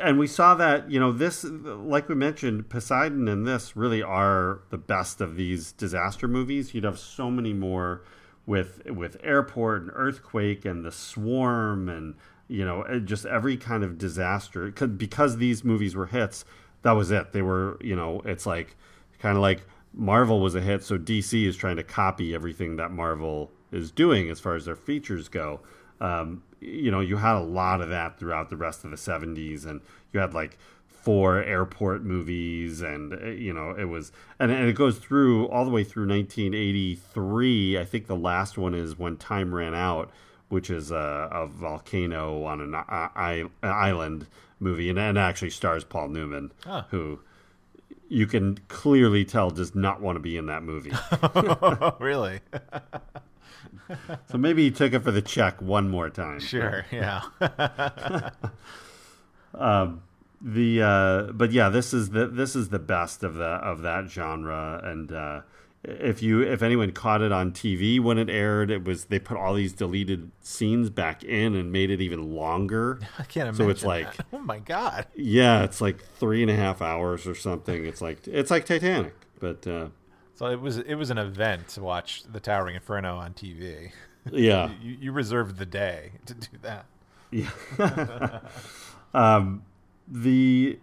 and 0.00 0.18
we 0.18 0.26
saw 0.26 0.56
that 0.56 0.90
you 0.90 0.98
know 0.98 1.12
this 1.12 1.44
like 1.44 2.08
we 2.08 2.16
mentioned 2.16 2.68
poseidon 2.68 3.28
and 3.28 3.46
this 3.46 3.76
really 3.76 4.02
are 4.02 4.60
the 4.70 4.76
best 4.76 5.20
of 5.20 5.36
these 5.36 5.72
disaster 5.72 6.26
movies. 6.26 6.74
You'd 6.74 6.84
have 6.84 6.98
so 6.98 7.30
many 7.30 7.52
more 7.52 8.02
with 8.44 8.82
with 8.86 9.16
airport 9.22 9.82
and 9.82 9.90
earthquake 9.94 10.64
and 10.64 10.84
the 10.84 10.90
swarm 10.90 11.88
and 11.88 12.14
you 12.48 12.64
know 12.64 13.00
just 13.04 13.24
every 13.24 13.56
kind 13.56 13.84
of 13.84 13.96
disaster. 13.96 14.70
Because 14.70 15.36
these 15.36 15.64
movies 15.64 15.94
were 15.94 16.06
hits 16.06 16.44
that 16.82 16.92
was 16.92 17.10
it. 17.10 17.32
They 17.32 17.42
were 17.42 17.78
you 17.80 17.96
know 17.96 18.22
it's 18.24 18.44
like 18.44 18.76
kind 19.18 19.36
of 19.36 19.42
like 19.42 19.62
marvel 19.94 20.40
was 20.40 20.54
a 20.54 20.60
hit 20.60 20.82
so 20.82 20.96
dc 20.98 21.46
is 21.46 21.56
trying 21.56 21.76
to 21.76 21.82
copy 21.82 22.34
everything 22.34 22.76
that 22.76 22.90
marvel 22.90 23.50
is 23.70 23.90
doing 23.90 24.30
as 24.30 24.40
far 24.40 24.54
as 24.54 24.64
their 24.64 24.76
features 24.76 25.28
go 25.28 25.60
um, 26.00 26.42
you 26.60 26.90
know, 26.90 26.98
you 26.98 27.16
had 27.16 27.36
a 27.36 27.40
lot 27.40 27.80
of 27.80 27.88
that 27.90 28.18
throughout 28.18 28.50
the 28.50 28.56
rest 28.56 28.84
of 28.84 28.90
the 28.90 28.96
70s, 28.96 29.64
and 29.64 29.80
you 30.12 30.18
had 30.18 30.34
like 30.34 30.58
four 30.86 31.42
airport 31.42 32.02
movies, 32.02 32.80
and 32.80 33.12
uh, 33.12 33.26
you 33.26 33.52
know, 33.52 33.70
it 33.78 33.84
was, 33.84 34.10
and, 34.38 34.50
and 34.50 34.68
it 34.68 34.72
goes 34.74 34.98
through 34.98 35.46
all 35.48 35.64
the 35.64 35.70
way 35.70 35.84
through 35.84 36.08
1983. 36.08 37.78
I 37.78 37.84
think 37.84 38.06
the 38.06 38.16
last 38.16 38.58
one 38.58 38.74
is 38.74 38.98
When 38.98 39.16
Time 39.16 39.54
Ran 39.54 39.74
Out, 39.74 40.10
which 40.48 40.70
is 40.70 40.90
a, 40.90 41.28
a 41.30 41.46
volcano 41.46 42.44
on 42.44 42.60
an, 42.60 42.74
I, 42.74 43.44
an 43.44 43.50
island 43.62 44.26
movie, 44.58 44.90
and, 44.90 44.98
and 44.98 45.18
actually 45.18 45.50
stars 45.50 45.84
Paul 45.84 46.08
Newman, 46.08 46.52
Ah. 46.66 46.86
who 46.90 47.20
you 48.08 48.26
can 48.26 48.58
clearly 48.68 49.24
tell 49.24 49.50
does 49.50 49.74
not 49.74 50.00
want 50.00 50.16
to 50.16 50.20
be 50.20 50.36
in 50.36 50.46
that 50.46 50.62
movie. 50.62 50.92
really 52.00 52.40
so 54.30 54.38
maybe 54.38 54.64
he 54.64 54.70
took 54.70 54.92
it 54.92 55.00
for 55.00 55.10
the 55.10 55.22
check 55.22 55.60
one 55.60 55.88
more 55.88 56.10
time. 56.10 56.40
sure 56.40 56.84
yeah 56.90 57.22
the 60.42 60.82
uh, 60.82 61.32
but 61.32 61.52
yeah, 61.52 61.68
this 61.68 61.94
is 61.94 62.10
the 62.10 62.26
this 62.26 62.56
is 62.56 62.68
the 62.68 62.78
best 62.78 63.22
of 63.22 63.34
the 63.34 63.44
of 63.44 63.82
that 63.82 64.10
genre, 64.10 64.80
and 64.82 65.12
uh, 65.12 65.42
if 65.84 66.22
you 66.22 66.42
if 66.42 66.62
anyone 66.62 66.92
caught 66.92 67.22
it 67.22 67.32
on 67.32 67.50
TV 67.52 67.98
when 67.98 68.16
it 68.16 68.30
aired, 68.30 68.70
it 68.70 68.84
was 68.84 69.06
they 69.06 69.18
put 69.18 69.36
all 69.36 69.54
these 69.54 69.72
deleted 69.72 70.30
scenes 70.40 70.90
back 70.90 71.24
in 71.24 71.54
and 71.56 71.72
made 71.72 71.90
it 71.90 72.00
even 72.00 72.34
longer. 72.34 73.00
I 73.18 73.24
can't 73.24 73.48
imagine 73.48 73.54
So 73.66 73.68
it's 73.68 73.84
like 73.84 74.16
that. 74.16 74.26
oh 74.32 74.38
my 74.38 74.58
god 74.60 75.06
yeah, 75.14 75.64
it's 75.64 75.80
like 75.80 76.02
three 76.18 76.40
and 76.42 76.50
a 76.50 76.56
half 76.56 76.80
hours 76.80 77.26
or 77.26 77.34
something. 77.34 77.84
It's 77.84 78.00
like 78.00 78.26
it's 78.28 78.50
like 78.50 78.64
Titanic, 78.64 79.14
but 79.40 79.66
uh, 79.66 79.88
so 80.34 80.46
it 80.46 80.60
was 80.60 80.78
it 80.78 80.94
was 80.94 81.10
an 81.10 81.18
event 81.18 81.68
to 81.70 81.82
watch 81.82 82.22
the 82.30 82.38
Towering 82.40 82.76
Inferno 82.76 83.16
on 83.16 83.34
TV 83.34 83.90
yeah, 84.32 84.70
you, 84.80 84.96
you 85.00 85.12
reserved 85.12 85.58
the 85.58 85.66
day 85.66 86.12
to 86.26 86.34
do 86.34 86.48
that 86.62 86.86
Yeah. 87.32 88.40
um 89.14 89.64
the 90.06 90.78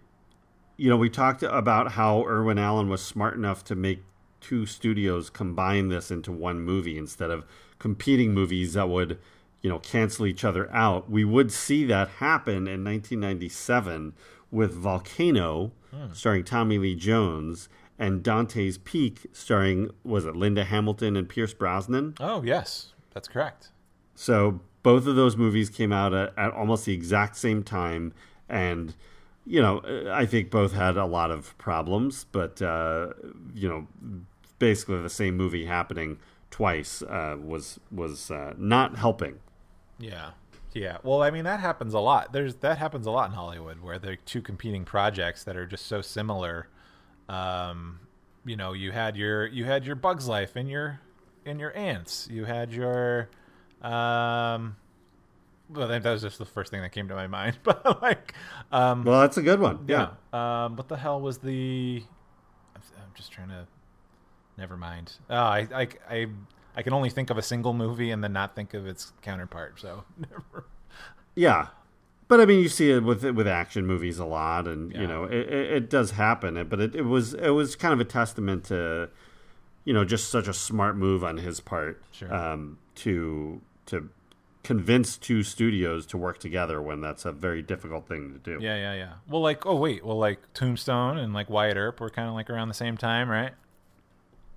you 0.76 0.88
know 0.90 0.96
we 0.96 1.08
talked 1.10 1.42
about 1.42 1.92
how 1.92 2.24
Irwin 2.26 2.58
Allen 2.58 2.88
was 2.88 3.02
smart 3.02 3.34
enough 3.34 3.64
to 3.64 3.74
make 3.74 4.02
two 4.40 4.66
studios 4.66 5.30
combine 5.30 5.88
this 5.88 6.10
into 6.10 6.32
one 6.32 6.60
movie 6.60 6.98
instead 6.98 7.30
of 7.30 7.44
competing 7.78 8.32
movies 8.32 8.74
that 8.74 8.88
would 8.88 9.18
you 9.62 9.70
know 9.70 9.78
cancel 9.78 10.26
each 10.26 10.44
other 10.44 10.72
out. 10.72 11.10
We 11.10 11.24
would 11.24 11.52
see 11.52 11.84
that 11.84 12.08
happen 12.08 12.68
in 12.68 12.84
1997 12.84 14.14
with 14.50 14.72
Volcano 14.74 15.72
starring 16.12 16.44
Tommy 16.44 16.78
Lee 16.78 16.94
Jones 16.94 17.68
and 17.98 18.22
Dante's 18.22 18.78
Peak 18.78 19.26
starring 19.32 19.90
was 20.04 20.24
it 20.24 20.36
Linda 20.36 20.64
Hamilton 20.64 21.16
and 21.16 21.28
Pierce 21.28 21.52
Brosnan? 21.52 22.14
Oh 22.20 22.42
yes. 22.42 22.94
That's 23.12 23.28
correct. 23.28 23.70
So 24.14 24.60
both 24.82 25.06
of 25.06 25.16
those 25.16 25.36
movies 25.36 25.68
came 25.68 25.92
out 25.92 26.14
at, 26.14 26.36
at 26.38 26.52
almost 26.52 26.84
the 26.86 26.94
exact 26.94 27.36
same 27.36 27.62
time, 27.62 28.12
and 28.48 28.94
you 29.46 29.60
know, 29.60 29.80
I 30.10 30.26
think 30.26 30.50
both 30.50 30.72
had 30.72 30.96
a 30.96 31.06
lot 31.06 31.30
of 31.30 31.56
problems, 31.58 32.24
but 32.30 32.62
uh, 32.62 33.08
you 33.54 33.68
know, 33.68 33.86
basically 34.60 35.02
the 35.02 35.10
same 35.10 35.36
movie 35.36 35.66
happening 35.66 36.20
twice 36.52 37.02
uh, 37.02 37.36
was 37.42 37.80
was 37.90 38.30
uh, 38.30 38.54
not 38.56 38.96
helping. 38.96 39.40
Yeah. 39.98 40.30
Yeah. 40.72 40.98
Well, 41.02 41.20
I 41.22 41.32
mean 41.32 41.44
that 41.44 41.58
happens 41.58 41.94
a 41.94 41.98
lot. 41.98 42.32
There's 42.32 42.54
that 42.56 42.78
happens 42.78 43.06
a 43.06 43.10
lot 43.10 43.28
in 43.30 43.34
Hollywood 43.34 43.80
where 43.82 43.98
there 43.98 44.12
are 44.12 44.16
two 44.16 44.40
competing 44.40 44.84
projects 44.84 45.42
that 45.44 45.56
are 45.56 45.66
just 45.66 45.86
so 45.86 46.00
similar. 46.00 46.68
Um, 47.28 48.00
you 48.44 48.56
know, 48.56 48.72
you 48.72 48.92
had 48.92 49.16
your 49.16 49.46
you 49.46 49.64
had 49.64 49.84
your 49.84 49.96
Bugs 49.96 50.28
Life 50.28 50.54
and 50.54 50.70
your 50.70 51.00
and 51.44 51.58
your 51.58 51.76
ants. 51.76 52.28
You 52.30 52.44
had 52.44 52.72
your 52.72 53.28
um 53.82 54.76
well 55.70 55.88
that 55.88 56.04
was 56.04 56.22
just 56.22 56.38
the 56.38 56.44
first 56.44 56.70
thing 56.70 56.82
that 56.82 56.92
came 56.92 57.08
to 57.08 57.14
my 57.14 57.26
mind. 57.26 57.58
But 57.64 58.02
like 58.02 58.34
um 58.70 59.04
Well, 59.04 59.20
that's 59.20 59.38
a 59.38 59.42
good 59.42 59.60
one. 59.60 59.84
Yeah. 59.88 60.10
yeah. 60.32 60.64
Um 60.64 60.76
what 60.76 60.88
the 60.88 60.96
hell 60.96 61.20
was 61.20 61.38
the 61.38 62.04
I'm, 62.76 62.82
I'm 62.96 63.10
just 63.14 63.32
trying 63.32 63.48
to 63.48 63.66
never 64.60 64.76
mind. 64.76 65.14
Oh, 65.28 65.34
I 65.36 65.66
I 65.74 65.88
I 66.08 66.26
I 66.76 66.82
can 66.82 66.92
only 66.92 67.10
think 67.10 67.30
of 67.30 67.38
a 67.38 67.42
single 67.42 67.72
movie 67.72 68.12
and 68.12 68.22
then 68.22 68.32
not 68.32 68.54
think 68.54 68.74
of 68.74 68.86
its 68.86 69.12
counterpart. 69.22 69.80
So 69.80 70.04
never. 70.18 70.66
Yeah, 71.34 71.68
but 72.28 72.40
I 72.40 72.44
mean, 72.46 72.60
you 72.60 72.68
see 72.68 72.90
it 72.92 73.02
with 73.02 73.24
with 73.24 73.48
action 73.48 73.86
movies 73.86 74.18
a 74.20 74.24
lot, 74.24 74.68
and 74.68 74.92
Yeah. 74.92 75.00
you 75.00 75.06
know, 75.08 75.24
it, 75.24 75.48
it, 75.52 75.70
it 75.72 75.90
does 75.90 76.12
happen. 76.12 76.62
But 76.68 76.80
it, 76.80 76.94
it 76.94 77.02
was 77.02 77.34
it 77.34 77.50
was 77.50 77.74
kind 77.74 77.92
of 77.92 77.98
a 78.00 78.04
testament 78.04 78.64
to, 78.64 79.08
you 79.84 79.92
know, 79.92 80.04
just 80.04 80.30
such 80.30 80.46
a 80.46 80.52
smart 80.54 80.96
move 80.96 81.24
on 81.24 81.38
his 81.38 81.58
part 81.60 82.00
Sure. 82.12 82.32
um, 82.32 82.78
to 82.96 83.60
to 83.86 84.08
convince 84.62 85.16
two 85.16 85.42
studios 85.42 86.04
to 86.04 86.18
work 86.18 86.38
together 86.38 86.82
when 86.82 87.00
that's 87.00 87.24
a 87.24 87.32
very 87.32 87.62
difficult 87.62 88.06
thing 88.06 88.30
to 88.34 88.38
do. 88.38 88.62
Yeah, 88.62 88.76
yeah, 88.76 88.94
yeah. 88.94 89.12
Well, 89.26 89.40
like, 89.40 89.64
oh 89.64 89.74
wait, 89.76 90.04
well, 90.04 90.18
like 90.18 90.38
Tombstone 90.52 91.16
and 91.16 91.32
like 91.32 91.48
Wyatt 91.48 91.78
Earp 91.78 91.98
were 92.00 92.10
kind 92.10 92.28
of 92.28 92.34
like 92.34 92.50
around 92.50 92.68
the 92.68 92.74
same 92.74 92.96
time, 92.98 93.28
right? 93.30 93.52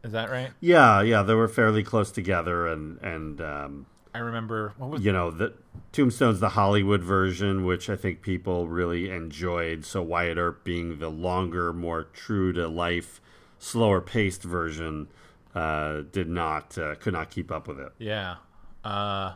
Is 0.03 0.11
that 0.11 0.29
right? 0.29 0.51
yeah, 0.59 1.01
yeah. 1.01 1.23
They 1.23 1.33
were 1.33 1.47
fairly 1.47 1.83
close 1.83 2.11
together, 2.11 2.67
and 2.67 2.99
and 3.01 3.39
um, 3.41 3.85
I 4.13 4.19
remember 4.19 4.73
what 4.77 4.89
was 4.89 5.01
you 5.03 5.11
know 5.11 5.31
the 5.31 5.53
Tombstone's 5.91 6.39
the 6.39 6.49
Hollywood 6.49 7.01
version, 7.03 7.63
which 7.65 7.89
I 7.89 7.95
think 7.95 8.21
people 8.21 8.67
really 8.67 9.09
enjoyed. 9.09 9.85
So 9.85 10.01
Wyatt 10.01 10.37
Earp 10.37 10.63
being 10.63 10.99
the 10.99 11.09
longer, 11.09 11.71
more 11.71 12.03
true 12.03 12.51
to 12.53 12.67
life, 12.67 13.21
slower 13.59 14.01
paced 14.01 14.43
version, 14.43 15.07
uh, 15.55 16.01
did 16.11 16.27
not 16.27 16.77
uh, 16.77 16.95
could 16.95 17.13
not 17.13 17.29
keep 17.31 17.51
up 17.51 17.67
with 17.67 17.79
it. 17.79 17.93
yeah. 17.97 18.35
Uh, 18.83 19.35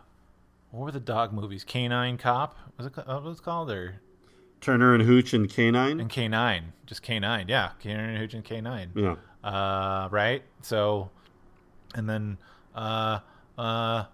what 0.71 0.83
were 0.83 0.91
the 0.91 0.99
dog 0.99 1.31
movies? 1.31 1.63
Canine 1.63 2.17
Cop 2.17 2.57
was 2.77 2.87
it? 2.87 2.97
What 2.97 3.23
was 3.23 3.39
it 3.39 3.43
called? 3.43 3.71
Or 3.71 4.01
Turner 4.59 4.93
and 4.93 5.03
Hooch 5.03 5.33
and 5.33 5.49
K-9. 5.49 6.01
and 6.01 6.09
K-9, 6.09 6.61
just 6.85 7.03
K-9. 7.03 7.45
Yeah, 7.47 7.69
K-9 7.79 7.97
and 7.97 8.17
Hooch 8.17 8.33
and 8.33 8.43
K-9. 8.43 8.89
yeah, 8.95 9.15
uh, 9.47 10.09
right? 10.11 10.43
So, 10.61 11.09
and 11.95 12.09
then 12.09 12.37
uh, 12.75 13.19
uh, 13.57 14.05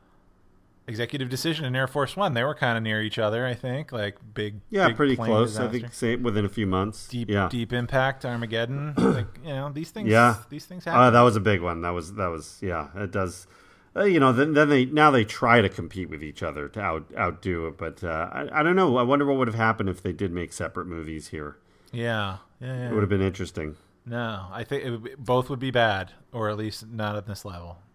Executive 0.87 1.29
Decision 1.29 1.65
and 1.65 1.75
Air 1.75 1.87
Force 1.87 2.15
One, 2.17 2.33
they 2.33 2.43
were 2.43 2.55
kind 2.55 2.77
of 2.77 2.83
near 2.83 3.01
each 3.01 3.17
other, 3.17 3.45
I 3.45 3.53
think. 3.53 3.91
Like 3.91 4.17
big, 4.33 4.55
yeah, 4.69 4.87
big 4.87 4.97
pretty 4.97 5.15
close. 5.15 5.57
I 5.57 5.67
think 5.69 5.93
same 5.93 6.23
within 6.23 6.43
a 6.45 6.49
few 6.49 6.67
months. 6.67 7.07
Deep, 7.07 7.29
yeah. 7.29 7.47
deep 7.49 7.71
impact, 7.71 8.25
Armageddon. 8.25 8.93
like 8.97 9.27
you 9.43 9.49
know, 9.53 9.71
these 9.71 9.91
things. 9.91 10.09
Yeah. 10.09 10.35
these 10.49 10.65
things 10.65 10.85
Uh, 10.85 10.91
happen. 10.91 11.13
that 11.13 11.21
was 11.21 11.35
a 11.35 11.39
big 11.41 11.61
one. 11.61 11.81
That 11.81 11.91
was 11.91 12.13
that 12.15 12.27
was 12.27 12.59
yeah. 12.61 12.89
It 12.95 13.11
does. 13.11 13.47
Uh, 13.95 14.05
you 14.05 14.19
know, 14.19 14.33
then, 14.33 14.53
then 14.55 14.69
they 14.69 14.85
now 14.85 15.11
they 15.11 15.23
try 15.23 15.61
to 15.61 15.69
compete 15.69 16.09
with 16.09 16.23
each 16.23 16.41
other 16.41 16.67
to 16.67 16.81
out 16.81 17.05
outdo 17.17 17.67
it, 17.67 17.77
but 17.77 18.03
uh, 18.03 18.27
I, 18.31 18.59
I 18.59 18.63
don't 18.63 18.75
know. 18.75 18.97
I 18.97 19.03
wonder 19.03 19.23
what 19.25 19.37
would 19.37 19.47
have 19.47 19.53
happened 19.55 19.87
if 19.87 20.01
they 20.01 20.11
did 20.11 20.31
make 20.31 20.51
separate 20.51 20.87
movies 20.87 21.27
here. 21.27 21.57
yeah, 21.91 22.37
yeah, 22.59 22.67
yeah. 22.75 22.89
It 22.89 22.93
would 22.93 23.01
have 23.03 23.09
been 23.09 23.21
interesting. 23.21 23.75
No, 24.05 24.47
I 24.51 24.63
think 24.63 24.83
it 24.83 24.89
would 24.91 25.03
be, 25.03 25.11
both 25.17 25.49
would 25.49 25.59
be 25.59 25.71
bad, 25.71 26.11
or 26.31 26.49
at 26.49 26.57
least 26.57 26.87
not 26.87 27.15
at 27.15 27.25
this 27.27 27.45
level. 27.45 27.77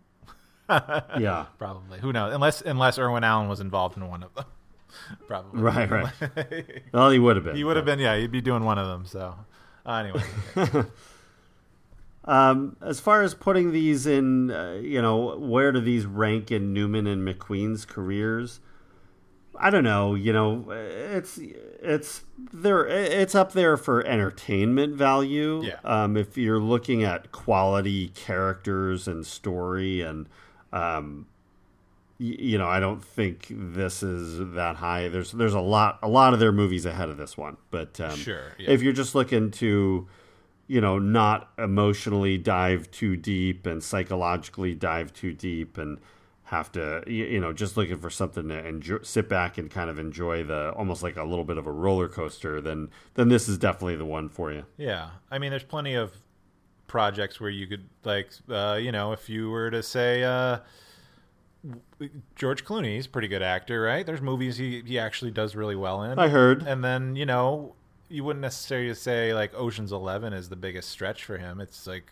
Yeah. 0.70 1.46
Probably. 1.58 1.98
Who 1.98 2.12
knows? 2.12 2.34
Unless 2.34 2.60
unless 2.60 2.98
Irwin 2.98 3.24
Allen 3.24 3.48
was 3.48 3.60
involved 3.60 3.96
in 3.96 4.06
one 4.06 4.22
of 4.22 4.34
them. 4.34 4.44
Probably. 5.26 5.60
Right, 5.62 5.90
right. 5.90 6.12
Well, 6.92 7.08
he 7.10 7.18
would 7.18 7.36
have 7.36 7.44
been. 7.46 7.56
he 7.56 7.64
would 7.64 7.76
have 7.76 7.86
been. 7.86 7.98
Yeah, 7.98 8.16
he'd 8.18 8.30
be 8.30 8.42
doing 8.42 8.64
one 8.64 8.78
of 8.78 8.86
them. 8.86 9.06
So, 9.06 9.34
uh, 9.86 9.92
anyway. 9.94 10.84
Um, 12.24 12.76
as 12.82 13.00
far 13.00 13.22
as 13.22 13.34
putting 13.34 13.72
these 13.72 14.06
in, 14.06 14.50
uh, 14.50 14.78
you 14.82 15.00
know, 15.00 15.38
where 15.38 15.72
do 15.72 15.80
these 15.80 16.04
rank 16.04 16.50
in 16.50 16.74
Newman 16.74 17.06
and 17.06 17.26
McQueen's 17.26 17.86
careers? 17.86 18.60
I 19.60 19.70
don't 19.70 19.84
know. 19.84 20.14
You 20.14 20.32
know, 20.32 20.66
it's 20.70 21.38
it's 21.38 22.22
there. 22.52 22.86
It's 22.86 23.34
up 23.34 23.52
there 23.52 23.76
for 23.76 24.04
entertainment 24.06 24.94
value. 24.94 25.62
Yeah. 25.64 25.78
Um, 25.84 26.16
if 26.16 26.36
you're 26.38 26.60
looking 26.60 27.02
at 27.04 27.32
quality 27.32 28.08
characters 28.10 29.08
and 29.08 29.26
story, 29.26 30.00
and 30.00 30.28
um, 30.72 31.26
y- 32.20 32.36
you 32.38 32.58
know, 32.58 32.68
I 32.68 32.78
don't 32.80 33.02
think 33.04 33.46
this 33.50 34.02
is 34.02 34.54
that 34.54 34.76
high. 34.76 35.08
There's 35.08 35.32
there's 35.32 35.54
a 35.54 35.60
lot 35.60 35.98
a 36.02 36.08
lot 36.08 36.34
of 36.34 36.40
their 36.40 36.52
movies 36.52 36.86
ahead 36.86 37.08
of 37.08 37.16
this 37.16 37.36
one, 37.36 37.56
but 37.70 38.00
um, 38.00 38.16
Sure, 38.16 38.54
yeah. 38.58 38.70
if 38.70 38.82
you're 38.82 38.92
just 38.92 39.14
looking 39.14 39.50
to 39.52 40.06
you 40.66 40.80
know 40.80 40.98
not 40.98 41.50
emotionally 41.58 42.36
dive 42.38 42.90
too 42.90 43.16
deep 43.16 43.66
and 43.66 43.82
psychologically 43.82 44.74
dive 44.74 45.12
too 45.14 45.32
deep 45.32 45.78
and 45.78 45.98
have 46.48 46.72
to 46.72 47.02
you 47.06 47.38
know 47.38 47.52
just 47.52 47.76
looking 47.76 47.98
for 47.98 48.08
something 48.08 48.48
to 48.48 48.66
enjoy, 48.66 48.96
sit 49.02 49.28
back 49.28 49.58
and 49.58 49.70
kind 49.70 49.90
of 49.90 49.98
enjoy 49.98 50.42
the 50.42 50.70
almost 50.72 51.02
like 51.02 51.16
a 51.16 51.22
little 51.24 51.44
bit 51.44 51.58
of 51.58 51.66
a 51.66 51.70
roller 51.70 52.08
coaster 52.08 52.58
then 52.60 52.88
then 53.14 53.28
this 53.28 53.50
is 53.50 53.58
definitely 53.58 53.96
the 53.96 54.04
one 54.06 54.30
for 54.30 54.50
you 54.50 54.64
Yeah, 54.78 55.10
I 55.30 55.38
mean, 55.38 55.50
there's 55.50 55.62
plenty 55.62 55.92
of 55.94 56.12
projects 56.86 57.38
where 57.38 57.50
you 57.50 57.66
could 57.66 57.86
like, 58.02 58.30
uh, 58.48 58.78
you 58.80 58.92
know, 58.92 59.12
if 59.12 59.28
you 59.28 59.50
were 59.50 59.70
to 59.70 59.82
say 59.82 60.24
uh, 60.24 60.60
George 62.34 62.64
Clooney's 62.64 63.04
a 63.04 63.08
pretty 63.10 63.28
good 63.28 63.42
actor, 63.42 63.82
right? 63.82 64.06
There's 64.06 64.22
movies 64.22 64.56
he 64.56 64.82
he 64.86 64.98
actually 64.98 65.32
does 65.32 65.54
really 65.54 65.76
well 65.76 66.02
in. 66.02 66.18
I 66.18 66.28
heard. 66.28 66.62
and 66.62 66.82
then 66.82 67.14
you 67.14 67.26
know, 67.26 67.74
you 68.08 68.24
wouldn't 68.24 68.42
necessarily 68.42 68.94
say 68.94 69.34
like 69.34 69.52
Ocean's 69.54 69.92
Eleven 69.92 70.32
is 70.32 70.48
the 70.48 70.56
biggest 70.56 70.88
stretch 70.88 71.24
for 71.24 71.36
him. 71.36 71.60
It's 71.60 71.86
like 71.86 72.10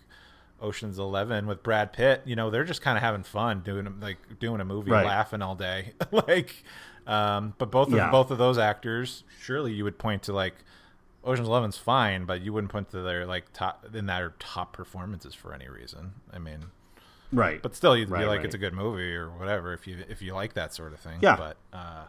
Ocean's 0.61 0.99
Eleven 0.99 1.47
with 1.47 1.63
Brad 1.63 1.93
Pitt. 1.93 2.23
You 2.25 2.37
know, 2.37 2.51
they're 2.51 2.65
just 2.65 2.83
kind 2.83 2.97
of 2.97 3.03
having 3.03 3.23
fun 3.23 3.61
doing 3.61 4.01
like 4.01 4.19
doing 4.39 4.61
a 4.61 4.65
movie, 4.65 4.91
Right. 4.91 5.05
laughing 5.07 5.43
all 5.43 5.55
day, 5.55 5.93
like. 6.11 6.65
Um, 7.07 7.55
but 7.59 7.71
both 7.71 7.89
of 7.89 7.95
Yeah. 7.95 8.11
both 8.11 8.31
of 8.33 8.39
those 8.39 8.59
actors, 8.59 9.23
surely 9.41 9.73
you 9.73 9.85
would 9.85 9.97
point 9.99 10.23
to 10.25 10.33
like 10.33 10.55
Ocean's 11.25 11.47
Eleven's 11.49 11.79
fine, 11.79 12.25
but 12.25 12.41
you 12.41 12.53
wouldn't 12.53 12.73
point 12.73 12.91
to 12.91 13.01
their 13.03 13.27
like 13.27 13.53
top 13.53 13.87
in 13.95 14.07
their 14.07 14.35
top 14.41 14.73
performances 14.73 15.35
for 15.35 15.53
any 15.55 15.69
reason. 15.69 16.15
I 16.33 16.39
mean, 16.39 16.67
right 17.33 17.63
but 17.63 17.77
still, 17.77 17.97
you'd 17.97 18.11
Right, 18.11 18.21
be 18.23 18.27
like, 18.27 18.39
right. 18.39 18.47
it's 18.47 18.55
a 18.55 18.59
good 18.59 18.73
movie 18.75 19.15
or 19.15 19.31
whatever 19.31 19.73
if 19.73 19.87
you 19.87 19.99
if 20.09 20.21
you 20.23 20.35
like 20.35 20.55
that 20.55 20.75
sort 20.75 20.93
of 20.93 20.99
thing. 21.01 21.19
Yeah. 21.21 21.37
But 21.37 21.57
uh, 21.73 22.05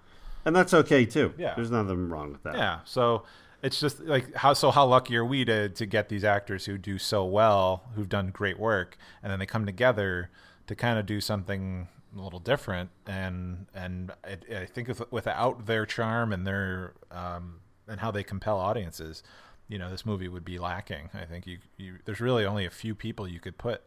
and 0.46 0.56
that's 0.56 0.74
okay 0.74 1.06
too 1.06 1.34
Yeah. 1.38 1.54
there's 1.56 1.70
nothing 1.72 2.10
wrong 2.10 2.32
with 2.32 2.42
that 2.44 2.56
yeah, 2.56 2.80
so 2.86 3.24
it's 3.62 3.80
just 3.80 4.00
like 4.02 4.34
how 4.36 4.54
so 4.54 4.72
how 4.72 4.86
lucky 4.86 5.16
are 5.18 5.26
we 5.26 5.46
to 5.46 5.70
to 5.70 5.86
get 5.86 6.10
these 6.10 6.24
actors 6.24 6.66
who 6.66 6.78
do 6.78 6.98
so 6.98 7.26
well, 7.26 7.84
who've 7.96 8.10
done 8.10 8.30
great 8.30 8.60
work, 8.60 8.98
and 9.24 9.32
then 9.32 9.40
they 9.40 9.46
come 9.46 9.66
together 9.66 10.30
to 10.68 10.76
kind 10.76 11.00
of 11.00 11.06
do 11.06 11.22
something 11.22 11.88
a 12.18 12.22
little 12.22 12.40
different, 12.40 12.90
and 13.06 13.68
and 13.74 14.12
it, 14.24 14.46
I 14.52 14.66
think 14.66 14.90
if, 14.90 15.02
without 15.12 15.66
their 15.66 15.86
charm 15.86 16.34
and 16.34 16.46
their 16.46 16.94
um, 17.12 17.60
and 17.88 18.00
how 18.00 18.12
they 18.12 18.24
compel 18.24 18.60
audiences, 18.60 19.24
you 19.68 19.78
know, 19.80 19.90
this 19.90 20.06
movie 20.06 20.28
would 20.28 20.46
be 20.46 20.60
lacking. 20.60 21.10
I 21.14 21.26
think 21.26 21.48
you, 21.48 21.60
you 21.78 21.96
there's 22.06 22.20
really 22.22 22.46
only 22.46 22.66
a 22.66 22.70
few 22.72 22.94
people 22.96 23.28
you 23.28 23.40
could 23.40 23.58
put 23.58 23.82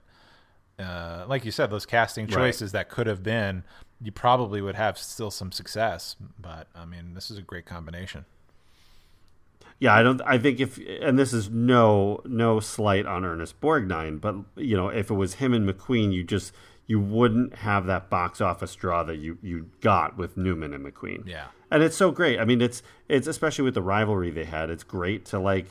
uh, 0.80 1.24
like 1.28 1.44
you 1.44 1.50
said, 1.50 1.70
those 1.70 1.86
casting 1.86 2.26
Right. 2.26 2.34
choices 2.34 2.72
that 2.72 2.88
could 2.88 3.06
have 3.06 3.22
been, 3.22 3.64
you 4.00 4.12
probably 4.12 4.60
would 4.62 4.76
have 4.76 4.96
still 4.98 5.30
some 5.30 5.52
success. 5.52 6.16
But 6.38 6.68
I 6.74 6.84
mean, 6.84 7.14
this 7.14 7.30
is 7.30 7.38
a 7.38 7.42
great 7.42 7.66
combination. 7.66 8.24
Yeah, 9.80 9.94
I 9.94 10.02
don't. 10.02 10.20
I 10.26 10.38
think 10.38 10.60
if 10.60 10.78
and 11.00 11.18
this 11.18 11.32
is 11.32 11.50
no 11.50 12.20
no 12.24 12.60
slight 12.60 13.06
on 13.06 13.24
Ernest 13.24 13.60
Borgnine, 13.60 14.20
but 14.20 14.36
you 14.56 14.76
know 14.76 14.88
if 14.88 15.10
it 15.10 15.14
was 15.14 15.34
him 15.34 15.52
and 15.54 15.68
McQueen, 15.68 16.12
you 16.12 16.22
just 16.22 16.52
you 16.86 17.00
wouldn't 17.00 17.54
have 17.56 17.86
that 17.86 18.10
box 18.10 18.40
office 18.40 18.74
draw 18.74 19.02
that 19.04 19.16
you 19.16 19.38
you 19.42 19.70
got 19.80 20.16
with 20.18 20.36
Newman 20.36 20.74
and 20.74 20.84
McQueen. 20.84 21.26
Yeah. 21.26 21.46
and 21.70 21.82
it's 21.82 21.96
so 21.96 22.10
great. 22.10 22.38
I 22.38 22.44
mean, 22.44 22.60
it's 22.60 22.82
it's 23.08 23.26
especially 23.26 23.64
with 23.64 23.74
the 23.74 23.82
rivalry 23.82 24.30
they 24.30 24.44
had. 24.44 24.68
It's 24.70 24.84
great 24.84 25.24
to 25.26 25.38
like 25.38 25.66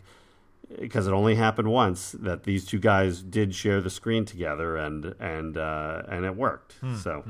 because 0.80 1.08
it 1.08 1.14
only 1.14 1.36
happened 1.36 1.72
once 1.72 2.12
that 2.14 2.44
these 2.44 2.64
two 2.66 2.80
guys 2.80 3.22
did 3.22 3.54
share 3.54 3.80
the 3.82 3.90
screen 3.90 4.26
together, 4.26 4.76
and 4.78 5.14
and 5.20 5.56
uh, 5.58 6.02
and 6.10 6.26
it 6.26 6.36
worked. 6.36 6.76
So. 7.04 7.24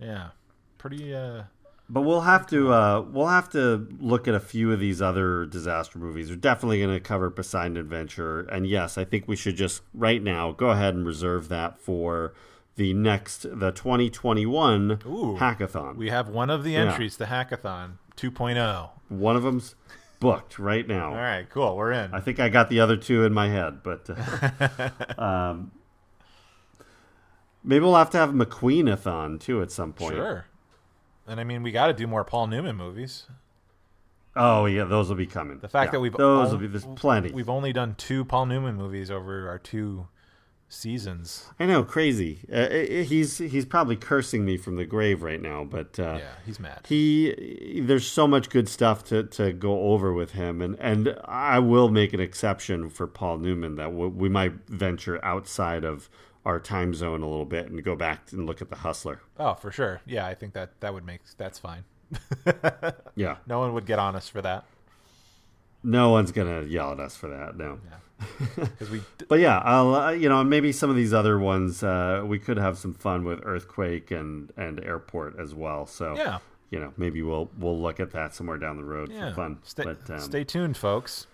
Yeah, 0.00 0.28
pretty. 0.78 1.14
Uh, 1.14 1.44
But 1.90 2.02
we'll 2.02 2.20
have 2.20 2.46
to 2.48 2.70
uh, 2.72 3.00
we'll 3.10 3.28
have 3.28 3.48
to 3.50 3.88
look 3.98 4.28
at 4.28 4.34
a 4.34 4.40
few 4.40 4.72
of 4.72 4.78
these 4.80 5.00
other 5.00 5.46
disaster 5.46 5.98
movies. 5.98 6.28
We're 6.28 6.36
definitely 6.36 6.80
going 6.80 6.92
to 6.94 7.00
cover 7.00 7.30
Poseidon 7.30 7.78
Adventure, 7.78 8.40
and 8.40 8.66
yes, 8.66 8.98
I 8.98 9.04
think 9.04 9.26
we 9.26 9.36
should 9.36 9.56
just 9.56 9.80
right 9.94 10.22
now 10.22 10.52
go 10.52 10.68
ahead 10.70 10.94
and 10.94 11.06
reserve 11.06 11.48
that 11.48 11.78
for 11.78 12.34
the 12.76 12.92
next 12.92 13.42
the 13.58 13.70
2021 13.72 14.90
Ooh. 15.06 15.36
hackathon. 15.40 15.96
We 15.96 16.10
have 16.10 16.28
one 16.28 16.50
of 16.50 16.62
the 16.62 16.72
Yeah. 16.72 16.90
entries 16.90 17.16
to 17.16 17.24
Hackathon 17.24 17.92
2.0. 18.16 18.90
One 19.08 19.34
of 19.36 19.42
them's 19.42 19.74
booked 20.20 20.58
right 20.58 20.86
now. 20.86 21.08
All 21.10 21.16
right, 21.16 21.48
cool. 21.48 21.74
We're 21.74 21.92
in. 21.92 22.12
I 22.12 22.20
think 22.20 22.38
I 22.38 22.50
got 22.50 22.68
the 22.68 22.80
other 22.80 22.96
two 22.98 23.24
in 23.24 23.32
my 23.32 23.48
head, 23.48 23.82
but 23.82 24.08
uh, 24.10 24.90
um, 25.22 25.70
maybe 27.64 27.82
we'll 27.84 27.94
have 27.96 28.10
to 28.10 28.18
have 28.18 28.30
a 28.38 28.44
McQueenathon 28.44 29.40
too 29.40 29.62
at 29.62 29.70
some 29.70 29.92
point. 29.94 30.16
Sure. 30.16 30.44
And 31.28 31.38
I 31.38 31.44
mean, 31.44 31.62
we 31.62 31.70
got 31.72 31.88
to 31.88 31.92
do 31.92 32.06
more 32.06 32.24
Paul 32.24 32.46
Newman 32.46 32.76
movies. 32.76 33.26
Oh 34.36 34.66
yeah, 34.66 34.84
those 34.84 35.08
will 35.08 35.16
be 35.16 35.26
coming. 35.26 35.58
The 35.58 35.68
fact 35.68 35.88
Yeah, 35.88 35.92
that 35.92 36.00
we've 36.00 36.12
those 36.12 36.48
on- 36.48 36.52
will 36.52 36.58
be 36.60 36.66
there's 36.68 36.86
plenty. 36.96 37.32
We've 37.32 37.48
only 37.48 37.72
done 37.72 37.94
two 37.96 38.24
Paul 38.24 38.46
Newman 38.46 38.76
movies 38.76 39.10
over 39.10 39.48
our 39.48 39.58
two 39.58 40.06
seasons. 40.68 41.46
I 41.58 41.66
know, 41.66 41.82
crazy. 41.82 42.40
Uh, 42.52 42.56
i- 42.56 42.98
i- 43.00 43.02
he's 43.02 43.38
he's 43.38 43.64
probably 43.64 43.96
cursing 43.96 44.44
me 44.44 44.56
from 44.56 44.76
the 44.76 44.84
grave 44.84 45.22
right 45.22 45.40
now, 45.40 45.64
but 45.64 45.98
uh, 45.98 46.18
Yeah, 46.20 46.30
he's 46.46 46.60
mad. 46.60 46.86
he 46.88 47.80
there's 47.84 48.06
so 48.06 48.28
much 48.28 48.48
good 48.50 48.68
stuff 48.68 49.02
to, 49.04 49.24
to 49.24 49.52
go 49.52 49.80
over 49.92 50.12
with 50.12 50.32
him, 50.32 50.60
and 50.62 50.76
and 50.78 51.18
I 51.24 51.58
will 51.58 51.88
make 51.88 52.12
an 52.12 52.20
exception 52.20 52.90
for 52.90 53.06
Paul 53.06 53.38
Newman 53.38 53.76
that 53.76 53.92
we, 53.92 54.06
we 54.08 54.28
might 54.28 54.52
venture 54.68 55.22
outside 55.24 55.84
of 55.84 56.08
our 56.48 56.58
time 56.58 56.94
zone 56.94 57.22
a 57.22 57.28
little 57.28 57.44
bit 57.44 57.66
and 57.68 57.84
go 57.84 57.94
back 57.94 58.32
and 58.32 58.46
look 58.46 58.60
at 58.62 58.70
the 58.70 58.76
Hustler. 58.76 59.20
Oh, 59.38 59.54
for 59.54 59.70
sure. 59.70 60.00
Yeah, 60.06 60.26
I 60.26 60.34
think 60.34 60.54
that 60.54 60.80
that 60.80 60.92
would 60.94 61.04
make 61.04 61.20
that's 61.36 61.58
fine. 61.58 61.84
Yeah, 63.14 63.36
No 63.46 63.58
one 63.60 63.74
would 63.74 63.84
get 63.86 63.98
on 63.98 64.16
us 64.16 64.28
for 64.28 64.40
that 64.42 64.64
no 65.84 66.10
one's 66.10 66.32
gonna 66.32 66.62
yell 66.62 66.90
at 66.92 66.98
us 66.98 67.14
for 67.16 67.28
that. 67.28 67.56
No. 67.56 67.78
because 68.56 68.90
we. 68.90 69.00
But 69.28 69.38
yeah, 69.38 69.58
I'll 69.58 69.94
uh, 69.94 70.10
you 70.10 70.28
know 70.28 70.42
maybe 70.42 70.72
some 70.72 70.90
of 70.90 70.96
these 70.96 71.14
other 71.14 71.38
ones 71.38 71.84
uh, 71.84 72.24
we 72.26 72.40
could 72.40 72.56
have 72.56 72.76
some 72.76 72.92
fun 72.94 73.22
with 73.24 73.38
earthquake 73.44 74.10
and 74.10 74.52
and 74.56 74.82
airport 74.84 75.38
as 75.38 75.54
well. 75.54 75.86
So 75.86 76.16
Yeah. 76.16 76.38
you 76.70 76.80
know 76.80 76.92
maybe 76.96 77.22
we'll 77.22 77.48
we'll 77.58 77.80
look 77.80 78.00
at 78.00 78.10
that 78.10 78.34
somewhere 78.34 78.56
down 78.58 78.76
the 78.76 78.82
road 78.84 79.12
Yeah. 79.12 79.28
for 79.30 79.36
fun. 79.36 79.58
Stay, 79.62 79.84
but 79.84 80.10
um, 80.10 80.18
stay 80.20 80.42
tuned, 80.42 80.76
folks. 80.76 81.28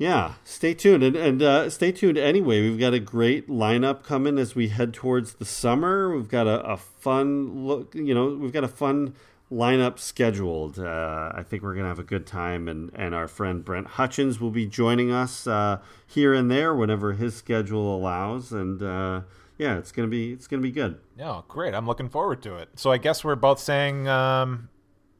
Yeah, 0.00 0.36
stay 0.44 0.72
tuned 0.72 1.02
and 1.02 1.14
and 1.14 1.42
uh, 1.42 1.68
stay 1.68 1.92
tuned 1.92 2.16
anyway. 2.16 2.62
We've 2.62 2.78
got 2.78 2.94
a 2.94 2.98
great 2.98 3.50
lineup 3.50 4.02
coming 4.02 4.38
as 4.38 4.54
we 4.54 4.68
head 4.68 4.94
towards 4.94 5.34
the 5.34 5.44
summer. 5.44 6.16
We've 6.16 6.26
got 6.26 6.46
a, 6.46 6.64
a 6.64 6.78
fun 6.78 7.66
look. 7.66 7.94
You 7.94 8.14
know 8.14 8.28
we've 8.28 8.50
got 8.50 8.64
a 8.64 8.68
fun 8.68 9.14
lineup 9.52 9.98
scheduled. 9.98 10.78
Uh, 10.78 11.32
I 11.34 11.42
think 11.42 11.62
we're 11.62 11.74
gonna 11.74 11.88
have 11.88 11.98
a 11.98 12.02
good 12.02 12.26
time, 12.26 12.66
and 12.66 12.90
and 12.94 13.14
our 13.14 13.28
friend 13.28 13.62
Brent 13.62 13.88
Hutchins 13.88 14.40
will 14.40 14.50
be 14.50 14.64
joining 14.64 15.12
us 15.12 15.46
uh, 15.46 15.80
here 16.06 16.32
and 16.32 16.50
there 16.50 16.74
whenever 16.74 17.12
his 17.12 17.34
schedule 17.34 17.94
allows, 17.94 18.52
and 18.52 18.82
uh, 18.82 19.20
yeah, 19.58 19.76
it's 19.76 19.92
gonna 19.92 20.08
be 20.08 20.32
it's 20.32 20.46
gonna 20.46 20.62
be 20.62 20.72
good. 20.72 20.98
Yeah, 21.18 21.42
great. 21.46 21.74
I'm 21.74 21.86
looking 21.86 22.08
forward 22.08 22.40
to 22.44 22.56
it. 22.56 22.70
So 22.76 22.90
I 22.90 22.96
guess 22.96 23.22
we're 23.22 23.36
both 23.36 23.60
saying, 23.60 24.08
um, 24.08 24.70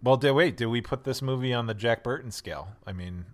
well, 0.02 0.19
wait, 0.19 0.57
do 0.57 0.70
we 0.70 0.81
put 0.81 1.05
this 1.05 1.20
movie 1.20 1.52
on 1.52 1.66
the 1.66 1.74
Jack 1.74 2.02
Burton 2.02 2.31
scale? 2.31 2.69
I 2.86 2.94
mean, 2.94 3.27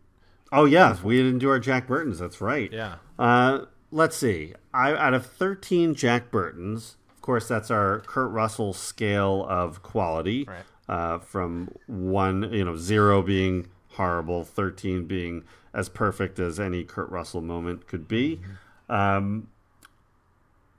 Oh 0.53 0.65
yeah, 0.65 0.97
we 1.03 1.17
didn't 1.17 1.39
do 1.39 1.49
our 1.49 1.59
Jack 1.59 1.87
Burtons. 1.87 2.19
That's 2.19 2.41
right. 2.41 2.73
yeah. 2.73 2.97
Uh, 3.19 3.67
let's 3.91 4.17
see. 4.17 4.55
I 4.73 4.93
out 4.93 5.15
of 5.15 5.27
thirteen 5.27 5.95
Jack 5.95 6.31
Burtons, 6.31 6.97
of 7.15 7.23
course, 7.23 7.49
that's 7.49 7.71
our 7.71 8.01
Kurt 8.01 8.31
Russell 8.31 8.73
scale 8.73 9.47
of 9.49 9.83
quality. 9.83 10.45
Right. 10.45 10.65
Uh, 10.89 11.19
from 11.19 11.75
one, 11.89 12.53
you 12.53 12.65
know, 12.65 12.77
zero 12.77 13.21
being 13.23 13.67
horrible, 13.91 14.45
thirteen 14.45 15.07
being 15.07 15.43
as 15.75 15.89
perfect 15.89 16.39
as 16.39 16.61
any 16.61 16.85
Kurt 16.85 17.11
Russell 17.11 17.41
moment 17.41 17.87
could 17.89 18.07
be. 18.07 18.41
Um, 18.89 19.49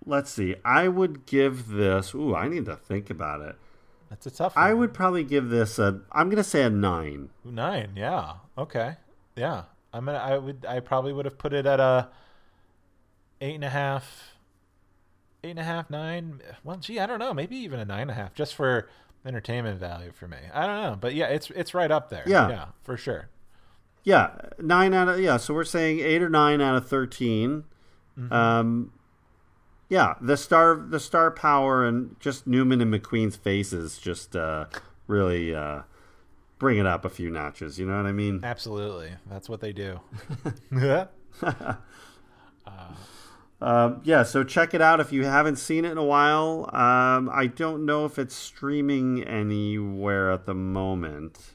let's 0.06 0.32
see. 0.32 0.56
I 0.64 0.88
would 0.88 1.26
give 1.26 1.68
this. 1.68 2.16
Ooh, 2.16 2.34
I 2.34 2.48
need 2.48 2.66
to 2.66 2.78
think 2.78 3.10
about 3.10 3.42
it. 3.42 3.56
That's 4.10 4.26
a 4.26 4.32
tough 4.32 4.54
I 4.56 4.74
would 4.74 4.94
probably 4.94 5.26
give 5.26 5.50
this 5.50 5.78
a. 5.78 6.00
I'm 6.14 6.30
gonna 6.30 6.44
say 6.44 6.64
a 6.64 6.70
nine. 6.70 7.30
Nine, 7.44 7.92
yeah. 7.98 8.36
Okay. 8.58 8.96
Yeah. 9.38 9.64
I'm 9.94 10.06
gonna 10.06 10.18
I 10.18 10.38
would 10.38 10.66
I 10.68 10.80
probably 10.82 11.14
would 11.14 11.26
have 11.26 11.38
put 11.38 11.54
it 11.54 11.66
at 11.66 11.80
a 11.80 12.10
eight 13.40 13.56
and 13.56 13.64
a 13.64 13.70
half 13.70 14.34
eight 15.44 15.52
and 15.52 15.60
a 15.60 15.64
half, 15.64 15.90
nine. 15.90 16.42
Well 16.64 16.78
gee, 16.78 17.00
I 17.00 17.06
don't 17.06 17.20
know, 17.20 17.34
maybe 17.34 17.56
even 17.58 17.80
a 17.80 17.86
nine 17.86 18.02
and 18.02 18.12
a 18.12 18.14
half, 18.16 18.34
just 18.34 18.56
for 18.56 18.90
entertainment 19.26 19.80
value 19.80 20.12
for 20.12 20.28
me. 20.28 20.38
I 20.54 20.66
don't 20.68 20.82
know. 20.82 20.98
But 21.00 21.16
yeah, 21.16 21.28
it's 21.28 21.50
it's 21.52 21.74
right 21.74 21.92
up 21.92 22.10
there. 22.10 22.24
Yeah. 22.26 22.50
Yeah, 22.50 22.66
for 22.84 22.98
sure. 22.98 23.30
Yeah, 24.04 24.32
nine 24.60 24.94
out 24.94 25.10
of 25.10 25.20
yeah. 25.20 25.38
So 25.38 25.54
we're 25.54 25.64
saying 25.66 26.00
eight 26.00 26.22
or 26.22 26.30
nine 26.30 26.62
out 26.62 26.76
of 26.76 26.88
13 26.88 27.66
Um, 28.32 28.92
yeah, 29.90 30.16
the 30.22 30.38
star 30.38 30.76
the 30.76 31.00
star 31.00 31.32
power 31.32 31.86
and 31.86 32.20
just 32.20 32.48
Newman 32.48 32.82
and 32.82 32.94
McQueen's 32.94 33.36
faces 33.36 33.98
just 33.98 34.36
uh, 34.36 34.66
really 35.08 35.54
uh, 35.54 35.82
bring 36.60 36.78
it 36.78 36.86
up 36.86 37.06
a 37.06 37.10
few 37.10 37.30
notches. 37.30 37.80
You 37.80 37.86
know 37.86 37.98
what 37.98 38.06
I 38.06 38.12
mean? 38.12 38.42
Absolutely. 38.44 39.12
That's 39.30 39.50
what 39.50 39.62
they 39.62 39.74
do. 39.74 40.00
Um, 43.62 43.62
yeah, 44.04 44.24
so 44.24 44.44
check 44.44 44.74
it 44.74 44.82
out 44.82 45.00
if 45.00 45.12
you 45.12 45.26
haven't 45.26 45.58
seen 45.58 45.86
it 45.86 45.92
in 45.92 45.98
a 45.98 46.04
while. 46.04 46.70
Um, 46.74 47.30
I 47.32 47.48
don't 47.48 47.86
know 47.86 48.06
if 48.06 48.20
it's 48.20 48.36
streaming 48.36 49.24
anywhere 49.24 50.32
at 50.32 50.46
the 50.46 50.54
moment. 50.56 51.54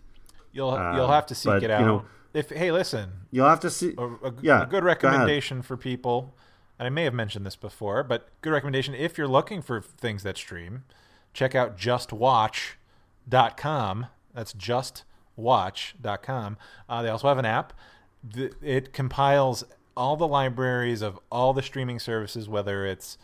You'll 0.53 0.71
Uh, 0.71 0.97
you'll 0.97 1.09
have 1.09 1.27
to 1.27 1.35
seek 1.35 1.51
but, 1.51 1.63
it 1.63 1.71
you 1.71 1.77
out. 1.77 1.87
know- 1.87 2.05
if 2.35 2.49
hey, 2.49 2.73
listen, 2.73 3.11
You'll 3.31 3.49
have 3.49 3.61
to 3.61 3.69
see. 3.71 3.95
a, 3.99 4.03
a, 4.03 4.33
Yeah, 4.41 4.63
a 4.63 4.67
good 4.67 4.81
go 4.81 4.87
recommendation 4.87 5.61
for 5.61 5.77
people 5.77 6.35
and 6.79 6.87
i 6.87 6.91
may 6.91 7.05
have 7.05 7.15
mentioned 7.15 7.47
this 7.47 7.55
before 7.55 8.03
but 8.03 8.29
good 8.41 8.51
recommendation 8.53 8.93
if 8.95 9.17
you're 9.17 9.29
looking 9.29 9.63
for 9.63 9.81
things 9.81 10.25
that 10.25 10.37
stream 10.37 10.83
check 11.33 11.55
out 11.55 11.79
justwatch.com 11.79 14.07
that's 14.35 14.53
justwatch.com 14.55 16.57
uh, 16.89 17.03
they 17.03 17.09
also 17.09 17.29
have 17.29 17.39
an 17.39 17.45
app. 17.45 17.73
Th- 18.33 18.53
it 18.63 18.93
compiles 18.93 19.65
all 19.97 20.17
the 20.17 20.29
libraries 20.29 21.03
of 21.03 21.19
all 21.31 21.53
the 21.53 21.63
streaming 21.63 21.99
services 21.99 22.49
whether 22.49 22.87
it's 22.87 23.19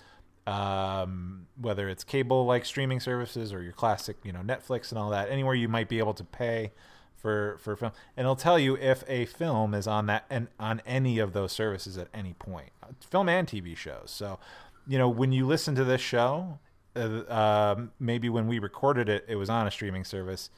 um, 0.47 1.47
whether 1.61 1.89
it's 1.91 2.05
cable 2.05 2.47
like 2.47 2.65
streaming 2.65 3.01
services 3.01 3.53
or 3.53 3.63
your 3.63 3.73
classic 3.73 4.17
you 4.25 4.33
know 4.33 4.41
netflix 4.41 4.91
and 4.91 4.99
all 4.99 5.11
that 5.11 5.31
anywhere 5.31 5.55
you 5.55 5.69
might 5.69 5.89
be 5.89 5.99
able 5.99 6.15
to 6.15 6.25
pay 6.25 6.73
for 7.19 7.59
for 7.61 7.77
film. 7.77 7.93
And 8.17 8.25
it'll 8.25 8.37
tell 8.37 8.59
you 8.59 8.77
if 8.77 9.03
a 9.09 9.27
film 9.27 9.75
is 9.75 9.87
on 9.87 10.07
that 10.07 10.25
and 10.31 10.49
on 10.59 10.81
any 10.87 11.19
of 11.19 11.33
those 11.33 11.53
services 11.53 11.99
at 11.99 12.09
any 12.15 12.35
point 12.35 12.71
film 13.11 13.29
and 13.29 13.47
tv 13.47 13.77
shows. 13.77 14.11
So 14.11 14.39
you 14.87 14.97
know 14.97 15.09
when 15.09 15.33
you 15.33 15.47
listen 15.47 15.75
to 15.75 15.85
this 15.85 16.01
show 16.01 16.59
uh, 16.97 17.23
um, 17.29 17.93
maybe 18.01 18.29
when 18.29 18.47
we 18.47 18.59
recorded 18.59 19.09
it 19.09 19.25
it 19.29 19.37
was 19.37 19.51
on 19.51 19.67
a 19.67 19.71
streaming 19.71 20.05
service 20.05 20.51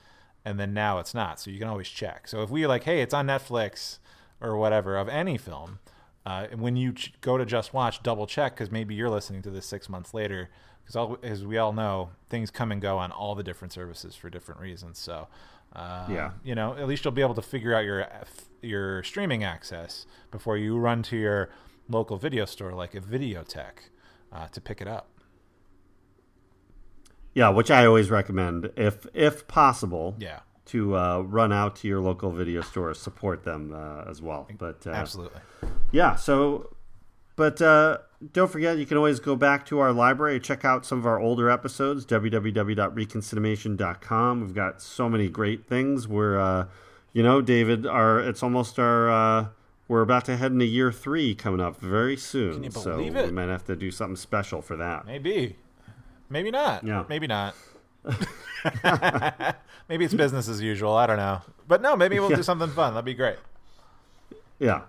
and 0.45 0.59
then 0.59 0.73
now 0.75 0.99
it's 0.99 1.15
not. 1.15 1.39
So 1.41 1.51
you 1.51 1.59
can 1.59 1.69
always 1.69 1.89
check. 1.89 2.27
So 2.29 2.43
if 2.43 2.51
we 2.51 2.67
like 2.67 2.85
hey 2.85 3.01
it's 3.03 3.15
on 3.15 3.27
netflix 3.27 3.99
or 4.41 4.57
whatever 4.57 4.97
of 4.97 5.09
any 5.09 5.37
film 5.37 5.79
uh, 6.27 6.47
when 6.57 6.77
you 6.77 6.93
ch- 6.93 7.13
go 7.21 7.37
to 7.39 7.45
just 7.45 7.73
watch 7.75 8.03
double 8.03 8.27
check 8.27 8.55
because 8.55 8.71
maybe 8.71 8.95
you're 8.95 9.11
listening 9.11 9.43
to 9.43 9.51
this 9.51 9.67
six 9.67 9.89
months 9.89 10.13
later 10.15 10.49
because 10.85 11.17
as 11.23 11.45
we 11.45 11.59
all 11.59 11.73
know 11.73 12.11
things 12.29 12.51
come 12.51 12.73
and 12.73 12.81
go 12.81 12.99
on 12.99 13.11
all 13.13 13.35
the 13.35 13.43
different 13.43 13.73
services 13.73 14.15
for 14.17 14.31
different 14.31 14.61
reasons. 14.61 14.99
So 14.99 15.29
uh, 15.77 16.07
Yeah. 16.11 16.31
you 16.43 16.55
know 16.55 16.75
at 16.77 16.89
least 16.89 17.05
you'll 17.05 17.13
be 17.13 17.23
able 17.23 17.35
to 17.35 17.43
figure 17.43 17.75
out 17.75 17.85
your 17.85 18.07
your 18.63 19.03
streaming 19.03 19.45
access 19.45 20.05
before 20.31 20.57
you 20.57 20.77
run 20.79 21.03
to 21.05 21.17
your 21.17 21.51
local 21.89 22.17
video 22.17 22.45
store 22.45 22.73
like 22.73 22.95
a 22.95 23.01
videotech 23.01 23.89
uh, 24.33 24.47
to 24.49 24.61
pick 24.61 24.81
it 24.81 24.89
up 24.89 25.09
Yeah, 27.35 27.51
which 27.51 27.71
I 27.71 27.87
always 27.87 28.11
recommend 28.11 28.73
if 28.77 29.07
if 29.15 29.47
possible. 29.47 30.17
yeah 30.19 30.41
To 30.67 30.97
uh, 30.97 31.21
run 31.21 31.53
out 31.53 31.77
to 31.77 31.89
your 31.89 32.01
local 32.01 32.33
video 32.33 32.61
store, 32.63 32.93
support 32.95 33.45
them 33.45 33.73
uh, 33.75 34.11
as 34.11 34.21
well. 34.21 34.49
But 34.59 34.85
uh, 34.87 34.91
absolutely 34.91 35.41
Yeah. 35.93 36.17
So, 36.17 36.75
but 37.37 37.63
uh, 37.63 37.99
don't 38.33 38.51
forget, 38.51 38.77
you 38.79 38.87
can 38.87 38.97
always 38.97 39.21
go 39.21 39.37
back 39.37 39.65
to 39.67 39.79
our 39.79 39.93
library, 39.93 40.41
check 40.41 40.65
out 40.65 40.85
some 40.85 40.99
of 40.99 41.07
our 41.07 41.19
older 41.19 41.49
episodes. 41.51 42.05
www.reconcinimation.com. 42.05 44.41
We've 44.41 44.55
got 44.55 44.83
so 44.83 45.09
many 45.09 45.29
great 45.29 45.67
things. 45.67 46.07
We're, 46.07 46.39
uh, 46.39 46.67
you 47.13 47.23
know, 47.23 47.41
David, 47.41 47.87
our 47.87 48.21
it's 48.21 48.43
almost 48.43 48.79
our. 48.79 49.11
Uh, 49.11 49.47
we're 49.89 50.03
about 50.03 50.25
to 50.27 50.37
head 50.37 50.53
into 50.53 50.67
year 50.67 50.93
three 50.93 51.35
coming 51.35 51.61
up 51.61 51.81
very 51.81 52.17
soon. 52.17 52.55
Can 52.55 52.63
you 52.63 52.71
so 52.71 52.97
believe 52.97 53.17
we 53.17 53.33
might 53.33 53.49
have 53.49 53.65
to 53.65 53.75
do 53.75 53.91
something 53.91 54.15
special 54.15 54.63
for 54.63 54.77
that. 54.77 55.05
maybe 55.05 55.57
maybe 56.31 56.51
not 56.51 56.85
Yeah. 56.85 57.05
maybe 57.09 57.27
not 57.27 57.55
maybe 59.89 60.05
it's 60.05 60.15
business 60.15 60.49
as 60.49 60.61
usual 60.63 60.95
i 60.95 61.07
don't 61.07 61.17
know 61.17 61.43
but 61.69 61.83
no 61.83 61.97
maybe 61.97 62.19
we'll 62.19 62.31
Yeah. 62.31 62.37
do 62.37 62.43
something 62.43 62.71
fun 62.71 62.95
that'd 62.95 63.05
be 63.05 63.15
great 63.15 63.37
Yeah. 64.59 64.83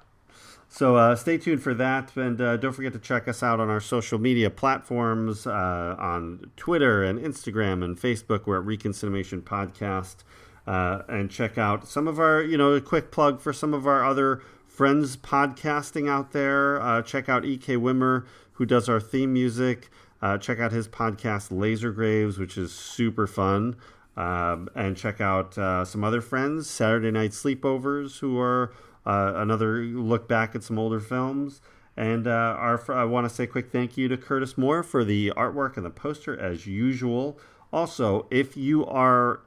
So 0.74 0.96
uh, 0.96 1.18
stay 1.18 1.38
tuned 1.38 1.62
for 1.62 1.74
that, 1.74 2.16
and 2.16 2.40
uh, 2.40 2.56
don't 2.56 2.72
forget 2.72 2.94
to 2.94 3.00
check 3.00 3.28
us 3.28 3.44
out 3.44 3.60
on 3.60 3.70
our 3.70 3.82
social 3.82 4.18
media 4.20 4.50
platforms 4.50 5.46
uh, 5.46 5.96
on 6.00 6.50
Twitter 6.56 7.04
and 7.04 7.20
Instagram 7.20 7.84
and 7.84 7.98
Facebook. 8.00 8.46
We're 8.46 8.60
at 8.62 8.66
Reconcinimation 8.66 9.42
Podcast, 9.42 10.24
uh, 10.66 11.02
and 11.10 11.30
check 11.30 11.58
out 11.58 11.90
some 11.90 12.08
of 12.08 12.20
our, 12.22 12.42
you 12.42 12.58
know, 12.58 12.72
a 12.72 12.80
quick 12.80 13.12
plug 13.12 13.42
for 13.42 13.52
some 13.52 13.74
of 13.74 13.86
our 13.86 14.06
other 14.06 14.42
friends 14.66 15.18
podcasting 15.18 16.10
out 16.10 16.32
there. 16.32 16.82
Uh, 16.82 17.02
check 17.02 17.28
out 17.28 17.44
Ek 17.46 17.68
Wimmer, 17.68 18.26
who 18.54 18.66
does 18.66 18.88
our 18.88 19.02
theme 19.02 19.34
music. 19.34 19.90
Uh, 20.22 20.38
check 20.38 20.60
out 20.60 20.72
his 20.72 20.88
podcast, 20.88 21.48
Laser 21.52 21.92
Graves, 21.92 22.38
which 22.38 22.58
is 22.58 22.74
super 22.74 23.28
fun. 23.28 23.76
Um, 24.18 24.70
and 24.76 24.98
check 24.98 25.22
out 25.22 25.58
uh, 25.58 25.86
some 25.86 26.04
other 26.04 26.22
friends, 26.22 26.70
Saturday 26.70 27.12
Night 27.12 27.32
Sleepovers, 27.32 28.20
who 28.20 28.38
are 28.40 28.74
uh, 29.06 29.34
another 29.36 29.84
look 29.84 30.28
back 30.28 30.54
at 30.54 30.64
some 30.64 30.78
older 30.78 31.00
films. 31.00 31.62
And 31.96 32.28
uh, 32.28 32.56
our, 32.58 32.92
I 32.92 33.06
want 33.06 33.28
to 33.28 33.34
say 33.34 33.46
a 33.46 33.48
quick 33.48 33.72
thank 33.72 33.98
you 33.98 34.08
to 34.10 34.18
Curtis 34.18 34.58
Moore 34.58 34.84
for 34.84 35.04
the 35.04 35.34
artwork 35.36 35.78
and 35.78 35.86
the 35.86 35.90
poster, 35.90 36.38
as 36.38 36.68
usual. 36.68 37.40
Also, 37.72 38.28
if 38.30 38.58
you 38.58 38.86
are 38.86 39.40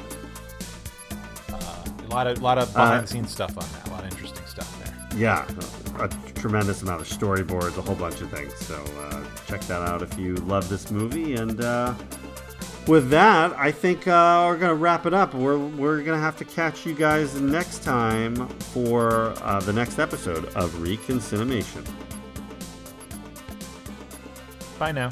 uh, 1.53 1.85
a 2.05 2.09
lot 2.09 2.27
of 2.27 2.43
lot 2.43 2.59
of 2.59 2.73
behind 2.73 3.05
the 3.05 3.09
scenes 3.09 3.31
stuff 3.31 3.57
on 3.57 3.65
that. 3.73 3.89
A 3.89 3.91
lot 3.91 4.05
of 4.05 4.11
interesting 4.11 4.47
stuff 4.47 4.85
there. 4.85 5.19
Yeah, 5.19 5.47
a, 5.99 6.05
a 6.05 6.09
tremendous 6.33 6.83
amount 6.83 7.01
of 7.01 7.09
storyboards, 7.09 7.77
a 7.79 7.83
whole 7.83 7.95
bunch 7.95 8.21
of 8.23 8.31
things. 8.31 8.55
So 8.57 8.83
uh, 8.99 9.25
check 9.47 9.61
that 9.63 9.83
out 9.83 10.03
if 10.03 10.19
you 10.19 10.35
love 10.37 10.69
this 10.69 10.91
movie 10.91 11.35
and 11.35 11.61
uh, 11.61 11.95
with 12.87 13.11
that, 13.11 13.53
I 13.57 13.71
think 13.71 14.07
uh, 14.09 14.47
we're 14.49 14.59
gonna 14.59 14.75
wrap 14.75 15.07
it 15.07 15.15
up. 15.15 15.35
We're 15.35 15.59
we're 15.59 16.03
gonna 16.03 16.19
have 16.19 16.37
to 16.39 16.45
catch 16.45 16.85
you 16.85 16.95
guys 16.95 17.41
next 17.41 17.83
time 17.83 18.49
for 18.49 19.35
uh, 19.43 19.61
the 19.61 19.73
next 19.73 19.99
episode 19.99 20.47
of 20.57 20.71
Reconcinimation. 20.75 21.87
Bye 24.79 24.93
now. 24.93 25.11